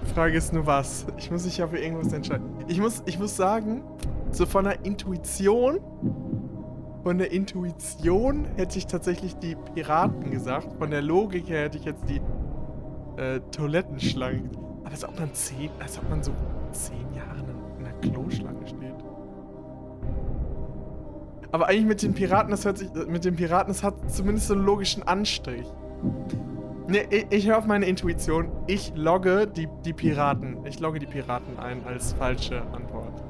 die 0.01 0.13
Frage 0.13 0.37
ist 0.37 0.53
nur 0.53 0.65
was. 0.65 1.05
Ich 1.17 1.29
muss 1.29 1.43
mich 1.43 1.57
ja 1.57 1.67
für 1.67 1.79
irgendwas 1.79 2.13
entscheiden. 2.13 2.45
Ich 2.67 2.79
muss, 2.79 3.03
ich 3.05 3.19
muss 3.19 3.35
sagen, 3.35 3.83
so 4.31 4.45
von 4.45 4.63
der 4.65 4.85
Intuition, 4.85 5.79
von 7.03 7.17
der 7.17 7.31
Intuition 7.31 8.45
hätte 8.55 8.77
ich 8.77 8.87
tatsächlich 8.87 9.35
die 9.35 9.55
Piraten 9.73 10.31
gesagt. 10.31 10.73
Von 10.77 10.91
der 10.91 11.01
Logik 11.01 11.49
her 11.49 11.63
hätte 11.63 11.77
ich 11.77 11.85
jetzt 11.85 12.03
die 12.07 12.21
äh, 13.19 13.39
Toilettenschlange. 13.51 14.49
Aber 14.81 14.91
als 14.91 15.03
ob 15.03 15.19
man 15.19 15.33
zehn, 15.33 15.69
als 15.79 15.97
ob 15.97 16.09
man 16.09 16.23
so 16.23 16.31
zehn 16.71 17.13
Jahre 17.13 17.43
in 17.79 17.85
einer 17.85 17.95
Kloschlange 17.99 18.65
steht. 18.67 18.88
Aber 21.51 21.67
eigentlich 21.67 21.85
mit 21.85 22.01
den 22.03 22.13
Piraten, 22.13 22.51
das 22.51 22.65
hört 22.65 22.77
sich, 22.77 22.89
mit 23.07 23.25
den 23.25 23.35
Piraten, 23.35 23.69
das 23.73 23.81
hat 23.83 23.95
zumindest 24.11 24.47
so 24.47 24.53
einen 24.53 24.63
logischen 24.65 25.03
Anstrich. 25.03 25.65
Ne, 26.87 27.03
ich, 27.09 27.25
ich 27.29 27.47
höre 27.47 27.57
auf 27.57 27.65
meine 27.65 27.85
Intuition. 27.85 28.51
Ich 28.67 28.93
logge 28.95 29.47
die, 29.47 29.67
die 29.85 29.93
Piraten. 29.93 30.57
Ich 30.65 30.79
logge 30.79 30.99
die 30.99 31.05
Piraten 31.05 31.57
ein 31.59 31.83
als 31.85 32.13
falsche 32.13 32.61
Antwort. 32.73 33.21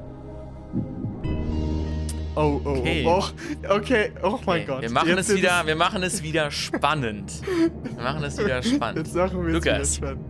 Oh, 2.36 2.60
oh, 2.64 2.68
Okay. 2.70 3.04
oh, 3.06 3.22
oh. 3.68 3.74
Okay, 3.74 4.12
oh 4.22 4.38
mein 4.46 4.60
Okay, 4.60 4.64
Gott. 4.66 4.82
Wir 4.82 4.90
machen, 4.90 5.08
Jetzt 5.08 5.28
es 5.30 5.36
wieder, 5.36 5.62
wir 5.66 5.76
machen 5.76 6.02
es 6.02 6.22
wieder 6.22 6.50
spannend. 6.50 7.32
Wir 7.82 8.02
machen 8.02 8.22
es 8.24 8.38
wieder 8.38 8.62
spannend. 8.62 8.98
Jetzt 8.98 9.12
sagen 9.12 9.40
wir 9.46 9.48
es 9.48 9.64
Lukas. 9.64 9.96
wieder 9.96 10.08
spannend. 10.08 10.24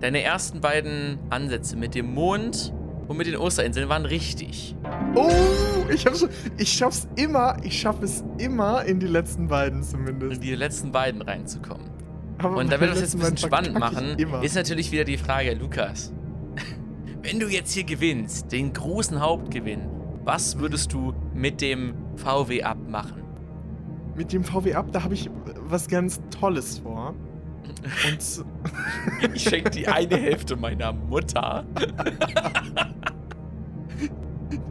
Deine 0.00 0.22
ersten 0.22 0.60
beiden 0.60 1.18
Ansätze 1.28 1.76
mit 1.76 1.94
dem 1.94 2.14
Mond 2.14 2.72
und 3.06 3.16
mit 3.18 3.26
den 3.26 3.36
Osterinseln 3.36 3.88
waren 3.90 4.06
richtig. 4.06 4.74
Oh, 5.14 5.28
ich 5.94 6.06
hab's, 6.06 6.26
ich 6.56 6.72
schaff's 6.72 7.08
immer, 7.16 7.56
ich 7.62 7.80
schaff 7.80 8.02
es 8.02 8.24
immer 8.38 8.84
in 8.84 9.00
die 9.00 9.06
letzten 9.06 9.48
beiden 9.48 9.80
In 9.80 9.84
zumindest. 9.84 10.42
die 10.42 10.54
letzten 10.54 10.92
beiden 10.92 11.22
reinzukommen. 11.22 11.88
Aber 12.38 12.56
Und 12.56 12.72
damit 12.72 12.88
wir 12.88 12.88
das 12.88 13.00
jetzt 13.00 13.14
ein 13.14 13.20
bisschen 13.20 13.36
spannend 13.36 13.78
machen, 13.78 14.16
ist 14.42 14.54
natürlich 14.54 14.90
wieder 14.92 15.04
die 15.04 15.18
Frage, 15.18 15.54
Lukas, 15.54 16.12
wenn 17.22 17.38
du 17.38 17.48
jetzt 17.48 17.72
hier 17.72 17.84
gewinnst, 17.84 18.50
den 18.52 18.72
großen 18.72 19.20
Hauptgewinn, 19.20 19.86
was 20.24 20.58
würdest 20.58 20.92
du 20.92 21.14
mit 21.34 21.60
dem 21.60 21.94
VW 22.16 22.62
abmachen? 22.62 23.22
Mit 24.16 24.32
dem 24.32 24.44
VW 24.44 24.74
Up, 24.74 24.92
da 24.92 25.02
habe 25.02 25.14
ich 25.14 25.30
was 25.68 25.88
ganz 25.88 26.20
Tolles 26.30 26.78
vor. 26.78 27.14
Und 28.06 28.44
Ich 29.34 29.42
schenke 29.44 29.70
die 29.70 29.88
eine 29.88 30.16
Hälfte 30.16 30.56
meiner 30.56 30.92
Mutter. 30.92 31.64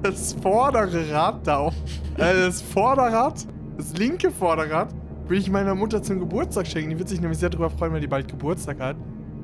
Das 0.04 0.34
vordere 0.34 1.12
Rad 1.12 1.46
da 1.46 1.58
auch. 1.58 1.74
Äh, 2.18 2.34
das 2.46 2.62
Vorderrad, 2.62 3.46
das 3.78 3.98
linke 3.98 4.32
Vorderrad, 4.32 4.94
will 5.28 5.38
ich 5.38 5.50
meiner 5.50 5.76
Mutter 5.76 6.02
zum 6.02 6.20
Geburtstag 6.20 6.68
schenken. 6.68 6.90
Die 6.92 7.00
wird 7.00 7.10
sich 7.10 7.22
nämlich 7.22 7.40
sehr 7.40 7.50
darüber 7.50 7.70
freuen, 7.70 7.94
weil 7.94 8.02
die 8.02 8.08
bald 8.08 8.28
Geburtstag 8.28 8.80
hat. 8.80 8.98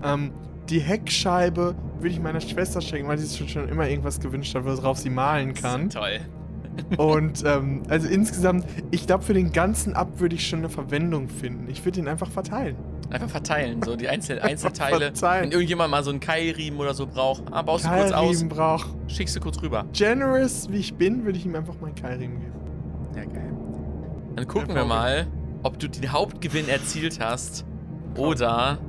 Ähm, 0.04 0.32
die 0.70 0.80
Heckscheibe 0.80 1.76
würde 1.98 2.10
ich 2.10 2.20
meiner 2.20 2.42
Schwester 2.42 2.82
schenken, 2.82 3.08
weil 3.08 3.18
sie 3.18 3.26
sich 3.26 3.52
schon 3.52 3.70
immer 3.70 3.88
irgendwas 3.88 4.20
gewünscht 4.20 4.56
hat, 4.56 4.66
worauf 4.66 4.98
sie 4.98 5.10
malen 5.10 5.54
kann. 5.54 5.90
Toll. 5.90 6.20
Und 6.98 7.44
ähm, 7.46 7.84
also 7.88 8.08
insgesamt, 8.08 8.66
ich 8.92 9.08
glaube, 9.08 9.24
für 9.24 9.34
den 9.34 9.52
ganzen 9.52 9.94
Up 9.94 10.20
würde 10.20 10.36
ich 10.36 10.48
schon 10.48 10.60
eine 10.60 10.70
Verwendung 10.70 11.30
finden. 11.30 11.70
Ich 11.70 11.86
würde 11.86 12.00
ihn 12.00 12.08
einfach 12.08 12.30
verteilen. 12.30 12.76
Einfach 13.10 13.30
verteilen, 13.30 13.82
so 13.84 13.96
die 13.96 14.08
Einzel 14.08 14.40
Einzelteile. 14.40 15.12
Wenn 15.22 15.52
irgendjemand 15.52 15.92
mal 15.92 16.04
so 16.04 16.10
einen 16.10 16.20
Keilriemen 16.20 16.80
oder 16.80 16.94
so 16.94 17.06
braucht, 17.06 17.44
ah, 17.52 17.62
baust 17.62 17.86
du 17.86 17.90
kurz 17.90 18.12
aus, 18.12 18.12
Keilriemen 18.12 18.50
braucht. 18.50 18.88
schickst 19.08 19.36
du 19.36 19.40
kurz 19.40 19.62
rüber. 19.62 19.86
Generous 19.94 20.68
wie 20.72 20.78
ich 20.78 20.96
bin, 20.96 21.24
würde 21.26 21.38
ich 21.38 21.46
ihm 21.46 21.56
einfach 21.56 21.76
meinen 21.80 21.96
Keilriemen 21.96 22.40
geben. 22.40 22.54
Ja, 23.16 23.26
geil. 23.26 23.54
Dann 24.36 24.48
gucken 24.48 24.70
Ja, 24.70 24.76
wir 24.76 24.86
mal, 24.86 25.28
ob 25.64 25.80
du 25.80 25.88
den 25.88 26.12
Hauptgewinn 26.12 26.68
erzielt 26.68 27.20
hast 27.20 27.66
oder 28.18 28.80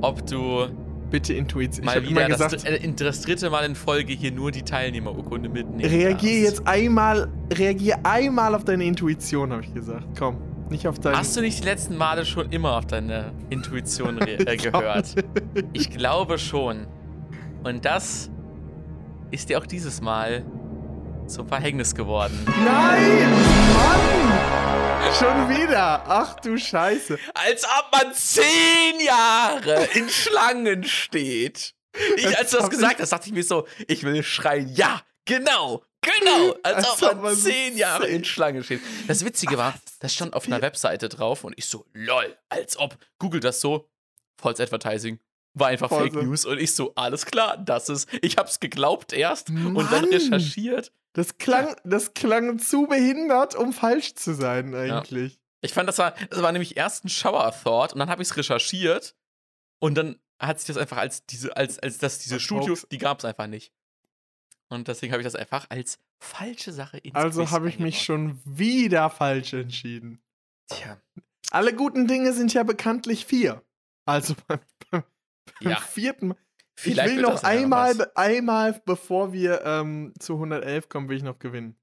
ob 0.00 0.26
du 0.26 0.66
Bitte 1.10 1.34
Intuition. 1.34 1.84
Mal 1.84 2.02
wieder 2.02 2.28
das, 2.28 2.50
gesagt, 2.52 2.64
äh, 2.66 2.92
das 2.92 3.22
dritte 3.22 3.48
Mal 3.48 3.64
in 3.64 3.76
Folge 3.76 4.12
hier 4.12 4.32
nur 4.32 4.50
die 4.50 4.62
Teilnehmerurkunde 4.62 5.48
mitnehmen 5.48 5.88
reagier 5.88 6.40
jetzt 6.40 6.66
einmal, 6.66 7.28
reagier 7.52 7.98
einmal 8.02 8.52
auf 8.54 8.64
deine 8.64 8.84
Intuition, 8.84 9.52
habe 9.52 9.62
ich 9.62 9.72
gesagt. 9.72 10.04
Komm, 10.18 10.38
nicht 10.70 10.86
auf 10.88 10.98
deine. 10.98 11.16
Hast 11.16 11.36
du 11.36 11.40
nicht 11.40 11.60
die 11.60 11.64
letzten 11.64 11.96
Male 11.96 12.24
schon 12.24 12.50
immer 12.50 12.76
auf 12.76 12.86
deine 12.86 13.32
Intuition 13.50 14.18
äh, 14.26 14.56
gehört? 14.56 15.14
Ich 15.72 15.90
glaube 15.90 16.38
schon. 16.38 16.86
Und 17.62 17.84
das 17.84 18.30
ist 19.30 19.48
dir 19.48 19.58
auch 19.58 19.66
dieses 19.66 20.00
Mal 20.00 20.44
zum 21.26 21.48
Verhängnis 21.48 21.94
geworden. 21.94 22.38
Nein! 22.64 23.30
Mann! 23.74 25.12
Schon 25.18 25.48
wieder! 25.48 26.04
Ach 26.06 26.34
du 26.40 26.56
Scheiße. 26.56 27.18
Als 27.34 27.64
ob 27.64 27.90
man 27.92 28.14
zehn 28.14 29.00
Jahre 29.04 29.88
in 29.94 30.08
Schlangen 30.08 30.84
steht. 30.84 31.74
Ich, 32.16 32.36
als 32.36 32.50
du 32.50 32.58
das 32.58 32.70
gesagt 32.70 33.00
hast, 33.00 33.12
dachte 33.12 33.28
ich 33.28 33.34
mir 33.34 33.44
so, 33.44 33.66
ich 33.86 34.02
will 34.02 34.22
schreien, 34.22 34.68
ja, 34.74 35.02
genau, 35.24 35.82
genau. 36.04 36.56
Als, 36.62 36.88
Als 36.88 37.02
ob 37.02 37.22
man 37.22 37.36
zehn 37.36 37.76
Jahre 37.76 38.06
in 38.06 38.24
Schlange 38.24 38.62
steht. 38.62 38.80
Das 39.08 39.24
Witzige 39.24 39.58
war, 39.58 39.74
das 40.00 40.14
stand 40.14 40.34
auf 40.34 40.46
einer 40.46 40.62
Webseite 40.62 41.08
drauf 41.08 41.44
und 41.44 41.54
ich 41.56 41.66
so, 41.66 41.86
lol, 41.92 42.36
als 42.48 42.76
ob. 42.76 42.96
Google 43.18 43.40
das 43.40 43.60
so, 43.60 43.88
False 44.40 44.62
Advertising. 44.62 45.18
War 45.54 45.68
einfach 45.68 45.88
Voll 45.88 46.10
Fake. 46.10 46.22
News 46.22 46.44
und 46.44 46.58
ich 46.58 46.74
so, 46.74 46.92
alles 46.96 47.26
klar, 47.26 47.56
das 47.56 47.88
ist. 47.88 48.08
Ich 48.22 48.36
hab's 48.36 48.58
geglaubt 48.58 49.12
erst 49.12 49.50
und 49.50 49.76
dann 49.76 50.02
Mann! 50.02 50.04
recherchiert. 50.06 50.92
Das 51.12 51.38
klang, 51.38 51.76
das 51.84 52.12
klang 52.14 52.58
zu 52.58 52.88
behindert, 52.88 53.54
um 53.54 53.72
falsch 53.72 54.14
zu 54.14 54.34
sein, 54.34 54.74
eigentlich. 54.74 55.38
Ich 55.60 55.72
fand, 55.72 55.88
das 55.88 55.98
war, 55.98 56.14
das 56.28 56.42
war 56.42 56.50
nämlich 56.50 56.76
erst 56.76 57.04
ein 57.04 57.08
Shower 57.08 57.54
Thought 57.62 57.92
und 57.92 58.00
dann 58.00 58.10
habe 58.10 58.20
ich 58.20 58.28
es 58.28 58.36
recherchiert 58.36 59.14
und 59.78 59.94
dann 59.94 60.18
hat 60.40 60.58
sich 60.58 60.66
das 60.66 60.76
einfach 60.76 60.96
als 60.96 61.24
diese, 61.24 61.56
als, 61.56 61.78
als 61.78 61.98
das, 61.98 62.18
diese 62.18 62.40
Studios, 62.40 62.86
die 62.90 62.98
gab 62.98 63.20
es 63.20 63.24
einfach 63.24 63.46
nicht. 63.46 63.72
Und 64.74 64.88
deswegen 64.88 65.12
habe 65.12 65.22
ich 65.22 65.26
das 65.26 65.34
einfach 65.36 65.66
als 65.70 65.98
falsche 66.18 66.72
Sache 66.72 66.98
ins 66.98 67.14
Also 67.14 67.50
habe 67.50 67.68
ich 67.68 67.78
mich 67.78 68.02
schon 68.02 68.40
wieder 68.44 69.08
falsch 69.10 69.52
entschieden. 69.54 70.20
Tja, 70.68 71.00
Alle 71.50 71.74
guten 71.74 72.06
Dinge 72.06 72.32
sind 72.32 72.52
ja 72.52 72.62
bekanntlich 72.62 73.26
vier. 73.26 73.62
Also 74.06 74.34
beim, 74.48 74.60
beim, 74.90 75.04
beim 75.60 75.70
Ja. 75.72 75.80
vierten 75.80 76.28
Mal. 76.28 76.36
vielleicht 76.76 77.10
ich 77.10 77.16
will 77.16 77.22
noch 77.22 77.42
ja 77.42 77.48
einmal, 77.48 78.10
einmal, 78.14 78.82
bevor 78.84 79.32
wir 79.32 79.62
ähm, 79.64 80.12
zu 80.18 80.34
111 80.34 80.88
kommen, 80.88 81.08
will 81.08 81.16
ich 81.16 81.22
noch 81.22 81.38
gewinnen. 81.38 81.76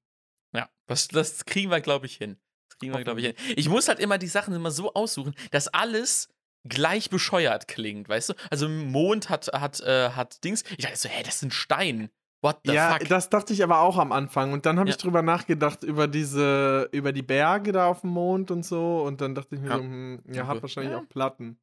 Ja, 0.53 0.69
das, 0.87 1.07
das 1.07 1.45
kriegen 1.45 1.71
wir, 1.71 1.81
glaube 1.81 2.05
ich, 2.05 2.15
hin. 2.17 2.37
Das 2.69 2.77
kriegen 2.79 2.93
wir, 2.93 3.03
glaube 3.03 3.19
ich, 3.21 3.27
hin. 3.27 3.35
Ich 3.55 3.69
muss 3.69 3.87
halt 3.87 3.99
immer 3.99 4.17
die 4.17 4.27
Sachen 4.27 4.53
immer 4.53 4.71
so 4.71 4.93
aussuchen, 4.93 5.33
dass 5.51 5.67
alles 5.69 6.27
gleich 6.67 7.09
bescheuert 7.09 7.67
klingt, 7.67 8.07
weißt 8.09 8.29
du? 8.29 8.33
Also 8.51 8.69
Mond 8.69 9.29
hat, 9.29 9.47
hat, 9.53 9.79
äh, 9.81 10.09
hat 10.11 10.43
Dings. 10.43 10.63
Ich 10.77 10.83
dachte 10.85 10.97
so, 10.97 11.09
hä, 11.09 11.23
das 11.23 11.35
ist 11.37 11.43
ein 11.43 11.51
Stein. 11.51 12.09
What 12.41 12.59
the 12.65 12.73
ja, 12.73 12.93
fuck? 12.97 13.07
das 13.07 13.29
dachte 13.29 13.53
ich 13.53 13.63
aber 13.63 13.81
auch 13.81 13.97
am 13.97 14.11
Anfang. 14.11 14.51
Und 14.53 14.65
dann 14.65 14.79
habe 14.79 14.89
Ja. 14.89 14.95
ich 14.95 15.01
drüber 15.01 15.21
nachgedacht, 15.21 15.83
über 15.83 16.07
diese, 16.07 16.89
über 16.91 17.11
die 17.13 17.21
Berge 17.21 17.71
da 17.71 17.87
auf 17.87 18.01
dem 18.01 18.09
Mond 18.11 18.49
und 18.51 18.65
so. 18.65 19.03
Und 19.03 19.21
dann 19.21 19.35
dachte 19.35 19.55
ich 19.55 19.61
mir 19.61 19.69
Ja. 19.69 19.77
so, 19.77 19.83
hm, 19.83 20.19
ja, 20.27 20.33
Ja, 20.35 20.47
hat 20.47 20.53
gut. 20.55 20.63
wahrscheinlich 20.63 20.91
Ja. 20.93 20.99
auch 20.99 21.07
Platten. 21.07 21.59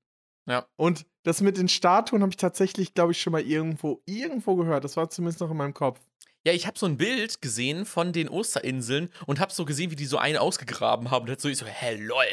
Ja. 0.46 0.66
Und 0.76 1.04
das 1.24 1.40
mit 1.40 1.58
den 1.58 1.68
Statuen 1.68 2.22
habe 2.22 2.30
ich 2.30 2.36
tatsächlich, 2.36 2.94
glaube 2.94 3.12
ich, 3.12 3.20
schon 3.20 3.32
mal 3.32 3.42
irgendwo, 3.42 4.00
irgendwo 4.06 4.54
gehört. 4.56 4.84
Das 4.84 4.96
war 4.96 5.10
zumindest 5.10 5.40
noch 5.40 5.50
in 5.50 5.56
meinem 5.56 5.74
Kopf. 5.74 6.00
Ja, 6.46 6.52
ich 6.54 6.66
habe 6.66 6.78
so 6.78 6.86
ein 6.86 6.96
Bild 6.96 7.42
gesehen 7.42 7.84
von 7.84 8.12
den 8.12 8.28
Osterinseln 8.28 9.10
und 9.26 9.40
habe 9.40 9.52
so 9.52 9.64
gesehen, 9.64 9.90
wie 9.90 9.96
die 9.96 10.06
so 10.06 10.16
eine 10.18 10.40
ausgegraben 10.40 11.10
haben. 11.10 11.22
Und 11.22 11.30
dann 11.30 11.38
so, 11.38 11.48
ich 11.48 11.58
so, 11.58 11.66
hä, 11.66 11.96
lol. 11.96 12.24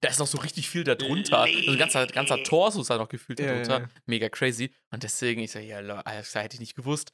Da 0.00 0.08
ist 0.08 0.18
noch 0.18 0.26
so 0.26 0.38
richtig 0.38 0.68
viel 0.68 0.82
da 0.82 0.96
drunter. 0.96 1.38
Also 1.42 1.70
ein 1.70 1.78
ganzer, 1.78 2.04
ganzer 2.08 2.42
Torso 2.42 2.80
ist 2.80 2.90
da 2.90 2.98
noch 2.98 3.08
gefühlt 3.08 3.38
Ja, 3.38 3.46
darunter. 3.46 3.80
ja. 3.82 3.88
Mega 4.06 4.28
crazy. 4.28 4.74
Und 4.90 5.04
deswegen, 5.04 5.40
ich 5.40 5.52
so, 5.52 5.60
ja, 5.60 5.78
lol, 5.78 6.00
alles 6.04 6.32
klar, 6.32 6.42
hätte 6.42 6.54
ich 6.54 6.60
nicht 6.60 6.74
gewusst. 6.74 7.12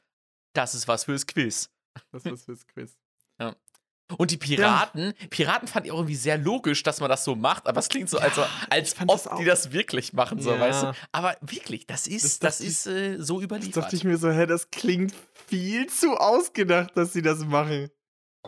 Das 0.58 0.74
ist 0.74 0.88
was 0.88 1.04
fürs 1.04 1.24
Quiz. 1.26 1.70
Das 2.10 2.24
ist 2.24 2.44
fürs 2.46 2.66
Quiz. 2.66 2.96
Und 4.16 4.30
die 4.30 4.38
Piraten, 4.38 5.12
Piraten 5.28 5.68
fand 5.68 5.84
ich 5.84 5.92
auch 5.92 5.98
irgendwie 5.98 6.14
sehr 6.14 6.38
logisch, 6.38 6.82
dass 6.82 6.98
man 7.00 7.10
das 7.10 7.24
so 7.24 7.34
macht, 7.36 7.66
aber 7.68 7.78
es 7.78 7.90
klingt 7.90 8.08
so, 8.08 8.18
als, 8.18 8.38
als 8.70 8.88
ich 8.92 8.94
fand 8.98 9.10
ob 9.10 9.22
das 9.22 9.38
die 9.38 9.44
das 9.44 9.70
wirklich 9.72 10.14
machen, 10.14 10.40
so, 10.40 10.50
Ja. 10.54 10.60
weißt 10.60 10.82
du? 10.84 10.92
Aber 11.12 11.36
wirklich, 11.42 11.86
das 11.86 12.06
ist, 12.06 12.42
Das 12.42 12.58
das, 12.58 12.66
ist 12.66 12.86
äh, 12.86 13.18
so 13.22 13.34
Das 13.36 13.44
überliefert. 13.44 13.76
dachte 13.84 13.96
ich 13.96 14.04
mir 14.04 14.16
so, 14.16 14.30
hä, 14.30 14.46
das 14.46 14.70
klingt 14.70 15.12
viel 15.46 15.88
zu 15.88 16.16
ausgedacht, 16.16 16.96
dass 16.96 17.12
sie 17.12 17.20
das 17.20 17.40
machen. 17.44 17.90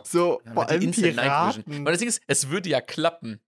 So, 0.03 0.41
Ja, 0.45 0.53
vor 0.53 0.67
allem. 0.67 0.91
Piraten. 0.91 1.81
Aber 1.81 1.91
das 1.91 1.99
Ding 1.99 2.09
ist, 2.09 2.21
es 2.25 2.49
würde 2.49 2.67
ja 2.69 2.81
klappen. 2.81 3.39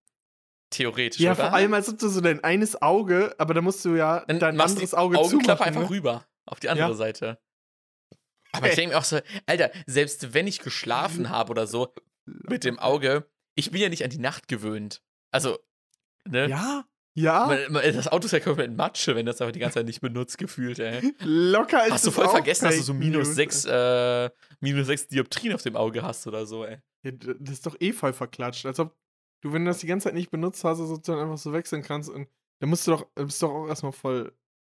Theoretisch, 0.70 1.20
Ja, 1.20 1.32
oder? 1.32 1.46
vor 1.46 1.54
allem, 1.54 1.74
als 1.74 1.90
ob 1.90 1.98
du 1.98 2.08
so 2.10 2.22
dein 2.22 2.44
eines 2.44 2.80
Auge, 2.82 3.34
aber 3.40 3.56
da 3.56 3.62
musst 3.62 3.84
du 3.86 3.96
ja 3.96 4.24
Dann 4.28 4.40
dein 4.40 4.62
anderes 4.62 4.94
Auge 4.94 5.18
Augenklappe 5.18 5.46
zumachen. 5.64 5.66
einfach 5.68 5.82
ne? 5.82 5.90
rüber. 5.90 6.26
Auf 6.46 6.60
die 6.60 6.70
andere 6.70 6.90
Ja. 6.90 6.94
Seite. 6.96 7.40
Aber 8.54 8.70
ich 8.70 8.76
denke 8.76 8.94
mir 8.94 9.00
auch 9.00 9.04
so, 9.04 9.20
Alter, 9.46 9.72
selbst 9.86 10.34
wenn 10.34 10.48
ich 10.48 10.60
geschlafen 10.60 11.30
habe 11.30 11.52
oder 11.52 11.68
so, 11.68 11.94
mit 12.26 12.64
dem 12.64 12.80
Auge, 12.80 13.28
ich 13.56 13.72
bin 13.72 13.82
ja 13.82 13.90
nicht 13.90 14.04
an 14.04 14.10
die 14.10 14.20
Nacht 14.20 14.48
gewöhnt. 14.48 15.02
Also, 15.32 15.58
ne? 16.26 16.48
Ja, 16.48 16.86
ja, 17.16 17.56
Das 17.68 18.08
Auto 18.08 18.26
ist 18.26 18.32
ja 18.32 18.40
komplett 18.40 18.70
in 18.70 18.76
Matsche, 18.76 19.16
wenn 19.16 19.26
das 19.26 19.40
aber 19.40 19.52
die 19.52 19.60
ganze 19.60 19.76
Zeit 19.76 19.86
nicht 19.86 20.02
benutzt, 20.02 20.38
gefühlt, 20.38 20.80
ey. 20.80 21.14
locker 21.22 21.86
ist 21.86 21.94
Hast 21.94 22.08
du 22.08 22.12
voll 22.12 22.30
vergessen, 22.30 22.66
dass 22.66 22.78
du 22.78 22.82
so 22.84 22.94
minus. 22.94 23.36
6 23.36 23.66
äh, 23.66 24.30
minus 24.62 24.88
sechs 24.88 25.08
Dioptrien 25.08 25.54
auf 25.54 25.62
dem 25.62 25.76
Auge 25.76 26.02
hast 26.02 26.26
oder 26.26 26.46
so, 26.46 26.66
ey. 26.66 26.78
Ja, 27.04 27.12
das 27.12 27.56
ist 27.56 27.66
doch 27.66 27.76
eh 27.80 27.92
voll 27.94 28.14
verklatscht. 28.14 28.66
Als 28.66 28.80
ob 28.80 28.96
du, 29.42 29.54
wenn 29.54 29.66
du 29.66 29.70
das 29.70 29.80
die 29.80 29.88
ganze 29.88 30.06
Zeit 30.06 30.16
nicht 30.16 30.32
benutzt 30.32 30.64
hast, 30.64 30.80
sozusagen 30.80 31.22
einfach 31.22 31.38
so 31.38 31.54
wechseln 31.54 31.84
kannst 31.84 32.10
und 32.10 32.28
dann 32.60 32.70
musst 32.70 32.88
du 32.88 32.92
doch, 32.92 33.06
bist 33.14 33.42
du 33.42 33.48
doch 33.48 33.54
auch 33.54 33.68
erstmal 33.68 33.92
voll 33.92 34.34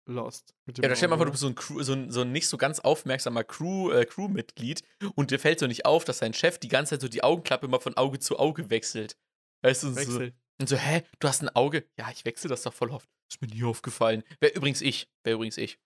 lost. 0.05 0.53
Ja, 0.67 0.87
da 0.87 0.95
stell 0.95 1.09
mal 1.09 1.17
vor, 1.17 1.25
du 1.25 1.31
bist 1.31 1.41
so 1.41 1.47
ein, 1.47 1.55
Crew, 1.55 1.81
so 1.83 1.93
ein, 1.93 2.11
so 2.11 2.21
ein 2.21 2.31
nicht 2.31 2.47
so 2.47 2.57
ganz 2.57 2.79
aufmerksamer 2.79 3.43
Crew, 3.43 3.91
äh, 3.91 4.05
Crewmitglied 4.05 4.83
und 5.15 5.31
dir 5.31 5.39
fällt 5.39 5.59
so 5.59 5.67
nicht 5.67 5.85
auf, 5.85 6.05
dass 6.05 6.19
dein 6.19 6.33
Chef 6.33 6.57
die 6.57 6.67
ganze 6.67 6.91
Zeit 6.91 7.01
so 7.01 7.07
die 7.07 7.23
Augenklappe 7.23 7.65
immer 7.65 7.79
von 7.79 7.97
Auge 7.97 8.19
zu 8.19 8.39
Auge 8.39 8.69
wechselt. 8.69 9.17
Weißt 9.61 9.83
du, 9.83 9.87
oder? 9.87 9.95
so, 9.95 10.01
Wechsel. 10.01 10.33
und 10.59 10.69
so, 10.69 10.75
hä, 10.75 11.03
du 11.19 11.27
hast 11.27 11.41
ein 11.41 11.49
Auge? 11.49 11.85
Ja, 11.97 12.09
ich 12.11 12.25
wechsle 12.25 12.49
das 12.49 12.63
doch 12.63 12.73
voll 12.73 12.91
oft. 12.91 13.09
Ist 13.29 13.41
mir 13.41 13.47
nie 13.47 13.63
aufgefallen. 13.63 14.23
Wäre 14.39 14.53
übrigens 14.53 14.81
ich. 14.81 15.09
Wäre 15.23 15.35
übrigens 15.35 15.57
ich. 15.57 15.79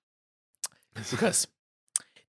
Lukas, 1.12 1.48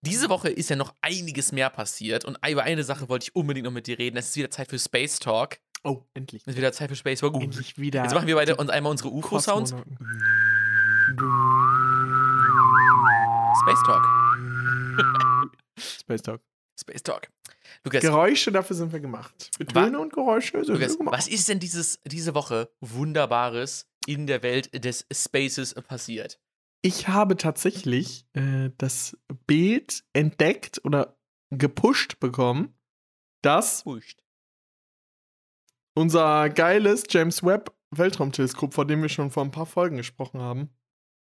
diese 0.02 0.28
Woche 0.30 0.48
ist 0.48 0.70
ja 0.70 0.76
noch 0.76 0.94
einiges 1.00 1.52
mehr 1.52 1.68
passiert 1.70 2.24
und 2.24 2.38
über 2.48 2.62
eine 2.62 2.84
Sache 2.84 3.08
wollte 3.08 3.24
ich 3.24 3.36
unbedingt 3.36 3.64
noch 3.64 3.72
mit 3.72 3.86
dir 3.86 3.98
reden. 3.98 4.16
Es 4.16 4.30
ist 4.30 4.36
wieder 4.36 4.50
Zeit 4.50 4.68
für 4.68 4.78
Space 4.78 5.18
Talk. 5.18 5.58
Oh, 5.82 6.02
endlich. 6.14 6.42
Es 6.42 6.48
ist 6.48 6.56
wieder 6.56 6.72
Zeit 6.72 6.88
für 6.90 6.96
Space 6.96 7.20
Talk. 7.20 7.34
Endlich 7.34 7.78
wieder. 7.78 8.02
Jetzt 8.02 8.14
machen 8.14 8.26
wir 8.26 8.36
beide 8.36 8.56
uns 8.56 8.70
einmal 8.70 8.92
unsere 8.92 9.10
UFO-Sounds. 9.10 9.74
Space 13.60 13.82
Talk. 13.82 14.02
Space 15.78 16.22
Talk. 16.22 16.40
Space 16.78 17.02
Talk. 17.02 17.28
Lukas, 17.84 18.02
Geräusche, 18.02 18.52
dafür 18.52 18.76
sind 18.76 18.92
wir 18.92 19.00
gemacht. 19.00 19.50
Für 19.56 19.66
Töne 19.66 19.98
und 19.98 20.12
Geräusche 20.12 20.64
sind 20.64 20.74
Lukas 20.74 20.92
wir 20.92 20.98
gemacht. 20.98 21.16
was 21.16 21.28
ist 21.28 21.48
denn 21.48 21.58
dieses, 21.58 22.00
diese 22.04 22.34
Woche 22.34 22.70
Wunderbares 22.80 23.88
in 24.06 24.26
der 24.26 24.42
Welt 24.42 24.84
des 24.84 25.06
Spaces 25.12 25.74
passiert? 25.74 26.40
Ich 26.82 27.08
habe 27.08 27.36
tatsächlich 27.36 28.26
äh, 28.32 28.70
das 28.78 29.16
Bild 29.46 30.04
entdeckt 30.14 30.80
oder 30.84 31.18
gepusht 31.50 32.18
bekommen, 32.20 32.74
dass 33.42 33.82
Furcht. 33.82 34.22
unser 35.94 36.48
geiles 36.48 37.04
James 37.08 37.42
Webb 37.44 37.74
Weltraumteleskop, 37.90 38.72
von 38.72 38.88
dem 38.88 39.02
wir 39.02 39.08
schon 39.08 39.30
vor 39.30 39.44
ein 39.44 39.50
paar 39.50 39.66
Folgen 39.66 39.96
gesprochen 39.96 40.40
haben, 40.40 40.70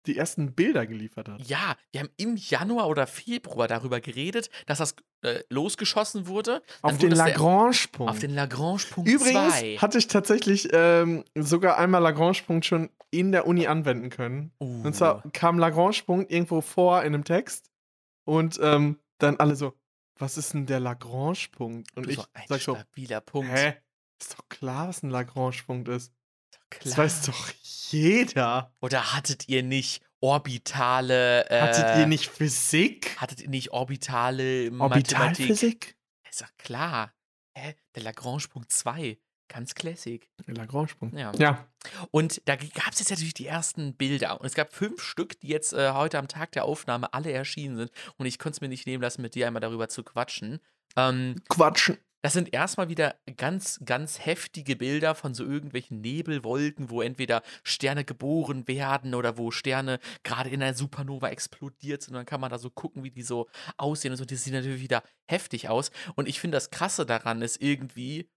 die 0.07 0.17
ersten 0.17 0.53
Bilder 0.53 0.87
geliefert 0.87 1.29
hat. 1.29 1.43
Ja, 1.47 1.77
wir 1.93 2.01
haben 2.01 2.11
im 2.17 2.37
Januar 2.37 2.89
oder 2.89 3.07
Februar 3.07 3.69
darüber 3.69 4.01
geredet, 4.01 4.51
dass 4.67 4.79
das 4.79 4.95
äh, 5.23 5.41
losgeschossen 5.51 6.27
wurde. 6.27 6.63
Auf 6.83 6.93
den 6.93 7.03
wurde 7.03 7.17
das 7.17 7.19
der- 7.25 7.27
Lagrange-Punkt. 7.35 8.11
Auf 8.11 8.19
den 8.19 8.35
Lagrange-Punkt 8.35 9.11
Übrigens 9.11 9.59
2. 9.59 9.77
hatte 9.79 9.99
ich 9.99 10.07
tatsächlich 10.07 10.69
ähm, 10.73 11.25
sogar 11.35 11.79
einmal 11.79 12.03
Lagrange-Punkt 12.03 12.65
schon 12.67 12.91
in 13.11 13.33
der 13.33 13.47
Uni 13.47 13.67
anwenden 13.67 14.11
können. 14.11 14.53
Uh. 14.61 14.83
Und 14.85 14.95
zwar 14.95 15.23
kam 15.33 15.59
Lagrange-Punkt 15.59 16.31
irgendwo 16.31 16.61
vor 16.61 17.01
in 17.03 17.15
einem 17.15 17.25
Text 17.25 17.71
und 18.25 18.59
ähm, 18.63 18.99
dann 19.19 19.37
alle 19.37 19.57
so, 19.57 19.73
was 20.19 20.37
ist 20.39 20.55
denn 20.55 20.67
der 20.67 20.81
Lagrange-Punkt? 20.81 21.97
Und 21.97 22.07
Du 22.07 22.11
ich 22.11 22.17
so 22.17 22.25
ein 22.33 22.45
sag 22.49 22.61
so, 22.61 22.75
stabiler 22.75 23.21
Punkt. 23.21 23.51
hä? 23.51 23.75
Ist 24.21 24.35
doch 24.39 24.49
klar, 24.49 24.89
was 24.89 25.03
ein 25.03 25.11
Lagrange-Punkt 25.11 25.89
ist. 25.89 26.13
Klar. 26.71 26.83
Das 26.85 26.99
weiß 26.99 27.27
doch 27.27 27.51
jeder. 27.91 28.73
Oder 28.81 29.15
hattet 29.15 29.49
ihr 29.49 29.63
nicht 29.63 30.03
orbitale. 30.21 31.49
Äh, 31.51 31.61
Hattet 31.61 31.99
ihr 31.99 32.07
nicht 32.07 32.29
Physik? 32.29 33.17
Hattet 33.21 33.41
ihr 33.41 33.49
nicht 33.49 33.71
orbitale 33.73 34.71
Mathematik? 34.71 35.19
Orbitalphysik? 35.19 35.97
Ist 36.31 36.43
doch 36.43 36.57
klar. 36.59 37.13
Hä? 37.57 37.75
Der 37.95 38.03
Lagrange-Punkt 38.03 38.71
2. 38.71 39.19
Ganz 39.49 39.75
classic. 39.75 40.29
Der 40.47 40.55
Lagrange-Punkt. 40.55 41.17
Ja. 41.17 41.33
Ja. 41.39 41.67
Und 42.11 42.43
da 42.47 42.57
gab 42.57 42.93
es 42.93 42.99
jetzt 42.99 43.11
natürlich 43.11 43.35
die 43.35 43.47
ersten 43.47 43.95
Bilder. 43.95 44.41
Und 44.41 44.47
es 44.47 44.55
gab 44.55 44.75
fünf 44.75 45.01
Stück, 45.03 45.39
die 45.41 45.49
jetzt 45.49 45.73
äh, 45.73 45.93
heute 45.93 46.19
am 46.19 46.27
Tag 46.29 46.53
der 46.53 46.65
Aufnahme 46.65 47.13
alle 47.15 47.33
erschienen 47.33 47.77
sind. 47.77 47.91
Und 48.17 48.27
ich 48.27 48.39
konnte 48.39 48.57
es 48.57 48.61
mir 48.61 48.69
nicht 48.69 48.87
nehmen 48.87 49.03
lassen, 49.03 49.23
mit 49.23 49.35
dir 49.35 49.47
einmal 49.47 49.61
darüber 49.61 49.89
zu 49.89 50.03
quatschen. 50.03 50.59
Ähm, 50.97 51.37
Quatschen. 51.49 51.99
Das 52.27 52.33
sind 52.33 52.53
erstmal 52.53 52.89
wieder 52.89 53.15
ganz, 53.37 53.79
ganz 53.85 54.19
heftige 54.19 54.75
Bilder 54.75 55.15
von 55.15 55.33
so 55.33 55.45
irgendwelchen 55.45 56.01
Nebelwolken, 56.01 56.91
wo 56.91 57.01
entweder 57.01 57.41
Sterne 57.63 58.05
geboren 58.05 58.67
werden 58.67 59.15
oder 59.15 59.39
wo 59.39 59.53
Sterne 59.53 60.01
gerade 60.25 60.51
in 60.51 60.61
einer 60.61 60.75
Supernova 60.75 61.29
explodiert 61.29 62.03
sind. 62.03 62.15
Und 62.15 62.17
dann 62.17 62.27
kann 62.27 62.41
man 62.41 62.51
da 62.51 62.59
so 62.59 62.69
gucken, 62.69 63.05
wie 63.05 63.13
die 63.13 63.23
so 63.23 63.47
aussehen 63.77 64.11
und 64.11 64.17
so. 64.17 64.25
Das 64.25 64.43
sieht 64.43 64.55
natürlich 64.55 64.83
wieder 64.83 65.05
heftig 65.29 65.69
aus. 65.69 65.93
Und 66.17 66.27
ich 66.27 66.41
finde, 66.41 66.57
das 66.57 66.71
Krasse 66.71 67.07
daran 67.07 67.43
ist 67.43 67.63
irgendwie, 67.63 68.29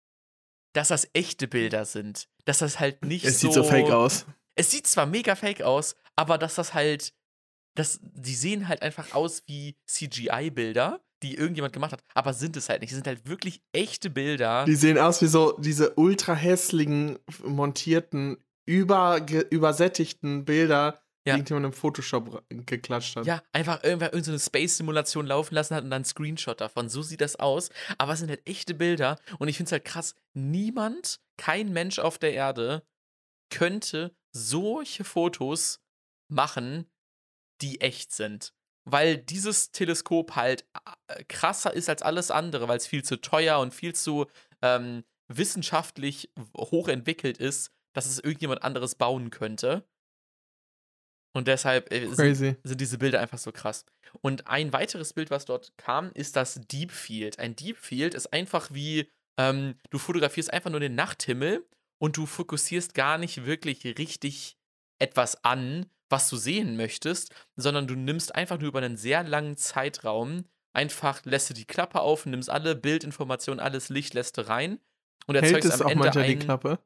dass 0.73 0.89
das 0.89 1.09
echte 1.13 1.47
Bilder 1.47 1.83
sind. 1.83 2.29
Dass 2.45 2.59
das 2.59 2.79
halt 2.79 3.03
nicht 3.03 3.25
Es 3.25 3.39
so. 3.39 3.47
sieht 3.47 3.55
so 3.55 3.63
fake 3.63 3.89
aus. 3.89 4.27
Es 4.53 4.69
sieht 4.69 4.85
zwar 4.85 5.07
mega 5.07 5.33
fake 5.33 5.63
aus, 5.63 5.95
aber 6.15 6.37
dass 6.37 6.53
das 6.53 6.75
halt. 6.75 7.15
Das, 7.73 7.99
die 8.03 8.35
sehen 8.35 8.67
halt 8.67 8.83
einfach 8.83 9.15
aus 9.15 9.41
wie 9.47 9.79
CGI-Bilder, 9.87 11.01
die 11.23 11.35
irgendjemand 11.35 11.73
gemacht 11.73 11.91
hat, 11.91 12.03
aber 12.13 12.33
sind 12.33 12.55
es 12.57 12.69
halt 12.69 12.81
nicht. 12.81 12.91
Es 12.91 12.95
sind 12.95 13.07
halt 13.07 13.27
wirklich 13.27 13.61
echte 13.73 14.09
Bilder. 14.09 14.65
Die 14.65 14.75
sehen 14.75 14.97
aus 14.97 15.21
wie 15.21 15.27
so 15.27 15.57
diese 15.59 15.93
ultra 15.95 16.33
hässlichen, 16.33 17.19
montierten, 17.43 18.37
über, 18.65 19.19
übersättigten 19.49 20.45
Bilder, 20.45 21.01
die 21.25 21.29
Ja. 21.31 21.35
irgendjemand 21.35 21.65
im 21.65 21.73
Photoshop 21.73 22.43
geklatscht 22.49 23.15
hat. 23.17 23.25
Ja, 23.25 23.41
einfach 23.51 23.83
irgendwer 23.83 24.13
irgendeine 24.13 24.39
so 24.39 24.45
Space-Simulation 24.45 25.25
laufen 25.25 25.53
lassen 25.55 25.75
hat 25.75 25.83
und 25.83 25.89
dann 25.89 25.97
einen 25.97 26.05
Screenshot 26.05 26.61
davon. 26.61 26.87
So 26.87 27.01
sieht 27.01 27.21
das 27.21 27.35
aus. 27.35 27.69
Aber 27.97 28.13
es 28.13 28.19
sind 28.19 28.29
halt 28.29 28.47
echte 28.47 28.73
Bilder. 28.73 29.19
Und 29.39 29.47
ich 29.49 29.57
finde 29.57 29.67
es 29.69 29.71
halt 29.73 29.85
krass. 29.85 30.15
Niemand, 30.33 31.19
kein 31.37 31.73
Mensch 31.73 31.99
auf 31.99 32.17
der 32.17 32.33
Erde 32.33 32.83
könnte 33.51 34.15
solche 34.31 35.03
Fotos 35.03 35.81
machen, 36.29 36.85
die 37.61 37.81
echt 37.81 38.13
sind. 38.13 38.53
Weil 38.91 39.17
dieses 39.17 39.71
Teleskop 39.71 40.35
halt 40.35 40.65
äh, 41.07 41.23
krasser 41.25 41.73
ist 41.73 41.89
als 41.89 42.01
alles 42.01 42.31
andere, 42.31 42.67
weil 42.67 42.77
es 42.77 42.87
viel 42.87 43.03
zu 43.03 43.21
teuer 43.21 43.59
und 43.59 43.73
viel 43.73 43.93
zu 43.93 44.25
ähm, 44.61 45.03
wissenschaftlich 45.27 46.31
hochentwickelt 46.57 47.37
ist, 47.37 47.71
dass 47.93 48.05
es 48.05 48.19
irgendjemand 48.19 48.63
anderes 48.63 48.95
bauen 48.95 49.29
könnte. 49.29 49.87
Und 51.35 51.47
deshalb 51.47 51.91
äh, 51.93 52.07
sind 52.13 52.57
sind 52.63 52.81
diese 52.81 52.97
Bilder 52.97 53.19
einfach 53.19 53.37
so 53.37 53.51
krass. 53.51 53.85
Und 54.21 54.47
ein 54.47 54.73
weiteres 54.73 55.13
Bild, 55.13 55.29
was 55.29 55.45
dort 55.45 55.77
kam, 55.77 56.11
ist 56.13 56.35
das 56.35 56.59
Deep 56.67 56.91
Field. 56.91 57.37
Ein 57.37 57.55
Deep 57.55 57.77
Field 57.77 58.15
ist 58.15 58.33
einfach 58.33 58.69
wie, 58.73 59.09
ähm, 59.37 59.75
du 59.91 59.99
fotografierst 59.99 60.51
einfach 60.51 60.71
nur 60.71 60.79
den 60.79 60.95
Nachthimmel 60.95 61.67
und 61.99 62.17
du 62.17 62.25
fokussierst 62.25 62.95
gar 62.95 63.19
nicht 63.19 63.45
wirklich 63.45 63.85
richtig 63.85 64.57
etwas 64.99 65.43
an, 65.43 65.85
was 66.09 66.29
du 66.29 66.37
sehen 66.37 66.75
möchtest, 66.77 67.33
sondern 67.55 67.87
du 67.87 67.95
nimmst 67.95 68.35
einfach 68.35 68.59
nur 68.59 68.69
über 68.69 68.79
einen 68.79 68.97
sehr 68.97 69.23
langen 69.23 69.57
Zeitraum 69.57 70.45
einfach, 70.73 71.23
lässt 71.25 71.49
du 71.49 71.53
die 71.53 71.65
Klappe 71.65 72.01
auf, 72.01 72.25
nimmst 72.25 72.49
alle 72.49 72.75
Bildinformationen, 72.75 73.59
alles 73.59 73.89
Licht 73.89 74.13
lässt 74.13 74.37
du 74.37 74.47
rein 74.47 74.79
und 75.27 75.35
Hält 75.35 75.45
erzeugst 75.45 75.69
es 75.73 75.81
am 75.81 75.87
auch 75.87 75.91
Ende 75.91 76.03
manchmal 76.05 76.25
die 76.25 76.33
ein, 76.33 76.39
Klappe? 76.39 76.79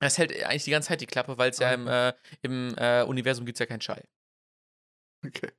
Es 0.00 0.18
hält 0.18 0.32
eigentlich 0.44 0.64
die 0.64 0.70
ganze 0.70 0.88
Zeit 0.88 1.00
die 1.00 1.06
Klappe, 1.06 1.38
weil 1.38 1.50
es 1.50 1.58
ja 1.58 1.72
im, 1.72 1.86
äh, 1.86 2.12
im 2.42 2.74
äh, 2.76 3.02
Universum 3.02 3.46
gibt 3.46 3.56
es 3.56 3.60
ja 3.60 3.66
keinen 3.66 3.80
Schall. 3.80 4.04
Okay. 5.24 5.50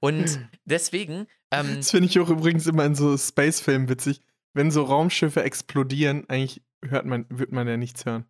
Und 0.00 0.38
deswegen, 0.64 1.26
ähm, 1.50 1.76
Das 1.76 1.90
finde 1.90 2.08
ich 2.08 2.18
auch 2.20 2.28
übrigens 2.28 2.66
immer 2.66 2.84
in 2.84 2.94
so 2.94 3.16
Space-Filmen 3.16 3.88
witzig. 3.88 4.20
Wenn 4.54 4.70
so 4.70 4.82
Raumschiffe 4.84 5.42
explodieren, 5.42 6.28
eigentlich 6.28 6.62
hört 6.84 7.06
man, 7.06 7.26
wird 7.30 7.52
man 7.52 7.66
ja 7.68 7.76
nichts 7.76 8.04
hören. 8.04 8.26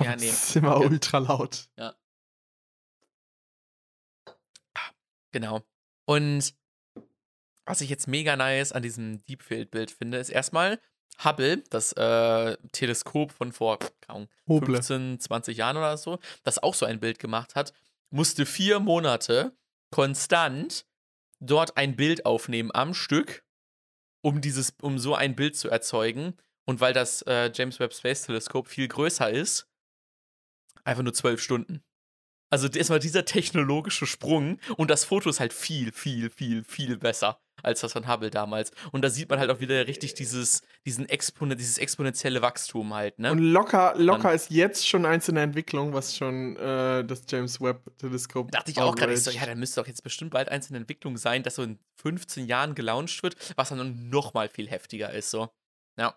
Ja, 0.00 0.16
nee, 0.16 0.28
Es 0.28 0.50
ist 0.50 0.56
immer 0.56 0.80
Ja. 0.80 0.86
ultra 0.86 1.18
laut. 1.18 1.68
Genau. 5.32 5.62
Und 6.06 6.54
was 7.66 7.80
ich 7.80 7.90
jetzt 7.90 8.08
mega 8.08 8.36
nice 8.36 8.72
an 8.72 8.82
diesem 8.82 9.22
Deepfield-Bild 9.24 9.90
finde, 9.90 10.18
ist 10.18 10.30
erstmal 10.30 10.80
Hubble, 11.22 11.62
das 11.70 11.92
äh, 11.92 12.56
Teleskop 12.72 13.32
von 13.32 13.52
vor 13.52 13.78
keine 13.78 13.92
Ahnung, 14.08 14.28
Hoble. 14.46 14.76
15, 14.76 15.20
20 15.20 15.56
Jahren 15.56 15.76
oder 15.76 15.96
so, 15.96 16.18
das 16.44 16.62
auch 16.62 16.74
so 16.74 16.86
ein 16.86 17.00
Bild 17.00 17.18
gemacht 17.18 17.54
hat, 17.54 17.72
musste 18.10 18.46
vier 18.46 18.80
Monate 18.80 19.56
konstant 19.90 20.86
dort 21.40 21.76
ein 21.76 21.96
Bild 21.96 22.24
aufnehmen 22.24 22.70
am 22.72 22.94
Stück, 22.94 23.44
um 24.22 24.40
dieses, 24.40 24.74
um 24.80 24.98
so 24.98 25.14
ein 25.14 25.36
Bild 25.36 25.56
zu 25.56 25.68
erzeugen. 25.68 26.34
Und 26.64 26.80
weil 26.80 26.92
das 26.92 27.22
äh, 27.22 27.50
James 27.54 27.80
Webb 27.80 27.94
Space 27.94 28.22
Teleskop 28.22 28.68
viel 28.68 28.88
größer 28.88 29.30
ist, 29.30 29.66
einfach 30.84 31.02
nur 31.02 31.14
zwölf 31.14 31.40
Stunden. 31.40 31.82
Also 32.50 32.68
erstmal 32.68 32.98
dieser 32.98 33.24
technologische 33.24 34.06
Sprung 34.06 34.58
und 34.76 34.90
das 34.90 35.04
Foto 35.04 35.28
ist 35.30 35.40
halt 35.40 35.52
viel, 35.52 35.92
viel, 35.92 36.30
viel, 36.30 36.64
viel 36.64 36.96
besser. 36.96 37.40
als 37.62 37.80
das 37.80 37.92
von 37.92 38.06
Hubble 38.06 38.30
damals. 38.30 38.70
Und 38.92 39.02
da 39.02 39.10
sieht 39.10 39.28
man 39.28 39.38
halt 39.38 39.50
auch 39.50 39.60
wieder 39.60 39.86
richtig 39.86 40.14
dieses, 40.14 40.62
diesen 40.86 41.08
Expone 41.08 41.56
dieses 41.56 41.78
exponentielle 41.78 42.42
Wachstum 42.42 42.94
halt, 42.94 43.18
ne? 43.18 43.32
Und 43.32 43.38
locker, 43.38 43.94
locker 43.96 44.32
ist 44.32 44.50
jetzt 44.50 44.88
schon 44.88 45.04
eins 45.04 45.28
in 45.28 45.34
der 45.34 45.44
Entwicklung, 45.44 45.92
was 45.92 46.16
schon 46.16 46.56
äh, 46.56 47.04
das 47.04 47.22
James 47.28 47.60
Webb-Teleskop. 47.60 48.50
Dachte 48.52 48.70
ich 48.70 48.80
auch 48.80 48.94
gerade, 48.94 49.12
ich 49.12 49.22
so, 49.22 49.30
ja, 49.30 49.46
da 49.46 49.54
müsste 49.54 49.80
doch 49.80 49.88
jetzt 49.88 50.02
bestimmt 50.02 50.30
bald 50.30 50.48
eins 50.48 50.68
in 50.68 50.74
der 50.74 50.80
Entwicklung 50.80 51.16
sein, 51.16 51.42
das 51.42 51.56
so 51.56 51.62
in 51.62 51.78
15 51.96 52.46
Jahren 52.46 52.74
gelauncht 52.74 53.22
wird, 53.22 53.36
was 53.56 53.70
dann 53.70 54.08
noch 54.08 54.34
mal 54.34 54.48
viel 54.48 54.68
heftiger 54.68 55.12
ist, 55.12 55.30
so. 55.30 55.50
Ja. 55.98 56.16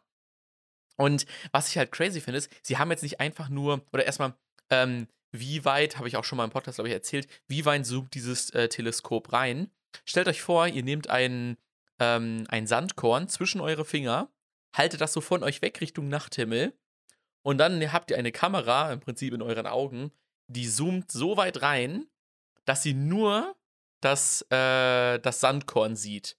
Und 0.97 1.25
was 1.51 1.69
ich 1.69 1.77
halt 1.77 1.91
crazy 1.91 2.21
finde, 2.21 2.37
ist, 2.37 2.51
sie 2.61 2.77
haben 2.77 2.91
jetzt 2.91 3.01
nicht 3.01 3.19
einfach 3.19 3.49
nur, 3.49 3.83
oder 3.91 4.05
erstmal, 4.05 4.35
ähm, 4.69 5.07
wie 5.31 5.65
weit, 5.65 5.97
habe 5.97 6.07
ich 6.07 6.17
auch 6.17 6.23
schon 6.23 6.37
mal 6.37 6.45
im 6.45 6.51
Podcast, 6.51 6.75
glaube 6.75 6.89
ich, 6.89 6.93
erzählt, 6.93 7.27
wie 7.47 7.65
weit 7.65 7.85
zoomt 7.85 8.13
dieses 8.13 8.49
äh, 8.51 8.67
Teleskop 8.67 9.31
rein. 9.31 9.71
Stellt 10.05 10.27
euch 10.27 10.41
vor, 10.41 10.67
ihr 10.67 10.83
nehmt 10.83 11.09
ein, 11.09 11.57
ähm, 11.99 12.45
ein 12.49 12.67
Sandkorn 12.67 13.27
zwischen 13.29 13.61
eure 13.61 13.85
Finger, 13.85 14.29
haltet 14.75 15.01
das 15.01 15.13
so 15.13 15.21
von 15.21 15.43
euch 15.43 15.61
weg 15.61 15.79
Richtung 15.81 16.07
Nachthimmel 16.07 16.73
und 17.43 17.57
dann 17.57 17.91
habt 17.91 18.11
ihr 18.11 18.17
eine 18.17 18.31
Kamera 18.31 18.91
im 18.91 18.99
Prinzip 18.99 19.33
in 19.33 19.41
euren 19.41 19.67
Augen, 19.67 20.11
die 20.47 20.69
zoomt 20.69 21.11
so 21.11 21.37
weit 21.37 21.61
rein, 21.61 22.07
dass 22.65 22.83
sie 22.83 22.93
nur 22.93 23.55
das, 24.01 24.41
äh, 24.49 25.19
das 25.19 25.39
Sandkorn 25.39 25.95
sieht. 25.95 26.37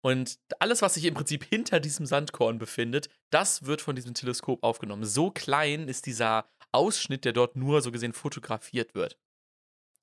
Und 0.00 0.38
alles, 0.60 0.80
was 0.80 0.94
sich 0.94 1.04
im 1.04 1.14
Prinzip 1.14 1.44
hinter 1.44 1.80
diesem 1.80 2.06
Sandkorn 2.06 2.58
befindet, 2.58 3.08
das 3.30 3.64
wird 3.64 3.82
von 3.82 3.96
diesem 3.96 4.14
Teleskop 4.14 4.62
aufgenommen. 4.62 5.04
So 5.04 5.30
klein 5.30 5.88
ist 5.88 6.06
dieser 6.06 6.48
Ausschnitt, 6.72 7.24
der 7.24 7.32
dort 7.32 7.56
nur 7.56 7.82
so 7.82 7.92
gesehen 7.92 8.12
fotografiert 8.12 8.94
wird. 8.94 9.18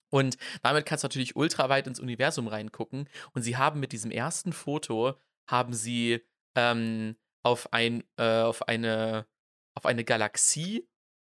Und 0.10 0.38
damit 0.64 0.86
kannst 0.86 1.04
du 1.04 1.08
natürlich 1.08 1.36
ultra 1.36 1.70
weit 1.70 1.88
ins 1.88 2.00
Universum 2.00 2.48
reingucken. 2.48 3.10
Und 3.34 3.42
sie 3.42 3.58
haben 3.58 3.80
mit 3.80 3.92
diesem 3.92 4.12
ersten 4.12 4.54
Foto, 4.54 5.16
haben 5.48 5.74
sie 5.74 6.22
ähm, 6.56 7.16
auf, 7.44 7.74
ein, 7.74 8.04
äh, 8.18 8.42
auf, 8.42 8.68
eine, 8.68 9.28
auf 9.74 9.86
eine 9.86 10.04
Galaxie 10.04 10.88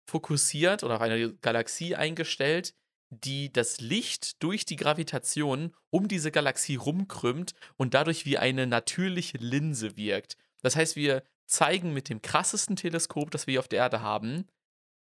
fokussiert 0.09 0.83
oder 0.83 0.95
auf 0.95 1.01
eine 1.01 1.33
Galaxie 1.35 1.95
eingestellt, 1.95 2.73
die 3.09 3.51
das 3.51 3.81
Licht 3.81 4.41
durch 4.41 4.65
die 4.65 4.77
Gravitation 4.77 5.75
um 5.89 6.07
diese 6.07 6.31
Galaxie 6.31 6.75
rumkrümmt 6.75 7.53
und 7.75 7.93
dadurch 7.93 8.25
wie 8.25 8.37
eine 8.37 8.67
natürliche 8.67 9.37
Linse 9.37 9.97
wirkt. 9.97 10.37
Das 10.61 10.75
heißt, 10.75 10.95
wir 10.95 11.23
zeigen 11.45 11.93
mit 11.93 12.09
dem 12.09 12.21
krassesten 12.21 12.77
Teleskop, 12.77 13.31
das 13.31 13.47
wir 13.47 13.59
auf 13.59 13.67
der 13.67 13.79
Erde 13.79 14.01
haben, 14.01 14.47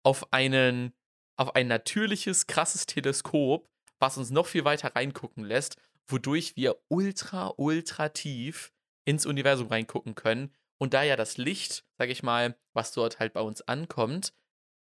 auf 0.05 0.31
einen 0.31 0.93
auf 1.37 1.55
ein 1.55 1.67
natürliches, 1.67 2.47
krasses 2.47 2.85
Teleskop, 2.85 3.69
was 3.99 4.17
uns 4.17 4.29
noch 4.29 4.47
viel 4.47 4.63
weiter 4.63 4.95
reingucken 4.95 5.43
lässt, 5.43 5.77
wodurch 6.07 6.55
wir 6.55 6.77
ultra, 6.87 7.53
ultra 7.57 8.09
tief 8.09 8.71
ins 9.03 9.25
Universum 9.25 9.67
reingucken 9.67 10.15
können. 10.15 10.53
Und 10.77 10.93
da 10.93 11.03
ja 11.03 11.15
das 11.15 11.37
Licht, 11.37 11.85
sag 11.97 12.09
ich 12.09 12.23
mal, 12.23 12.57
was 12.73 12.91
dort 12.91 13.19
halt 13.19 13.33
bei 13.33 13.41
uns 13.41 13.61
ankommt, 13.61 14.33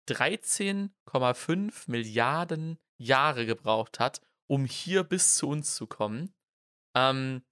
13,5 0.09 1.83
Milliarden 1.87 2.79
Jahre 2.97 3.45
gebraucht 3.45 3.99
hat, 3.99 4.21
um 4.47 4.65
hier 4.65 5.03
bis 5.03 5.35
zu 5.35 5.49
uns 5.49 5.75
zu 5.75 5.85
kommen, 5.85 6.33
ähm, 6.95 7.43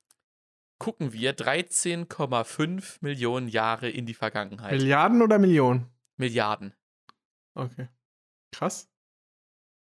gucken 0.80 1.14
wir 1.14 1.36
13,5 1.36 2.98
Millionen 3.02 3.48
Jahre 3.48 3.90
in 3.90 4.06
die 4.06 4.14
Vergangenheit. 4.14 4.80
Milliarden 4.80 5.22
oder 5.22 5.38
Millionen? 5.38 5.88
Milliarden. 6.18 6.74
Okay. 7.58 7.88
Krass. 8.52 8.90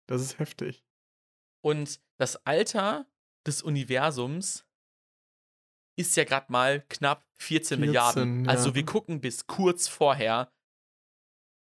Das 0.08 0.22
ist 0.22 0.38
heftig. 0.38 0.84
Und 1.62 2.00
das 2.18 2.46
Alter 2.46 3.06
des 3.46 3.62
Universums 3.62 4.64
ist 5.96 6.16
ja 6.16 6.24
gerade 6.24 6.50
mal 6.50 6.84
knapp 6.88 7.26
14, 7.40 7.78
14 7.78 7.80
Milliarden. 7.80 8.44
ja. 8.44 8.50
Also 8.50 8.74
wir 8.74 8.84
gucken 8.84 9.20
bis 9.20 9.46
kurz 9.46 9.88
vorher 9.88 10.52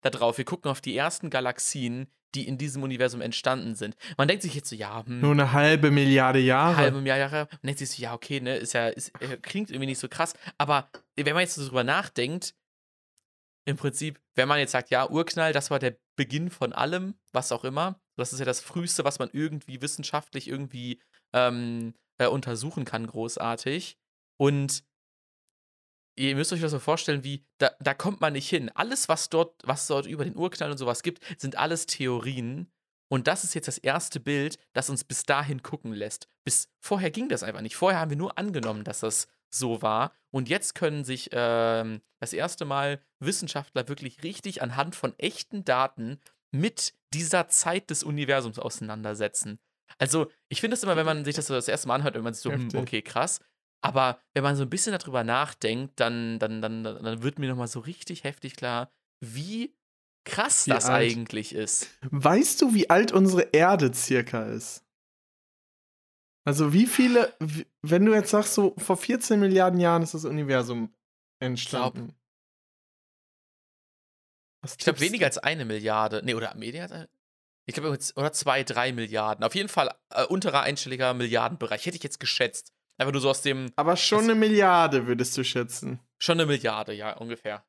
da 0.02 0.10
drauf. 0.10 0.38
Wir 0.38 0.44
gucken 0.44 0.70
auf 0.70 0.80
die 0.80 0.96
ersten 0.96 1.30
Galaxien, 1.30 2.06
die 2.34 2.46
in 2.46 2.58
diesem 2.58 2.82
Universum 2.82 3.20
entstanden 3.20 3.74
sind. 3.74 3.96
Man 4.16 4.28
denkt 4.28 4.42
sich 4.42 4.54
jetzt 4.54 4.68
so, 4.68 4.76
ja, 4.76 5.04
hm, 5.04 5.20
Nur 5.20 5.32
eine 5.32 5.52
halbe 5.52 5.90
Milliarde 5.90 6.38
Jahre. 6.38 6.76
halbe 6.76 7.00
Jahre. 7.00 7.48
Man 7.50 7.60
denkt 7.64 7.80
sich 7.80 7.90
so, 7.90 8.02
ja, 8.02 8.14
okay, 8.14 8.40
ne, 8.40 8.56
ist 8.56 8.74
ja, 8.74 8.88
ist, 8.88 9.10
äh, 9.20 9.36
klingt 9.38 9.70
irgendwie 9.70 9.86
nicht 9.86 9.98
so 9.98 10.08
krass. 10.08 10.34
Aber 10.56 10.88
wenn 11.16 11.34
man 11.34 11.42
jetzt 11.42 11.54
so 11.54 11.66
drüber 11.66 11.84
nachdenkt, 11.84 12.54
im 13.70 13.76
Prinzip, 13.76 14.20
wenn 14.34 14.48
man 14.48 14.58
jetzt 14.58 14.72
sagt, 14.72 14.90
ja, 14.90 15.08
Urknall, 15.08 15.52
das 15.52 15.70
war 15.70 15.78
der 15.78 15.96
Beginn 16.16 16.50
von 16.50 16.72
allem, 16.72 17.14
was 17.32 17.52
auch 17.52 17.64
immer. 17.64 18.00
Das 18.16 18.32
ist 18.32 18.38
ja 18.38 18.44
das 18.44 18.60
Früheste, 18.60 19.04
was 19.04 19.18
man 19.18 19.30
irgendwie 19.32 19.80
wissenschaftlich 19.80 20.48
irgendwie 20.48 21.00
ähm, 21.32 21.94
äh, 22.18 22.26
untersuchen 22.26 22.84
kann, 22.84 23.06
großartig. 23.06 23.96
Und 24.38 24.84
ihr 26.16 26.36
müsst 26.36 26.52
euch 26.52 26.60
das 26.60 26.72
so 26.72 26.78
vorstellen, 26.78 27.24
wie, 27.24 27.46
da, 27.58 27.70
da 27.80 27.94
kommt 27.94 28.20
man 28.20 28.34
nicht 28.34 28.48
hin. 28.48 28.70
Alles, 28.74 29.08
was 29.08 29.30
dort, 29.30 29.54
was 29.64 29.86
dort 29.86 30.06
über 30.06 30.24
den 30.24 30.36
Urknall 30.36 30.70
und 30.70 30.78
sowas 30.78 31.02
gibt, 31.02 31.24
sind 31.40 31.56
alles 31.56 31.86
Theorien. 31.86 32.70
Und 33.08 33.26
das 33.26 33.42
ist 33.42 33.54
jetzt 33.54 33.68
das 33.68 33.78
erste 33.78 34.20
Bild, 34.20 34.58
das 34.72 34.90
uns 34.90 35.04
bis 35.04 35.24
dahin 35.24 35.62
gucken 35.62 35.92
lässt. 35.92 36.28
Bis 36.44 36.68
vorher 36.80 37.10
ging 37.10 37.28
das 37.28 37.42
einfach 37.42 37.62
nicht. 37.62 37.76
Vorher 37.76 38.00
haben 38.00 38.10
wir 38.10 38.16
nur 38.16 38.38
angenommen, 38.38 38.84
dass 38.84 39.00
das 39.00 39.26
so 39.50 39.82
war. 39.82 40.12
Und 40.30 40.48
jetzt 40.48 40.74
können 40.74 41.04
sich 41.04 41.30
ähm, 41.32 42.00
das 42.20 42.32
erste 42.32 42.64
Mal 42.64 43.00
Wissenschaftler 43.18 43.88
wirklich 43.88 44.22
richtig 44.22 44.62
anhand 44.62 44.94
von 44.94 45.18
echten 45.18 45.64
Daten 45.64 46.20
mit 46.52 46.94
dieser 47.12 47.48
Zeit 47.48 47.90
des 47.90 48.02
Universums 48.02 48.58
auseinandersetzen. 48.58 49.58
Also, 49.98 50.30
ich 50.48 50.60
finde 50.60 50.76
es 50.76 50.82
immer, 50.82 50.96
wenn 50.96 51.06
man 51.06 51.24
sich 51.24 51.34
das 51.34 51.46
so 51.46 51.54
das 51.54 51.68
erste 51.68 51.88
Mal 51.88 51.96
anhört, 51.96 52.14
wenn 52.14 52.22
man 52.22 52.34
sich 52.34 52.42
so, 52.42 52.52
hm, 52.52 52.68
okay, 52.76 53.02
krass. 53.02 53.40
Aber 53.82 54.20
wenn 54.34 54.42
man 54.42 54.56
so 54.56 54.62
ein 54.62 54.70
bisschen 54.70 54.96
darüber 54.96 55.24
nachdenkt, 55.24 55.98
dann, 55.98 56.38
dann, 56.38 56.60
dann, 56.62 56.84
dann 56.84 57.22
wird 57.22 57.38
mir 57.38 57.48
nochmal 57.48 57.68
so 57.68 57.80
richtig 57.80 58.24
heftig 58.24 58.56
klar, 58.56 58.92
wie 59.20 59.74
krass 60.24 60.66
Wie 60.66 60.70
das 60.70 60.86
alt. 60.86 61.10
eigentlich 61.10 61.54
ist. 61.54 61.88
Weißt 62.10 62.60
du, 62.60 62.74
wie 62.74 62.90
alt 62.90 63.12
unsere 63.12 63.48
Erde 63.52 63.92
circa 63.94 64.44
ist? 64.44 64.84
Also 66.46 66.72
wie 66.72 66.86
viele, 66.86 67.34
wenn 67.82 68.04
du 68.04 68.14
jetzt 68.14 68.30
sagst, 68.30 68.54
so 68.54 68.74
vor 68.78 68.96
14 68.96 69.38
Milliarden 69.38 69.78
Jahren 69.78 70.02
ist 70.02 70.14
das 70.14 70.24
Universum 70.24 70.94
entstanden. 71.38 72.14
Ich 74.66 74.78
glaube, 74.78 75.00
weniger 75.00 75.26
als 75.26 75.38
eine 75.38 75.64
Milliarde. 75.64 76.22
Nee, 76.24 76.34
oder 76.34 76.54
weniger 76.56 76.82
als 76.82 76.92
eine. 76.92 77.08
Ich 77.66 77.74
glaube, 77.74 77.96
oder 78.16 78.32
zwei, 78.32 78.64
drei 78.64 78.92
Milliarden. 78.92 79.44
Auf 79.44 79.54
jeden 79.54 79.68
Fall 79.68 79.94
äh, 80.10 80.24
unterer 80.24 80.62
einstelliger 80.62 81.14
Milliardenbereich. 81.14 81.86
Hätte 81.86 81.96
ich 81.96 82.02
jetzt 82.02 82.20
geschätzt. 82.20 82.72
Einfach 82.98 83.12
nur 83.12 83.22
so 83.22 83.30
aus 83.30 83.42
dem. 83.42 83.72
Aber 83.76 83.96
schon 83.96 84.24
eine 84.24 84.34
Milliarde 84.34 85.06
würdest 85.06 85.36
du 85.36 85.44
schätzen. 85.44 86.00
Schon 86.18 86.38
eine 86.38 86.46
Milliarde, 86.46 86.92
ja, 86.92 87.16
ungefähr. 87.16 87.64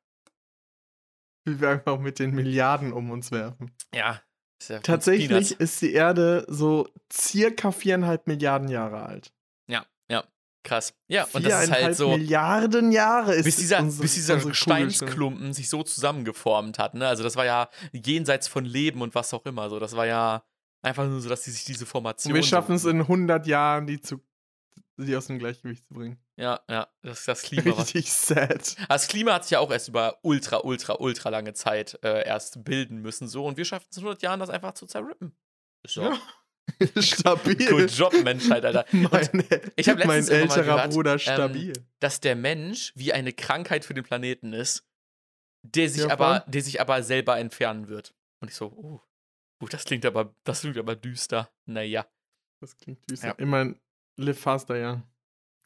Wie 1.46 1.60
wir 1.60 1.70
einfach 1.70 1.98
mit 1.98 2.18
den 2.18 2.34
Milliarden 2.34 2.92
um 2.92 3.10
uns 3.10 3.30
werfen. 3.30 3.74
Ja. 3.94 4.22
Ist 4.62 4.68
ja 4.70 4.78
Tatsächlich 4.80 5.28
Peanuts. 5.28 5.50
ist 5.52 5.82
die 5.82 5.92
Erde 5.92 6.44
so 6.48 6.88
circa 7.12 7.72
viereinhalb 7.72 8.26
Milliarden 8.26 8.68
Jahre 8.68 9.02
alt. 9.02 9.32
Ja, 9.68 9.84
ja. 10.10 10.24
Krass. 10.64 10.94
Ja, 11.08 11.26
und 11.32 11.44
das 11.44 11.64
ist 11.64 11.70
halt 11.72 11.96
so. 11.96 12.10
Milliarden 12.10 12.92
Jahre 12.92 13.34
ist 13.34 13.44
bis 13.44 13.56
dieser, 13.56 13.80
unsere, 13.80 14.02
bis 14.02 14.14
dieser. 14.14 14.36
Gesteinsklumpen 14.36 15.52
sich 15.52 15.68
so 15.68 15.82
zusammengeformt 15.82 16.78
hat. 16.78 16.94
Ne? 16.94 17.06
Also 17.06 17.22
das 17.22 17.36
war 17.36 17.44
ja 17.44 17.68
jenseits 17.92 18.48
von 18.48 18.64
Leben 18.64 19.02
und 19.02 19.14
was 19.14 19.34
auch 19.34 19.44
immer. 19.46 19.68
So, 19.68 19.78
das 19.80 19.96
war 19.96 20.06
ja 20.06 20.42
einfach 20.82 21.06
nur 21.06 21.20
so, 21.20 21.28
dass 21.28 21.42
die 21.42 21.50
sich 21.50 21.64
diese 21.64 21.86
Formation. 21.86 22.32
Und 22.32 22.36
wir 22.36 22.42
so- 22.42 22.48
schaffen 22.48 22.76
es 22.76 22.84
in 22.84 23.00
100 23.00 23.46
Jahren, 23.46 23.86
die, 23.86 24.00
zu, 24.00 24.20
die 24.96 25.16
aus 25.16 25.26
dem 25.26 25.38
Gleichgewicht 25.38 25.86
zu 25.86 25.94
bringen. 25.94 26.18
Ja, 26.36 26.60
ja, 26.68 26.88
das, 27.02 27.24
das 27.24 27.42
Klima. 27.44 27.74
Richtig 27.74 28.12
sad. 28.12 28.76
Das 28.88 29.08
Klima 29.08 29.34
hat 29.34 29.44
sich 29.44 29.52
ja 29.52 29.60
auch 29.60 29.70
erst 29.70 29.88
über 29.88 30.18
ultra, 30.22 30.58
ultra, 30.58 30.96
ultra 30.98 31.28
lange 31.30 31.54
Zeit 31.54 31.98
äh, 32.02 32.26
erst 32.26 32.64
bilden 32.64 32.98
müssen. 32.98 33.28
So, 33.28 33.46
und 33.46 33.56
wir 33.56 33.64
schaffen 33.64 33.86
es 33.90 33.96
in 33.96 34.02
100 34.02 34.22
Jahren, 34.22 34.40
das 34.40 34.50
einfach 34.50 34.74
zu 34.74 34.86
zerrippen. 34.86 35.34
Ist 35.82 35.94
so. 35.94 36.02
Ja. 36.02 36.20
Stabil. 37.02 37.56
Good 37.56 37.90
job, 37.90 38.12
Menschheit, 38.22 38.64
Alter. 38.64 38.84
Und 38.92 39.12
Mein, 39.12 39.44
ich 39.76 39.88
hab 39.88 39.98
mein 40.04 40.18
letztens 40.18 40.30
mal 40.30 40.36
älterer 40.36 40.76
gehört, 40.76 40.92
Bruder 40.92 41.12
ähm, 41.12 41.18
stabil. 41.18 41.72
dass 41.98 42.20
der 42.20 42.36
Mensch 42.36 42.92
wie 42.94 43.12
eine 43.12 43.32
Krankheit 43.32 43.84
für 43.84 43.94
den 43.94 44.04
Planeten 44.04 44.52
ist, 44.52 44.86
der 45.62 45.88
sich, 45.88 46.02
Ja, 46.02 46.10
aber, 46.10 46.44
der 46.46 46.62
sich 46.62 46.80
aber 46.80 47.02
selber 47.02 47.38
entfernen 47.38 47.88
wird. 47.88 48.14
Und 48.40 48.48
ich 48.48 48.54
so, 48.54 48.66
oh, 48.66 49.00
uh, 49.62 49.68
das 49.68 49.84
klingt 49.84 50.06
aber, 50.06 50.34
das 50.44 50.60
klingt 50.60 50.78
aber 50.78 50.96
düster. 50.96 51.50
Naja. 51.66 52.06
das 52.60 52.76
klingt 52.76 53.10
düster. 53.10 53.28
ja. 53.28 53.34
Immer 53.34 53.74
live 54.16 54.38
faster, 54.38 54.76
ja. 54.76 55.02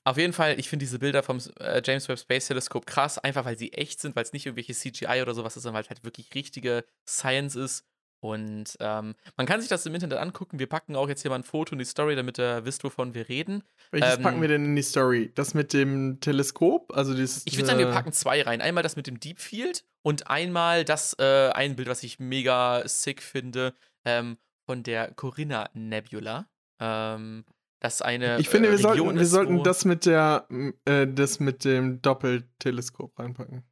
Auf 0.04 0.18
jeden 0.18 0.32
Fall, 0.32 0.58
ich 0.60 0.68
finde 0.68 0.84
diese 0.84 1.00
Bilder 1.00 1.24
vom 1.24 1.38
äh, 1.58 1.82
James 1.84 2.08
Webb 2.08 2.20
Space 2.20 2.46
Telescope 2.46 2.86
krass, 2.86 3.18
einfach 3.18 3.44
weil 3.44 3.58
sie 3.58 3.72
echt 3.72 4.00
sind, 4.00 4.14
weil 4.14 4.22
es 4.22 4.32
nicht 4.32 4.46
irgendwelche 4.46 4.72
CGI 4.72 5.20
oder 5.20 5.34
sowas 5.34 5.56
ist, 5.56 5.64
sondern 5.64 5.74
weil 5.78 5.82
es 5.82 5.90
halt 5.90 6.04
wirklich 6.04 6.32
richtige 6.32 6.84
Science 7.08 7.56
ist. 7.56 7.84
Und 8.20 8.76
ähm, 8.80 9.14
man 9.36 9.46
kann 9.46 9.60
sich 9.60 9.68
das 9.68 9.84
im 9.84 9.94
Internet 9.94 10.18
angucken. 10.18 10.58
Wir 10.58 10.68
packen 10.68 10.96
auch 10.96 11.08
jetzt 11.08 11.22
hier 11.22 11.30
mal 11.30 11.36
ein 11.36 11.44
Foto 11.44 11.72
in 11.72 11.78
die 11.80 11.84
Story, 11.84 12.16
damit 12.16 12.38
ihr 12.38 12.64
wisst, 12.64 12.82
wovon 12.82 13.14
wir 13.14 13.28
reden. 13.28 13.62
Welches 13.90 14.16
Ähm, 14.16 14.22
packen 14.22 14.40
wir 14.40 14.48
denn 14.48 14.64
in 14.64 14.76
die 14.76 14.82
Story? 14.82 15.32
Das 15.34 15.54
mit 15.54 15.72
dem 15.72 16.18
Teleskop? 16.20 16.96
Also 16.96 17.12
dieses, 17.14 17.42
Ich 17.46 17.56
würde 17.56 17.66
sagen, 17.66 17.78
wir 17.78 17.88
äh, 17.88 17.92
packen 17.92 18.12
zwei 18.12 18.42
rein. 18.42 18.60
Einmal 18.60 18.82
das 18.82 18.96
mit 18.96 19.06
dem 19.06 19.20
Deep 19.20 19.40
Field 19.40 19.84
und 20.02 20.28
einmal 20.28 20.84
das 20.84 21.14
äh, 21.18 21.50
ein 21.50 21.76
Bild, 21.76 21.88
was 21.88 22.02
ich 22.02 22.18
mega 22.18 22.86
sick 22.86 23.22
finde, 23.22 23.74
ähm, 24.04 24.38
von 24.64 24.82
der 24.82 25.12
Corinna 25.12 25.68
Nebula. 25.74 26.48
Ähm, 26.80 27.44
dass 27.80 28.02
eine 28.02 28.38
Ich 28.38 28.48
finde, 28.48 28.68
äh, 28.68 28.72
wir 28.72 28.78
sollten, 28.78 29.14
wir 29.14 29.20
ist, 29.20 29.30
sollten 29.30 29.62
das 29.62 29.84
mit 29.84 30.06
der, 30.06 30.48
äh, 30.84 31.06
das 31.06 31.40
mit 31.40 31.64
dem 31.64 32.00
Doppelteleskop 32.02 33.18
reinpacken. 33.18 33.64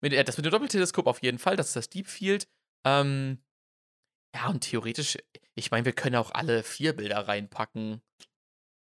Mit, 0.00 0.12
äh, 0.12 0.24
das 0.24 0.36
mit 0.36 0.46
dem 0.46 0.52
Doppelteleskop 0.52 1.06
auf 1.06 1.22
jeden 1.22 1.38
Fall, 1.38 1.56
das 1.56 1.68
ist 1.68 1.76
das 1.76 1.88
Deep 1.90 2.06
Field. 2.06 2.48
Ähm, 2.84 3.38
ja, 4.34 4.48
und 4.48 4.60
theoretisch, 4.60 5.18
ich 5.54 5.70
meine, 5.70 5.84
wir 5.84 5.92
können 5.92 6.16
auch 6.16 6.30
alle 6.32 6.62
vier 6.62 6.94
Bilder 6.94 7.28
reinpacken. 7.28 8.00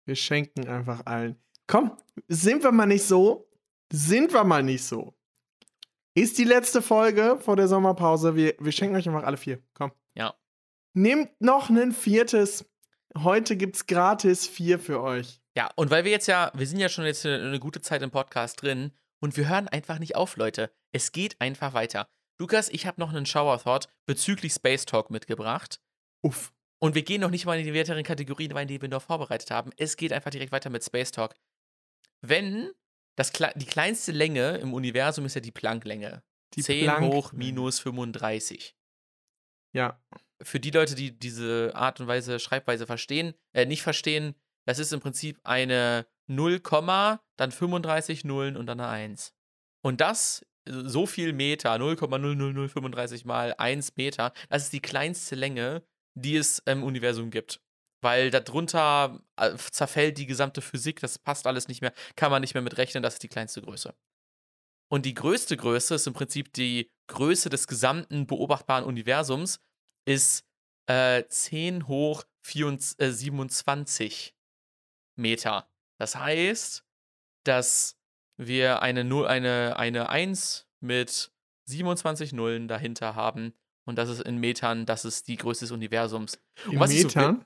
Wir 0.05 0.17
schenken 0.17 0.69
einfach 0.69 1.07
allen. 1.07 1.37
Komm, 1.67 1.97
sind 2.29 2.63
wir 2.63 2.73
mal 2.73 2.87
nicht 2.87 3.05
so? 3.05 3.49
Sind 3.93 4.33
wir 4.33 4.45
mal 4.45 4.63
nicht 4.63 4.85
so? 4.85 5.15
Ist 6.15 6.39
die 6.39 6.45
letzte 6.45 6.83
Folge 6.83 7.39
vor 7.41 7.57
der 7.57 7.69
Sommerpause. 7.69 8.35
Wir, 8.35 8.55
wir 8.59 8.73
schenken 8.73 8.97
euch 8.97 9.09
einfach 9.09 9.25
alle 9.25 9.37
vier. 9.37 9.63
Komm. 9.75 9.93
Ja. 10.15 10.35
Nehmt 10.93 11.41
noch 11.41 11.71
ein 11.71 11.93
viertes. 11.93 12.69
Heute 13.17 13.57
gibt's 13.57 13.87
gratis 13.87 14.47
vier 14.47 14.79
für 14.79 15.03
euch. 15.03 15.41
Ja, 15.57 15.71
und 15.77 15.91
weil 15.91 16.05
wir 16.05 16.13
jetzt 16.13 16.29
ja, 16.29 16.53
wir 16.55 16.67
sind 16.67 16.79
ja 16.79 16.89
schon 16.89 17.05
jetzt 17.05 17.27
eine, 17.27 17.59
gute 17.59 17.81
Zeit 17.81 18.03
im 18.03 18.11
Podcast 18.11 18.63
drin 18.63 18.93
und 19.21 19.37
wir 19.37 19.49
hören 19.49 19.69
einfach 19.69 19.99
nicht 19.99 20.17
auf, 20.17 20.37
Leute. 20.37 20.73
Es 20.93 21.13
geht 21.13 21.41
einfach 21.41 21.75
weiter. 21.75 22.09
Lukas, 22.39 22.69
ich 22.69 22.87
habe 22.87 23.01
noch 23.01 23.11
einen 23.11 23.27
Shower 23.27 23.59
Thought 23.59 23.89
bezüglich 24.07 24.53
Space 24.53 24.87
Talk 24.87 25.11
mitgebracht. 25.11 25.81
Uff. 26.23 26.53
Und 26.83 26.95
wir 26.95 27.03
gehen 27.03 27.21
noch 27.21 27.31
nicht 27.31 27.45
mal 27.45 27.59
in 27.59 27.67
die 27.67 27.75
weiteren 27.75 28.03
Kategorien 28.05 28.53
rein, 28.53 28.69
die 28.69 28.81
wir 28.81 28.89
noch 28.89 29.03
vorbereitet 29.03 29.51
haben. 29.51 29.71
Es 29.77 29.97
geht 29.97 30.13
einfach 30.13 30.31
direkt 30.31 30.53
weiter 30.53 30.71
mit 30.71 30.83
Space 30.83 31.11
Talk. 31.11 31.35
Wenn 32.23 32.71
das, 33.17 33.33
die 33.33 33.67
kleinste 33.67 34.13
Länge 34.13 34.57
im 34.59 34.73
Universum 34.73 35.27
ist 35.27 35.35
ja 35.35 35.41
die 35.43 35.51
Plancklänge. 35.51 36.23
Die 36.55 36.63
10 36.63 36.85
Planck- 36.85 37.13
hoch 37.13 37.33
minus 37.33 37.81
35. 37.81 38.75
Ja. 39.73 40.01
Für 40.43 40.61
die 40.61 40.71
Leute, 40.71 40.95
die 40.95 41.19
diese 41.19 41.73
Art 41.75 42.01
und 42.01 42.07
Weise, 42.07 42.39
Schreibweise 42.39 42.87
verstehen, 42.87 43.35
äh, 43.53 43.67
nicht 43.67 43.83
verstehen, 43.83 44.35
das 44.67 44.79
ist 44.79 44.93
im 44.93 45.01
Prinzip 45.01 45.39
eine 45.45 46.07
0, 46.29 46.61
dann 47.37 47.51
35 47.51 48.25
Nullen 48.25 48.57
und 48.57 48.67
dann 48.67 48.81
eine 48.81 48.89
1. 48.89 49.35
Und 49.83 50.01
das, 50.01 50.47
äh, 50.67 50.73
so 50.85 51.07
viel 51.07 51.33
Meter, 51.33 51.79
0,00035 51.79 53.27
mal 53.27 53.55
1 53.59 53.97
Meter, 53.97 54.33
das 54.49 54.65
ist 54.65 54.73
die 54.73 54.81
kleinste 54.81 55.35
Länge, 55.35 55.83
die 56.15 56.37
es 56.37 56.61
im 56.61 56.83
Universum 56.83 57.31
gibt. 57.31 57.61
Weil 58.03 58.31
darunter 58.31 59.21
äh, 59.37 59.57
zerfällt 59.57 60.19
die 60.19 60.27
gesamte 60.27 60.63
Physik, 60.63 61.01
das 61.01 61.19
passt 61.19 61.47
alles 61.47 61.69
nicht 61.69 61.83
mehr, 61.83 61.93
kann 62.17 62.31
man 62.31 62.41
nicht 62.41 62.55
mehr 62.55 62.63
mit 62.63 62.79
rechnen, 62.79 63.03
das 63.03 63.15
ist 63.15 63.23
die 63.23 63.29
kleinste 63.29 63.61
Größe. 63.61 63.95
Und 64.91 65.07
die 65.07 65.15
größte 65.15 65.57
Größe 65.57 65.95
ist 65.95 66.07
im 66.07 66.15
Prinzip 66.15 66.53
die 66.53 66.91
Größe 67.09 67.49
des 67.49 67.67
gesamten 67.67 68.27
beobachtbaren 68.27 68.85
Universums, 68.85 69.61
ist 70.05 70.45
äh, 70.87 71.25
10 71.29 71.89
hoch 71.89 72.25
24, 72.43 73.01
äh, 73.01 73.13
27 73.13 74.35
Meter. 75.17 75.69
Das 75.99 76.17
heißt, 76.17 76.85
dass 77.45 77.97
wir 78.37 78.83
eine, 78.83 79.03
eine, 79.29 79.77
eine 79.77 80.09
1 80.09 80.67
mit 80.81 81.31
27 81.67 82.33
Nullen 82.33 82.69
dahinter 82.69 83.15
haben. 83.15 83.53
Und 83.85 83.97
das 83.97 84.09
ist 84.09 84.23
in 84.23 84.39
Metern, 84.39 84.87
das 84.87 85.05
ist 85.05 85.29
die 85.29 85.37
Größe 85.37 85.65
des 85.65 85.73
Universums. 85.73 86.39
Und 86.67 86.75
In 86.75 86.83
ich 86.83 87.03
so 87.03 87.09
Metern? 87.09 87.45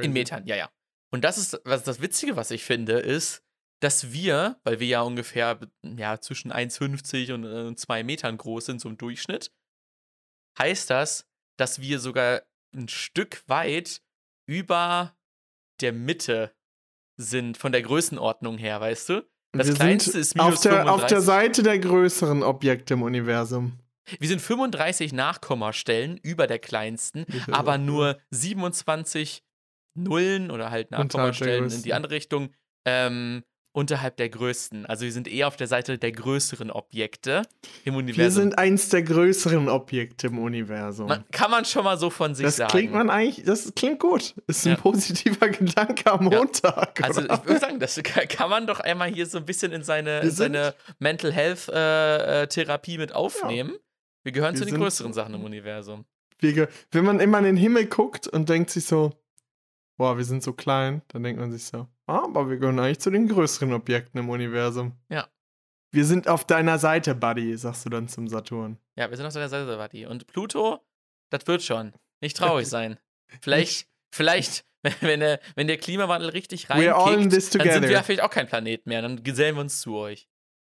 in 0.00 0.12
Metern, 0.12 0.46
ja, 0.46 0.56
ja. 0.56 0.70
Und 1.10 1.24
das 1.24 1.36
ist 1.36 1.60
was 1.64 1.84
das 1.84 2.00
Witzige, 2.00 2.36
was 2.36 2.50
ich 2.50 2.64
finde, 2.64 2.94
ist, 2.94 3.42
dass 3.80 4.12
wir, 4.12 4.60
weil 4.64 4.80
wir 4.80 4.86
ja 4.86 5.02
ungefähr 5.02 5.58
ja, 5.82 6.18
zwischen 6.20 6.52
1,50 6.52 7.34
und 7.34 7.44
äh, 7.44 7.74
2 7.74 8.04
Metern 8.04 8.38
groß 8.38 8.66
sind, 8.66 8.80
so 8.80 8.88
im 8.88 8.96
Durchschnitt, 8.96 9.52
heißt 10.58 10.88
das, 10.88 11.28
dass 11.62 11.80
wir 11.80 12.00
sogar 12.00 12.42
ein 12.74 12.88
Stück 12.88 13.44
weit 13.46 14.02
über 14.48 15.14
der 15.80 15.92
Mitte 15.92 16.52
sind, 17.16 17.56
von 17.56 17.70
der 17.70 17.82
Größenordnung 17.82 18.58
her, 18.58 18.80
weißt 18.80 19.10
du? 19.10 19.30
Das 19.52 19.68
wir 19.68 19.74
kleinste 19.74 20.10
sind 20.10 20.20
ist 20.22 20.34
minus 20.34 20.54
auf 20.54 20.62
der, 20.62 20.92
auf 20.92 21.06
der 21.06 21.20
35. 21.20 21.24
Seite 21.24 21.62
der 21.62 21.78
größeren 21.78 22.42
Objekte 22.42 22.94
im 22.94 23.02
Universum. 23.02 23.78
Wir 24.18 24.26
sind 24.26 24.42
35 24.42 25.12
Nachkommastellen 25.12 26.16
über 26.16 26.48
der 26.48 26.58
kleinsten, 26.58 27.26
aber 27.52 27.78
nur 27.78 28.18
27 28.32 29.44
Nullen 29.94 30.50
oder 30.50 30.72
halt 30.72 30.90
Nachkommastellen 30.90 31.70
in 31.70 31.82
die 31.84 31.94
andere 31.94 32.14
Richtung 32.14 32.52
ähm, 32.84 33.44
unterhalb 33.72 34.16
der 34.18 34.28
größten. 34.28 34.84
Also 34.86 35.04
wir 35.04 35.12
sind 35.12 35.26
eher 35.28 35.48
auf 35.48 35.56
der 35.56 35.66
Seite 35.66 35.96
der 35.98 36.12
größeren 36.12 36.70
Objekte 36.70 37.42
im 37.84 37.94
Wir 37.94 37.98
Universum. 38.00 38.42
sind 38.42 38.58
eins 38.58 38.90
der 38.90 39.02
größeren 39.02 39.68
Objekte 39.68 40.26
im 40.26 40.38
Universum. 40.38 41.08
man, 41.08 41.24
kann 41.30 41.50
man 41.50 41.64
schon 41.64 41.84
mal 41.84 41.96
so 41.98 42.10
von 42.10 42.34
sich 42.34 42.44
das 42.44 42.56
sagen. 42.56 42.70
klingt 42.70 42.92
man 42.92 43.08
eigentlich, 43.08 43.44
das 43.46 43.72
klingt 43.74 43.98
gut. 43.98 44.34
Ist 44.46 44.66
ein 44.66 44.72
Ja. 44.72 44.76
positiver 44.76 45.48
Gedanke 45.48 46.12
am 46.12 46.30
Ja. 46.30 46.38
Montag. 46.38 47.02
also 47.02 47.22
oder? 47.22 47.34
ich 47.34 47.44
würde 47.46 47.60
sagen, 47.60 47.80
das 47.80 47.98
kann 48.28 48.50
man 48.50 48.66
doch 48.66 48.80
einmal 48.80 49.08
hier 49.12 49.26
so 49.26 49.38
ein 49.38 49.46
bisschen 49.46 49.72
in 49.72 49.82
seine, 49.82 50.16
Wir 50.20 50.22
in 50.24 50.30
seine 50.30 50.74
Mental 50.98 51.32
Health 51.32 51.68
äh, 51.68 52.42
äh, 52.42 52.46
Therapie 52.48 52.98
mit 52.98 53.14
aufnehmen. 53.14 53.74
Wir 54.22 54.32
gehören 54.32 54.54
Wir 54.54 54.60
zu 54.60 54.66
den 54.66 54.76
größeren 54.76 55.12
Sachen 55.14 55.34
im 55.34 55.44
Universum. 55.44 56.04
Wir 56.40 56.68
wenn 56.90 57.04
man 57.04 57.20
immer 57.20 57.38
in 57.38 57.44
den 57.44 57.56
Himmel 57.56 57.86
guckt 57.86 58.26
und 58.28 58.48
denkt 58.48 58.68
sich 58.70 58.84
so, 58.84 59.12
boah, 59.96 60.18
wir 60.18 60.24
sind 60.24 60.42
so 60.42 60.52
klein, 60.52 61.00
dann 61.08 61.22
denkt 61.22 61.40
man 61.40 61.50
sich 61.52 61.64
so, 61.64 61.86
aber 62.06 62.50
wir 62.50 62.56
gehören 62.58 62.78
eigentlich 62.78 63.00
zu 63.00 63.10
den 63.10 63.28
größeren 63.28 63.72
Objekten 63.72 64.18
im 64.18 64.28
Universum. 64.28 64.92
Ja. 65.08 65.28
Wir 65.92 66.06
sind 66.06 66.26
auf 66.26 66.46
deiner 66.46 66.78
Seite, 66.78 67.14
Buddy, 67.14 67.56
sagst 67.56 67.84
du 67.84 67.90
dann 67.90 68.08
zum 68.08 68.26
Saturn. 68.26 68.78
Ja, 68.96 69.10
wir 69.10 69.16
sind 69.16 69.26
auf 69.26 69.32
der 69.32 69.48
Seite, 69.48 69.78
Wadi. 69.78 70.06
Und 70.06 70.26
Pluto, 70.26 70.80
das 71.30 71.46
wird 71.46 71.62
schon. 71.62 71.92
Nicht 72.20 72.36
traurig 72.36 72.66
sein. 72.68 72.98
Vielleicht, 73.40 73.88
vielleicht, 74.10 74.64
wenn, 75.00 75.20
der, 75.20 75.40
wenn 75.54 75.66
der 75.66 75.76
Klimawandel 75.76 76.30
richtig 76.30 76.70
reinkickt, 76.70 76.96
dann 76.96 77.30
sind 77.30 77.88
wir 77.88 78.02
vielleicht 78.02 78.22
auch 78.22 78.30
kein 78.30 78.46
Planet 78.46 78.86
mehr. 78.86 79.02
Dann 79.02 79.22
gesellen 79.22 79.56
wir 79.56 79.60
uns 79.60 79.80
zu 79.80 79.96
euch. 79.96 80.28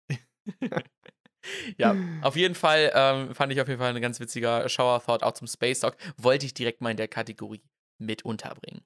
ja, 1.77 1.95
auf 2.21 2.35
jeden 2.35 2.55
Fall 2.55 2.91
ähm, 2.95 3.35
fand 3.35 3.53
ich 3.53 3.61
auf 3.61 3.67
jeden 3.67 3.79
Fall 3.79 3.95
ein 3.95 4.01
ganz 4.01 4.19
witziger 4.19 4.67
Shower-Thought 4.67 5.21
auch 5.21 5.33
zum 5.33 5.47
Space 5.47 5.81
Talk. 5.81 5.97
Wollte 6.17 6.47
ich 6.47 6.53
direkt 6.55 6.81
mal 6.81 6.89
in 6.89 6.97
der 6.97 7.07
Kategorie 7.07 7.61
mit 7.99 8.25
unterbringen. 8.25 8.81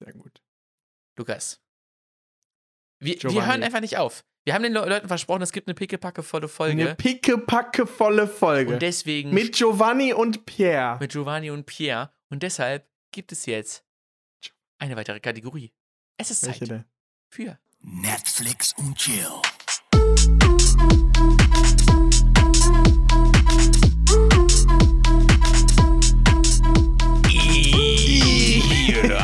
Sehr 0.00 0.12
gut. 0.12 0.42
Lukas. 1.16 1.60
Wir, 2.98 3.20
wir 3.22 3.46
hören 3.46 3.62
einfach 3.62 3.80
nicht 3.80 3.96
auf. 3.98 4.24
Wir 4.44 4.54
haben 4.54 4.62
den 4.62 4.72
Le 4.72 4.86
Leuten 4.86 5.08
versprochen, 5.08 5.42
es 5.42 5.52
gibt 5.52 5.66
eine 5.66 5.74
pickepackevolle 5.74 6.48
Folge. 6.48 6.80
Eine 6.82 6.94
pickepackevolle 6.94 8.28
Folge. 8.28 8.74
und 8.74 8.80
deswegen 8.82 9.30
Mit 9.34 9.54
Giovanni 9.56 10.12
und 10.12 10.46
Pierre. 10.46 10.98
mit 11.00 11.10
Giovanni 11.12 11.50
und 11.50 11.66
Pierre. 11.66 12.12
Und 12.30 12.42
deshalb 12.42 12.88
gibt 13.10 13.32
es 13.32 13.44
jetzt 13.46 13.84
eine 14.78 14.96
weitere 14.96 15.18
Kategorie. 15.20 15.72
Es 16.16 16.30
ist 16.30 16.46
Welche 16.46 16.60
Zeit 16.60 16.70
denn? 16.70 16.84
für 17.28 17.58
Netflix 17.80 18.72
und 18.78 18.96
Chill. 18.96 19.26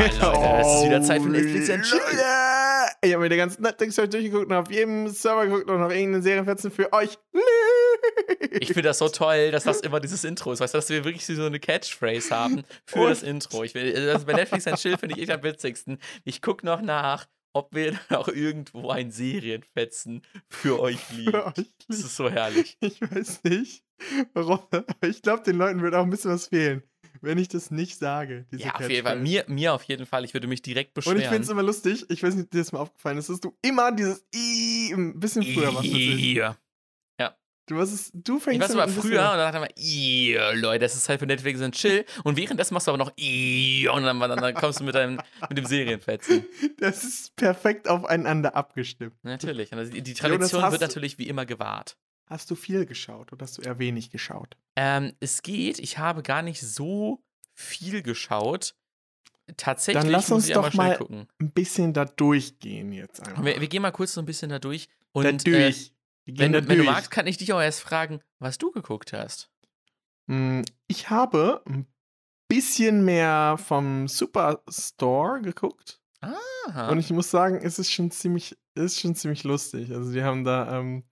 Leute, 0.02 0.14
es 0.60 0.66
ist 0.78 0.84
wieder 0.84 1.02
Zeit 1.02 1.22
für 1.22 1.28
Netflix 1.28 1.70
and 1.70 1.84
Chill. 1.84 2.00
Ich 3.04 3.12
habe 3.12 3.22
mir 3.22 3.28
den 3.28 3.38
ganzen 3.38 3.62
Netflix 3.62 3.96
heute 3.98 4.08
durchgeguckt 4.08 4.46
und 4.46 4.52
auf 4.52 4.70
jedem 4.70 5.06
Server 5.08 5.46
geguckt 5.46 5.70
und 5.70 5.80
noch 5.80 5.90
irgendeine 5.90 6.22
Serienfetzen 6.22 6.72
für 6.72 6.92
euch. 6.92 7.18
Ich 8.50 8.68
finde 8.68 8.82
das 8.82 8.98
so 8.98 9.08
toll, 9.08 9.52
dass 9.52 9.62
das 9.64 9.80
immer 9.80 10.00
dieses 10.00 10.24
Intro 10.24 10.52
ist. 10.52 10.60
Weißt 10.60 10.74
du, 10.74 10.78
dass 10.78 10.88
wir 10.90 11.04
wirklich 11.04 11.24
so 11.24 11.44
eine 11.44 11.60
Catchphrase 11.60 12.30
haben 12.34 12.64
für 12.84 13.00
Und- 13.00 13.10
das 13.10 13.22
Intro. 13.22 13.62
Ich 13.62 13.74
will, 13.74 14.10
also 14.10 14.26
bei 14.26 14.32
Netflix 14.32 14.66
and 14.66 14.78
Chill 14.78 14.98
finde 14.98 15.14
ich 15.16 15.22
echt 15.22 15.30
am 15.30 15.42
witzigsten. 15.44 15.98
Ich 16.24 16.42
gucke 16.42 16.66
noch 16.66 16.82
nach, 16.82 17.26
ob 17.52 17.72
wir 17.72 17.96
auch 18.10 18.26
irgendwo 18.28 18.90
ein 18.90 19.12
Serienfetzen 19.12 20.22
für 20.48 20.80
euch 20.80 20.98
euch 21.32 21.66
Das 21.88 21.98
ist 22.00 22.16
so 22.16 22.28
herrlich. 22.28 22.76
Ich 22.80 23.00
weiß 23.00 23.44
nicht, 23.44 23.84
warum, 24.34 24.60
ich 25.04 25.22
glaube, 25.22 25.44
den 25.44 25.58
Leuten 25.58 25.80
wird 25.80 25.94
auch 25.94 26.02
ein 26.02 26.10
bisschen 26.10 26.32
was 26.32 26.48
fehlen, 26.48 26.82
wenn 27.22 27.38
ich 27.38 27.48
das 27.48 27.70
nicht 27.70 27.98
sage. 27.98 28.46
Diese 28.50 28.64
Ja, 28.64 28.74
auf 28.74 28.88
jeden 28.90 29.06
Fall. 29.06 29.18
Mir, 29.20 29.44
mir 29.48 29.72
auf 29.72 29.84
jeden 29.84 30.06
Fall. 30.06 30.24
Ich 30.24 30.34
würde 30.34 30.46
mich 30.46 30.62
direkt 30.62 30.90
Und 30.90 30.94
beschweren. 30.94 31.20
ich 31.20 31.28
finde 31.28 31.42
es 31.42 31.48
immer 31.48 31.62
lustig, 31.62 32.04
ich 32.08 32.22
weiß 32.22 32.34
nicht, 32.34 32.44
ob 32.44 32.50
dir 32.50 32.58
das 32.58 32.72
mal 32.72 32.80
aufgefallen 32.80 33.18
ist, 33.18 33.28
dass 33.28 33.40
du 33.40 33.56
immer 33.62 33.92
dieses 33.92 34.24
I 34.34 34.92
ein 34.92 35.18
bisschen 35.18 35.42
früher 35.42 35.72
machst. 35.72 35.86
ich. 35.86 36.34
Ihr. 36.34 36.56
Du, 37.66 37.78
hast 37.78 37.92
es, 37.92 38.10
du 38.12 38.38
Ich 38.38 38.42
fängst 38.42 38.60
war 38.60 38.68
damit 38.68 38.72
immer 38.74 38.82
ein 38.82 38.86
bisschen 38.88 39.02
früher 39.02 39.22
an. 39.22 39.32
und 39.32 39.38
dann 39.38 39.52
dachte 39.52 39.72
ich 39.76 39.82
immer, 39.84 39.94
ihr 39.94 40.60
Leute, 40.60 40.80
das 40.80 40.94
ist 40.94 41.04
Zeit 41.04 41.20
für 41.20 41.26
Netflix 41.26 41.60
und 41.60 41.74
Chill. 41.74 42.04
Und 42.24 42.36
währenddessen 42.36 42.74
machst 42.74 42.88
du 42.88 42.90
aber 42.90 42.98
noch 42.98 43.12
ihr 43.16 43.92
und 43.92 44.02
dann, 44.02 44.18
dann, 44.18 44.54
kommst 44.54 44.80
du 44.80 44.84
mit, 44.84 44.96
deinem, 44.96 45.20
mit 45.48 45.58
dem 45.58 45.66
Serienfetzen. 45.66 46.44
Das 46.78 47.04
ist 47.04 47.36
perfekt 47.36 47.86
aufeinander 47.88 48.56
abgestimmt. 48.56 49.14
Natürlich. 49.22 49.70
Und 49.72 49.78
die, 49.92 49.98
Jonas, 49.98 50.18
Tradition 50.18 50.62
hast 50.62 50.72
wird 50.72 50.80
natürlich 50.80 51.18
wie 51.18 51.28
immer 51.28 51.46
gewahrt. 51.46 51.96
Hast 52.32 52.50
du 52.50 52.54
viel 52.54 52.86
geschaut 52.86 53.30
oder 53.32 53.44
hast 53.44 53.58
du 53.58 53.62
eher 53.62 53.78
wenig 53.78 54.10
geschaut? 54.10 54.56
Ähm, 54.74 55.12
es 55.20 55.42
geht, 55.42 55.78
ich 55.78 55.98
habe 55.98 56.22
gar 56.22 56.40
nicht 56.40 56.62
so 56.62 57.22
viel 57.54 58.02
geschaut. 58.02 58.74
Tatsächlich 59.58 60.02
Dann 60.02 60.10
lass 60.12 60.30
uns 60.30 60.48
doch 60.48 60.72
mal 60.72 60.96
gucken. 60.96 61.28
ein 61.40 61.50
bisschen 61.50 61.92
da 61.92 62.06
durchgehen 62.06 62.90
jetzt 62.92 63.20
einfach. 63.20 63.44
Wir, 63.44 63.60
wir 63.60 63.68
gehen 63.68 63.82
mal 63.82 63.90
kurz 63.90 64.14
so 64.14 64.22
ein 64.22 64.24
bisschen 64.24 64.48
da 64.48 64.58
durch. 64.58 64.88
Und 65.12 65.24
da 65.24 65.28
Äh, 65.30 65.36
durch. 65.36 65.92
Wir 66.24 66.38
wenn, 66.38 66.52
da 66.52 66.60
du- 66.62 66.68
wenn 66.68 66.78
du 66.78 66.84
magst, 66.84 67.10
kann 67.10 67.26
ich 67.26 67.36
dich 67.36 67.52
auch 67.52 67.60
erst 67.60 67.80
fragen, 67.80 68.20
was 68.38 68.56
du 68.56 68.70
geguckt 68.70 69.12
hast. 69.12 69.50
Mm, 70.26 70.62
Ich 70.86 71.10
habe 71.10 71.62
ein 71.66 71.86
bisschen 72.48 73.04
mehr 73.04 73.58
vom 73.62 74.08
Superstore 74.08 75.42
geguckt. 75.42 76.00
Aha. 76.20 76.88
Und 76.88 76.98
ich 76.98 77.10
muss 77.10 77.30
sagen, 77.30 77.56
es 77.62 77.78
ist 77.78 77.90
schon 77.92 78.10
ziemlich, 78.10 78.56
es 78.74 78.84
ist 78.92 79.00
schon 79.00 79.14
ziemlich 79.16 79.44
lustig. 79.44 79.90
Also 79.92 80.12
die 80.12 80.22
haben 80.22 80.44
da 80.44 80.78
ähm, 80.78 81.04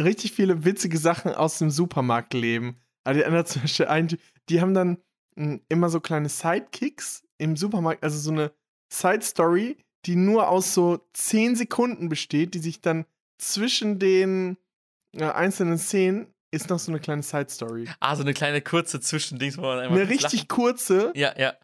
richtig 0.00 0.32
viele 0.32 0.64
witzige 0.64 0.98
Sachen 0.98 1.34
aus 1.34 1.58
dem 1.58 1.70
Supermarktleben. 1.70 2.76
Also 3.04 3.20
die, 3.20 3.24
anderen 3.26 3.46
zum 3.46 3.62
Beispiel 3.62 3.86
ein, 3.86 4.08
die 4.48 4.60
haben 4.60 4.74
dann 4.74 4.98
mh, 5.36 5.60
immer 5.68 5.88
so 5.88 6.00
kleine 6.00 6.28
Sidekicks 6.28 7.24
im 7.38 7.56
Supermarkt, 7.56 8.02
also 8.02 8.18
so 8.18 8.30
eine 8.30 8.52
Side-Story, 8.92 9.76
die 10.06 10.16
nur 10.16 10.48
aus 10.48 10.72
so 10.74 11.00
10 11.14 11.56
Sekunden 11.56 12.08
besteht, 12.08 12.54
die 12.54 12.58
sich 12.60 12.80
dann 12.80 13.04
zwischen 13.38 13.98
den 13.98 14.56
äh, 15.16 15.24
einzelnen 15.24 15.78
Szenen 15.78 16.28
ist 16.52 16.70
noch 16.70 16.78
so 16.78 16.90
eine 16.92 17.00
kleine 17.00 17.22
Side-Story. 17.22 17.88
ah, 18.00 18.14
so 18.16 18.22
eine 18.22 18.32
kleine 18.32 18.62
kurze 18.62 19.00
Zwischendings, 19.00 19.58
wo 19.58 19.62
man 19.62 19.80
einmal 19.80 20.00
Eine 20.00 20.08
richtig 20.08 20.48
kurze, 20.48 21.08
lachen- 21.08 21.16
Ja, 21.18 21.34
ja. 21.36 21.54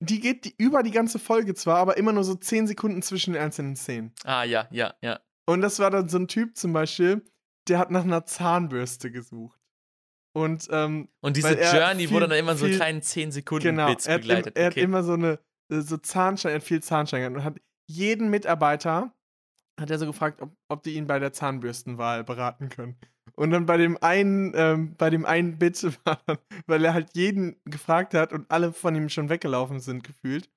die 0.00 0.20
geht 0.20 0.44
die, 0.44 0.54
über 0.58 0.82
die 0.82 0.90
ganze 0.92 1.18
Folge 1.18 1.54
zwar, 1.54 1.78
aber 1.78 1.96
immer 1.96 2.12
nur 2.12 2.24
so 2.24 2.34
10 2.34 2.66
Sekunden 2.66 3.02
zwischen 3.02 3.32
den 3.32 3.42
einzelnen 3.42 3.74
Szenen. 3.74 4.12
Ah, 4.24 4.44
ja, 4.44 4.68
ja, 4.70 4.94
ja. 5.02 5.18
Und 5.46 5.62
das 5.62 5.78
war 5.78 5.90
dann 5.90 6.08
so 6.08 6.18
ein 6.18 6.28
Typ 6.28 6.56
zum 6.56 6.72
Beispiel, 6.74 7.24
der 7.68 7.78
hat 7.78 7.90
nach 7.90 8.04
einer 8.04 8.24
Zahnbürste 8.24 9.10
gesucht. 9.10 9.58
Und 10.34 10.68
ähm, 10.70 11.08
Und 11.20 11.36
diese 11.36 11.58
er 11.58 11.74
Journey 11.88 12.06
viel- 12.06 12.10
wurde 12.14 12.28
dann 12.28 12.38
immer 12.38 12.56
so 12.56 12.66
einen 12.66 12.74
kleinen 12.76 13.02
10 13.02 13.32
Sekunden 13.32 13.64
genau, 13.64 13.86
er, 13.86 13.92
hat, 13.92 14.06
im, 14.06 14.14
begleitet. 14.20 14.56
er 14.56 14.66
hat 14.66 14.72
okay. 14.74 14.82
immer 14.82 15.02
so 15.02 15.14
eine 15.14 15.38
äh, 15.70 15.80
so 15.80 15.96
Zahnstein, 15.96 16.52
er 16.52 16.56
hat 16.56 16.62
viel 16.64 16.82
Zahnstein 16.82 17.20
gehabt 17.20 17.36
und 17.36 17.44
hat 17.44 17.60
jeden 17.86 18.30
Mitarbeiter 18.30 19.12
hat 19.80 19.90
er 19.90 19.98
so 19.98 20.06
gefragt, 20.06 20.42
ob, 20.42 20.50
ob 20.68 20.82
die 20.82 20.94
ihn 20.94 21.06
bei 21.06 21.18
der 21.18 21.32
Zahnbürstenwahl 21.32 22.24
beraten 22.24 22.68
können. 22.68 22.96
Und 23.36 23.50
dann 23.52 23.66
bei 23.66 23.76
dem 23.76 23.96
einen, 24.02 24.52
ähm, 24.56 24.96
bei 24.96 25.10
dem 25.10 25.24
einen 25.24 25.58
Bit 25.58 25.82
war 26.04 26.20
dann, 26.26 26.38
weil 26.66 26.84
er 26.84 26.94
halt 26.94 27.10
jeden 27.14 27.56
gefragt 27.64 28.14
hat 28.14 28.32
und 28.32 28.50
alle 28.50 28.72
von 28.72 28.94
ihm 28.96 29.08
schon 29.08 29.28
weggelaufen 29.28 29.80
sind, 29.80 30.02
gefühlt, 30.04 30.50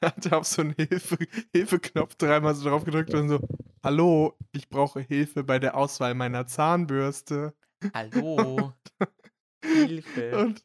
da 0.00 0.08
hat 0.08 0.26
er 0.26 0.38
auf 0.38 0.46
so 0.46 0.62
einen 0.62 0.74
Hilfe, 0.74 1.16
Hilfeknopf 1.52 2.16
dreimal 2.16 2.54
so 2.54 2.68
drauf 2.68 2.84
gedrückt 2.84 3.14
und 3.14 3.28
so, 3.28 3.40
hallo, 3.82 4.36
ich 4.52 4.68
brauche 4.68 5.00
Hilfe 5.00 5.44
bei 5.44 5.58
der 5.58 5.76
Auswahl 5.76 6.14
meiner 6.14 6.46
Zahnbürste. 6.46 7.54
Hallo. 7.94 8.72
Hilfe. 9.62 10.38
Und, 10.38 10.64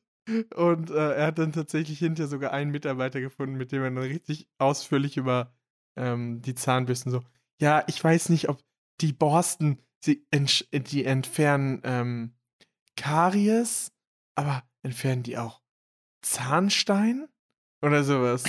und 0.55 0.89
äh, 0.91 1.15
er 1.15 1.27
hat 1.27 1.39
dann 1.39 1.53
tatsächlich 1.53 1.99
hinterher 1.99 2.29
sogar 2.29 2.51
einen 2.51 2.71
Mitarbeiter 2.71 3.21
gefunden, 3.21 3.55
mit 3.55 3.71
dem 3.71 3.83
er 3.83 3.91
dann 3.91 3.97
richtig 4.03 4.47
ausführlich 4.57 5.17
über 5.17 5.53
ähm, 5.97 6.41
die 6.41 6.55
Zahnbürsten 6.55 7.11
so, 7.11 7.21
ja, 7.59 7.83
ich 7.87 8.03
weiß 8.03 8.29
nicht, 8.29 8.49
ob 8.49 8.59
die 9.01 9.13
Borsten, 9.13 9.79
sie 10.03 10.25
entsch- 10.33 10.65
die 10.77 11.05
entfernen 11.05 11.81
ähm, 11.83 12.33
Karies, 12.95 13.91
aber 14.35 14.63
entfernen 14.83 15.23
die 15.23 15.37
auch 15.37 15.61
Zahnstein? 16.21 17.27
Oder 17.83 18.03
sowas. 18.03 18.43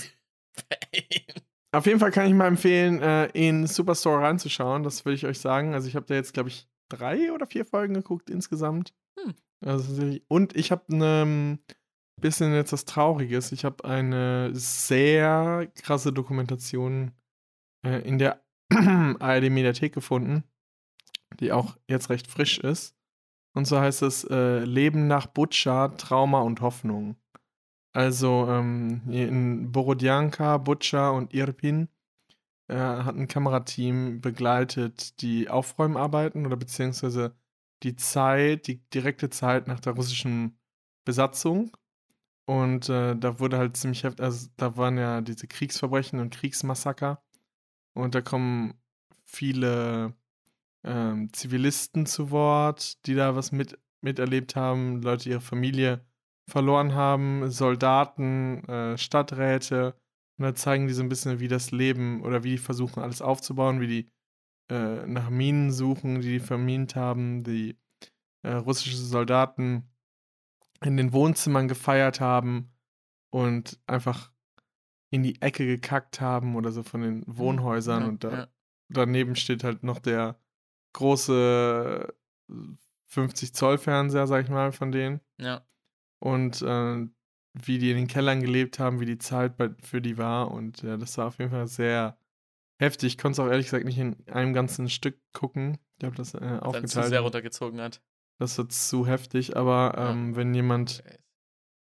Auf 1.75 1.87
jeden 1.87 2.01
Fall 2.01 2.11
kann 2.11 2.27
ich 2.27 2.35
mal 2.35 2.49
empfehlen, 2.49 3.01
äh, 3.01 3.27
in 3.29 3.67
Superstore 3.67 4.23
reinzuschauen. 4.23 4.83
Das 4.83 5.05
will 5.05 5.15
ich 5.15 5.25
euch 5.25 5.39
sagen. 5.39 5.75
Also 5.75 5.89
ich 5.89 5.97
habe 5.97 6.07
da 6.07 6.15
jetzt, 6.15 6.35
glaube 6.35 6.51
ich, 6.51 6.69
drei 6.91 7.33
oder 7.33 7.47
vier 7.47 7.65
Folgen 7.65 7.95
geguckt 7.95 8.29
insgesamt. 8.29 8.93
Hm. 9.19 9.35
Also, 9.65 10.19
und 10.29 10.55
ich 10.55 10.71
habe 10.71 10.85
ein 10.95 11.61
bisschen 12.21 12.55
jetzt 12.55 12.73
was 12.73 12.85
Trauriges. 12.85 13.53
Ich 13.53 13.65
habe 13.65 13.85
eine 13.85 14.51
sehr 14.55 15.71
krasse 15.75 16.13
Dokumentation 16.13 17.13
äh, 17.87 18.07
in 18.07 18.19
der 18.19 18.45
ARD-Mediathek 18.71 19.93
gefunden, 19.93 20.45
die 21.41 21.53
auch 21.53 21.77
jetzt 21.89 22.11
recht 22.11 22.27
frisch 22.27 22.59
ist. 22.59 22.97
Und 23.55 23.67
so 23.67 23.79
heißt 23.79 24.03
es 24.03 24.25
äh, 24.25 24.61
Leben 24.61 25.07
nach 25.07 25.27
Butscha, 25.27 25.89
Trauma 25.89 26.41
und 26.41 26.61
Hoffnung. 26.61 27.17
Also 27.93 28.47
ähm, 28.49 29.03
in 29.11 29.71
Borodjanka, 29.73 30.59
Butscha 30.59 31.11
und 31.11 31.35
Irpin 31.35 31.89
äh, 32.69 32.77
hat 32.77 33.17
ein 33.17 33.29
Kamerateam 33.29 34.21
begleitet 34.21 35.21
die 35.21 35.51
Aufräumarbeiten 35.51 36.47
oder 36.47 36.57
beziehungsweise 36.57 37.35
die 37.83 37.97
Zeit, 37.97 38.67
die 38.67 38.79
direkte 38.91 39.31
Zeit 39.31 39.67
nach 39.69 39.81
der 39.81 39.95
russischen 39.95 40.59
Besatzung. 41.05 41.77
Und 42.47 42.89
äh, 42.89 43.17
da 43.17 43.39
wurde 43.41 43.59
halt 43.59 43.77
ziemlich 43.77 44.05
heftig, 44.05 44.25
also 44.25 44.49
da 44.57 44.77
waren 44.77 44.99
ja 44.99 45.21
diese 45.21 45.47
Kriegsverbrechen 45.47 46.21
und 46.21 46.35
Kriegsmassaker. 46.35 47.23
Und 47.95 48.15
da 48.15 48.21
kommen 48.23 48.75
viele 49.25 50.15
ähm, 50.85 51.33
Zivilisten 51.33 52.07
zu 52.07 52.31
Wort, 52.31 53.07
die 53.07 53.15
da 53.15 53.37
was 53.37 53.53
mit, 53.53 53.79
miterlebt 54.01 54.57
haben, 54.57 55.03
Leute, 55.03 55.31
ihre 55.31 55.41
Familie 55.41 56.05
verloren 56.49 56.95
haben, 56.95 57.51
Soldaten, 57.51 58.65
äh, 58.65 58.99
Stadträte. 58.99 59.95
Und 60.39 60.45
da 60.45 60.55
zeigen 60.55 60.87
die 60.87 60.95
so 60.95 61.03
ein 61.03 61.09
bisschen, 61.09 61.41
wie 61.41 61.49
das 61.49 61.71
Leben 61.71 62.23
oder 62.23 62.43
wie 62.45 62.53
die 62.53 62.59
versuchen, 62.59 63.03
alles 63.03 63.23
aufzubauen, 63.23 63.81
wie 63.81 63.87
die 63.87 64.13
äh, 64.71 65.07
nach 65.07 65.31
Minen 65.31 65.71
suchen, 65.71 66.21
die 66.21 66.31
die 66.33 66.41
vermint 66.41 66.97
haben, 66.97 67.45
die 67.45 67.77
äh, 68.43 68.53
russische 68.53 68.97
Soldaten 68.97 69.89
in 70.85 70.97
den 70.97 71.13
Wohnzimmern 71.13 71.69
gefeiert 71.69 72.21
haben 72.21 72.73
und 73.31 73.81
einfach 73.87 74.33
in 75.11 75.23
die 75.23 75.41
Ecke 75.41 75.67
gekackt 75.67 76.21
haben 76.21 76.57
oder 76.57 76.73
so 76.73 76.83
von 76.83 77.03
den 77.03 77.25
Wohnhäusern. 77.27 78.03
Ja, 78.03 78.09
und 78.09 78.25
da, 78.25 78.33
ja. 78.33 78.49
daneben 78.89 79.37
steht 79.37 79.63
halt 79.63 79.83
noch 79.83 79.99
der 79.99 80.39
große 80.95 82.15
50 83.07 83.55
Zoll 83.55 83.79
Fernseher, 83.79 84.27
sag 84.27 84.45
ich 84.45 84.51
mal, 84.51 84.73
von 84.73 84.91
denen. 84.91 85.21
Ja. 85.39 85.65
Und 86.23 86.63
äh, 86.63 87.07
wie 87.55 87.79
die 87.79 87.91
in 87.91 87.97
den 87.97 88.07
Kellern 88.07 88.41
gelebt 88.41 88.79
haben, 88.79 89.01
wie 89.01 89.07
die 89.07 89.19
Zeit 89.19 89.57
bei, 89.57 89.71
für 89.83 90.01
die 90.01 90.19
war. 90.19 90.53
Und 90.53 90.83
ja, 90.83 90.97
das 90.97 91.19
war 91.19 91.27
auf 91.27 91.39
jeden 91.39 91.51
Fall 91.51 91.67
sehr 91.67 92.17
heftig. 92.79 93.15
Ich 93.15 93.19
konnte 93.19 93.41
es 93.43 93.45
auch 93.47 93.51
ehrlich 93.51 93.67
gesagt 93.67 93.85
nicht 93.85 93.99
in 93.99 94.17
einem 94.29 94.53
ganzen 94.53 94.89
Stück 94.89 95.19
gucken. 95.33 95.79
Ich 95.99 96.05
habe 96.05 96.15
das 96.15 96.35
äh, 96.35 96.39
Dann 96.39 96.61
zu 96.61 96.65
aufgeteilt. 96.67 97.09
sehr 97.09 97.21
runtergezogen 97.23 97.81
hat. 97.81 98.01
Das 98.39 98.57
wird 98.57 98.73
zu 98.73 99.05
heftig, 99.07 99.57
aber 99.57 99.95
Ja. 99.97 100.11
ähm, 100.13 100.37
wenn 100.37 100.55
jemand 100.55 101.03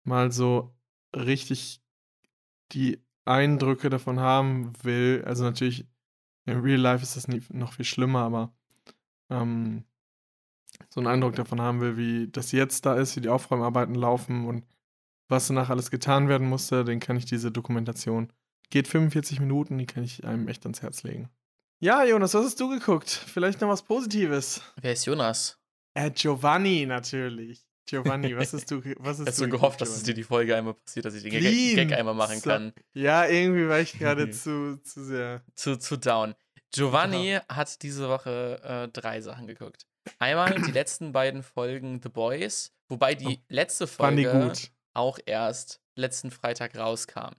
mal 0.04 0.32
so 0.32 0.74
richtig 1.14 1.82
die 2.72 2.98
Eindrücke 3.26 3.90
davon 3.90 4.20
haben 4.20 4.72
will, 4.82 5.22
also 5.26 5.44
natürlich 5.44 5.86
im 6.46 6.60
Real 6.60 6.80
Life 6.80 7.02
ist 7.02 7.14
das 7.16 7.28
nie, 7.28 7.42
noch 7.50 7.74
viel 7.74 7.84
schlimmer, 7.84 8.20
aber 8.20 8.54
ähm, 9.28 9.84
so 10.88 11.00
einen 11.00 11.06
Eindruck 11.06 11.36
davon 11.36 11.60
haben 11.60 11.80
will, 11.80 11.96
wie 11.96 12.28
das 12.28 12.52
jetzt 12.52 12.86
da 12.86 12.94
ist, 12.94 13.16
wie 13.16 13.20
die 13.20 13.28
Aufräumarbeiten 13.28 13.94
laufen 13.94 14.46
und 14.46 14.64
was 15.28 15.46
danach 15.46 15.70
alles 15.70 15.90
getan 15.90 16.28
werden 16.28 16.48
musste, 16.48 16.84
den 16.84 17.00
kann 17.00 17.16
ich 17.16 17.24
diese 17.24 17.52
Dokumentation. 17.52 18.32
Geht 18.70 18.88
45 18.88 19.40
Minuten, 19.40 19.78
die 19.78 19.86
kann 19.86 20.02
ich 20.02 20.24
einem 20.24 20.48
echt 20.48 20.64
ans 20.64 20.82
Herz 20.82 21.02
legen. 21.02 21.28
Ja, 21.80 22.04
Jonas, 22.04 22.34
was 22.34 22.44
hast 22.44 22.60
du 22.60 22.68
geguckt? 22.68 23.08
Vielleicht 23.08 23.60
noch 23.60 23.68
was 23.68 23.82
Positives. 23.82 24.60
Wer 24.80 24.92
ist 24.92 25.06
Jonas? 25.06 25.58
Äh, 25.94 26.10
Giovanni 26.10 26.86
natürlich. 26.86 27.64
Giovanni, 27.86 28.36
was 28.36 28.52
hast 28.52 28.70
du, 28.70 28.82
was 28.98 29.18
hast 29.18 29.28
Hast 29.28 29.38
du 29.38 29.44
du 29.44 29.50
geguckt, 29.50 29.50
gehofft, 29.50 29.80
dass 29.80 29.88
es 29.90 30.02
dir 30.02 30.14
die 30.14 30.22
Folge 30.22 30.54
einmal 30.54 30.74
passiert, 30.74 31.06
dass 31.06 31.14
ich 31.14 31.22
den 31.22 31.32
Gag, 31.32 31.40
Clean. 31.40 31.88
Gag 31.88 31.98
einmal 31.98 32.14
machen 32.14 32.40
kann? 32.42 32.72
Ja, 32.92 33.26
irgendwie 33.26 33.68
war 33.68 33.80
ich 33.80 33.98
gerade 33.98 34.30
zu, 34.30 34.80
zu 34.82 35.04
sehr. 35.04 35.42
Zu, 35.54 35.78
zu 35.78 35.96
down. 35.96 36.34
Giovanni 36.72 37.38
hat 37.48 37.82
diese 37.82 38.08
Woche 38.08 38.60
äh, 38.62 38.88
drei 38.88 39.20
Sachen 39.20 39.46
geguckt. 39.48 39.86
Einmal 40.18 40.60
die 40.62 40.72
letzten 40.72 41.12
beiden 41.12 41.42
Folgen 41.42 42.00
The 42.02 42.08
Boys, 42.08 42.72
wobei 42.88 43.14
die 43.14 43.38
Oh, 43.38 43.44
letzte 43.48 43.84
die 43.86 43.90
Folge 43.90 44.30
gut. 44.32 44.70
auch 44.94 45.18
erst 45.26 45.80
letzten 45.94 46.30
Freitag 46.30 46.76
rauskam. 46.76 47.34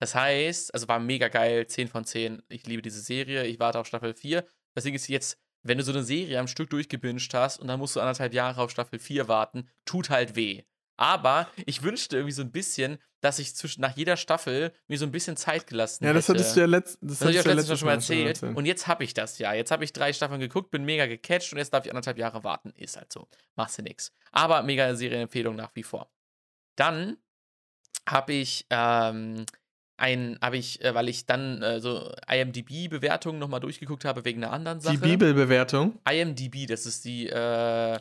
Das 0.00 0.14
heißt, 0.14 0.72
also 0.74 0.88
war 0.88 1.00
mega 1.00 1.28
geil, 1.28 1.66
10 1.66 1.88
von 1.88 2.04
10. 2.04 2.42
Ich 2.48 2.66
liebe 2.66 2.82
diese 2.82 3.00
Serie, 3.00 3.44
ich 3.46 3.58
warte 3.58 3.78
auf 3.78 3.86
Staffel 3.86 4.14
4. 4.14 4.46
Deswegen 4.76 4.96
ist 4.96 5.04
sie 5.04 5.12
jetzt, 5.12 5.38
wenn 5.62 5.78
du 5.78 5.84
so 5.84 5.92
eine 5.92 6.04
Serie 6.04 6.38
am 6.38 6.46
Stück 6.46 6.70
durchgebinged 6.70 7.34
hast 7.34 7.58
und 7.58 7.66
dann 7.68 7.80
musst 7.80 7.96
du 7.96 8.00
anderthalb 8.00 8.32
Jahre 8.32 8.62
auf 8.62 8.70
Staffel 8.70 8.98
4 8.98 9.28
warten, 9.28 9.68
tut 9.84 10.08
halt 10.08 10.36
weh. 10.36 10.62
Aber 10.98 11.48
ich 11.64 11.82
wünschte 11.82 12.16
irgendwie 12.16 12.32
so 12.34 12.42
ein 12.42 12.50
bisschen, 12.50 12.98
dass 13.20 13.38
ich 13.38 13.54
zwischen, 13.54 13.80
nach 13.80 13.96
jeder 13.96 14.16
Staffel 14.16 14.72
mir 14.88 14.98
so 14.98 15.06
ein 15.06 15.10
bisschen 15.12 15.36
Zeit 15.36 15.66
gelassen 15.66 16.04
Ja, 16.04 16.12
das 16.12 16.28
hätte. 16.28 16.38
hattest 16.40 16.56
du 16.56 16.60
ja, 16.60 16.66
letzt, 16.66 16.98
das 17.00 17.18
Das 17.20 17.30
ich 17.30 17.44
letztes 17.44 17.68
Mal 17.68 17.76
schon 17.76 17.86
mal 17.86 17.92
erzählt. 17.94 18.26
erzählt. 18.28 18.56
Und 18.56 18.66
jetzt 18.66 18.86
habe 18.86 19.04
ich 19.04 19.14
das 19.14 19.38
ja. 19.38 19.52
Jetzt 19.54 19.70
habe 19.70 19.84
ich 19.84 19.92
drei 19.92 20.12
Staffeln 20.12 20.40
geguckt, 20.40 20.70
bin 20.70 20.84
mega 20.84 21.06
gecatcht 21.06 21.52
und 21.52 21.58
jetzt 21.58 21.72
darf 21.72 21.84
ich 21.86 21.90
anderthalb 21.92 22.18
Jahre 22.18 22.44
warten. 22.44 22.72
Ist 22.76 22.96
halt 22.96 23.12
so. 23.12 23.28
Machst 23.56 23.78
du 23.78 23.82
nix. 23.82 24.12
Aber 24.32 24.62
mega 24.62 24.94
Serienempfehlung 24.94 25.56
nach 25.56 25.70
wie 25.74 25.82
vor. 25.84 26.10
Dann 26.76 27.16
habe 28.08 28.32
ich 28.32 28.66
ähm, 28.70 29.44
ein, 29.98 30.38
habe 30.40 30.56
ich, 30.56 30.82
äh, 30.84 30.94
weil 30.94 31.08
ich 31.08 31.26
dann 31.26 31.62
äh, 31.62 31.80
so 31.80 32.12
IMDb-Bewertungen 32.28 33.38
nochmal 33.38 33.60
durchgeguckt 33.60 34.04
habe 34.04 34.24
wegen 34.24 34.42
einer 34.44 34.52
anderen 34.52 34.80
Sache. 34.80 34.94
Die 34.96 35.00
Bibelbewertung. 35.00 35.98
IMDb, 36.08 36.66
das 36.68 36.86
ist 36.86 37.04
die 37.04 37.28
äh, 37.28 37.98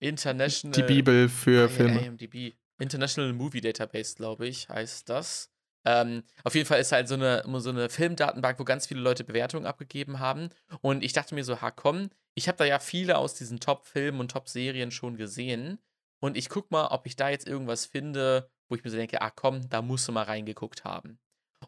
International. 0.00 0.76
Die 0.76 0.94
Bibel 0.94 1.28
für 1.28 1.68
Filme. 1.68 2.04
IMDb. 2.04 2.54
International 2.78 3.32
Movie 3.32 3.60
Database, 3.60 4.16
glaube 4.16 4.46
ich, 4.46 4.68
heißt 4.68 5.08
das. 5.08 5.50
Ähm, 5.84 6.24
auf 6.42 6.54
jeden 6.54 6.66
Fall 6.66 6.80
ist 6.80 6.92
halt 6.92 7.08
so 7.08 7.14
eine, 7.14 7.44
so 7.60 7.70
eine 7.70 7.88
Filmdatenbank, 7.88 8.58
wo 8.58 8.64
ganz 8.64 8.86
viele 8.86 9.00
Leute 9.00 9.22
Bewertungen 9.22 9.66
abgegeben 9.66 10.18
haben. 10.18 10.48
Und 10.80 11.04
ich 11.04 11.12
dachte 11.12 11.34
mir 11.34 11.44
so, 11.44 11.60
ha 11.60 11.70
komm, 11.70 12.10
ich 12.34 12.48
habe 12.48 12.58
da 12.58 12.64
ja 12.64 12.78
viele 12.78 13.18
aus 13.18 13.34
diesen 13.34 13.60
Top-Filmen 13.60 14.20
und 14.20 14.30
Top-Serien 14.30 14.90
schon 14.90 15.16
gesehen. 15.16 15.78
Und 16.20 16.36
ich 16.36 16.48
guck 16.48 16.70
mal, 16.70 16.86
ob 16.88 17.06
ich 17.06 17.16
da 17.16 17.28
jetzt 17.28 17.46
irgendwas 17.46 17.86
finde, 17.86 18.50
wo 18.68 18.74
ich 18.74 18.82
mir 18.82 18.90
so 18.90 18.96
denke, 18.96 19.20
ah 19.20 19.30
komm, 19.30 19.68
da 19.68 19.82
musst 19.82 20.08
du 20.08 20.12
mal 20.12 20.22
reingeguckt 20.22 20.84
haben. 20.84 21.18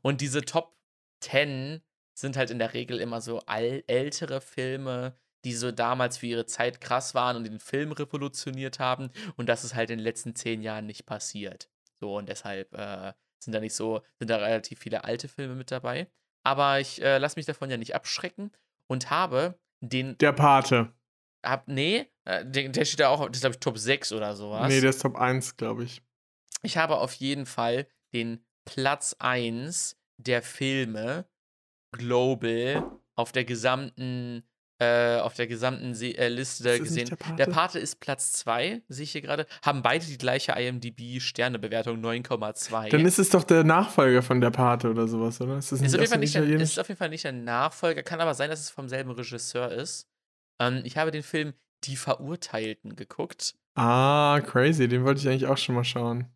Und 0.02 0.20
diese 0.20 0.42
Top 0.42 0.76
10 1.20 1.82
sind 2.14 2.36
halt 2.36 2.50
in 2.50 2.58
der 2.58 2.72
Regel 2.72 3.00
immer 3.00 3.20
so 3.20 3.42
ältere 3.46 4.40
Filme, 4.40 5.14
die 5.44 5.54
so 5.54 5.70
damals 5.70 6.18
für 6.18 6.26
ihre 6.26 6.46
Zeit 6.46 6.80
krass 6.80 7.14
waren 7.14 7.36
und 7.36 7.44
den 7.44 7.60
Film 7.60 7.92
revolutioniert 7.92 8.78
haben. 8.78 9.10
Und 9.36 9.48
das 9.48 9.64
ist 9.64 9.74
halt 9.74 9.90
in 9.90 9.98
den 9.98 10.04
letzten 10.04 10.34
zehn 10.34 10.62
Jahren 10.62 10.86
nicht 10.86 11.06
passiert. 11.06 11.68
So, 11.94 12.16
und 12.16 12.28
deshalb 12.28 12.72
äh, 12.74 13.12
sind 13.38 13.52
da 13.52 13.60
nicht 13.60 13.74
so, 13.74 14.02
sind 14.18 14.28
da 14.28 14.36
relativ 14.36 14.78
viele 14.78 15.04
alte 15.04 15.28
Filme 15.28 15.54
mit 15.54 15.70
dabei. 15.70 16.08
Aber 16.44 16.80
ich 16.80 17.02
äh, 17.02 17.18
lasse 17.18 17.38
mich 17.38 17.46
davon 17.46 17.70
ja 17.70 17.76
nicht 17.76 17.94
abschrecken 17.94 18.52
und 18.86 19.10
habe 19.10 19.58
den. 19.80 20.16
Der 20.18 20.32
Pate. 20.32 20.92
Hab, 21.44 21.68
nee, 21.68 22.06
äh, 22.24 22.44
der, 22.44 22.68
der 22.68 22.84
steht 22.84 23.00
da 23.00 23.08
auch, 23.08 23.26
das 23.26 23.36
ist 23.36 23.40
glaube 23.40 23.54
ich 23.54 23.60
Top 23.60 23.78
6 23.78 24.12
oder 24.12 24.34
sowas. 24.36 24.68
Nee, 24.68 24.80
der 24.80 24.90
ist 24.90 25.02
Top 25.02 25.16
1, 25.16 25.56
glaube 25.56 25.84
ich. 25.84 26.02
Ich 26.62 26.76
habe 26.76 26.98
auf 26.98 27.12
jeden 27.14 27.46
Fall 27.46 27.86
den 28.12 28.44
Platz 28.64 29.14
1 29.18 29.96
der 30.18 30.42
Filme 30.42 31.26
global 31.92 32.90
auf 33.14 33.32
der 33.32 33.44
gesamten 33.44 34.42
äh, 34.78 35.18
auf 35.20 35.34
der 35.34 35.46
gesamten 35.46 35.94
Se 35.94 36.16
äh, 36.16 36.28
Liste 36.28 36.68
Ist 36.68 36.82
gesehen. 36.82 36.96
nicht 36.96 37.10
der 37.12 37.16
Pate? 37.16 37.36
Der 37.36 37.46
Pate 37.46 37.78
ist 37.78 37.98
Platz 38.00 38.32
2, 38.34 38.82
sehe 38.88 39.04
ich 39.04 39.12
hier 39.12 39.22
gerade. 39.22 39.46
Haben 39.62 39.82
beide 39.82 40.04
die 40.04 40.18
gleiche 40.18 40.52
IMDb-Sternebewertung, 40.52 42.00
9,2. 42.04 42.90
Dann 42.90 43.06
ist 43.06 43.18
es 43.18 43.30
doch 43.30 43.44
der 43.44 43.64
Nachfolger 43.64 44.22
von 44.22 44.40
der 44.40 44.50
Pate 44.50 44.90
oder 44.90 45.08
sowas, 45.08 45.40
oder? 45.40 45.58
Ist 45.58 45.72
das 45.72 45.80
Ist 45.80 45.94
auf, 45.94 46.00
jeden 46.00 46.10
Fall 46.10 46.18
nicht 46.18 46.34
der, 46.34 46.44
ist 46.60 46.78
auf 46.78 46.88
jeden 46.88 46.98
Fall 46.98 47.08
nicht 47.08 47.24
der 47.24 47.32
Nachfolger, 47.32 48.02
kann 48.02 48.20
aber 48.20 48.34
sein, 48.34 48.50
dass 48.50 48.60
es 48.60 48.70
vom 48.70 48.88
selben 48.88 49.10
Regisseur 49.12 49.70
ist. 49.72 50.08
Ähm, 50.60 50.82
ich 50.84 50.96
habe 50.98 51.10
den 51.10 51.22
Film 51.22 51.54
Die 51.84 51.96
Verurteilten 51.96 52.96
geguckt. 52.96 53.54
Ah, 53.74 54.40
crazy. 54.44 54.88
Den 54.88 55.04
wollte 55.04 55.20
ich 55.20 55.28
eigentlich 55.28 55.46
auch 55.46 55.58
schon 55.58 55.74
mal 55.74 55.84
schauen. 55.84 56.26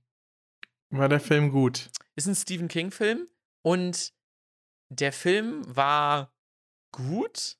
War 0.90 1.08
der 1.08 1.20
Film 1.20 1.50
gut? 1.50 1.88
Ist 2.16 2.26
ein 2.26 2.34
Stephen 2.34 2.68
King-Film 2.68 3.26
und 3.62 4.12
der 4.88 5.12
Film 5.12 5.62
war 5.66 6.32
gut, 6.92 7.56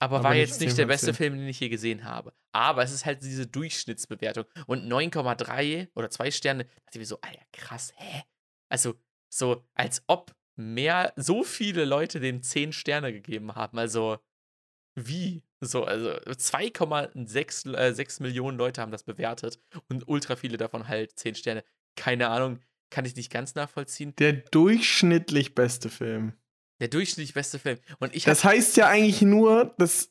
aber, 0.00 0.16
Aber 0.16 0.24
war 0.24 0.30
nicht 0.32 0.48
jetzt 0.48 0.60
nicht 0.60 0.78
der 0.78 0.86
beste 0.86 1.08
10 1.08 1.14
Film, 1.14 1.38
den 1.38 1.46
ich 1.46 1.60
je 1.60 1.68
gesehen 1.68 2.04
habe. 2.04 2.32
Aber 2.52 2.82
es 2.82 2.90
ist 2.90 3.04
halt 3.04 3.22
diese 3.22 3.46
Durchschnittsbewertung. 3.46 4.46
Und 4.66 4.90
9,3 4.90 5.88
oder 5.94 6.08
2 6.08 6.30
Sterne, 6.30 6.64
da 6.64 6.70
dachte 6.70 6.90
ich 6.94 6.98
mir 7.00 7.06
so, 7.06 7.20
Alter, 7.20 7.44
krass, 7.52 7.92
hä? 7.96 8.22
Also, 8.70 8.94
so, 9.28 9.68
als 9.74 10.02
ob 10.06 10.34
mehr, 10.56 11.12
so 11.16 11.44
viele 11.44 11.84
Leute 11.84 12.18
den 12.18 12.42
10 12.42 12.72
Sterne 12.72 13.12
gegeben 13.12 13.54
haben. 13.54 13.78
Also, 13.78 14.18
wie? 14.94 15.42
So, 15.60 15.84
also 15.84 16.08
2,6 16.10 17.76
äh, 17.76 17.92
6 17.92 18.20
Millionen 18.20 18.56
Leute 18.56 18.80
haben 18.80 18.92
das 18.92 19.04
bewertet 19.04 19.60
und 19.90 20.08
ultra 20.08 20.34
viele 20.36 20.56
davon 20.56 20.88
halt 20.88 21.18
10 21.18 21.34
Sterne. 21.34 21.62
Keine 21.94 22.28
Ahnung, 22.28 22.60
kann 22.88 23.04
ich 23.04 23.16
nicht 23.16 23.30
ganz 23.30 23.54
nachvollziehen. 23.54 24.14
Der 24.16 24.32
durchschnittlich 24.32 25.54
beste 25.54 25.90
Film. 25.90 26.39
Der 26.80 26.88
durchschnittlich 26.88 27.34
beste 27.34 27.58
Film. 27.58 27.78
Und 27.98 28.14
ich 28.14 28.24
Das 28.24 28.42
heißt 28.44 28.76
ja 28.76 28.88
eigentlich 28.88 29.22
nur, 29.22 29.74
dass 29.78 30.10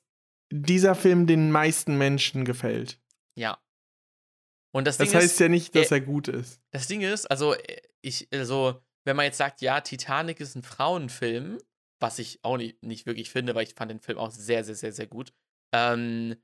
dieser 0.52 0.96
Film 0.96 1.28
den 1.28 1.52
meisten 1.52 1.98
Menschen 1.98 2.46
gefällt. 2.46 3.00
ja. 3.36 3.58
Und 4.72 4.86
das, 4.86 4.98
Das 4.98 5.10
Ding 5.10 5.18
heißt 5.18 5.34
ist, 5.34 5.40
ja 5.40 5.50
nicht, 5.50 5.76
dass 5.76 5.90
äh, 5.92 5.96
er 5.96 6.02
gut 6.02 6.28
ist. 6.28 6.62
das 6.72 6.86
Ding 6.88 7.02
ist, 7.02 7.26
also 7.26 7.56
äh, 7.56 7.82
ich, 8.02 8.28
also, 8.32 8.80
wenn 9.04 9.16
man 9.16 9.26
jetzt 9.26 9.38
sagt, 9.40 9.62
ja, 9.62 9.82
Titanic 9.82 10.40
ist 10.40 10.56
ein 10.56 10.62
Frauenfilm, 10.62 11.58
was 12.00 12.20
ich 12.20 12.40
auch 12.44 12.58
nicht, 12.58 12.84
nicht 12.84 13.08
wirklich 13.08 13.32
finde, 13.32 13.56
weil 13.56 13.64
ich 13.64 13.74
fand 13.74 13.90
den 13.90 14.00
Film 14.00 14.20
auch 14.20 14.30
sehr, 14.30 14.64
sehr, 14.64 14.76
sehr, 14.76 14.92
sehr 14.92 15.08
gut, 15.08 15.34
ähm, 15.74 16.36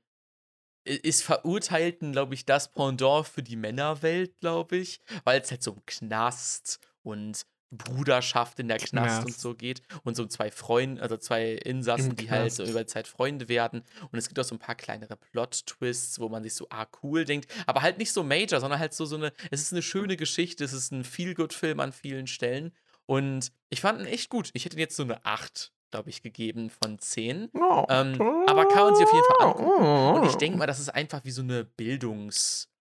ist 0.84 1.22
Verurteilten, 1.22 2.10
glaube 2.12 2.34
ich, 2.34 2.44
das 2.44 2.72
Pendant 2.72 3.26
für 3.28 3.42
die 3.44 3.56
Männerwelt, 3.56 4.36
glaube 4.38 4.76
ich, 4.76 5.00
weil 5.24 5.40
es 5.40 5.50
halt 5.50 5.62
so 5.62 5.72
um 5.72 5.86
Knast 5.86 6.80
und 7.02 7.46
Bruderschaft 7.70 8.58
in 8.60 8.68
der 8.68 8.78
Knast 8.78 9.20
und 9.20 9.24
Knast. 9.26 9.40
so 9.40 9.54
geht 9.54 9.82
und 10.04 10.14
so 10.16 10.26
zwei 10.26 10.50
Freunde, 10.50 11.02
also 11.02 11.16
zwei 11.16 11.52
Insassen, 11.52 12.10
Im 12.10 12.16
die 12.16 12.30
halt 12.30 12.52
so 12.52 12.62
Knast. 12.62 12.70
über 12.70 12.80
die 12.84 12.86
Zeit 12.86 13.08
Freunde 13.08 13.48
werden 13.48 13.82
und 14.12 14.18
es 14.18 14.28
gibt 14.28 14.38
auch 14.38 14.44
so 14.44 14.54
ein 14.54 14.58
paar 14.58 14.74
kleinere 14.76 15.16
Plot-Twists, 15.16 16.20
wo 16.20 16.28
man 16.28 16.42
sich 16.42 16.54
so, 16.54 16.66
ah, 16.70 16.86
cool 17.02 17.24
denkt, 17.24 17.50
aber 17.66 17.82
halt 17.82 17.98
nicht 17.98 18.12
so 18.12 18.22
major, 18.22 18.60
sondern 18.60 18.78
halt 18.78 18.94
so, 18.94 19.04
so 19.04 19.16
eine, 19.16 19.32
es 19.50 19.60
ist 19.62 19.72
eine 19.72 19.82
schöne 19.82 20.16
Geschichte, 20.16 20.64
es 20.64 20.72
ist 20.72 20.92
ein 20.92 21.04
Feel-Good-Film 21.04 21.80
an 21.80 21.92
vielen 21.92 22.26
Stellen 22.26 22.72
und 23.06 23.52
ich 23.70 23.80
fand 23.80 24.00
ihn 24.00 24.06
echt 24.06 24.30
gut. 24.30 24.50
Ich 24.52 24.64
hätte 24.64 24.76
ihm 24.76 24.80
jetzt 24.80 24.96
so 24.96 25.02
eine 25.04 25.24
8, 25.24 25.72
glaube 25.92 26.10
ich, 26.10 26.22
gegeben 26.22 26.70
von 26.70 26.98
10. 26.98 27.50
Oh. 27.54 27.86
Ähm, 27.88 28.20
aber 28.46 28.66
kann 28.68 28.84
man 28.84 28.94
sich 28.96 29.04
auf 29.06 29.12
jeden 29.12 29.24
Fall 29.26 29.46
angucken. 29.48 30.16
Und 30.20 30.24
ich 30.28 30.34
Oh. 30.34 30.38
denke 30.38 30.58
mal, 30.58 30.66
das 30.66 30.80
ist 30.80 30.88
einfach 30.88 31.24
wie 31.24 31.30
so 31.30 31.42
eine 31.42 31.64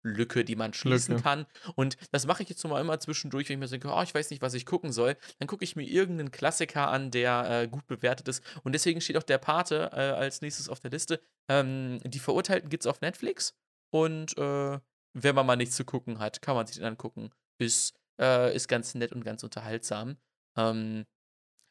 Bildungslücke, 0.04 0.46
die 0.46 0.56
man 0.56 0.74
schließen 0.74 1.16
Lücke. 1.16 1.24
kann. 1.24 1.46
Und 1.76 1.98
das 2.12 2.28
mache 2.28 2.44
ich 2.44 2.50
jetzt 2.50 2.64
mal 2.66 2.80
immer 2.80 3.00
zwischendurch, 3.00 3.50
wenn 3.50 3.56
ich 3.56 3.60
mir 3.60 3.68
denke, 3.68 3.90
oh, 3.94 4.02
ich 4.02 4.14
weiß 4.14 4.30
nicht, 4.30 4.42
was 4.42 4.54
ich 4.54 4.66
gucken 4.66 4.92
soll. 4.92 5.18
Dann 5.40 5.48
gucke 5.48 5.64
ich 5.64 5.76
mir 5.76 5.84
irgendeinen 5.84 6.32
Klassiker 6.32 6.90
an, 6.90 7.12
der 7.12 7.50
äh, 7.50 7.68
gut 7.68 7.88
bewertet 7.88 8.28
ist. 8.28 8.44
Und 8.64 8.74
deswegen 8.74 9.02
steht 9.02 9.18
auch 9.18 9.24
der 9.24 9.38
Pate 9.38 9.90
äh, 9.94 9.96
als 9.96 10.42
nächstes 10.42 10.70
auf 10.70 10.80
der 10.80 10.92
Liste. 10.92 11.22
Ähm, 11.50 12.00
die 12.04 12.20
Verurteilten 12.20 12.70
gibt 12.70 12.84
es 12.84 12.88
auf 12.88 13.02
Netflix. 13.02 13.56
Und 13.92 14.38
äh, 14.38 14.80
wenn 15.14 15.36
man 15.36 15.46
mal 15.46 15.56
nichts 15.56 15.76
zu 15.76 15.86
gucken 15.86 16.20
hat, 16.20 16.42
kann 16.42 16.56
man 16.56 16.68
sich 16.68 16.78
den 16.78 16.86
angucken. 16.86 17.32
Ist, 17.60 17.96
äh, 18.20 18.56
ist 18.56 18.68
ganz 18.68 18.96
nett 18.96 19.12
und 19.12 19.24
ganz 19.24 19.44
unterhaltsam. 19.44 20.18
Ähm, 20.58 21.06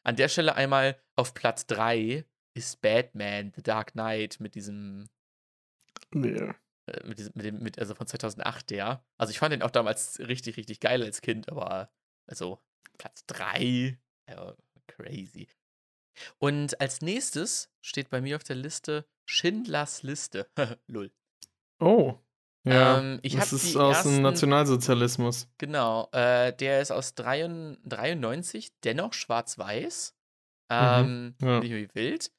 an 0.05 0.15
der 0.15 0.27
Stelle 0.27 0.55
einmal 0.55 1.01
auf 1.15 1.33
Platz 1.33 1.65
3 1.67 2.25
ist 2.55 2.81
Batman, 2.81 3.51
The 3.55 3.63
Dark 3.63 3.93
Knight 3.93 4.39
mit 4.39 4.55
diesem, 4.55 5.09
Nee. 6.13 6.53
Äh, 6.87 7.05
mit 7.07 7.19
diesem, 7.19 7.31
mit 7.35 7.45
dem, 7.45 7.59
mit, 7.59 7.79
also 7.79 7.95
von 7.95 8.07
2008 8.07 8.69
der. 8.69 9.03
Also 9.17 9.31
ich 9.31 9.39
fand 9.39 9.53
den 9.53 9.61
auch 9.61 9.71
damals 9.71 10.19
richtig, 10.19 10.57
richtig 10.57 10.79
geil 10.79 11.03
als 11.03 11.21
Kind, 11.21 11.49
aber 11.49 11.91
also 12.27 12.59
Platz 12.97 13.25
3, 13.27 13.97
ja, 14.29 14.55
crazy. 14.87 15.47
Und 16.37 16.79
als 16.79 17.01
nächstes 17.01 17.71
steht 17.81 18.09
bei 18.09 18.21
mir 18.21 18.35
auf 18.35 18.43
der 18.43 18.55
Liste 18.55 19.05
Schindlers 19.25 20.03
Liste. 20.03 20.47
Lull. 20.87 21.11
Oh. 21.79 22.19
Ja. 22.65 22.99
Ähm, 22.99 23.19
ich 23.23 23.35
das 23.35 23.51
ist 23.51 23.75
aus 23.75 23.97
ersten- 23.97 24.15
dem 24.15 24.21
Nationalsozialismus. 24.21 25.49
Genau, 25.57 26.07
äh, 26.13 26.53
der 26.53 26.81
ist 26.81 26.91
aus 26.91 27.13
93, 27.15 27.81
93 27.89 28.71
dennoch 28.85 29.13
schwarz-weiß. 29.13 30.15
Ähm, 30.69 31.35
ja. 31.41 31.59
Nicht 31.59 31.71
wie 31.71 31.89
wild. 31.93 32.31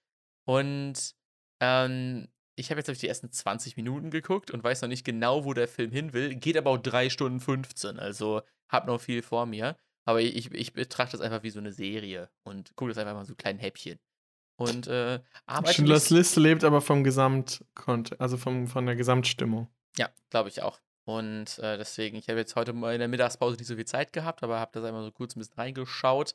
Und 0.46 1.14
ähm, 1.60 2.28
ich 2.56 2.70
habe 2.70 2.80
jetzt, 2.80 2.88
ich, 2.88 2.98
die 2.98 3.08
ersten 3.08 3.30
20 3.30 3.76
Minuten 3.76 4.10
geguckt 4.10 4.50
und 4.50 4.62
weiß 4.62 4.82
noch 4.82 4.88
nicht 4.88 5.04
genau, 5.04 5.44
wo 5.44 5.54
der 5.54 5.68
Film 5.68 5.90
hin 5.90 6.12
will. 6.12 6.34
Geht 6.34 6.56
aber 6.56 6.70
auch 6.70 6.78
3 6.78 7.10
Stunden 7.10 7.40
15, 7.40 7.98
also 7.98 8.42
hab 8.68 8.86
noch 8.86 9.00
viel 9.00 9.22
vor 9.22 9.46
mir. 9.46 9.76
Aber 10.06 10.20
ich, 10.20 10.52
ich 10.52 10.72
betrachte 10.74 11.16
das 11.16 11.20
einfach 11.20 11.42
wie 11.42 11.50
so 11.50 11.58
eine 11.58 11.72
Serie 11.72 12.28
und 12.44 12.74
gucke 12.76 12.90
das 12.90 12.98
einfach 12.98 13.14
mal 13.14 13.24
so 13.24 13.34
kleinen 13.34 13.58
Häppchen. 13.58 13.98
Und 14.56 14.86
äh, 14.86 15.20
arbeite 15.46 15.74
Schindlers 15.74 16.10
Liste 16.10 16.40
lebt 16.40 16.62
aber 16.62 16.80
vom 16.80 17.02
Gesamtkont, 17.02 18.20
also 18.20 18.36
vom, 18.36 18.68
von 18.68 18.86
der 18.86 18.94
Gesamtstimmung. 18.94 19.68
Ja, 19.96 20.10
glaube 20.30 20.48
ich 20.48 20.62
auch. 20.62 20.80
Und 21.06 21.58
äh, 21.58 21.76
deswegen, 21.76 22.16
ich 22.16 22.28
habe 22.28 22.38
jetzt 22.38 22.54
heute 22.56 22.72
mal 22.72 22.94
in 22.94 23.00
der 23.00 23.08
Mittagspause 23.08 23.56
nicht 23.56 23.66
so 23.66 23.76
viel 23.76 23.84
Zeit 23.84 24.12
gehabt, 24.12 24.42
aber 24.42 24.60
habe 24.60 24.70
das 24.72 24.84
einmal 24.84 25.02
so 25.02 25.10
kurz 25.10 25.34
ein 25.34 25.40
bisschen 25.40 25.54
reingeschaut. 25.54 26.34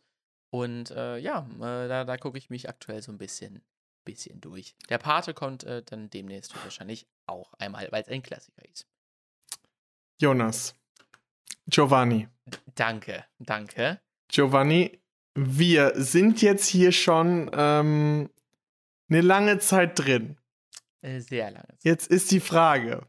Und 0.52 0.92
äh, 0.92 1.18
ja, 1.18 1.48
äh, 1.58 1.88
da, 1.88 2.04
da 2.04 2.18
gucke 2.18 2.38
ich 2.38 2.50
mich 2.50 2.68
aktuell 2.68 3.02
so 3.02 3.12
ein 3.12 3.18
bisschen, 3.18 3.64
bisschen 4.06 4.42
durch. 4.42 4.76
Der 4.90 4.98
Pate 4.98 5.34
kommt 5.34 5.64
äh, 5.64 5.84
dann 5.84 6.10
demnächst 6.10 6.56
wahrscheinlich 6.64 7.08
auch 7.26 7.54
einmal, 7.54 7.88
weil 7.92 8.02
es 8.02 8.08
ein 8.10 8.22
Klassiker 8.22 8.64
ist. 8.66 8.88
Jonas. 10.20 10.76
Giovanni. 11.68 12.28
Danke, 12.76 13.26
danke. 13.38 14.00
Giovanni, 14.28 15.00
wir 15.36 15.94
sind 15.96 16.42
jetzt 16.42 16.68
hier 16.68 16.92
schon 16.92 17.50
ähm, 17.54 18.30
eine 19.10 19.22
lange 19.22 19.60
Zeit 19.60 20.00
drin. 20.00 20.38
Äh, 21.02 21.20
sehr 21.20 21.52
lange 21.52 21.68
Zeit. 21.68 21.84
Jetzt 21.84 22.08
ist 22.08 22.32
die 22.32 22.40
Frage: 22.40 23.06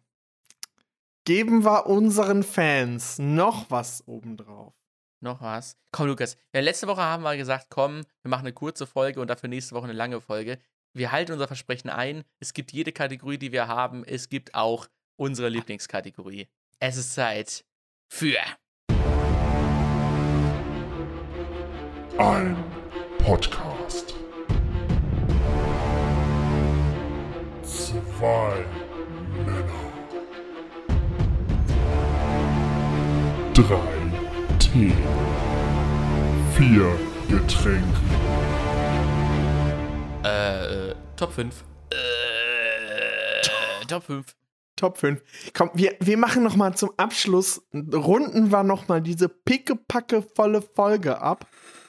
Geben 1.25 1.65
wir 1.65 1.87
unseren 1.87 2.43
Fans 2.43 3.19
noch 3.19 3.71
was 3.71 4.07
obendrauf? 4.07 4.75
Noch 5.21 5.43
was? 5.43 5.77
Komm, 5.93 6.07
Lukas. 6.07 6.37
Ja, 6.55 6.61
letzte 6.61 6.87
Woche 6.87 7.03
haben 7.03 7.23
wir 7.23 7.37
gesagt, 7.37 7.67
komm, 7.69 8.03
wir 8.23 8.31
machen 8.31 8.47
eine 8.47 8.55
kurze 8.55 8.87
Folge 8.87 9.21
und 9.21 9.29
dafür 9.29 9.49
nächste 9.49 9.75
Woche 9.75 9.85
eine 9.85 9.93
lange 9.93 10.21
Folge. 10.21 10.59
Wir 10.93 11.13
halten 11.13 11.33
unser 11.33 11.47
Versprechen 11.47 11.89
ein. 11.89 12.25
Es 12.41 12.53
gibt 12.53 12.73
jede 12.73 12.91
Kategorie, 12.91 13.39
die 13.39 13.53
wir 13.53 13.69
haben. 13.69 14.03
Es 14.05 14.29
gibt 14.29 14.55
auch 14.55 14.89
unsere 15.17 15.49
Lieblingskategorie. 15.49 16.49
Es 16.81 16.97
ist 16.97 17.15
Zeit 17.15 17.65
für 18.09 18.37
Ein 22.19 22.57
Podcast. 23.19 24.15
Zwei 27.63 28.65
Männer. 29.47 29.93
Drei 33.55 34.59
Tee. 34.59 34.93
Vier 36.57 36.99
Getränke. 37.29 38.01
äh, 40.25 40.60
äh, 40.60 40.60
Top 41.21 41.33
5. 41.35 41.65
Äh, 41.91 43.87
Top 43.87 44.05
5. 44.05 44.35
Top 44.75 44.97
5. 44.97 45.23
Komm, 45.53 45.69
wir, 45.75 45.95
wir 46.01 46.17
machen 46.17 46.43
noch 46.43 46.57
mal 46.57 46.75
zum 46.75 46.93
Abschluss, 46.97 47.63
runden 47.75 48.51
wir 48.51 48.63
noch 48.63 48.89
mal 48.89 49.03
diese 49.03 49.29
pickepacke 49.29 50.23
volle 50.23 50.63
Folge 50.63 51.21
ab. 51.21 51.47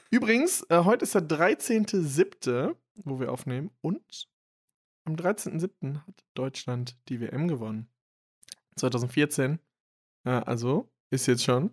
Übrigens, 0.10 0.66
äh, 0.68 0.84
heute 0.84 1.04
ist 1.06 1.16
der 1.16 1.22
13.07., 1.22 2.76
wo 2.96 3.22
wir 3.22 3.32
aufnehmen. 3.32 3.72
Und 3.80 4.28
am 5.06 5.16
13.07. 5.16 6.06
hat 6.06 6.26
Deutschland 6.34 6.98
die 7.08 7.22
WM 7.22 7.48
gewonnen. 7.48 7.88
2014. 8.76 9.60
Äh, 10.26 10.30
also, 10.30 10.92
ist 11.10 11.28
jetzt 11.28 11.46
schon. 11.46 11.72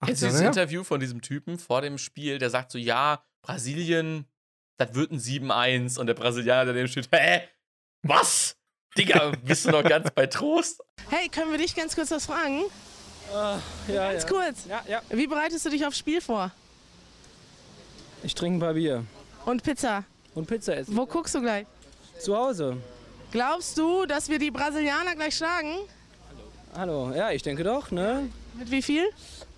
du 0.00 0.22
Jahre 0.22 0.38
dieses. 0.38 0.46
Interview 0.46 0.84
von 0.84 1.00
diesem 1.00 1.20
Typen 1.20 1.58
vor 1.58 1.82
dem 1.82 1.98
Spiel, 1.98 2.38
der 2.38 2.48
sagt 2.48 2.70
so, 2.70 2.78
ja, 2.78 3.22
Brasilien, 3.42 4.24
das 4.84 4.94
wird 4.94 5.12
ein 5.12 5.18
7-1 5.18 5.98
und 5.98 6.06
der 6.06 6.14
Brasilianer, 6.14 6.66
daneben 6.66 6.88
steht, 6.88 7.08
hä? 7.12 7.42
Was? 8.02 8.56
Digga, 8.96 9.32
bist 9.44 9.64
du 9.64 9.70
noch 9.70 9.84
ganz 9.84 10.10
bei 10.10 10.26
Trost? 10.26 10.82
Hey, 11.08 11.28
können 11.28 11.50
wir 11.50 11.58
dich 11.58 11.74
ganz 11.74 11.94
kurz 11.94 12.10
was 12.10 12.26
fragen? 12.26 12.62
Ja, 13.32 13.60
Ganz 13.88 14.22
ja. 14.24 14.28
kurz. 14.28 14.66
Ja, 14.68 14.82
ja. 14.86 15.02
Wie 15.10 15.26
bereitest 15.26 15.64
du 15.64 15.70
dich 15.70 15.86
aufs 15.86 15.98
Spiel 15.98 16.20
vor? 16.20 16.50
Ich 18.22 18.34
trinke 18.34 18.58
ein 18.58 18.60
paar 18.60 18.74
Bier. 18.74 19.04
Und 19.46 19.62
Pizza. 19.62 20.04
Und 20.34 20.46
Pizza 20.46 20.76
essen. 20.76 20.96
Wo 20.96 21.06
guckst 21.06 21.34
du 21.34 21.40
gleich? 21.40 21.66
Zu 22.20 22.36
Hause. 22.36 22.76
Glaubst 23.30 23.78
du, 23.78 24.04
dass 24.06 24.28
wir 24.28 24.38
die 24.38 24.50
Brasilianer 24.50 25.14
gleich 25.14 25.36
schlagen? 25.36 25.76
Hallo. 26.74 27.12
Ja, 27.14 27.30
ich 27.30 27.42
denke 27.42 27.64
doch, 27.64 27.90
ne? 27.90 28.28
Mit 28.54 28.70
wie 28.70 28.82
viel? 28.82 29.08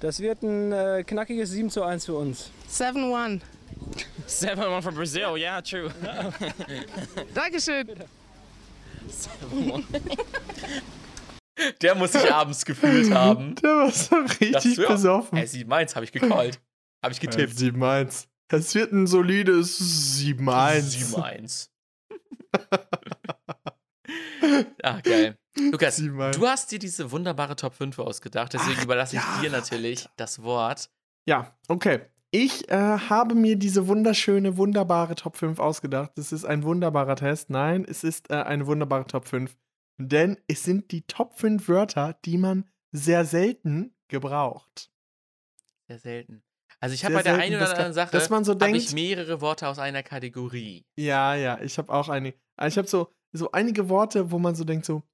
Das 0.01 0.21
wird 0.21 0.43
ein 0.43 0.73
äh, 0.73 1.05
knackiges 1.05 1.51
7 1.51 1.71
zu 1.71 1.83
1 1.83 2.07
für 2.07 2.15
uns. 2.15 2.51
7-1. 2.71 3.41
7-1 4.27 4.83
from 4.83 4.95
Brazil, 4.95 5.37
yeah, 5.37 5.61
true. 5.61 5.91
Dankeschön. 7.35 7.87
Der 11.83 11.95
muss 11.95 12.13
sich 12.13 12.33
abends 12.33 12.65
gefühlt 12.65 13.13
haben. 13.13 13.55
Der 13.57 13.71
war 13.71 13.91
so 13.91 14.17
richtig 14.17 14.77
du, 14.77 14.83
ja, 14.83 14.89
besoffen. 14.89 15.39
Ey, 15.39 15.45
7-1 15.45 15.95
habe 15.95 16.05
ich 16.05 16.13
gecallt. 16.13 16.61
Habe 17.03 17.13
ich 17.13 17.23
Ja, 17.23 17.31
getippt. 17.31 17.55
7-1. 17.55 18.27
Es 18.49 18.75
wird 18.75 18.93
ein 18.93 19.07
solides 19.07 19.81
7-1. 20.19 21.15
7-1. 21.15 21.69
ah, 24.83 25.01
geil. 25.01 25.39
Lukas, 25.57 26.01
7-1. 26.01 26.33
du 26.33 26.47
hast 26.47 26.71
dir 26.73 26.79
diese 26.79 27.11
wunderbare 27.11 27.57
Top 27.57 27.75
5 27.75 27.99
ausgedacht, 27.99 28.53
deswegen 28.53 28.77
Ach, 28.79 28.85
überlasse 28.85 29.17
ich 29.17 29.23
ja, 29.23 29.41
dir 29.41 29.51
natürlich 29.51 30.09
das 30.17 30.43
Wort. 30.43 30.91
Ja, 31.27 31.57
okay. 31.69 32.03
Ich 32.37 32.69
äh, 32.69 32.75
habe 32.75 33.37
mir 33.37 33.55
diese 33.55 33.87
wunderschöne, 33.87 34.57
wunderbare 34.57 35.15
Top 35.15 35.37
5 35.37 35.61
ausgedacht. 35.61 36.11
Das 36.17 36.33
ist 36.33 36.45
ein 36.45 36.65
wunderbarer 36.65 37.15
Test. 37.15 37.49
Nein, 37.49 37.85
es 37.89 38.03
ist 38.03 38.29
äh, 38.29 38.35
eine 38.35 38.67
wunderbare 38.67 39.07
Top 39.07 39.29
5. 39.29 39.57
Denn 39.99 40.37
es 40.49 40.65
sind 40.65 40.91
die 40.91 41.03
Top 41.03 41.39
5 41.39 41.69
Wörter, 41.69 42.19
die 42.25 42.37
man 42.37 42.69
sehr 42.91 43.25
selten 43.25 43.95
gebraucht. 44.09 44.91
Sehr 45.87 46.01
selten. 46.01 46.43
Also 46.81 46.95
ich 46.95 47.05
habe 47.05 47.15
bei 47.15 47.23
der 47.23 47.35
selten, 47.37 47.53
einen 47.55 47.63
oder 47.63 47.71
anderen 47.71 47.93
Sache 47.93 48.11
dass 48.11 48.31
man 48.31 48.43
so 48.43 48.55
denkt- 48.55 48.79
ich 48.79 48.93
mehrere 48.93 49.41
Worte 49.41 49.69
aus 49.69 49.79
einer 49.79 50.03
Kategorie. 50.03 50.85
Ja, 50.99 51.37
ja, 51.37 51.61
ich 51.61 51.79
habe 51.79 51.93
auch 51.93 52.09
einige. 52.09 52.37
Ich 52.67 52.77
habe 52.77 52.89
so, 52.89 53.13
so 53.31 53.53
einige 53.53 53.89
Worte, 53.89 54.33
wo 54.33 54.41
man 54.41 54.57
so 54.57 54.65
denkt, 54.65 54.87
so, 54.87 55.05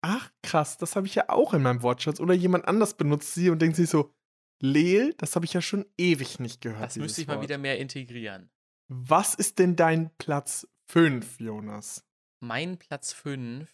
ach 0.00 0.30
krass, 0.44 0.78
das 0.78 0.94
habe 0.94 1.08
ich 1.08 1.16
ja 1.16 1.28
auch 1.28 1.54
in 1.54 1.62
meinem 1.62 1.82
Wortschatz. 1.82 2.20
Oder 2.20 2.34
jemand 2.34 2.68
anders 2.68 2.94
benutzt 2.94 3.34
sie 3.34 3.50
und 3.50 3.60
denkt 3.60 3.74
sich 3.74 3.90
so, 3.90 4.14
Leel, 4.60 5.14
das 5.18 5.34
habe 5.36 5.44
ich 5.44 5.52
ja 5.52 5.62
schon 5.62 5.86
ewig 5.96 6.40
nicht 6.40 6.60
gehört. 6.60 6.84
Das 6.84 6.96
müsste 6.96 7.20
ich 7.20 7.26
mal 7.26 7.34
Wort. 7.34 7.44
wieder 7.44 7.58
mehr 7.58 7.78
integrieren. 7.78 8.50
Was 8.88 9.34
ist 9.34 9.58
denn 9.58 9.76
dein 9.76 10.10
Platz 10.16 10.66
5, 10.90 11.40
Jonas? 11.40 12.04
Mein 12.40 12.78
Platz 12.78 13.12
5 13.12 13.70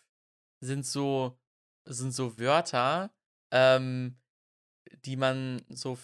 sind 0.61 0.85
so, 0.85 1.39
sind 1.85 2.13
so 2.13 2.39
Wörter, 2.39 3.15
ähm, 3.53 4.17
die 5.05 5.17
man 5.17 5.63
so, 5.69 5.99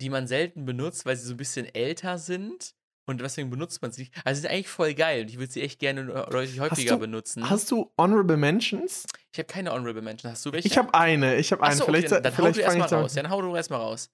die 0.00 0.10
man 0.10 0.26
selten 0.26 0.64
benutzt, 0.64 1.04
weil 1.06 1.16
sie 1.16 1.26
so 1.26 1.34
ein 1.34 1.38
bisschen 1.38 1.66
älter 1.66 2.18
sind. 2.18 2.74
Und 3.04 3.20
deswegen 3.20 3.50
benutzt 3.50 3.82
man 3.82 3.90
sie 3.90 4.02
nicht. 4.02 4.14
Also 4.24 4.36
sie 4.38 4.42
sind 4.42 4.50
eigentlich 4.52 4.68
voll 4.68 4.94
geil 4.94 5.22
und 5.22 5.28
ich 5.28 5.38
würde 5.38 5.50
sie 5.52 5.60
echt 5.62 5.80
gerne 5.80 6.02
äh, 6.02 6.30
deutlich 6.30 6.60
häufiger 6.60 6.94
du- 6.94 7.00
benutzen. 7.00 7.48
Hast 7.50 7.70
du 7.70 7.92
Honorable 7.98 8.36
Mentions? 8.36 9.04
ich 9.32 9.38
habe 9.38 9.46
keine 9.46 9.72
Honorable 9.72 10.02
Menschen. 10.02 10.30
Hast 10.30 10.46
du 10.46 10.52
welche? 10.52 10.68
Ich 10.68 10.78
habe 10.78 10.94
eine. 10.94 11.36
Ich 11.36 11.50
habe 11.50 11.62
eine. 11.62 11.72
Achso, 11.72 11.84
vielleicht 11.86 12.12
dann, 12.12 12.22
dann 12.22 12.32
hau 12.32 12.36
vielleicht 12.36 12.58
du 12.58 12.62
fange 12.62 12.78
erstmal 12.80 13.00
raus. 13.02 13.14
Dann 13.14 13.28
hau 13.30 13.42
du 13.42 13.56
erstmal 13.56 13.80
raus. 13.80 14.10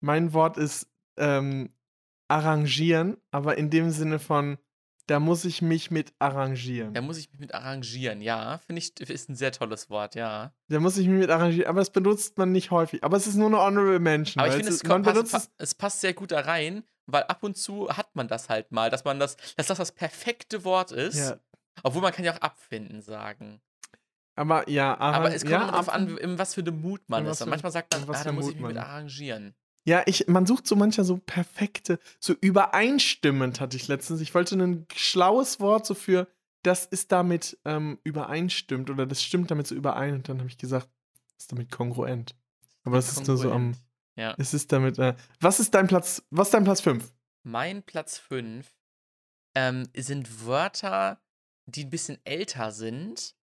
Mein 0.00 0.32
Wort 0.32 0.56
ist 0.56 0.86
ähm, 1.18 1.70
arrangieren, 2.28 3.16
aber 3.30 3.58
in 3.58 3.70
dem 3.70 3.90
Sinne 3.90 4.18
von, 4.18 4.58
da 5.06 5.20
muss 5.20 5.44
ich 5.44 5.62
mich 5.62 5.90
mit 5.90 6.12
arrangieren. 6.18 6.92
Da 6.94 7.00
muss 7.00 7.16
ich 7.18 7.30
mich 7.30 7.40
mit 7.40 7.54
arrangieren, 7.54 8.20
ja. 8.20 8.58
Finde 8.66 8.78
ich, 8.80 8.98
ist 9.00 9.28
ein 9.28 9.34
sehr 9.36 9.52
tolles 9.52 9.88
Wort, 9.90 10.14
ja. 10.14 10.52
Da 10.68 10.80
muss 10.80 10.98
ich 10.98 11.08
mich 11.08 11.18
mit 11.20 11.30
arrangieren, 11.30 11.68
aber 11.68 11.80
das 11.80 11.90
benutzt 11.90 12.36
man 12.38 12.52
nicht 12.52 12.70
häufig. 12.70 13.02
Aber 13.04 13.16
es 13.16 13.26
ist 13.26 13.36
nur 13.36 13.46
eine 13.48 13.58
Honorable 13.58 13.98
Mention. 14.00 14.40
Aber 14.42 14.48
ich 14.50 14.56
finde, 14.56 14.70
es- 14.72 14.82
es, 14.82 14.88
passt, 14.88 15.22
es. 15.24 15.30
pa- 15.32 15.52
es 15.58 15.74
passt 15.74 16.00
sehr 16.02 16.12
gut 16.14 16.30
da 16.32 16.40
rein, 16.40 16.84
weil 17.10 17.24
ab 17.24 17.42
und 17.42 17.56
zu 17.56 17.88
hat 17.88 18.14
man 18.14 18.28
das 18.28 18.48
halt 18.48 18.70
mal, 18.72 18.90
dass 18.90 19.04
man 19.04 19.18
das, 19.18 19.36
dass 19.56 19.66
das 19.66 19.78
das 19.78 19.92
perfekte 19.92 20.64
Wort 20.64 20.92
ist. 20.92 21.18
Ja, 21.18 21.38
Obwohl 21.82 22.02
man 22.02 22.12
kann 22.12 22.24
ja 22.24 22.34
auch 22.34 22.40
abfinden 22.40 23.02
sagen. 23.02 23.60
aber 24.36 24.68
ja, 24.68 24.94
arran- 24.98 25.14
Aber 25.14 25.34
es 25.34 25.42
kommt 25.42 25.52
ja, 25.52 25.66
darauf 25.70 25.88
an, 25.88 26.16
in 26.18 26.38
was 26.38 26.54
für 26.54 26.60
einem 26.60 26.80
Mut 26.80 27.00
man 27.08 27.26
ist. 27.26 27.42
Und 27.42 27.50
manchmal 27.50 27.72
sagt 27.72 27.92
man, 27.92 28.06
was 28.06 28.20
ah, 28.20 28.24
da 28.24 28.32
muss 28.32 28.48
ich 28.48 28.54
mich 28.56 28.66
mit 28.66 28.76
arrangieren. 28.76 29.54
Ja, 29.84 30.02
ich, 30.06 30.26
man 30.28 30.44
sucht 30.44 30.66
so 30.66 30.76
manchmal 30.76 31.04
so 31.06 31.16
perfekte, 31.16 31.98
so 32.20 32.34
übereinstimmend 32.40 33.60
hatte 33.60 33.76
ich 33.76 33.88
letztens. 33.88 34.20
Ich 34.20 34.34
wollte 34.34 34.54
ein 34.56 34.86
schlaues 34.94 35.60
Wort 35.60 35.86
so 35.86 35.94
für, 35.94 36.28
das 36.62 36.84
ist 36.84 37.10
damit 37.12 37.58
ähm, 37.64 37.98
übereinstimmt 38.04 38.90
oder 38.90 39.06
das 39.06 39.22
stimmt 39.22 39.50
damit 39.50 39.66
so 39.66 39.74
überein. 39.74 40.14
Und 40.14 40.28
dann 40.28 40.38
habe 40.38 40.48
ich 40.48 40.58
gesagt, 40.58 40.88
das 41.36 41.44
ist 41.44 41.52
damit 41.52 41.70
kongruent. 41.70 42.34
Aber 42.84 42.96
das 42.96 43.12
ist 43.12 43.26
nur 43.26 43.36
so 43.38 43.50
am. 43.52 43.74
Ja. 44.18 44.34
Es 44.38 44.52
ist 44.52 44.72
damit. 44.72 44.98
Äh, 44.98 45.14
was 45.40 45.60
ist 45.60 45.74
dein 45.74 45.86
Platz? 45.86 46.22
Was 46.30 46.48
ist 46.48 46.54
dein 46.54 46.64
Platz 46.64 46.80
5? 46.80 47.12
Mein 47.44 47.82
Platz 47.84 48.18
5 48.18 48.74
ähm, 49.56 49.88
sind 49.96 50.44
Wörter, 50.44 51.22
die 51.66 51.84
ein 51.84 51.90
bisschen 51.90 52.18
älter 52.24 52.72
sind, 52.72 53.36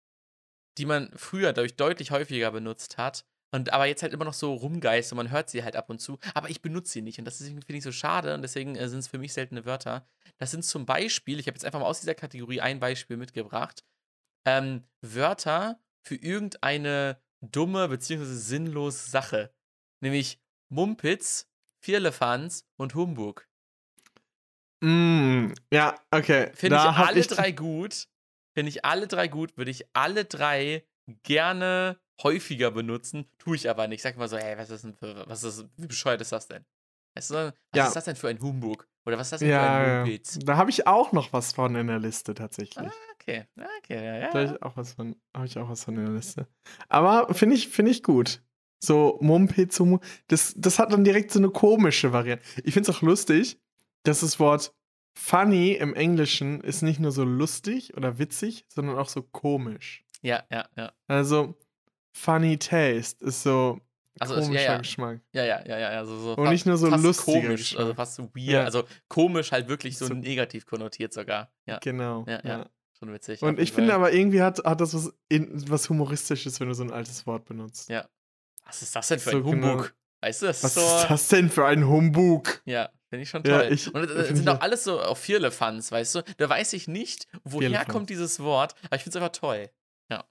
die 0.78 0.86
man 0.86 1.10
früher 1.14 1.52
dadurch 1.52 1.76
deutlich 1.76 2.10
häufiger 2.10 2.50
benutzt 2.50 2.96
hat. 2.98 3.26
Und 3.54 3.70
aber 3.74 3.84
jetzt 3.84 4.02
halt 4.02 4.14
immer 4.14 4.24
noch 4.24 4.32
so 4.32 4.54
rumgeist 4.54 5.12
und 5.12 5.16
man 5.18 5.30
hört 5.30 5.50
sie 5.50 5.62
halt 5.62 5.76
ab 5.76 5.90
und 5.90 6.00
zu. 6.00 6.18
Aber 6.32 6.48
ich 6.48 6.62
benutze 6.62 6.92
sie 6.92 7.02
nicht. 7.02 7.18
Und 7.18 7.26
das 7.26 7.38
ist- 7.42 7.48
finde 7.48 7.76
ich 7.76 7.82
so 7.84 7.92
schade. 7.92 8.34
Und 8.34 8.40
deswegen 8.40 8.76
äh, 8.76 8.88
sind 8.88 9.00
es 9.00 9.08
für 9.08 9.18
mich 9.18 9.34
seltene 9.34 9.66
Wörter. 9.66 10.08
Das 10.38 10.50
sind 10.50 10.64
zum 10.64 10.86
Beispiel, 10.86 11.38
ich 11.38 11.46
habe 11.48 11.56
jetzt 11.56 11.64
einfach 11.66 11.80
mal 11.80 11.86
aus 11.86 12.00
dieser 12.00 12.14
Kategorie 12.14 12.62
ein 12.62 12.80
Beispiel 12.80 13.18
mitgebracht. 13.18 13.84
Ähm, 14.46 14.84
Wörter 15.02 15.78
für 16.02 16.16
irgendeine 16.16 17.20
dumme 17.42 17.88
bzw. 17.88 18.24
sinnlose 18.24 19.10
Sache. 19.10 19.52
Nämlich 20.00 20.40
Mumpitz, 20.72 21.46
Vierlefanz 21.80 22.64
und 22.76 22.94
Humbug. 22.94 23.46
Mm, 24.80 25.52
ja, 25.72 25.94
okay. 26.10 26.50
Finde 26.54 26.76
Da 26.76 26.90
ich 26.90 26.96
alle 26.96 27.20
drei 27.22 27.52
gut. 27.52 28.08
Finde 28.54 28.70
ich 28.70 28.84
alle 28.84 29.06
drei 29.06 29.28
gut. 29.28 29.56
Würde 29.56 29.70
ich 29.70 29.84
alle 29.92 30.24
drei 30.24 30.84
gerne 31.22 31.98
häufiger 32.22 32.70
benutzen. 32.70 33.28
Tue 33.38 33.56
ich 33.56 33.68
aber 33.68 33.86
nicht. 33.86 34.02
Sag 34.02 34.16
mal 34.16 34.28
so, 34.28 34.38
hey, 34.38 34.56
was 34.56 34.70
ist 34.70 34.84
denn 34.84 34.94
für, 34.94 35.28
was 35.28 35.44
ist, 35.44 35.66
wie 35.76 35.86
bescheuert 35.86 36.20
ist 36.20 36.32
das 36.32 36.48
denn? 36.48 36.64
Weißt 37.14 37.30
du, 37.30 37.34
was 37.34 37.54
Ja. 37.74 37.86
ist 37.88 37.96
das 37.96 38.04
denn 38.04 38.16
für 38.16 38.28
ein 38.28 38.40
Humbug? 38.40 38.88
Oder 39.04 39.18
was 39.18 39.26
ist 39.26 39.32
das 39.32 39.40
denn 39.40 39.48
für 39.48 39.54
Ja, 39.54 39.76
ein 39.78 39.86
ja. 39.88 39.96
Mumpitz? 39.98 40.38
da 40.42 40.56
habe 40.56 40.70
ich 40.70 40.86
auch 40.86 41.12
noch 41.12 41.32
was 41.34 41.52
von 41.52 41.74
in 41.76 41.88
der 41.88 41.98
Liste 41.98 42.32
tatsächlich. 42.34 42.88
Okay, 43.20 43.46
okay, 43.78 44.04
ja, 44.04 44.30
Da 44.30 44.40
ja. 44.40 44.46
habe 44.48 44.54
ich 44.56 44.62
auch 44.62 44.76
was 44.76 44.94
von, 44.94 45.16
habe 45.34 45.46
ich 45.46 45.58
auch 45.58 45.68
was 45.68 45.84
von 45.84 45.96
in 45.96 46.06
der 46.06 46.14
Liste. 46.14 46.48
Aber 46.88 47.32
finde 47.34 47.56
ich, 47.56 47.68
finde 47.68 47.90
ich 47.90 48.02
gut. 48.02 48.42
So 48.84 49.18
Mumpitz, 49.20 49.76
so 49.76 49.84
Mu- 49.86 49.98
das, 50.28 50.54
das 50.56 50.78
hat 50.80 50.92
dann 50.92 51.04
direkt 51.04 51.30
so 51.30 51.38
eine 51.38 51.50
komische 51.50 52.12
Variante. 52.12 52.42
Ich 52.64 52.74
finde 52.74 52.90
es 52.90 52.96
auch 52.96 53.02
lustig, 53.02 53.58
dass 54.02 54.20
das 54.20 54.40
Wort 54.40 54.74
funny 55.16 55.72
im 55.72 55.94
Englischen 55.94 56.60
ist 56.62 56.82
nicht 56.82 56.98
nur 56.98 57.12
so 57.12 57.22
lustig 57.22 57.96
oder 57.96 58.18
witzig, 58.18 58.64
sondern 58.68 58.98
auch 58.98 59.08
so 59.08 59.22
komisch. 59.22 60.04
Ja, 60.22 60.42
ja, 60.50 60.66
ja. 60.76 60.92
Also 61.06 61.54
funny 62.12 62.58
taste 62.58 63.24
ist 63.24 63.42
so 63.44 63.78
Also 64.18 64.34
ist- 64.34 64.44
komischer 64.46 64.64
ja, 64.64 64.72
ja. 64.72 64.78
Geschmack. 64.78 65.20
Ja, 65.32 65.44
ja, 65.44 65.64
ja, 65.66 65.78
ja. 65.78 65.88
Also 65.90 66.18
so 66.18 66.34
Und 66.36 66.48
nicht 66.50 66.66
nur 66.66 66.76
so 66.76 66.90
fast 66.90 67.04
lustiger 67.04 67.40
komisch, 67.40 67.60
Geschmack. 67.60 67.80
also 67.80 67.94
fast 67.94 68.14
so 68.16 68.22
weird. 68.34 68.48
Ja. 68.48 68.64
Also 68.64 68.82
komisch 69.08 69.52
halt 69.52 69.68
wirklich 69.68 69.96
so, 69.96 70.06
So- 70.06 70.14
negativ 70.14 70.66
konnotiert 70.66 71.12
sogar. 71.12 71.52
Ja, 71.66 71.78
Genau. 71.78 72.24
Ja, 72.26 72.40
ja. 72.44 72.66
schon 72.98 73.12
witzig. 73.12 73.42
Und 73.42 73.60
ich 73.60 73.70
finde 73.72 73.94
aber 73.94 74.12
irgendwie 74.12 74.42
hat, 74.42 74.64
hat 74.64 74.80
das 74.80 74.92
was, 74.94 75.12
was 75.30 75.88
Humoristisches, 75.88 76.58
wenn 76.58 76.68
du 76.68 76.74
so 76.74 76.82
ein 76.82 76.90
altes 76.90 77.26
Wort 77.28 77.44
benutzt. 77.44 77.88
Ja. 77.88 78.08
Was 78.64 78.82
ist 78.82 78.94
das 78.96 79.08
denn 79.08 79.18
für 79.18 79.30
So 79.30 79.36
ein. 79.38 79.44
Humbug? 79.44 79.94
Weißt 80.20 80.42
du, 80.42 80.46
das 80.46 80.62
Was 80.62 80.76
ist 80.76 80.88
so. 80.88 80.96
ist 80.98 81.06
das 81.10 81.28
denn 81.28 81.50
für 81.50 81.66
ein 81.66 81.86
Humbug? 81.86 82.62
Ja, 82.64 82.90
finde 83.10 83.24
ich 83.24 83.30
schon 83.30 83.42
Ja, 83.44 83.62
toll. 83.62 83.72
ich- 83.72 83.92
und 83.92 84.08
das 84.08 84.30
ich 84.30 84.36
sind 84.36 84.48
auch 84.48 84.56
auch. 84.58 84.60
alles 84.62 84.84
so 84.84 85.00
auf 85.00 85.18
Vierlefanz, 85.18 85.90
weißt 85.90 86.14
du? 86.16 86.22
Da 86.36 86.48
weiß 86.48 86.72
ich 86.74 86.86
nicht, 86.88 87.26
woher 87.44 87.68
Vierlefanz. 87.68 87.88
kommt 87.92 88.10
dieses 88.10 88.38
Wort, 88.40 88.74
aber 88.84 88.96
ich 88.96 89.02
finde 89.02 89.18
es 89.18 89.22
einfach 89.22 89.36
toll. 89.38 89.70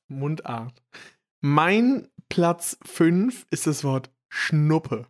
Mundart. 0.07 0.81
Mein 1.41 2.07
Platz 2.29 2.77
5 2.85 3.45
ist 3.49 3.65
das 3.67 3.83
Wort 3.83 4.11
Schnuppe. 4.29 5.07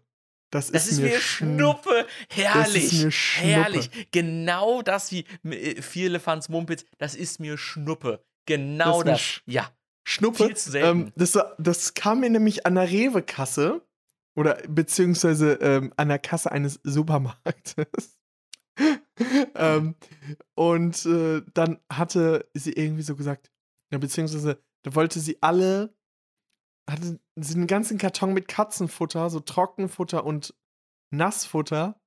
Das, 0.50 0.72
Das 0.72 0.88
ist, 0.88 1.00
mir 1.00 1.18
Schn- 1.18 1.58
Schnuppe. 1.58 2.06
Herrlich. 2.30 2.84
Das 2.90 2.94
ist 2.94 3.04
mir 3.04 3.12
Schnuppe. 3.12 3.48
Herrlich. 3.48 4.08
Genau 4.12 4.82
das 4.82 5.12
wie 5.12 5.26
äh, 5.44 5.82
Vierlefanz 5.82 6.50
Mumpitz. 6.50 6.86
Das 6.98 7.16
ist 7.16 7.40
mir 7.40 7.58
Schnuppe. 7.58 8.24
Genau 8.46 9.04
Das 9.04 9.14
das. 9.14 9.22
ist 9.22 9.42
mir 9.48 9.54
Ja. 9.54 9.72
Schnuppe. 10.04 10.46
Viel 10.46 10.58
zu 10.58 10.72
selten. 10.72 11.00
Ähm, 11.00 11.14
das, 11.16 11.38
das 11.58 11.94
kam 11.94 12.22
mir 12.22 12.30
nämlich 12.30 12.66
an 12.66 12.76
der 12.76 12.90
Rewe-Kasse 12.90 13.82
oder 14.36 14.56
beziehungsweise 14.68 15.54
ähm, 15.54 15.94
an 15.98 16.08
der 16.08 16.20
Kasse 16.20 16.52
eines 16.52 16.80
Supermarktes. 16.84 18.18
ähm, 19.56 19.96
und 20.56 21.06
äh, 21.06 21.42
dann 21.54 21.80
hatte 21.92 22.50
sie 22.54 22.74
irgendwie 22.74 23.04
so 23.04 23.16
gesagt, 23.16 23.52
ja, 23.92 23.98
beziehungsweise 23.98 24.62
da 24.84 24.96
wollte 24.96 25.20
sie 25.20 25.42
alle, 25.42 25.94
hatte 26.90 27.20
sie 27.36 27.56
einen 27.56 27.68
ganzen 27.68 27.98
Karton 27.98 28.34
mit 28.34 28.48
Katzenfutter, 28.48 29.30
so 29.30 29.40
Trockenfutter 29.40 30.26
und 30.26 30.56
Nassfutter. 31.12 32.01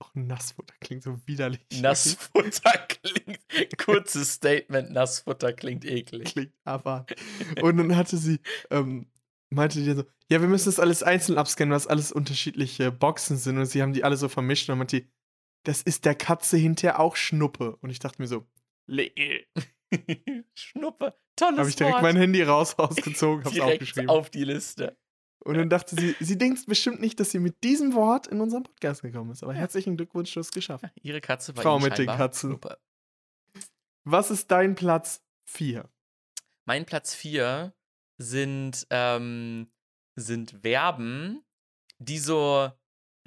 Auch 0.00 0.10
Nassfutter 0.14 0.74
klingt 0.80 1.02
so 1.02 1.18
widerlich. 1.26 1.60
Nassfutter 1.80 2.72
klingt. 2.88 3.78
Kurzes 3.78 4.34
Statement: 4.34 4.90
Nassfutter 4.90 5.52
klingt 5.52 5.84
eklig. 5.84 6.24
klingt 6.24 6.52
aber. 6.64 7.06
Und 7.62 7.76
dann 7.76 7.96
hatte 7.96 8.16
sie, 8.16 8.40
ähm, 8.70 9.06
meinte 9.50 9.80
die 9.82 9.92
so, 9.92 10.04
ja, 10.30 10.40
wir 10.40 10.48
müssen 10.48 10.66
das 10.66 10.80
alles 10.80 11.02
einzeln 11.02 11.38
abscannen, 11.38 11.74
was 11.74 11.86
alles 11.86 12.10
unterschiedliche 12.12 12.90
Boxen 12.90 13.36
sind. 13.36 13.58
Und 13.58 13.66
sie 13.66 13.82
haben 13.82 13.92
die 13.92 14.04
alle 14.04 14.16
so 14.16 14.28
vermischt. 14.28 14.68
Und 14.68 14.72
dann 14.72 14.78
meinte 14.78 15.00
die, 15.02 15.08
das 15.64 15.80
ist 15.82 16.04
der 16.04 16.14
Katze 16.14 16.56
hinterher 16.56 16.98
auch 17.00 17.16
Schnuppe. 17.16 17.76
Und 17.76 17.90
ich 17.90 17.98
dachte 17.98 18.20
mir 18.20 18.28
so, 18.28 18.46
Lee. 18.86 19.46
Schnuppe. 20.54 21.14
Tolles 21.36 21.58
habe 21.58 21.68
ich 21.68 21.76
direkt 21.76 21.94
Wort. 21.94 22.02
mein 22.02 22.16
Handy 22.16 22.42
raus 22.42 22.78
rausgezogen, 22.78 23.44
hab's 23.44 23.54
Direkt 23.54 23.72
aufgeschrieben. 23.72 24.10
auf 24.10 24.30
die 24.30 24.44
Liste. 24.44 24.96
Und 25.40 25.56
dann 25.58 25.68
dachte 25.68 25.94
sie, 25.96 26.16
sie 26.20 26.38
denkt 26.38 26.64
bestimmt 26.66 27.00
nicht, 27.00 27.20
dass 27.20 27.30
sie 27.30 27.38
mit 27.38 27.62
diesem 27.64 27.92
Wort 27.94 28.26
in 28.28 28.40
unseren 28.40 28.62
Podcast 28.62 29.02
gekommen 29.02 29.30
ist. 29.30 29.42
Aber 29.42 29.52
herzlichen 29.54 29.96
Glückwunsch, 29.96 30.32
du 30.32 30.40
hast 30.40 30.46
es 30.48 30.52
geschafft. 30.52 30.84
Ihre 31.02 31.20
Katze 31.20 31.54
war 31.56 31.62
Frau 31.62 31.76
ihnen 31.76 31.84
mit 31.84 31.98
den 31.98 32.06
Katzen. 32.06 32.50
Schnuppe. 32.50 32.78
Was 34.04 34.30
ist 34.30 34.50
dein 34.50 34.74
Platz 34.74 35.22
4? 35.46 35.88
Mein 36.66 36.86
Platz 36.86 37.14
4 37.14 37.74
sind, 38.18 38.86
ähm, 38.90 39.70
sind 40.16 40.52
Verben, 40.62 41.42
die 41.98 42.18
so 42.18 42.70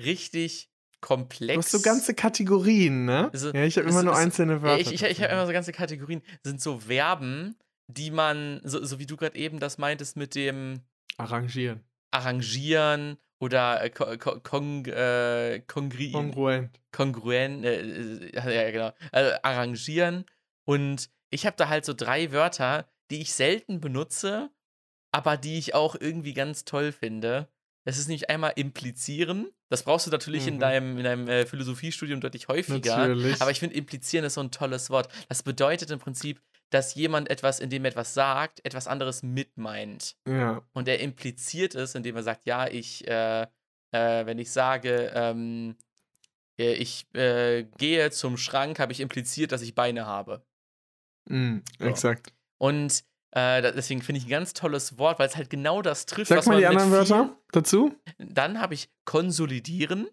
richtig 0.02 0.72
komplex. 1.02 1.54
Du 1.54 1.60
hast 1.60 1.72
so 1.72 1.82
ganze 1.82 2.14
Kategorien, 2.16 3.06
ne? 3.06 3.30
Also, 3.32 3.52
ja, 3.54 3.64
ich 3.64 3.78
habe 3.78 3.88
es- 3.88 3.94
immer 3.94 4.04
nur 4.04 4.14
es- 4.14 4.20
einzelne 4.20 4.62
Wörter. 4.64 4.82
ich 4.82 4.92
ich, 4.94 5.04
ich 5.04 5.22
habe 5.22 5.34
immer 5.34 5.46
so 5.46 5.52
ganze 5.54 5.72
Kategorien. 5.72 6.22
Sind 6.44 6.62
so 6.62 6.80
Verben, 6.80 7.56
die 7.88 8.10
man, 8.12 8.62
so, 8.64 8.84
so 8.84 8.98
wie 9.00 9.06
du 9.06 9.18
gerade 9.18 9.38
eben 9.38 9.60
das 9.60 9.78
meintest 9.78 10.18
mit 10.18 10.34
dem 10.36 10.82
Arrangieren. 11.18 11.84
Arrangieren 12.18 13.18
oder 13.39 13.84
äh, 13.84 13.89
ko- 13.89 14.18
ko- 14.18 14.39
kong, 14.41 14.85
äh, 14.85 15.61
Kongruent. 15.68 16.80
kongruen, 16.91 17.64
äh, 17.64 17.76
äh, 17.80 18.56
ja 18.56 18.72
genau, 18.72 18.91
also 19.11 19.31
arrangieren. 19.44 20.26
Und 20.65 21.10
ich 21.30 21.45
habe 21.45 21.56
da 21.57 21.69
halt 21.69 21.85
so 21.85 21.94
drei 21.94 22.31
Wörter, 22.31 22.89
die 23.11 23.22
ich 23.22 23.34
selten 23.34 23.80
benutze, 23.80 24.49
aber 25.11 25.38
die 25.38 25.57
ich 25.57 25.76
auch 25.76 25.95
irgendwie 25.95 26.34
ganz 26.34 26.65
toll 26.65 26.91
finde. 26.91 27.48
Das 27.85 27.98
ist 27.98 28.07
nämlich 28.07 28.30
einmal 28.30 28.53
implizieren. 28.56 29.48
Das 29.69 29.84
brauchst 29.84 30.07
du 30.07 30.11
natürlich 30.11 30.48
in 30.48 30.56
Mhm. 30.56 30.60
deinem, 30.60 30.98
in 30.98 31.03
deinem 31.03 31.27
äh, 31.30 31.45
Philosophiestudium 31.45 32.19
deutlich 32.19 32.48
häufiger. 32.49 32.98
Natürlich. 32.98 33.41
Aber 33.41 33.52
ich 33.52 33.60
finde, 33.60 33.76
implizieren 33.77 34.26
ist 34.26 34.34
so 34.34 34.41
ein 34.41 34.52
tolles 34.52 34.89
Wort. 34.89 35.10
Das 35.30 35.44
bedeutet 35.44 35.89
im 35.91 35.99
Prinzip, 35.99 36.41
dass 36.69 36.95
jemand 36.95 37.30
etwas, 37.30 37.60
indem 37.60 37.85
er 37.85 37.91
etwas 37.91 38.14
sagt, 38.14 38.64
etwas 38.65 38.88
anderes 38.88 39.23
mitmeint. 39.23 40.15
Ja. 40.27 40.61
Und 40.73 40.88
er 40.88 40.99
impliziert 40.99 41.76
es, 41.76 41.95
indem 41.95 42.15
er 42.15 42.23
sagt, 42.23 42.45
ja, 42.45 42.68
ich, 42.68 43.07
äh, 43.07 43.44
äh, 43.91 44.26
wenn 44.26 44.39
ich 44.39 44.52
sage, 44.52 45.11
ähm, 45.15 45.76
äh, 46.60 46.73
ich 46.73 47.07
äh, 47.14 47.64
gehe 47.77 48.11
zum 48.11 48.38
Schrank, 48.38 48.80
habe 48.80 48.91
ich 48.91 48.99
impliziert, 48.99 49.52
dass 49.52 49.61
ich 49.61 49.76
Beine 49.76 50.06
habe. 50.06 50.45
Mm, 51.30 51.60
So. 51.80 51.85
Exakt. 51.85 52.34
Und 52.60 53.03
äh, 53.31 53.61
deswegen 53.73 54.02
finde 54.02 54.19
ich 54.19 54.26
ein 54.26 54.31
ganz 54.31 54.53
tolles 54.53 54.98
Wort, 54.98 55.19
weil 55.19 55.27
es 55.27 55.35
halt 55.35 55.49
genau 55.49 55.81
das 55.81 56.06
trifft, 56.06 56.30
Sag 56.30 56.39
was 56.39 56.45
mal 56.48 56.53
man 56.53 56.61
die 56.61 56.68
anderen 56.68 56.91
Wörter 56.91 57.38
dazu. 57.52 57.95
Dann 58.18 58.60
habe 58.60 58.73
ich 58.73 58.89
konsolidieren. 59.06 60.07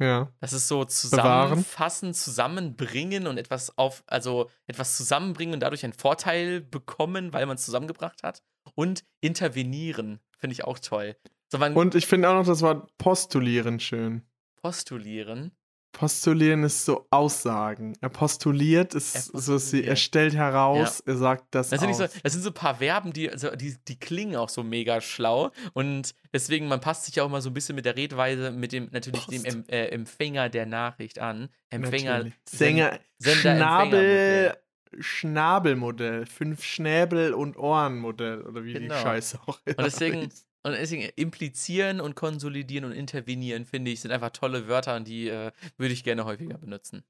Ja. 0.00 0.32
Das 0.40 0.52
ist 0.52 0.66
so 0.66 0.76
Bewahren. 0.76 0.88
zusammenfassen, 0.88 2.14
zusammenbringen 2.14 3.26
und 3.26 3.36
etwas 3.36 3.76
auf, 3.76 4.02
also 4.06 4.50
etwas 4.66 4.96
zusammenbringen 4.96 5.54
und 5.54 5.60
dadurch 5.60 5.84
einen 5.84 5.92
Vorteil 5.92 6.62
bekommen, 6.62 7.32
weil 7.32 7.46
man 7.46 7.56
es 7.56 7.64
zusammengebracht 7.64 8.22
hat. 8.22 8.42
Und 8.74 9.04
intervenieren, 9.20 10.20
finde 10.38 10.54
ich 10.54 10.64
auch 10.64 10.78
toll. 10.78 11.16
So, 11.48 11.58
Und 11.58 11.94
ich 11.94 12.06
finde 12.06 12.30
auch 12.30 12.34
noch 12.34 12.46
das 12.46 12.62
Wort 12.62 12.96
postulieren 12.96 13.78
schön. 13.80 14.22
postulieren. 14.56 15.52
Postulieren 15.92 16.62
ist 16.62 16.84
so 16.84 17.06
Aussagen. 17.10 17.96
Er 18.00 18.08
postuliert, 18.10 18.94
ist 18.94 19.16
Er 19.34 19.40
so, 19.40 19.58
sie, 19.58 19.78
er 19.78 19.94
postuliert. 19.94 19.98
stellt 19.98 20.34
heraus, 20.34 21.00
er 21.00 21.16
sagt 21.16 21.46
das 21.50 21.70
Das 21.70 21.80
sind, 21.80 21.94
so, 21.94 22.06
das 22.22 22.32
sind 22.32 22.42
so 22.42 22.50
ein 22.50 22.54
paar 22.54 22.76
Verben, 22.76 23.12
die, 23.12 23.28
also 23.30 23.50
die, 23.56 23.76
die 23.88 23.98
klingen 23.98 24.36
auch 24.36 24.48
so 24.48 24.62
mega 24.62 25.00
schlau. 25.00 25.50
Und 25.72 26.14
deswegen, 26.32 26.68
man 26.68 26.80
passt 26.80 27.06
sich 27.06 27.20
auch 27.20 27.26
immer 27.26 27.40
so 27.42 27.50
ein 27.50 27.54
bisschen 27.54 27.74
mit 27.74 27.84
der 27.86 27.96
Redweise, 27.96 28.50
mit 28.52 28.72
dem 28.72 28.88
natürlich 28.92 29.26
dem 29.26 29.42
Post. 29.42 29.54
em, 29.56 29.64
äh, 29.68 29.86
Empfänger 29.88 30.48
der 30.48 30.66
Nachricht 30.66 31.18
an. 31.18 31.48
Empfänger. 31.70 32.18
Natürlich. 32.18 32.34
Sänger, 32.48 32.98
Sender- 33.18 33.56
Schnabel, 33.56 34.56
Schnabelmodell. 34.98 36.26
Fünf 36.26 36.64
Schnäbel 36.64 37.34
und 37.34 37.56
Ohrenmodell. 37.56 38.42
Oder 38.42 38.64
wie 38.64 38.72
Genau. 38.74 38.94
die 38.94 39.00
Scheiße 39.00 39.38
auch 39.46 39.58
Und 39.66 39.80
deswegen, 39.80 40.22
heißt. 40.26 40.46
Und 40.62 40.72
deswegen 40.72 41.10
implizieren 41.16 42.00
und 42.00 42.14
konsolidieren 42.14 42.84
und 42.84 42.92
intervenieren, 42.92 43.64
finde 43.64 43.90
ich, 43.90 44.00
sind 44.00 44.12
einfach 44.12 44.30
tolle 44.30 44.68
Wörter 44.68 44.96
und 44.96 45.08
die 45.08 45.28
äh, 45.28 45.52
würde 45.76 45.94
ich 45.94 46.04
gerne 46.04 46.24
häufiger 46.24 46.58
benutzen. 46.58 47.04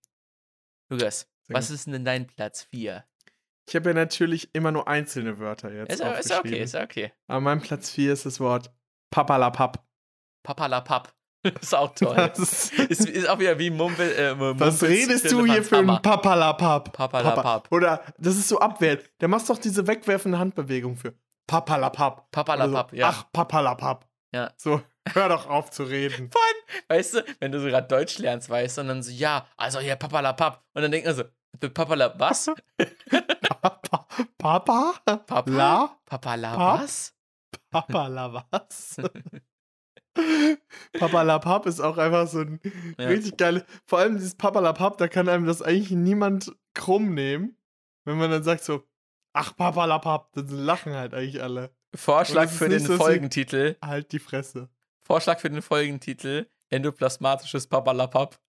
Lukas, 0.89 1.28
was 1.48 1.70
ist 1.70 1.86
denn 1.86 2.05
dein 2.05 2.27
Platz 2.27 2.62
4? 2.62 3.05
Ich 3.68 3.77
habe 3.77 3.90
ja 3.90 3.94
natürlich 3.94 4.52
immer 4.52 4.72
nur 4.72 4.89
einzelne 4.89 5.39
Wörter 5.39 5.72
jetzt. 5.72 5.93
Ist, 5.93 6.01
ist 6.01 6.32
okay, 6.32 6.62
ist 6.62 6.74
okay. 6.74 7.12
Aber 7.28 7.40
mein 7.40 7.60
Platz 7.60 7.90
4 7.90 8.12
ist 8.12 8.27
das 8.27 8.40
Wort 8.40 8.72
Papalapap. 9.10 9.85
Papalapap. 10.43 11.14
ist 11.60 11.74
auch 11.74 11.94
toll. 11.94 12.16
Das 12.16 12.70
ist, 12.72 13.09
ist, 13.09 13.28
auch 13.28 13.39
wieder 13.39 13.59
wie 13.59 13.70
Mumpel. 13.70 14.10
Äh, 14.12 14.35
was 14.39 14.82
redest 14.82 15.31
du 15.31 15.47
hier 15.47 15.62
für 15.62 15.78
ein 15.78 15.86
Papalapap? 15.86 16.93
Papalapap. 16.93 17.44
Papa- 17.44 17.74
Oder 17.74 18.02
das 18.18 18.36
ist 18.36 18.48
so 18.48 18.59
abwertend. 18.59 19.10
Der 19.20 19.28
macht 19.28 19.48
doch 19.48 19.59
diese 19.59 19.86
wegwerfende 19.86 20.39
Handbewegung 20.39 20.97
für 20.97 21.14
Papalapap. 21.51 22.31
Papalapap, 22.31 22.90
so, 22.90 22.97
ja. 22.97 23.09
Ach, 23.09 23.24
Papalapap. 23.32 24.06
Ja. 24.32 24.52
So, 24.56 24.81
hör 25.12 25.28
doch 25.28 25.48
auf 25.48 25.70
zu 25.72 25.82
reden. 25.82 26.31
Weißt 26.89 27.14
du, 27.14 27.24
wenn 27.40 27.51
du 27.51 27.59
so 27.60 27.66
gerade 27.66 27.89
Deutsch 27.89 28.18
lernst, 28.18 28.48
weißt 28.48 28.77
du, 28.77 28.82
und 28.82 28.89
dann 28.89 29.02
so, 29.02 29.10
ja, 29.10 29.47
also 29.56 29.81
hier 29.81 29.97
Papalapap. 29.97 30.62
Und 30.74 30.82
dann 30.82 30.93
denkt 30.93 31.06
man 31.09 31.16
so, 31.16 31.24
Papalap, 31.70 32.14
was? 32.20 32.48
Papa? 33.40 34.06
Papa? 34.39 34.93
Papa? 35.05 35.51
La? 35.51 35.97
Papala, 36.06 36.51
Pap? 36.56 36.81
was? 36.82 37.14
Papala 37.70 38.44
was? 38.52 38.97
Papalapap 40.98 41.66
ist 41.66 41.81
auch 41.81 41.98
einfach 41.98 42.28
so 42.28 42.40
ein 42.40 42.60
Ja. 42.98 43.09
richtig 43.09 43.36
geile. 43.36 43.64
Vor 43.86 43.98
allem 43.98 44.14
dieses 44.16 44.36
Papalapap, 44.36 44.98
da 44.98 45.09
kann 45.09 45.28
einem 45.28 45.47
das 45.47 45.62
eigentlich 45.62 45.90
niemand 45.90 46.52
krumm 46.74 47.14
nehmen. 47.14 47.56
Wenn 48.05 48.18
man 48.18 48.31
dann 48.31 48.43
sagt 48.44 48.62
so, 48.64 48.85
ach 49.32 49.57
Papalapap, 49.57 50.32
dann 50.32 50.48
lachen 50.48 50.94
halt 50.94 51.15
eigentlich 51.15 51.43
alle. 51.43 51.70
Vorschlag 51.94 52.48
für 52.48 52.69
den 52.69 52.81
Folgentitel. 52.81 53.77
Halt 53.82 54.12
die 54.12 54.19
Fresse. 54.19 54.69
Vorschlag 55.02 55.40
für 55.40 55.51
den 55.51 55.62
Folgentitel. 55.62 56.47
Endoplasmatisches 56.69 57.66
Papalapap. 57.66 58.39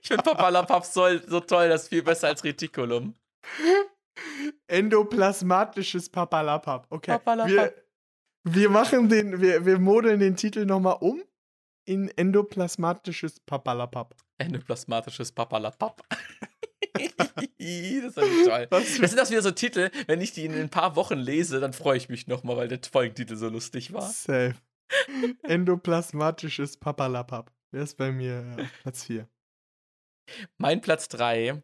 ich 0.00 0.08
finde 0.08 0.22
Papalapap 0.22 0.86
so, 0.86 1.18
so 1.26 1.40
toll, 1.40 1.68
das 1.68 1.82
ist 1.82 1.88
viel 1.88 2.02
besser 2.02 2.28
als 2.28 2.42
Reticulum. 2.42 3.14
Endoplasmatisches 4.66 6.08
Papalapap. 6.08 6.86
Okay. 6.88 7.10
Papalapap. 7.10 7.50
Wir, 7.50 7.74
wir 8.44 8.70
machen 8.70 9.10
den, 9.10 9.40
wir, 9.40 9.66
wir 9.66 9.78
modeln 9.78 10.20
den 10.20 10.36
Titel 10.36 10.64
nochmal 10.64 10.96
um 11.00 11.22
in 11.84 12.08
endoplasmatisches 12.16 13.40
Papalapap. 13.40 14.14
Endoplasmatisches 14.38 15.32
Papalapap. 15.32 16.00
das 17.16 17.46
ist 17.58 18.16
natürlich 18.16 18.46
toll. 18.46 18.66
Das 18.70 18.94
sind 18.96 19.16
das 19.16 19.30
wieder 19.30 19.42
so 19.42 19.50
Titel, 19.50 19.90
wenn 20.06 20.20
ich 20.20 20.32
die 20.32 20.44
in 20.44 20.54
ein 20.54 20.68
paar 20.70 20.96
Wochen 20.96 21.18
lese, 21.18 21.60
dann 21.60 21.72
freue 21.72 21.96
ich 21.96 22.08
mich 22.08 22.26
nochmal, 22.26 22.56
weil 22.56 22.68
der 22.68 22.80
Folgentitel 22.90 23.36
so 23.36 23.48
lustig 23.48 23.92
war. 23.92 24.08
Safe. 24.08 24.54
Endoplasmatisches 25.42 26.76
Papalapap. 26.76 27.52
Der 27.72 27.82
ist 27.82 27.96
bei 27.96 28.10
mir 28.10 28.44
äh, 28.58 28.62
auf 28.62 28.68
Platz 28.82 29.04
4. 29.04 29.28
Mein 30.58 30.80
Platz 30.80 31.08
3 31.08 31.62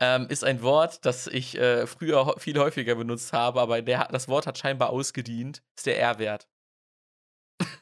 ähm, 0.00 0.26
ist 0.28 0.44
ein 0.44 0.62
Wort, 0.62 1.04
das 1.04 1.26
ich 1.26 1.56
äh, 1.58 1.86
früher 1.86 2.34
viel 2.38 2.58
häufiger 2.58 2.94
benutzt 2.94 3.32
habe, 3.32 3.60
aber 3.60 3.82
der, 3.82 4.08
das 4.08 4.28
Wort 4.28 4.46
hat 4.46 4.58
scheinbar 4.58 4.90
ausgedient. 4.90 5.62
Ist 5.76 5.86
der 5.86 6.00
R-Wert. 6.00 6.48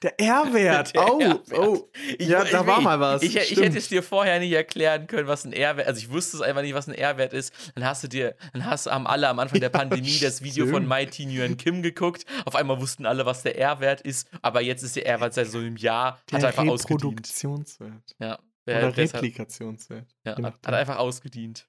Der 0.03 0.19
R-Wert. 0.21 0.93
Oh, 0.97 1.35
oh. 1.53 1.89
Ich, 2.19 2.29
Ja, 2.29 2.45
ich- 2.45 2.51
da 2.51 2.67
war 2.67 2.81
mal 2.81 2.99
was. 3.01 3.23
Ich, 3.23 3.37
ich 3.37 3.59
hätte 3.61 3.79
es 3.79 3.89
dir 3.89 4.03
vorher 4.03 4.39
nicht 4.41 4.53
erklären 4.53 5.07
können, 5.07 5.27
was 5.29 5.45
ein 5.45 5.53
R-Wert 5.53 5.87
Also 5.87 5.99
ich 5.99 6.11
wusste 6.11 6.37
es 6.37 6.43
einfach 6.43 6.63
nicht, 6.63 6.75
was 6.75 6.89
ein 6.89 6.95
R-Wert 6.95 7.33
ist. 7.33 7.53
Dann 7.75 7.85
hast 7.85 8.03
du 8.05 8.09
dir, 8.09 8.35
dann 8.53 8.65
hast 8.65 8.87
haben 8.87 9.07
alle 9.07 9.29
am 9.29 9.39
Anfang 9.39 9.61
der 9.61 9.71
Ja, 9.73 9.79
Pandemie 9.79 10.19
das 10.21 10.43
Video 10.43 10.67
von. 10.67 10.87
My 10.87 11.07
Teen 11.07 11.31
Yuan 11.31 11.57
Kim 11.57 11.83
geguckt. 11.83 12.25
Auf 12.45 12.55
einmal 12.57 12.81
wussten 12.81 13.07
alle, 13.07 13.27
was 13.27 13.43
der 13.43 13.59
R-Wert 13.59 14.01
ist, 14.03 14.29
aber 14.43 14.61
jetzt 14.61 14.83
ist 14.83 14.97
der 14.97 15.07
R-Wert 15.07 15.35
seit 15.35 15.47
so 15.49 15.59
einem 15.59 15.77
Jahr, 15.77 16.13
hat 16.15 16.23
er 16.33 16.39
Der 16.39 16.49
einfach 16.49 16.67
ausgedient. 16.67 17.03
Reproduktionswert. 17.05 18.17
Ja, 18.19 18.35
Oder 18.67 18.81
der, 18.81 18.93
deshalb, 18.93 19.23
Replikationswert. 19.23 20.07
ja, 20.25 20.37
je 20.37 20.45
hat, 20.45 20.55
hat 20.67 20.75
einfach 20.75 20.97
ausgedient. 20.99 21.67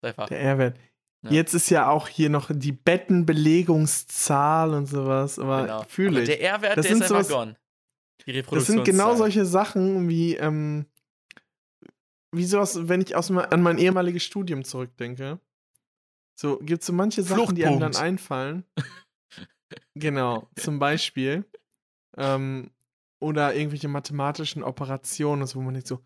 Ist 0.00 0.04
Einfach. 0.08 0.28
Der 0.28 0.40
R-Wert. 0.40 0.76
Ja. 1.24 1.30
Jetzt 1.32 1.54
ist 1.54 1.70
ja 1.70 1.88
auch 1.88 2.08
hier 2.08 2.30
noch 2.30 2.50
die 2.52 2.72
Bettenbelegungszahl 2.72 4.72
und 4.74 4.86
sowas, 4.86 5.38
aber 5.38 5.62
Genau. 5.62 5.82
fühle 5.88 6.10
Aber 6.10 6.20
ich. 6.20 6.26
der 6.28 6.40
R-Wert, 6.42 6.76
der 6.76 6.84
ist 6.84 6.92
einfach 6.92 7.08
sowas- 7.08 7.28
gone. 7.28 7.56
Die 8.26 8.32
Das 8.42 8.66
sind 8.66 8.84
genau 8.84 9.10
Reproduktionszahl. 9.10 9.16
solche 9.16 9.44
Sachen 9.46 10.08
wie, 10.08 10.36
ähm, 10.36 10.86
wie 12.32 12.44
sowas, 12.44 12.88
wenn 12.88 13.00
ich 13.00 13.16
aus, 13.16 13.30
an 13.30 13.62
mein 13.62 13.78
ehemaliges 13.78 14.22
Studium 14.22 14.64
zurückdenke. 14.64 15.40
So, 16.38 16.58
gibt 16.58 16.82
es 16.82 16.86
so 16.86 16.92
manche 16.92 17.22
Sachen, 17.22 17.54
die 17.56 17.64
einem 17.66 17.80
dann 17.80 17.96
einfallen. 17.96 18.64
genau, 19.94 20.48
zum 20.56 20.78
Beispiel. 20.78 21.44
Ähm, 22.16 22.70
oder 23.20 23.54
irgendwelche 23.54 23.88
mathematischen 23.88 24.62
Operationen, 24.62 25.48
wo 25.54 25.60
man 25.60 25.74
denkt 25.74 25.88
so, 25.88 26.00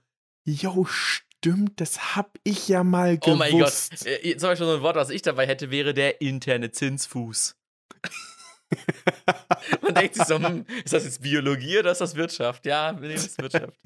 yo, 0.46 0.84
stimmt, 0.86 1.31
das 1.76 2.16
hab 2.16 2.38
ich 2.44 2.68
ja 2.68 2.84
mal 2.84 3.18
gewusst. 3.18 3.32
Oh 3.32 3.36
mein 3.36 3.58
Gott. 3.58 4.06
Äh, 4.06 4.36
Zum 4.36 4.48
Beispiel 4.48 4.66
so 4.66 4.76
ein 4.76 4.82
Wort, 4.82 4.96
was 4.96 5.10
ich 5.10 5.22
dabei 5.22 5.46
hätte, 5.46 5.70
wäre 5.70 5.94
der 5.94 6.20
interne 6.20 6.70
Zinsfuß. 6.70 7.56
Man 9.82 9.94
denkt 9.94 10.14
sich 10.14 10.24
so, 10.24 10.38
hm, 10.38 10.64
ist 10.84 10.92
das 10.92 11.04
jetzt 11.04 11.22
Biologie 11.22 11.78
oder 11.78 11.92
ist 11.92 12.00
das 12.00 12.14
Wirtschaft? 12.14 12.64
Ja, 12.66 12.92
nee, 12.92 13.12
das 13.12 13.26
ist 13.26 13.40
Wirtschaft. 13.40 13.78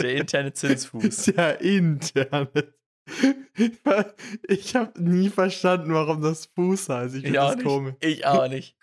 Der 0.00 0.14
interne 0.14 0.52
Zinsfuß. 0.52 1.24
Der 1.36 1.60
interne. 1.60 2.74
Ich 4.48 4.76
habe 4.76 5.02
nie 5.02 5.30
verstanden, 5.30 5.94
warum 5.94 6.20
das 6.20 6.46
Fuß 6.46 6.88
heißt. 6.88 7.14
Ich 7.14 7.22
finde 7.22 7.42
auch 7.42 7.48
das 7.48 7.56
nicht. 7.56 7.66
komisch. 7.66 7.94
Ich 8.00 8.26
auch 8.26 8.48
nicht. 8.48 8.76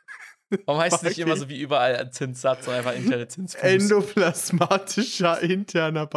Warum 0.66 0.82
heißt 0.82 0.98
es 0.98 1.04
nicht 1.04 1.20
immer 1.20 1.36
so 1.36 1.50
wie 1.50 1.60
überall 1.60 1.96
ein 1.96 2.12
Zinssatz, 2.12 2.66
sondern 2.66 2.86
einfach 2.86 3.00
interne 3.00 3.28
Zinsfuß? 3.28 3.62
Endoplasmatischer 3.62 5.42
interner 5.42 6.08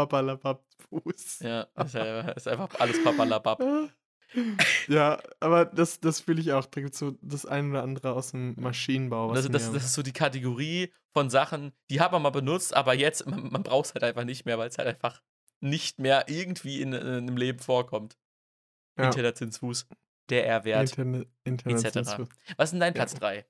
Papalapap-Fuß. 1.00 1.40
Ja, 1.40 1.62
ist, 1.84 1.94
ja, 1.94 2.20
ist 2.30 2.48
einfach 2.48 2.80
alles 2.80 3.02
papalapap. 3.02 3.62
Ja, 4.88 5.22
aber 5.38 5.64
das, 5.64 6.00
das 6.00 6.20
fühle 6.20 6.40
ich 6.40 6.52
auch. 6.52 6.66
Da 6.66 6.80
gibt 6.80 6.94
es 6.94 6.98
so 6.98 7.16
das 7.22 7.46
ein 7.46 7.70
oder 7.70 7.84
andere 7.84 8.12
aus 8.12 8.32
dem 8.32 8.54
Maschinenbau. 8.58 9.30
Also 9.30 9.48
das, 9.48 9.72
das 9.72 9.84
ist 9.84 9.94
so 9.94 10.02
die 10.02 10.12
Kategorie 10.12 10.92
von 11.12 11.30
Sachen, 11.30 11.72
die 11.90 12.00
hat 12.00 12.12
man 12.12 12.22
mal 12.22 12.30
benutzt, 12.30 12.74
aber 12.74 12.92
jetzt, 12.94 13.24
man, 13.26 13.50
man 13.50 13.62
braucht 13.62 13.86
es 13.86 13.94
halt 13.94 14.02
einfach 14.02 14.24
nicht 14.24 14.44
mehr, 14.44 14.58
weil 14.58 14.68
es 14.68 14.78
halt 14.78 14.88
einfach 14.88 15.22
nicht 15.60 16.00
mehr 16.00 16.24
irgendwie 16.28 16.82
in, 16.82 16.92
in 16.92 17.06
einem 17.06 17.36
Leben 17.36 17.60
vorkommt. 17.60 18.18
Ja. 18.98 19.06
Interner 19.06 19.34
Zinsfuß, 19.34 19.86
der 20.28 20.46
R-Wert, 20.46 20.90
Interne, 20.90 21.26
interner 21.44 21.76
etc. 21.76 22.28
Was 22.56 22.68
ist 22.68 22.70
denn 22.72 22.80
dein 22.80 22.94
Ja. 22.94 22.94
Platz 22.94 23.14
3? 23.14 23.46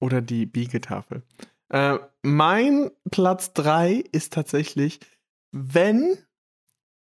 Oder 0.00 0.22
die 0.22 0.46
Biegetafel. 0.46 1.22
Äh, 1.68 1.98
mein 2.22 2.90
Platz 3.10 3.52
3 3.52 4.04
ist 4.12 4.32
tatsächlich, 4.32 5.00
wenn 5.52 6.16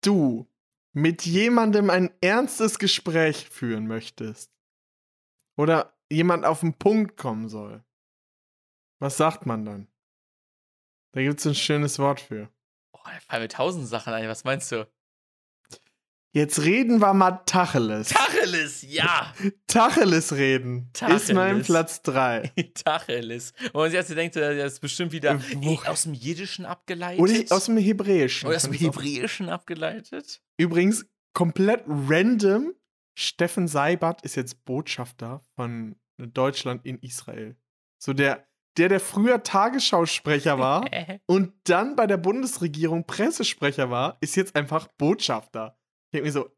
du 0.05 0.47
mit 0.93 1.25
jemandem 1.25 1.89
ein 1.89 2.11
ernstes 2.21 2.79
Gespräch 2.79 3.49
führen 3.49 3.87
möchtest 3.87 4.51
oder 5.55 5.97
jemand 6.09 6.45
auf 6.45 6.61
den 6.61 6.73
Punkt 6.73 7.17
kommen 7.17 7.49
soll, 7.49 7.83
was 8.99 9.17
sagt 9.17 9.45
man 9.45 9.65
dann? 9.65 9.87
Da 11.11 11.21
gibt 11.21 11.39
es 11.39 11.45
ein 11.45 11.55
schönes 11.55 11.99
Wort 11.99 12.19
für. 12.19 12.49
Oh, 12.93 12.99
da 13.03 13.19
fallen 13.19 13.43
mir 13.43 13.49
tausend 13.49 13.87
Sachen 13.87 14.13
ein, 14.13 14.27
was 14.27 14.43
meinst 14.43 14.71
du? 14.71 14.87
Jetzt 16.35 16.63
reden 16.63 16.99
wir 16.99 17.13
mal 17.13 17.41
Tacheles. 17.45 18.09
Tacheles, 18.09 18.81
ja! 18.81 19.31
Tacheles 19.67 20.33
reden 20.33 20.89
ist 21.09 21.31
mein 21.31 21.61
Tacheles. 21.63 21.67
Platz 21.67 22.01
3. 22.01 22.51
Tacheles. 22.83 23.53
Und 23.65 23.75
man 23.75 23.85
sich 23.91 23.93
jetzt 23.99 24.09
denkt, 24.09 24.35
äh, 24.37 24.57
das 24.57 24.73
ist 24.73 24.79
bestimmt 24.79 25.11
wieder 25.11 25.35
Äh, 25.35 25.73
eh, 25.73 25.79
aus 25.85 26.03
dem 26.03 26.13
Jiddischen 26.15 26.65
abgeleitet. 26.65 27.21
Oder 27.21 27.55
aus 27.55 27.65
dem 27.65 27.77
Hebräischen. 27.77 28.47
Oder 28.47 28.55
aus 28.57 28.63
dem 28.63 28.73
auch- 28.73 28.79
Hebräischen 28.79 29.49
abgeleitet. 29.49 30.41
Übrigens, 30.57 31.05
komplett 31.35 31.83
random, 31.87 32.73
Steffen 33.15 33.67
Seibert 33.67 34.23
ist 34.23 34.35
jetzt 34.35 34.65
Botschafter 34.65 35.41
von 35.55 35.95
Deutschland 36.17 36.83
in 36.83 36.97
Israel. 36.99 37.55
So 38.01 38.13
der, 38.13 38.47
der, 38.77 38.89
der 38.89 38.99
früher 38.99 39.43
Tagesschausprecher 39.43 40.57
war 40.57 40.89
und 41.27 41.53
dann 41.65 41.95
bei 41.95 42.07
der 42.07 42.17
Bundesregierung 42.17 43.05
Pressesprecher 43.05 43.91
war, 43.91 44.17
ist 44.21 44.35
jetzt 44.35 44.55
einfach 44.55 44.87
Botschafter. 44.97 45.77
Ich 46.13 46.21
denke 46.21 46.25
mir 46.27 46.31
so, 46.31 46.51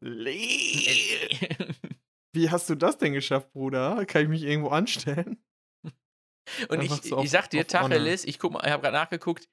wie 2.34 2.50
hast 2.50 2.68
du 2.68 2.74
das 2.74 2.98
denn 2.98 3.14
geschafft, 3.14 3.50
Bruder? 3.52 4.04
Kann 4.04 4.22
ich 4.24 4.28
mich 4.28 4.42
irgendwo 4.42 4.68
anstellen? 4.68 5.42
Und 6.68 6.78
Einfach 6.78 7.02
ich, 7.02 7.08
so 7.08 7.16
auf- 7.16 7.24
ich 7.24 7.30
sag 7.30 7.48
dir. 7.48 7.66
Tacheles, 7.66 8.24
ich 8.26 8.38
guck 8.38 8.52
mal, 8.52 8.62
ich 8.66 8.70
habe 8.70 8.82
gerade 8.82 8.96
nachgeguckt. 8.96 9.48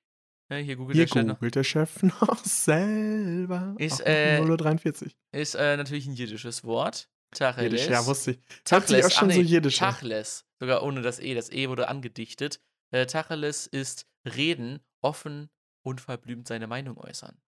Ja, 0.51 0.57
hier 0.57 0.75
googelt 0.75 0.97
Hier 0.97 1.05
der 1.05 1.23
googelt 1.35 1.55
der 1.55 1.63
Chef 1.63 2.03
noch 2.21 2.43
selber. 2.43 3.75
Ist, 3.77 4.01
äh, 4.01 4.41
0.43 4.43 5.13
Ist 5.31 5.55
äh, 5.55 5.77
natürlich 5.77 6.05
ein 6.05 6.15
jiddisches 6.15 6.65
Wort. 6.65 7.09
Tacheles. 7.31 7.71
Jiddisch, 7.71 7.89
ja, 7.89 8.05
wusste 8.05 8.31
ich. 8.31 8.39
Tachles, 8.65 9.05
auch 9.05 9.11
schon 9.11 9.31
so 9.31 9.39
nee, 9.41 9.47
jiddisch 9.47 9.81
an. 9.81 9.93
Tachles, 9.93 10.45
sogar 10.59 10.83
ohne 10.83 11.01
das 11.01 11.19
E. 11.19 11.33
Das 11.33 11.49
E 11.49 11.69
wurde 11.69 11.87
angedichtet. 11.87 12.59
Äh, 12.91 13.05
Tacheles 13.05 13.67
ist 13.67 14.05
reden, 14.27 14.81
offen, 15.01 15.49
unverblümt 15.81 16.45
seine 16.45 16.67
Meinung 16.67 16.97
äußern. 16.97 17.41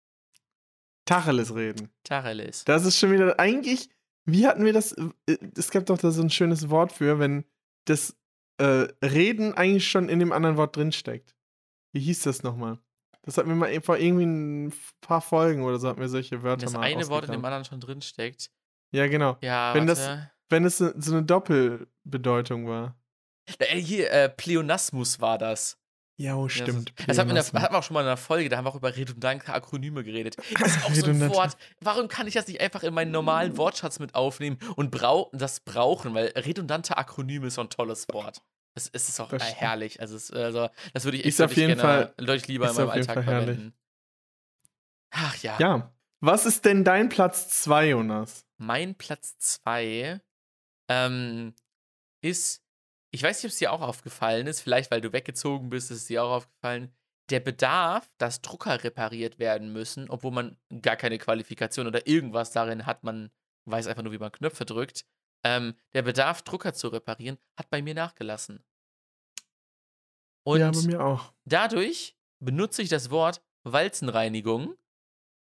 Tacheles 1.06 1.54
reden. 1.56 1.90
Tacheles. 2.04 2.64
Das 2.66 2.86
ist 2.86 2.98
schon 2.98 3.12
wieder 3.12 3.40
eigentlich, 3.40 3.90
wie 4.26 4.48
hatten 4.48 4.64
wir 4.66 4.74
das? 4.74 4.94
äh, 5.28 5.38
Es 5.58 5.70
gab 5.72 5.86
doch 5.86 5.98
da 5.98 6.12
so 6.12 6.22
ein 6.22 6.30
schönes 6.30 6.70
Wort 6.70 6.92
für, 6.92 7.20
wenn 7.20 7.46
das 7.86 8.16
äh, 8.58 8.88
Reden 9.04 9.54
eigentlich 9.56 9.88
schon 9.90 10.10
in 10.10 10.20
dem 10.20 10.32
anderen 10.32 10.58
Wort 10.58 10.76
drinsteckt. 10.76 11.36
Wie 11.92 12.00
hieß 12.00 12.22
das 12.24 12.44
nochmal? 12.44 12.80
Das 13.24 13.38
hatten 13.38 13.50
wir 13.50 13.56
mal 13.56 13.82
vor 13.82 13.98
irgendwie 13.98 14.26
ein 14.26 14.74
paar 15.02 15.22
Folgen 15.22 15.64
oder 15.64 15.80
so, 15.80 15.88
hatten 15.90 16.02
wir 16.02 16.10
solche 16.10 16.44
Wörter 16.44 16.66
Wenn 16.68 16.74
das 16.74 16.82
eine 16.82 17.08
Wort 17.10 17.26
in 17.26 17.32
dem 17.32 17.44
anderen 17.46 17.66
schon 17.66 17.80
drinsteckt. 17.80 18.50
Ja, 18.92 19.08
genau. 19.08 19.38
Ja, 19.42 19.74
Wenn 19.74 19.88
das- 19.88 20.08
warte. 20.08 20.32
Wenn 20.50 20.66
es 20.66 20.78
so 20.78 20.92
so 20.98 21.14
eine 21.14 21.24
Doppelbedeutung 21.24 22.68
war. 22.68 22.96
Äh, 23.60 23.78
hier, 23.80 24.12
äh, 24.12 24.30
Pleonasmus 24.30 25.20
war 25.20 25.38
das. 25.38 25.80
Ja, 26.24 26.36
oh, 26.36 26.44
Ja, 26.44 26.50
stimmt. 26.50 26.94
Das, 26.96 27.08
das 27.08 27.18
hatten 27.18 27.32
wir, 27.32 27.38
in 27.38 27.52
der, 27.52 27.62
hatten 27.62 27.74
wir 27.74 27.78
auch 27.80 27.84
schon 27.84 27.96
mal 27.96 28.00
in 28.00 28.08
einer 28.08 28.16
Folge, 28.16 28.48
da 28.48 28.56
haben 28.56 28.64
wir 28.64 28.70
auch 28.70 28.78
über 28.78 28.96
redundante 28.96 29.54
Akronyme 29.54 30.06
geredet. 30.06 30.38
Das 30.58 30.78
ist 30.78 30.86
auch 30.86 30.94
so 30.94 31.06
ein. 31.08 31.30
Wort. 31.30 31.58
Warum 31.82 32.08
kann 32.08 32.28
ich 32.28 32.34
das 32.34 32.48
nicht 32.48 32.62
einfach 32.62 32.84
in 32.84 32.94
meinen 32.94 33.12
normalen 33.12 33.58
Wortschatz 33.58 34.00
mit 34.00 34.16
aufnehmen 34.16 34.58
und 34.78 34.90
brau 34.90 35.30
das 35.34 35.60
brauchen? 35.60 36.14
Weil 36.14 36.28
redundante 36.28 36.96
Akronyme 36.96 37.48
ist 37.48 37.56
so 37.56 37.62
ein 37.62 37.70
tolles 37.70 38.08
Wort. 38.14 38.42
Es, 38.74 38.90
es 38.94 39.10
ist 39.10 39.20
auch 39.20 39.28
Das 39.28 39.44
herrlich. 39.44 40.00
Also, 40.00 40.16
es, 40.16 40.32
also, 40.32 40.70
das 40.94 41.04
würde 41.04 41.18
ich 41.18 41.26
echt 41.26 41.42
auf 41.42 41.56
jeden 41.58 41.76
gerne, 41.76 41.82
Fall- 41.82 42.14
deutlich 42.18 42.48
lieber 42.48 42.70
in 42.70 42.76
meinem 42.76 42.90
Alltag 42.90 43.24
verwenden. 43.26 43.74
Ach 45.12 45.36
ja. 45.44 45.58
Ja. 45.60 45.94
Was 46.22 46.46
ist 46.46 46.64
denn 46.64 46.86
dein 46.86 47.10
Platz 47.10 47.50
2, 47.50 47.90
Jonas? 47.90 48.46
Mein 48.58 48.96
Platz 48.96 49.38
2 49.40 50.22
ähm, 50.88 51.54
ist, 52.22 52.63
ich 53.14 53.22
weiß 53.22 53.38
nicht, 53.38 53.46
ob 53.46 53.52
es 53.54 53.60
dir 53.60 53.72
auch 53.72 53.82
aufgefallen 53.82 54.48
ist, 54.48 54.62
vielleicht 54.62 54.90
weil 54.90 55.00
du 55.00 55.14
weggezogen 55.14 55.70
bist, 55.70 55.92
ist 55.92 55.98
es 55.98 56.06
dir 56.08 56.24
auch 56.24 56.32
aufgefallen, 56.32 56.92
der 57.30 57.40
Bedarf, 57.40 58.10
dass 58.18 58.42
Drucker 58.42 58.84
repariert 58.84 59.38
werden 59.38 59.72
müssen, 59.72 60.10
obwohl 60.10 60.32
man 60.32 60.58
gar 60.82 60.96
keine 60.96 61.20
Qualifikation 61.20 61.86
oder 61.86 62.08
irgendwas 62.08 62.52
darin 62.52 62.88
hat, 62.88 63.04
man 63.04 63.32
weiß 63.66 63.86
einfach 63.86 64.02
nur, 64.02 64.12
wie 64.14 64.18
man 64.18 64.32
Knöpfe 64.32 64.66
drückt. 64.66 65.06
Ähm, 65.46 65.76
der 65.94 66.02
Bedarf, 66.02 66.42
Drucker 66.42 66.74
zu 66.74 66.88
reparieren, 66.88 67.38
hat 67.56 67.70
bei 67.70 67.84
mir 67.84 67.94
nachgelassen. 67.94 68.64
Und 70.44 70.60
ja, 70.60 70.72
bei 70.72 70.82
mir 70.82 71.06
auch. 71.06 71.34
dadurch 71.46 72.18
benutze 72.40 72.82
ich 72.82 72.90
das 72.90 73.12
Wort 73.12 73.44
Walzenreinigung 73.64 74.76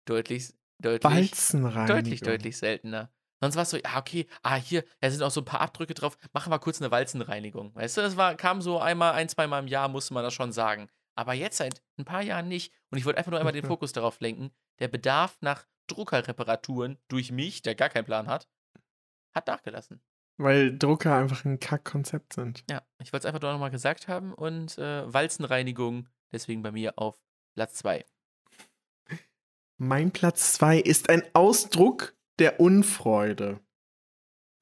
deutlich, 0.06 0.53
deutlich, 0.80 1.11
Walzenreinigung. 1.11 1.88
deutlich, 1.88 2.22
deutlich 2.22 2.57
seltener. 2.57 3.11
Sonst 3.40 3.56
war 3.56 3.64
es 3.64 3.70
so, 3.70 3.78
ah, 3.84 3.99
okay, 3.99 4.28
ah, 4.44 4.56
hier, 4.56 4.84
da 4.99 5.10
sind 5.10 5.24
auch 5.24 5.32
so 5.32 5.41
ein 5.41 5.45
paar 5.45 5.61
Abdrücke 5.61 5.94
drauf, 5.94 6.18
machen 6.34 6.52
wir 6.52 6.60
kurz 6.60 6.82
eine 6.82 6.91
Walzenreinigung. 6.91 7.74
Weißt 7.74 7.98
du, 7.98 8.02
das 8.02 8.18
war, 8.18 8.36
kam 8.36 8.61
so 8.61 8.80
einmal, 8.80 9.14
ein, 9.14 9.30
zweimal 9.30 9.61
im 9.61 9.68
Jahr, 9.68 9.88
musste 9.88 10.14
man 10.14 10.24
das 10.24 10.34
schon 10.34 10.52
sagen. 10.52 10.90
Aber 11.16 11.34
jetzt 11.34 11.57
seit 11.57 11.82
ein 11.98 12.06
paar 12.06 12.22
Jahren 12.22 12.48
nicht. 12.48 12.74
Und 12.91 12.98
ich 12.98 13.06
wollte 13.06 13.18
einfach 13.18 13.32
nur 13.32 13.40
einmal 13.40 13.53
den 13.53 13.66
Fokus 13.68 13.94
darauf 13.94 14.20
lenken. 14.20 14.52
Der 14.80 14.88
Bedarf 14.88 15.38
nach 15.41 15.66
Druckerreparaturen 15.88 16.98
durch 17.07 17.32
mich, 17.32 17.61
der 17.61 17.76
gar 17.76 17.90
keinen 17.90 18.06
Plan 18.06 18.28
hat, 18.28 18.48
hat 19.34 19.48
nachgelassen. 19.48 20.02
Weil 20.38 20.78
Drucker 20.78 21.16
einfach 21.16 21.44
ein 21.44 21.60
Kack-Konzept 21.60 22.34
sind. 22.34 22.64
Ja, 22.70 22.82
ich 23.02 23.11
wollte 23.11 23.24
es 23.24 23.26
einfach 23.26 23.41
nur 23.41 23.52
nochmal 23.52 23.72
gesagt 23.72 24.07
haben 24.07 24.34
und 24.34 24.78
äh, 24.78 25.14
Walzenreinigung, 25.14 26.07
deswegen 26.32 26.61
bei 26.61 26.72
mir 26.72 26.98
auf 26.98 27.20
Platz 27.56 27.76
2. 27.76 28.06
Mein 29.78 30.11
Platz 30.11 30.53
2 30.53 30.80
ist 30.80 31.10
ein 31.10 31.24
Ausdruck 31.34 32.16
der 32.40 32.60
Unfreude. 32.60 33.60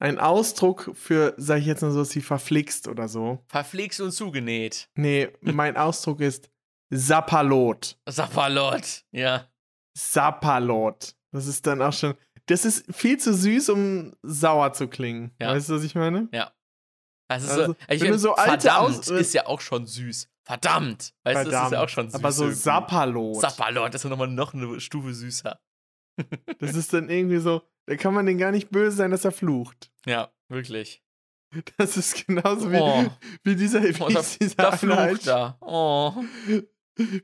Ein 0.00 0.18
Ausdruck 0.18 0.90
für, 0.94 1.34
sag 1.38 1.58
ich 1.58 1.66
jetzt 1.66 1.82
mal 1.82 1.90
so, 1.90 2.04
wie 2.14 2.20
verflixt 2.20 2.86
oder 2.86 3.08
so. 3.08 3.42
Verflixt 3.48 4.00
und 4.00 4.12
zugenäht. 4.12 4.88
Nee, 4.94 5.28
mein 5.40 5.76
Ausdruck 5.78 6.20
ist 6.20 6.50
Sapperlot. 6.90 7.98
Sapperlot, 8.08 9.04
ja. 9.10 9.48
Sapperlot. 9.96 11.14
Das 11.32 11.46
ist 11.46 11.66
dann 11.66 11.82
auch 11.82 11.92
schon. 11.92 12.14
Das 12.46 12.64
ist 12.64 12.84
viel 12.94 13.18
zu 13.18 13.34
süß, 13.34 13.68
um 13.70 14.14
sauer 14.22 14.72
zu 14.72 14.88
klingen. 14.88 15.34
Ja. 15.38 15.52
Weißt 15.52 15.68
du, 15.68 15.74
was 15.74 15.82
ich 15.84 15.94
meine? 15.94 16.28
Ja. 16.32 16.52
Also, 17.30 17.50
Also, 17.50 17.66
so, 17.72 17.76
ich 17.90 18.00
wenn 18.00 18.12
du 18.12 18.18
so 18.18 18.34
alte 18.36 18.68
verdammt 18.68 18.98
Aus- 19.00 19.08
ist 19.08 19.34
ja 19.34 19.46
auch 19.46 19.60
schon 19.60 19.86
süß. 19.86 20.30
Verdammt. 20.44 21.12
Weißt 21.24 21.46
du, 21.46 21.50
das 21.50 21.66
ist 21.66 21.72
ja 21.72 21.82
auch 21.84 21.88
schon 21.90 22.06
süß. 22.08 22.14
Aber 22.14 22.32
so 22.32 22.44
irgendwie. 22.44 22.58
Sapperlot. 22.60 23.40
Sapperlot 23.42 23.94
ist 23.94 24.04
ja 24.04 24.08
nochmal 24.10 24.28
noch 24.28 24.54
eine 24.54 24.80
Stufe 24.80 25.12
süßer. 25.12 25.60
Das 26.58 26.74
ist 26.74 26.92
dann 26.92 27.08
irgendwie 27.10 27.38
so, 27.38 27.62
da 27.86 27.96
kann 27.96 28.14
man 28.14 28.26
den 28.26 28.38
gar 28.38 28.50
nicht 28.52 28.70
böse 28.70 28.96
sein, 28.96 29.10
dass 29.10 29.24
er 29.24 29.32
flucht. 29.32 29.90
Ja, 30.06 30.32
wirklich. 30.48 31.02
Das 31.78 31.96
ist 31.96 32.26
genauso 32.26 32.70
wie, 32.70 32.76
Oh. 32.78 33.06
wie 33.42 33.56
dieser, 33.56 33.82
wie 33.82 33.94
Oh, 34.02 34.08
da, 34.08 34.22
dieser 34.40 34.54
da 34.56 34.70
eine 34.70 35.18
da. 35.24 35.56
Oh. 35.60 36.12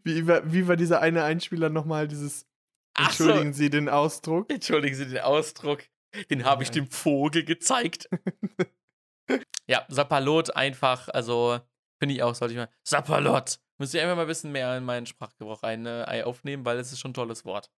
wie, 0.04 0.26
war- 0.26 0.50
wie 0.52 0.66
war 0.66 0.76
dieser 0.76 1.00
eine 1.00 1.24
Einspieler 1.24 1.68
nochmal 1.68 2.08
dieses, 2.08 2.46
Ach 2.94 3.12
so. 3.12 3.24
entschuldigen 3.24 3.52
Sie 3.52 3.70
den 3.70 3.88
Ausdruck? 3.88 4.50
Entschuldigen 4.50 4.94
Sie 4.96 5.06
den 5.06 5.18
Ausdruck. 5.20 5.82
Den 6.30 6.44
habe 6.44 6.62
ich 6.62 6.70
dem 6.70 6.86
Vogel 6.86 7.44
gezeigt. 7.44 8.08
ja, 9.66 9.84
Sapperlot 9.88 10.54
einfach, 10.56 11.08
also 11.08 11.58
finde 11.98 12.14
ich 12.14 12.22
auch, 12.22 12.34
sollte 12.34 12.54
ich 12.54 12.58
mal. 12.58 12.68
Sapperlot! 12.84 13.58
Muss 13.78 13.92
ich 13.92 14.00
einfach 14.00 14.14
mal 14.14 14.22
ein 14.22 14.28
bisschen 14.28 14.52
mehr 14.52 14.76
in 14.78 14.84
meinen 14.84 15.06
Sprachgebrauch 15.06 15.62
ein, 15.64 15.84
äh, 15.86 16.22
aufnehmen, 16.24 16.64
weil 16.64 16.78
es 16.78 16.92
ist 16.92 17.00
schon 17.00 17.10
ein 17.10 17.14
tolles 17.14 17.44
Wort. 17.44 17.70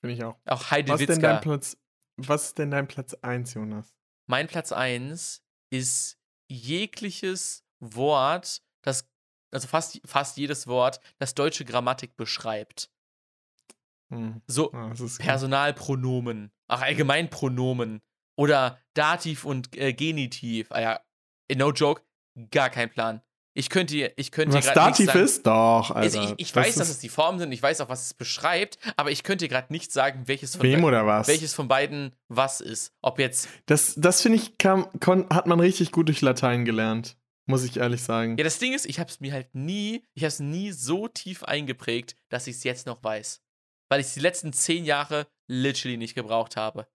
Finde 0.00 0.14
ich 0.14 0.24
auch. 0.24 0.36
Auch 0.46 0.70
Heidi 0.70 0.92
Was 0.92 1.00
ist 1.00 1.08
denn 1.08 1.20
dein 1.20 1.36
Witzka. 1.36 1.40
Platz, 1.42 1.76
was 2.16 2.44
ist 2.46 2.58
denn 2.58 2.70
dein 2.70 2.88
Platz 2.88 3.14
1, 3.14 3.54
Jonas? 3.54 3.94
Mein 4.26 4.46
Platz 4.46 4.72
1 4.72 5.42
ist 5.70 6.18
jegliches 6.48 7.64
Wort, 7.80 8.62
das, 8.82 9.08
also 9.50 9.68
fast, 9.68 10.00
fast 10.04 10.36
jedes 10.36 10.66
Wort, 10.66 11.00
das 11.18 11.34
deutsche 11.34 11.64
Grammatik 11.64 12.16
beschreibt. 12.16 12.90
Hm. 14.10 14.40
So 14.46 14.72
Ah, 14.72 14.90
ist 14.92 15.00
gut. 15.00 15.18
Personalpronomen, 15.18 16.50
ach 16.66 16.82
Allgemeinpronomen 16.82 18.00
oder 18.36 18.80
Dativ 18.94 19.44
und 19.44 19.76
äh, 19.76 19.92
Genitiv. 19.92 20.72
Ah 20.72 20.80
ja, 20.80 21.00
no 21.54 21.72
joke, 21.72 22.02
gar 22.50 22.70
kein 22.70 22.90
Plan. 22.90 23.22
Ich 23.58 23.70
könnte, 23.70 23.92
dir- 23.94 24.12
ich 24.16 24.30
könnte 24.30 24.54
Was 24.56 24.72
Dativ 24.72 25.12
ist? 25.16 25.44
Doch, 25.44 25.90
Also 25.90 26.20
Alter. 26.20 26.34
ich, 26.38 26.46
ich 26.48 26.54
weiß, 26.54 26.76
dass 26.76 26.88
es 26.90 27.00
die 27.00 27.08
Formen 27.08 27.40
sind, 27.40 27.50
ich 27.50 27.60
weiß 27.60 27.80
auch, 27.80 27.88
was 27.88 28.04
es 28.06 28.14
beschreibt, 28.14 28.78
aber 28.96 29.10
ich 29.10 29.24
könnte 29.24 29.44
dir 29.46 29.48
gerade 29.48 29.72
nicht 29.72 29.90
sagen, 29.90 30.22
welches 30.26 30.54
von, 30.54 30.62
Wem 30.62 30.84
oder 30.84 31.04
was? 31.06 31.26
welches 31.26 31.54
von 31.54 31.66
beiden 31.66 32.14
was 32.28 32.60
ist. 32.60 32.92
Ob 33.02 33.18
jetzt 33.18 33.48
Das, 33.66 33.94
das 33.96 34.22
finde 34.22 34.38
ich, 34.38 34.58
kam, 34.58 34.86
kon, 35.00 35.26
hat 35.30 35.48
man 35.48 35.58
richtig 35.58 35.90
gut 35.90 36.06
durch 36.06 36.20
Latein 36.20 36.64
gelernt. 36.64 37.16
Muss 37.46 37.64
ich 37.64 37.78
ehrlich 37.78 38.02
sagen. 38.02 38.36
Ja, 38.38 38.44
das 38.44 38.58
Ding 38.60 38.74
ist, 38.74 38.86
ich 38.86 39.00
habe 39.00 39.10
es 39.10 39.18
mir 39.20 39.32
halt 39.32 39.52
nie, 39.54 40.04
ich 40.14 40.22
habe 40.22 40.28
es 40.28 40.38
nie 40.38 40.70
so 40.70 41.08
tief 41.08 41.42
eingeprägt, 41.42 42.14
dass 42.28 42.46
ich 42.46 42.56
es 42.56 42.62
jetzt 42.64 42.86
noch 42.86 43.02
weiß. 43.02 43.40
Weil 43.90 44.00
ich 44.00 44.06
es 44.06 44.14
die 44.14 44.20
letzten 44.20 44.52
zehn 44.52 44.84
Jahre 44.84 45.26
literally 45.48 45.96
nicht 45.96 46.14
gebraucht 46.14 46.56
habe. 46.56 46.86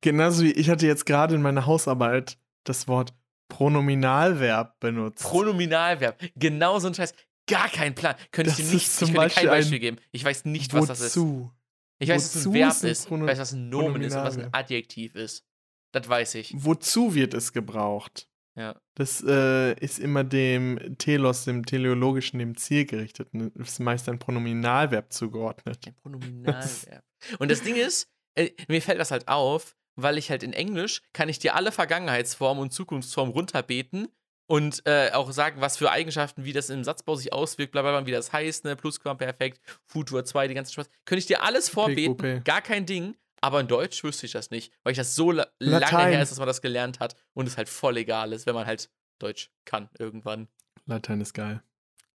Genauso 0.00 0.42
wie 0.42 0.52
ich 0.52 0.68
hatte 0.68 0.86
jetzt 0.86 1.06
gerade 1.06 1.34
in 1.34 1.42
meiner 1.42 1.64
Hausarbeit 1.66 2.38
das 2.64 2.88
Wort 2.88 3.14
Pronominalverb 3.48 4.78
benutzt. 4.80 5.22
Pronominalverb, 5.24 6.18
genau 6.36 6.78
so 6.78 6.88
ein 6.88 6.94
Scheiß. 6.94 7.14
Gar 7.48 7.68
kein 7.68 7.94
Plan. 7.94 8.16
Könnte 8.32 8.50
ich 8.50 8.56
dir 8.56 8.64
nicht, 8.64 8.86
ich 8.88 8.96
könnte 8.98 9.14
Beispiel 9.14 9.42
kein 9.44 9.52
ein 9.52 9.58
Beispiel 9.60 9.78
geben. 9.78 9.96
Ich 10.10 10.24
weiß 10.24 10.44
nicht, 10.46 10.74
was 10.74 10.86
das 10.86 11.00
ist. 11.00 11.16
Wozu? 11.16 11.52
Ich 11.98 12.08
weiß, 12.08 12.16
was 12.16 12.34
ein 12.34 12.40
Wozu 12.40 12.54
Verb 12.54 12.82
ist. 12.82 13.08
Prono- 13.08 13.24
ich 13.24 13.30
weiß, 13.30 13.38
was 13.38 13.52
ein 13.52 13.68
Nomen 13.68 14.02
ist 14.02 14.14
und 14.16 14.22
was 14.24 14.36
ein? 14.38 14.48
Adjektiv 14.52 15.14
ist. 15.14 15.44
Das 15.92 16.08
weiß 16.08 16.34
ich. 16.34 16.52
Wozu 16.56 17.14
wird 17.14 17.34
es 17.34 17.52
gebraucht? 17.52 18.28
Ja. 18.56 18.74
Das 18.94 19.22
äh, 19.26 19.74
ist 19.78 19.98
immer 19.98 20.24
dem 20.24 20.96
Telos, 20.98 21.44
dem 21.44 21.64
Teleologischen, 21.64 22.38
dem 22.38 22.56
Zielgerichteten. 22.56 23.52
Das 23.54 23.68
ist 23.68 23.78
meist 23.80 24.08
ein 24.08 24.18
Pronominalverb 24.18 25.12
zugeordnet. 25.12 25.78
Ein 25.86 25.94
Pronominalverb. 26.02 27.04
Und 27.38 27.50
das 27.50 27.62
Ding 27.62 27.76
ist, 27.76 28.08
äh, 28.34 28.50
mir 28.68 28.82
fällt 28.82 28.98
das 28.98 29.10
halt 29.10 29.28
auf, 29.28 29.76
weil 29.96 30.18
ich 30.18 30.30
halt 30.30 30.42
in 30.42 30.52
Englisch 30.52 31.02
kann 31.12 31.28
ich 31.28 31.38
dir 31.38 31.54
alle 31.54 31.72
Vergangenheitsformen 31.72 32.62
und 32.62 32.72
Zukunftsformen 32.72 33.32
runterbeten 33.32 34.08
und 34.46 34.86
äh, 34.86 35.10
auch 35.12 35.32
sagen, 35.32 35.60
was 35.60 35.76
für 35.76 35.90
Eigenschaften, 35.90 36.44
wie 36.44 36.52
das 36.52 36.70
im 36.70 36.84
Satzbau 36.84 37.16
sich 37.16 37.32
auswirkt, 37.32 37.72
bla 37.72 37.82
bla 37.82 37.90
bla, 37.92 38.06
wie 38.06 38.12
das 38.12 38.32
heißt, 38.32 38.64
ne, 38.64 38.76
Plusquamperfekt, 38.76 39.60
Futur 39.84 40.24
2, 40.24 40.48
die 40.48 40.54
ganze 40.54 40.72
Spaß. 40.72 40.88
Könnte 41.04 41.18
ich 41.20 41.26
dir 41.26 41.42
alles 41.42 41.68
vorbeten, 41.68 42.16
PQP. 42.16 42.44
gar 42.44 42.62
kein 42.62 42.86
Ding, 42.86 43.16
aber 43.40 43.60
in 43.60 43.66
Deutsch 43.66 44.04
wüsste 44.04 44.26
ich 44.26 44.32
das 44.32 44.50
nicht, 44.50 44.72
weil 44.84 44.92
ich 44.92 44.98
das 44.98 45.16
so 45.16 45.32
la 45.32 45.46
lange 45.58 45.80
Latein. 45.80 46.12
her 46.12 46.22
ist, 46.22 46.30
dass 46.30 46.38
man 46.38 46.46
das 46.46 46.62
gelernt 46.62 47.00
hat 47.00 47.16
und 47.34 47.46
es 47.48 47.56
halt 47.56 47.68
voll 47.68 47.96
egal 47.96 48.32
ist, 48.32 48.46
wenn 48.46 48.54
man 48.54 48.66
halt 48.66 48.88
Deutsch 49.18 49.50
kann 49.64 49.88
irgendwann. 49.98 50.48
Latein 50.84 51.20
ist 51.20 51.32
geil. 51.32 51.62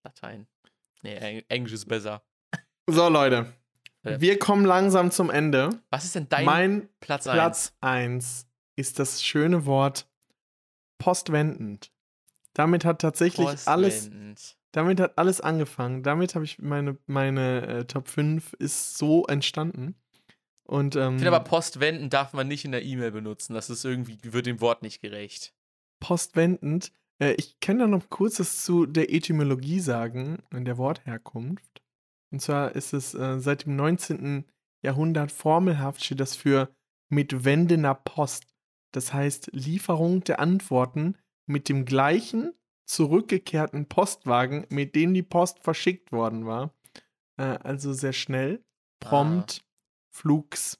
Latein. 0.03 0.47
Nee, 1.01 1.15
Eng 1.15 1.43
Englisch 1.49 1.73
ist 1.73 1.87
besser. 1.87 2.23
So, 2.87 3.09
Leute. 3.09 3.53
Wir 4.03 4.39
kommen 4.39 4.65
langsam 4.65 5.11
zum 5.11 5.29
Ende. 5.29 5.69
Was 5.89 6.05
ist 6.05 6.15
denn 6.15 6.27
dein 6.29 6.45
mein 6.45 6.89
Platz 6.99 7.25
Platz 7.25 7.75
1 7.81 8.47
ist 8.75 8.99
das 8.99 9.23
schöne 9.23 9.65
Wort 9.65 10.07
postwendend. 10.97 11.91
Damit 12.53 12.85
hat 12.85 13.01
tatsächlich 13.01 13.47
alles, 13.67 14.05
Postwendend. 14.05 14.57
damit 14.71 14.99
hat 14.99 15.17
alles 15.17 15.41
angefangen. 15.41 16.03
Damit 16.03 16.35
habe 16.35 16.45
ich 16.45 16.59
meine, 16.59 16.97
meine 17.05 17.67
äh, 17.67 17.85
Top 17.85 18.07
5 18.07 18.53
ist 18.53 18.97
so 18.97 19.25
entstanden. 19.25 19.95
Und 20.63 20.95
ähm, 20.95 21.15
Ich 21.15 21.21
finde 21.21 21.35
aber 21.35 21.43
Postwenden 21.43 22.09
darf 22.09 22.33
man 22.33 22.47
nicht 22.47 22.65
in 22.65 22.71
der 22.71 22.83
E-Mail 22.83 23.11
benutzen. 23.11 23.53
Das 23.53 23.69
ist 23.69 23.83
irgendwie, 23.83 24.17
wird 24.21 24.45
dem 24.45 24.61
Wort 24.61 24.83
nicht 24.83 25.01
gerecht. 25.01 25.53
postwendend, 25.99 26.91
äh, 27.19 27.33
ich 27.33 27.59
kann 27.59 27.79
da 27.79 27.87
noch 27.87 28.09
kurz 28.09 28.39
was 28.39 28.63
zu 28.63 28.85
der 28.85 29.13
Etymologie 29.13 29.79
sagen, 29.79 30.39
in 30.51 30.65
der 30.65 30.77
Wortherkunft. 30.77 31.81
Und 32.31 32.41
zwar 32.41 32.75
ist 32.75 32.93
es 32.93 33.13
äh, 33.13 33.39
seit 33.39 33.65
dem 33.65 33.75
19. 33.75 34.45
Jahrhundert 34.83 35.31
formelhaft 35.31 36.03
steht 36.03 36.19
das 36.19 36.35
für 36.35 36.73
mit 37.09 37.43
wendener 37.43 37.93
Post. 37.93 38.45
Das 38.93 39.13
heißt 39.13 39.51
Lieferung 39.53 40.23
der 40.23 40.39
Antworten 40.39 41.17
mit 41.45 41.69
dem 41.69 41.85
gleichen 41.85 42.53
zurückgekehrten 42.85 43.87
Postwagen, 43.87 44.65
mit 44.69 44.95
dem 44.95 45.13
die 45.13 45.23
Post 45.23 45.59
verschickt 45.59 46.11
worden 46.11 46.45
war. 46.45 46.73
Äh, 47.37 47.43
also 47.43 47.93
sehr 47.93 48.13
schnell, 48.13 48.63
prompt, 48.99 49.63
flugs 50.13 50.79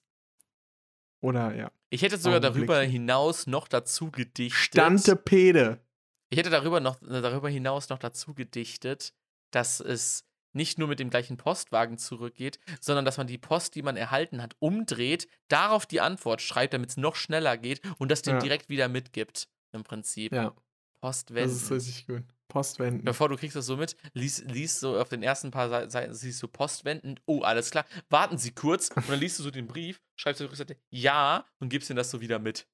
oder 1.22 1.56
ja. 1.56 1.72
Ich 1.90 2.02
hätte 2.02 2.18
sogar 2.18 2.40
darüber 2.40 2.82
hinaus 2.82 3.48
noch 3.48 3.68
dazu 3.68 4.12
gedichtet. 4.12 4.82
Stantepede. 4.82 5.86
Ich 6.30 6.38
hätte 6.40 6.50
darüber, 6.50 6.80
noch, 6.80 6.98
darüber 7.02 7.50
hinaus 7.50 7.90
noch 7.90 8.00
dazu 8.00 8.34
gedichtet, 8.34 9.14
dass 9.52 9.82
es 9.82 10.26
nicht 10.54 10.78
nur 10.80 10.88
mit 10.88 11.00
dem 11.00 11.10
gleichen 11.10 11.38
Postwagen 11.38 11.98
zurückgeht, 11.98 12.60
sondern 12.80 13.06
dass 13.06 13.18
man 13.18 13.28
die 13.28 13.38
Post, 13.38 13.76
die 13.76 13.82
man 13.82 13.96
erhalten 13.98 14.42
hat, 14.42 14.56
umdreht, 14.60 15.28
darauf 15.48 15.86
die 15.86 16.02
Antwort 16.02 16.42
schreibt, 16.42 16.74
damit 16.74 16.90
es 16.92 16.98
noch 16.98 17.16
schneller 17.16 17.58
geht 17.58 17.82
und 18.00 18.10
das 18.12 18.22
dem 18.22 18.36
Ja. 18.36 18.40
direkt 18.42 18.70
wieder 18.70 18.88
mitgibt. 18.88 19.48
Im 19.74 19.84
Prinzip. 19.84 20.34
Ja, 20.34 20.54
Postwenden. 21.00 21.52
das 21.54 21.62
ist 21.64 21.72
richtig 21.72 22.08
gut. 22.08 22.24
Postwenden. 22.50 23.06
Bevor 23.06 23.30
du 23.30 23.38
kriegst 23.38 23.56
das 23.56 23.66
so 23.66 23.78
mit, 23.78 23.96
liest, 24.14 24.44
liest 24.52 24.82
so 24.82 25.00
auf 25.00 25.08
den 25.08 25.24
ersten 25.24 25.52
paar 25.52 25.70
Sei- 25.70 25.88
Seiten, 25.88 26.14
siehst 26.14 26.44
du 26.44 26.50
Postwenden. 26.50 27.18
Oh, 27.26 27.42
alles 27.44 27.72
klar. 27.72 27.86
Warten 28.10 28.38
Sie 28.38 28.52
kurz. 28.52 28.90
Und 28.90 29.08
dann 29.10 29.20
liest 29.20 29.40
du 29.40 29.44
so 29.44 29.52
den 29.52 29.68
Brief, 29.68 30.02
schreibst 30.18 30.42
du 30.42 30.44
auf 30.46 30.50
die 30.50 30.62
Rückseite 30.62 30.78
Ja 30.90 31.46
und 31.60 31.70
gibst 31.70 31.90
ihm 31.90 31.96
das 31.96 32.12
so 32.12 32.20
wieder 32.20 32.40
mit. 32.40 32.68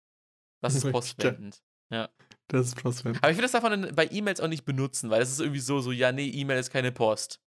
Das 0.61 0.73
ist 0.73 0.91
Postwendend. 0.91 1.61
Ja. 1.91 2.09
Das 2.47 2.65
ist 2.65 2.81
Postwenden. 2.81 3.21
Aber 3.21 3.29
ich 3.31 3.37
will 3.37 3.43
das 3.43 3.51
davon 3.51 3.91
bei 3.93 4.07
E-Mails 4.11 4.41
auch 4.41 4.47
nicht 4.47 4.65
benutzen, 4.65 5.11
weil 5.11 5.19
das 5.19 5.29
ist 5.31 5.39
irgendwie 5.39 5.59
so, 5.59 5.79
so, 5.79 5.91
ja, 5.91 6.11
nee, 6.11 6.27
E-Mail 6.27 6.57
ist 6.59 6.71
keine 6.71 6.91
Post. 6.91 7.39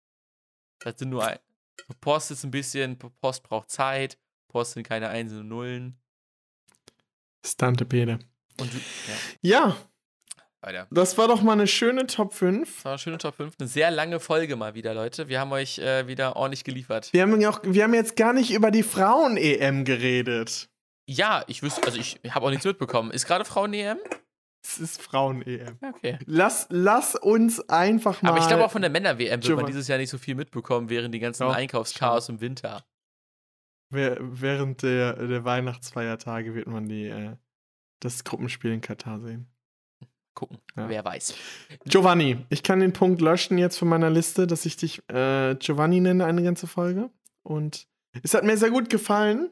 Das 0.80 0.98
sind 0.98 1.10
nur 1.10 1.26
ein, 1.26 1.38
Post 2.00 2.30
ist 2.30 2.44
ein 2.44 2.50
bisschen, 2.50 2.98
Post 2.98 3.42
braucht 3.42 3.70
Zeit, 3.70 4.18
Post 4.48 4.72
sind 4.72 4.86
keine 4.86 5.08
Einsen 5.08 5.40
und 5.40 5.48
Nullen. 5.48 5.98
Stantepede. 7.44 8.18
Und 8.60 8.72
du, 8.72 8.76
ja, 8.78 9.14
Ja, 9.42 9.76
weiter. 10.60 10.86
das 10.90 11.16
war 11.16 11.28
doch 11.28 11.42
mal 11.42 11.52
eine 11.52 11.66
schöne 11.66 12.06
Top 12.06 12.34
5. 12.34 12.68
Das 12.76 12.84
war 12.84 12.92
eine 12.92 12.98
schöne 12.98 13.18
Top 13.18 13.36
5. 13.36 13.54
Eine 13.58 13.68
sehr 13.68 13.90
lange 13.90 14.20
Folge 14.20 14.56
mal 14.56 14.74
wieder, 14.74 14.92
Leute. 14.94 15.28
Wir 15.28 15.40
haben 15.40 15.52
euch 15.52 15.78
äh, 15.78 16.06
wieder 16.06 16.36
ordentlich 16.36 16.64
geliefert. 16.64 17.12
Wir 17.12 17.22
haben, 17.22 17.40
ja 17.40 17.50
auch, 17.50 17.60
wir 17.62 17.84
haben 17.84 17.94
jetzt 17.94 18.16
gar 18.16 18.32
nicht 18.32 18.50
über 18.52 18.70
die 18.70 18.82
Frauen-EM 18.82 19.84
geredet. 19.84 20.68
Ja, 21.06 21.44
ich 21.46 21.62
wüsste, 21.62 21.82
also 21.84 21.98
ich 21.98 22.20
habe 22.30 22.46
auch 22.46 22.50
nichts 22.50 22.64
mitbekommen. 22.64 23.10
Ist 23.10 23.26
gerade 23.26 23.44
Frauen-EM? 23.44 23.98
Es 24.62 24.78
ist 24.78 25.00
Frauen-EM. 25.00 25.78
Okay. 25.82 26.18
Lass, 26.26 26.66
lass 26.70 27.14
uns 27.16 27.60
einfach 27.68 28.20
mal. 28.22 28.30
Aber 28.30 28.38
ich 28.38 28.46
glaube 28.46 28.64
auch 28.64 28.70
von 28.70 28.82
der 28.82 28.90
Männer-WM 28.90 29.42
wird 29.42 29.56
man 29.56 29.66
dieses 29.66 29.88
Jahr 29.88 29.98
nicht 29.98 30.10
so 30.10 30.18
viel 30.18 30.34
mitbekommen, 30.34 30.90
während 30.90 31.14
die 31.14 31.18
ganzen 31.18 31.44
Doch, 31.44 31.54
Einkaufschaos 31.54 32.28
im 32.28 32.40
Winter. 32.40 32.84
Während 33.90 34.82
der, 34.82 35.14
der 35.26 35.44
Weihnachtsfeiertage 35.44 36.54
wird 36.54 36.68
man 36.68 36.86
die, 36.88 37.06
äh, 37.08 37.36
das 38.00 38.22
Gruppenspiel 38.22 38.72
in 38.72 38.80
Katar 38.80 39.18
sehen. 39.20 39.48
Gucken, 40.34 40.58
Ja. 40.76 40.88
wer 40.88 41.04
weiß. 41.04 41.34
Giovanni, 41.86 42.46
ich 42.50 42.62
kann 42.62 42.78
den 42.80 42.92
Punkt 42.92 43.20
löschen 43.20 43.58
jetzt 43.58 43.78
von 43.78 43.88
meiner 43.88 44.10
Liste, 44.10 44.46
dass 44.46 44.64
ich 44.64 44.76
dich 44.76 45.02
äh, 45.08 45.56
Giovanni 45.56 46.00
nenne, 46.00 46.24
eine 46.24 46.42
ganze 46.44 46.68
Folge. 46.68 47.10
Und 47.42 47.88
es 48.22 48.34
hat 48.34 48.44
mir 48.44 48.56
sehr 48.56 48.70
gut 48.70 48.90
gefallen. 48.90 49.50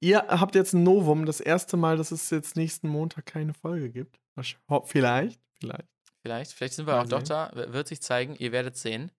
Ihr 0.00 0.18
habt 0.28 0.54
jetzt 0.54 0.72
ein 0.72 0.82
Novum, 0.82 1.26
das 1.26 1.40
erste 1.40 1.76
Mal, 1.76 1.96
dass 1.98 2.12
es 2.12 2.30
jetzt 2.30 2.56
nächsten 2.56 2.88
Montag 2.88 3.26
keine 3.26 3.52
Folge 3.52 3.90
gibt. 3.90 4.18
Vielleicht, 4.86 5.40
vielleicht, 5.58 5.88
Vielleicht, 6.22 6.52
vielleicht 6.52 6.74
sind 6.74 6.86
wir 6.86 6.94
Mal 6.94 7.04
auch 7.04 7.08
doch 7.08 7.18
sehen. 7.20 7.28
da. 7.28 7.50
W- 7.54 7.72
Wird 7.72 7.88
sich 7.88 8.02
zeigen, 8.02 8.34
ihr 8.36 8.52
werdet 8.52 8.76
sehen. 8.76 9.10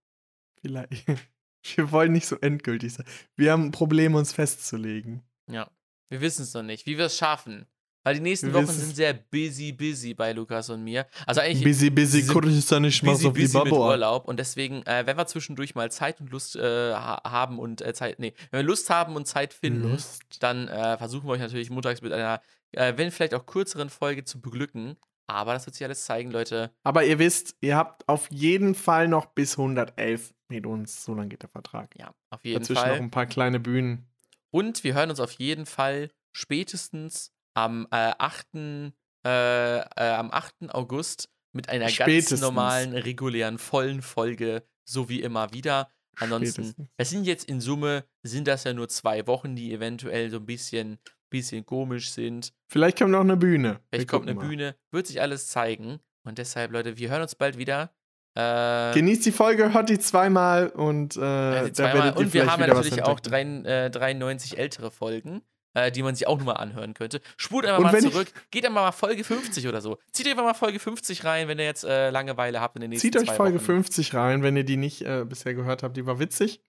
vielleicht. 0.62 1.06
Wir 1.76 1.92
wollen 1.92 2.14
nicht 2.14 2.28
so 2.28 2.38
endgültig 2.40 2.94
sein. 2.94 3.06
Wir 3.36 3.52
haben 3.52 3.64
ein 3.66 3.72
Problem, 3.72 4.16
uns 4.16 4.32
festzulegen. 4.32 5.22
Ja. 5.50 5.70
Wir 6.08 6.22
wissen 6.22 6.44
es 6.44 6.54
noch 6.54 6.64
nicht, 6.64 6.86
wie 6.86 6.98
wir 6.98 7.06
es 7.06 7.18
schaffen. 7.18 7.66
Weil 8.08 8.16
die 8.16 8.22
nächsten 8.22 8.54
Wochen 8.54 8.68
sind 8.68 8.96
sehr 8.96 9.14
busy, 9.14 9.74
busy 9.74 10.14
bei 10.14 10.32
Lukas 10.32 10.70
und 10.70 10.82
mir. 10.82 11.06
Also 11.26 11.42
eigentlich 11.42 11.62
Busy, 11.62 11.90
busy, 11.90 12.06
sie 12.06 12.22
sind 12.22 12.34
Kurdistan 12.34 12.84
nicht 12.84 13.04
mal 13.04 13.12
busy, 13.12 13.34
die 13.34 13.42
busy 13.42 13.58
mit. 13.66 13.74
Urlaub 13.74 14.30
und 14.30 14.40
deswegen, 14.40 14.82
äh, 14.86 15.06
wenn 15.06 15.18
wir 15.18 15.28
zwischendurch 15.28 15.76
mal 15.76 15.92
Zeit 15.92 16.22
und 16.22 16.32
Lust 16.32 16.56
äh, 16.56 16.94
ha 16.94 17.22
haben 17.30 17.60
und 17.60 17.82
äh, 17.82 17.94
Zeit, 17.94 18.20
nee, 18.20 18.34
wenn 18.50 18.62
wir 18.62 18.64
Lust 18.64 18.90
haben 18.90 19.18
und 19.18 19.28
Zeit 19.28 19.54
finden, 19.54 19.92
Lust. 19.92 20.22
dann 20.40 20.70
äh, 20.70 20.98
versuchen 20.98 21.28
wir 21.28 21.34
euch 21.34 21.42
natürlich 21.42 21.70
montags 21.70 22.02
mit 22.02 22.14
einer, 22.14 22.40
äh, 22.72 22.94
wenn 22.96 23.12
vielleicht 23.12 23.34
auch 23.34 23.46
kürzeren 23.46 23.90
Folge 23.90 24.24
zu 24.24 24.40
beglücken. 24.40 24.96
Aber 25.30 25.52
das 25.52 25.66
wird 25.66 25.76
sich 25.76 25.84
alles 25.84 26.06
zeigen, 26.06 26.32
Leute. 26.32 26.72
Aber 26.86 27.04
ihr 27.04 27.20
wisst, 27.20 27.58
ihr 27.60 27.76
habt 27.76 28.08
auf 28.08 28.32
jeden 28.32 28.74
Fall 28.74 29.10
noch 29.10 29.26
bis 29.26 29.58
111 29.58 30.34
mit 30.48 30.66
uns. 30.66 31.04
So 31.04 31.14
lange 31.14 31.28
geht 31.28 31.42
der 31.42 31.50
Vertrag. 31.50 31.94
Ja, 32.00 32.16
auf 32.30 32.46
jeden 32.46 32.62
Dazwischen 32.62 32.80
noch 32.80 32.88
Fall. 32.88 33.02
ein 33.02 33.12
paar 33.12 33.26
kleine 33.26 33.60
Bühnen. 33.60 34.08
Und 34.50 34.86
wir 34.86 34.94
hören 34.94 35.10
uns 35.10 35.20
auf 35.20 35.34
jeden 35.34 35.66
Fall 35.66 36.10
spätestens 36.32 37.34
am 37.58 37.88
äh, 37.92 38.14
8. 38.18 38.48
Äh, 38.56 39.80
äh, 39.80 39.84
am 39.96 40.32
8. 40.32 40.70
August 40.70 41.30
mit 41.54 41.70
einer 41.70 41.90
Spätestens. 41.90 42.40
ganz 42.40 42.42
normalen, 42.42 42.94
regulären, 42.94 43.58
vollen 43.58 44.02
Folge, 44.02 44.64
so 44.86 45.10
wie 45.10 45.22
immer 45.22 45.52
wieder. 45.54 45.90
Ansonsten, 46.20 46.64
Spätestens. 46.64 46.88
es 46.98 47.10
sind 47.10 47.26
jetzt 47.26 47.50
in 47.50 47.60
Summe, 47.62 48.06
sind 48.24 48.48
das 48.48 48.64
ja 48.64 48.74
nur 48.74 48.90
zwei 48.90 49.26
Wochen, 49.28 49.56
die 49.56 49.74
eventuell 49.74 50.30
so 50.30 50.38
ein 50.38 50.46
bisschen, 50.46 50.98
bisschen 51.30 51.66
komisch 51.66 52.12
sind. 52.12 52.54
Vielleicht 52.72 53.00
kommt 53.00 53.12
noch 53.12 53.22
eine 53.22 53.38
Bühne. 53.38 53.80
Vielleicht 53.92 54.08
kommt 54.08 54.28
eine 54.28 54.36
mal. 54.36 54.48
Bühne, 54.48 54.76
wird 54.92 55.08
sich 55.08 55.20
alles 55.22 55.48
zeigen. 55.48 56.00
Und 56.24 56.38
deshalb, 56.38 56.72
Leute, 56.72 56.98
wir 56.98 57.10
hören 57.10 57.22
uns 57.24 57.36
bald 57.36 57.58
wieder. 57.58 57.92
Äh, 58.36 58.94
Genießt 58.94 59.26
die 59.26 59.32
Folge, 59.32 59.74
hört 59.74 59.90
die 59.90 60.00
zweimal 60.00 60.70
und 60.70 61.16
äh, 61.18 61.20
Ja, 61.22 61.64
die 61.66 61.70
da 61.70 61.74
zweimal. 61.74 61.94
werdet 62.04 62.16
ihr 62.20 62.26
Und 62.26 62.34
wir 62.34 62.52
haben 62.52 62.60
natürlich 62.62 63.04
auch 63.04 63.18
entdecken. 63.18 63.64
drei, 63.64 63.86
äh, 63.86 63.90
93 63.90 64.58
ältere 64.58 64.92
Folgen, 64.92 65.42
äh, 65.78 65.92
die 65.92 66.02
man 66.04 66.16
sich 66.16 66.28
auch 66.28 66.38
nochmal 66.38 66.58
anhören 66.58 66.94
könnte. 66.94 67.22
Spult 67.38 67.66
einfach 67.66 67.84
mal 67.92 67.96
ich- 67.96 68.12
zurück, 68.12 68.28
geht 68.52 68.66
einfach 68.66 68.82
mal 68.82 68.92
Folge 68.92 69.24
50 69.24 69.68
oder 69.68 69.82
so. 69.82 69.98
Zieht 70.12 70.28
einfach 70.28 70.44
mal 70.44 70.54
Folge 70.54 70.80
50 70.80 71.24
rein, 71.24 71.48
wenn 71.48 71.60
ihr 71.60 71.66
jetzt 71.66 71.84
äh, 71.84 72.10
Langeweile 72.10 72.60
habt 72.62 72.76
in 72.76 72.82
den 72.82 72.90
nächsten 72.92 73.12
Zieht 73.12 73.22
euch 73.22 73.32
Folge 73.32 73.58
Wochen. 73.58 73.66
50 73.66 74.14
rein, 74.14 74.44
wenn 74.44 74.58
ihr 74.58 74.64
die 74.64 74.78
nicht 74.78 75.02
äh, 75.04 75.24
bisher 75.28 75.54
gehört 75.54 75.84
habt. 75.84 75.96
Die 75.98 76.06
war 76.06 76.20
witzig. 76.20 76.62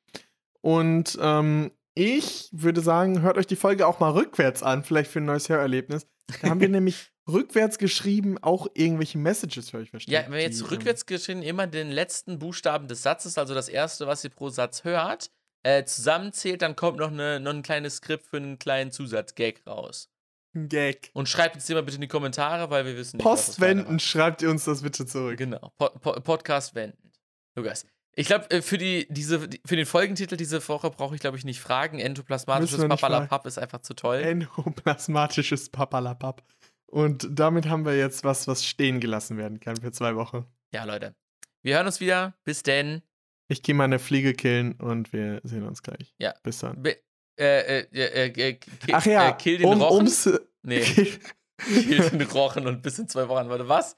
Und 0.61 1.19
ähm, 1.21 1.71
ich 1.95 2.49
würde 2.53 2.81
sagen, 2.81 3.23
hört 3.23 3.39
euch 3.39 3.47
die 3.47 3.57
Folge 3.57 3.87
auch 3.87 4.01
mal 4.01 4.11
rückwärts 4.11 4.63
an, 4.63 4.85
vielleicht 4.85 5.11
für 5.11 5.21
ein 5.21 5.25
neues 5.25 5.49
Hörerlebnis. 5.49 6.07
Da 6.43 6.51
haben 6.51 6.61
wir 6.61 6.69
nämlich 6.69 7.11
rückwärts 7.27 7.79
geschrieben 7.79 8.39
auch 8.39 8.67
irgendwelche 8.75 9.19
Messages 9.19 9.71
für 9.71 9.79
euch 9.79 9.91
verstehen. 9.91 10.15
Ja, 10.15 10.25
wenn 10.27 10.33
wir 10.35 10.43
jetzt 10.43 10.71
rückwärts 10.71 11.07
geschrieben 11.07 11.43
immer 11.43 11.67
den 11.67 11.91
letzten 11.91 12.39
Buchstaben 12.39 12.89
des 12.89 13.03
Satzes, 13.03 13.37
also 13.39 13.55
das 13.55 13.69
erste, 13.69 14.07
was 14.07 14.25
ihr 14.25 14.31
pro 14.31 14.49
Satz 14.49 14.85
hört, 14.85 15.31
äh, 15.69 15.85
zusammenzählt, 15.85 16.63
dann 16.63 16.77
kommt 16.77 16.99
noch, 16.99 17.11
eine, 17.11 17.41
noch 17.41 17.53
ein 17.53 17.63
kleines 17.63 17.97
Skript 17.97 18.25
für 18.25 18.39
einen 18.39 18.59
kleinen 18.59 18.91
Zusatzgag 18.91 19.67
raus. 19.67 20.11
Ein 20.55 20.69
Gag. 20.71 21.11
Und 21.13 21.29
schreibt 21.29 21.57
uns 21.57 21.69
immer 21.69 21.83
bitte 21.83 21.97
in 21.97 22.01
die 22.01 22.09
Kommentare, 22.09 22.71
weil 22.71 22.87
wir 22.87 22.97
wissen 22.97 23.19
nicht, 23.19 23.27
was 23.27 23.41
das 23.41 23.47
Post 23.47 23.59
für 23.59 23.67
einer 23.67 23.83
wenden, 23.83 24.01
schreibt 24.01 24.41
ihr 24.41 24.49
uns 24.49 24.65
das 24.65 24.81
bitte 24.81 25.05
zurück. 25.05 25.37
Genau, 25.37 25.73
po 25.77 25.91
po 26.01 26.13
Podcast 26.21 26.75
wenden. 26.75 27.13
Lukas. 27.55 27.87
Ich 28.15 28.27
glaube, 28.27 28.51
äh, 28.51 28.63
für, 28.63 28.79
die, 28.79 29.07
diese, 29.11 29.41
für 29.65 29.77
den 29.77 29.85
Folgentitel 29.85 30.37
diese 30.37 30.67
Woche 30.69 30.91
brauche 30.91 31.15
ich, 31.15 31.21
glaube 31.21 31.37
ich, 31.37 31.45
nicht 31.45 31.61
fragen. 31.61 31.99
Endoplasmatisches 31.99 32.89
Papalapap 32.89 33.47
ist 33.47 33.59
einfach 33.59 33.83
zu 33.83 33.93
toll. 33.93 34.21
Endoplasmatisches 34.21 35.69
Papalapap. 35.69 36.43
Und 36.87 37.29
damit 37.31 37.69
haben 37.69 37.85
wir 37.85 37.95
jetzt 37.95 38.25
was, 38.25 38.49
was 38.49 38.65
stehen 38.65 39.01
gelassen 39.01 39.37
werden 39.37 39.61
kann 39.61 39.77
für 39.77 39.93
zwei 39.93 40.17
Wochen. 40.17 40.47
Ja, 40.73 40.85
Leute. 40.85 41.15
Wir 41.63 41.77
hören 41.77 41.87
uns 41.87 42.01
wieder. 42.01 42.35
Bis 42.45 42.63
denn. 42.63 43.03
Ich 43.49 43.63
gehe 43.63 43.75
mal 43.75 43.85
eine 43.85 43.99
Fliege 43.99 44.35
killen 44.35 44.73
und 44.75 45.13
wir 45.13 45.41
sehen 45.43 45.67
uns 45.67 45.83
gleich. 45.83 46.15
Ja. 46.19 46.35
Bis 46.43 46.59
dann. 46.59 46.83
Be 46.83 46.97
äh, 47.41 47.81
äh, 47.83 47.87
äh, 47.93 48.51
äh, 48.51 48.59
Ach 48.93 49.07
ja, 49.07 49.29
äh, 49.31 49.33
kill 49.39 49.59
den 49.59 49.67
um, 49.67 49.81
Rochen. 49.81 49.97
ums. 49.97 50.29
nee, 50.63 50.81
kill 51.59 52.11
den 52.11 52.23
Rochen 52.23 52.67
und 52.67 52.83
bis 52.83 52.99
in 52.99 53.09
zwei 53.09 53.29
Wochen. 53.29 53.49
Warte, 53.49 53.69
was? 53.69 53.97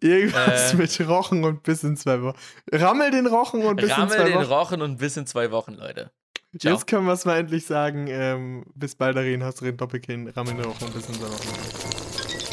Irgendwas 0.00 0.74
Äh. 0.74 0.76
mit 0.76 1.00
Rochen 1.08 1.44
und 1.44 1.62
bis 1.62 1.82
in 1.82 1.96
zwei 1.96 2.20
Wochen. 2.22 2.36
Rammel 2.70 3.10
den 3.10 3.26
Rochen 3.26 3.62
und 3.64 3.76
bis 3.76 3.86
in 3.86 3.92
Rammel 3.92 4.16
zwei 4.16 4.24
den 4.24 4.34
Wochen. 4.34 4.44
Rochen 4.52 4.82
und 4.82 4.96
bis 4.98 5.16
in 5.16 5.26
zwei 5.26 5.50
Wochen, 5.50 5.74
Leute. 5.74 6.10
Ciao. 6.58 6.74
Jetzt 6.74 6.86
können 6.86 7.06
wir 7.06 7.14
es 7.14 7.24
mal 7.24 7.38
endlich 7.38 7.64
sagen. 7.64 8.06
Ähm, 8.08 8.64
bis 8.74 8.94
bald, 8.94 9.16
Darin, 9.16 9.42
hast 9.42 9.62
du 9.62 9.64
den 9.64 9.78
Doppelkinn. 9.78 10.28
Rammel 10.28 10.54
den 10.54 10.64
Rochen 10.66 10.84
und 10.88 10.94
bis 10.94 11.08
in 11.08 11.14
zwei 11.14 11.28
Wochen. 11.28 11.48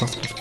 Mach's 0.00 0.14
gut. 0.16 0.34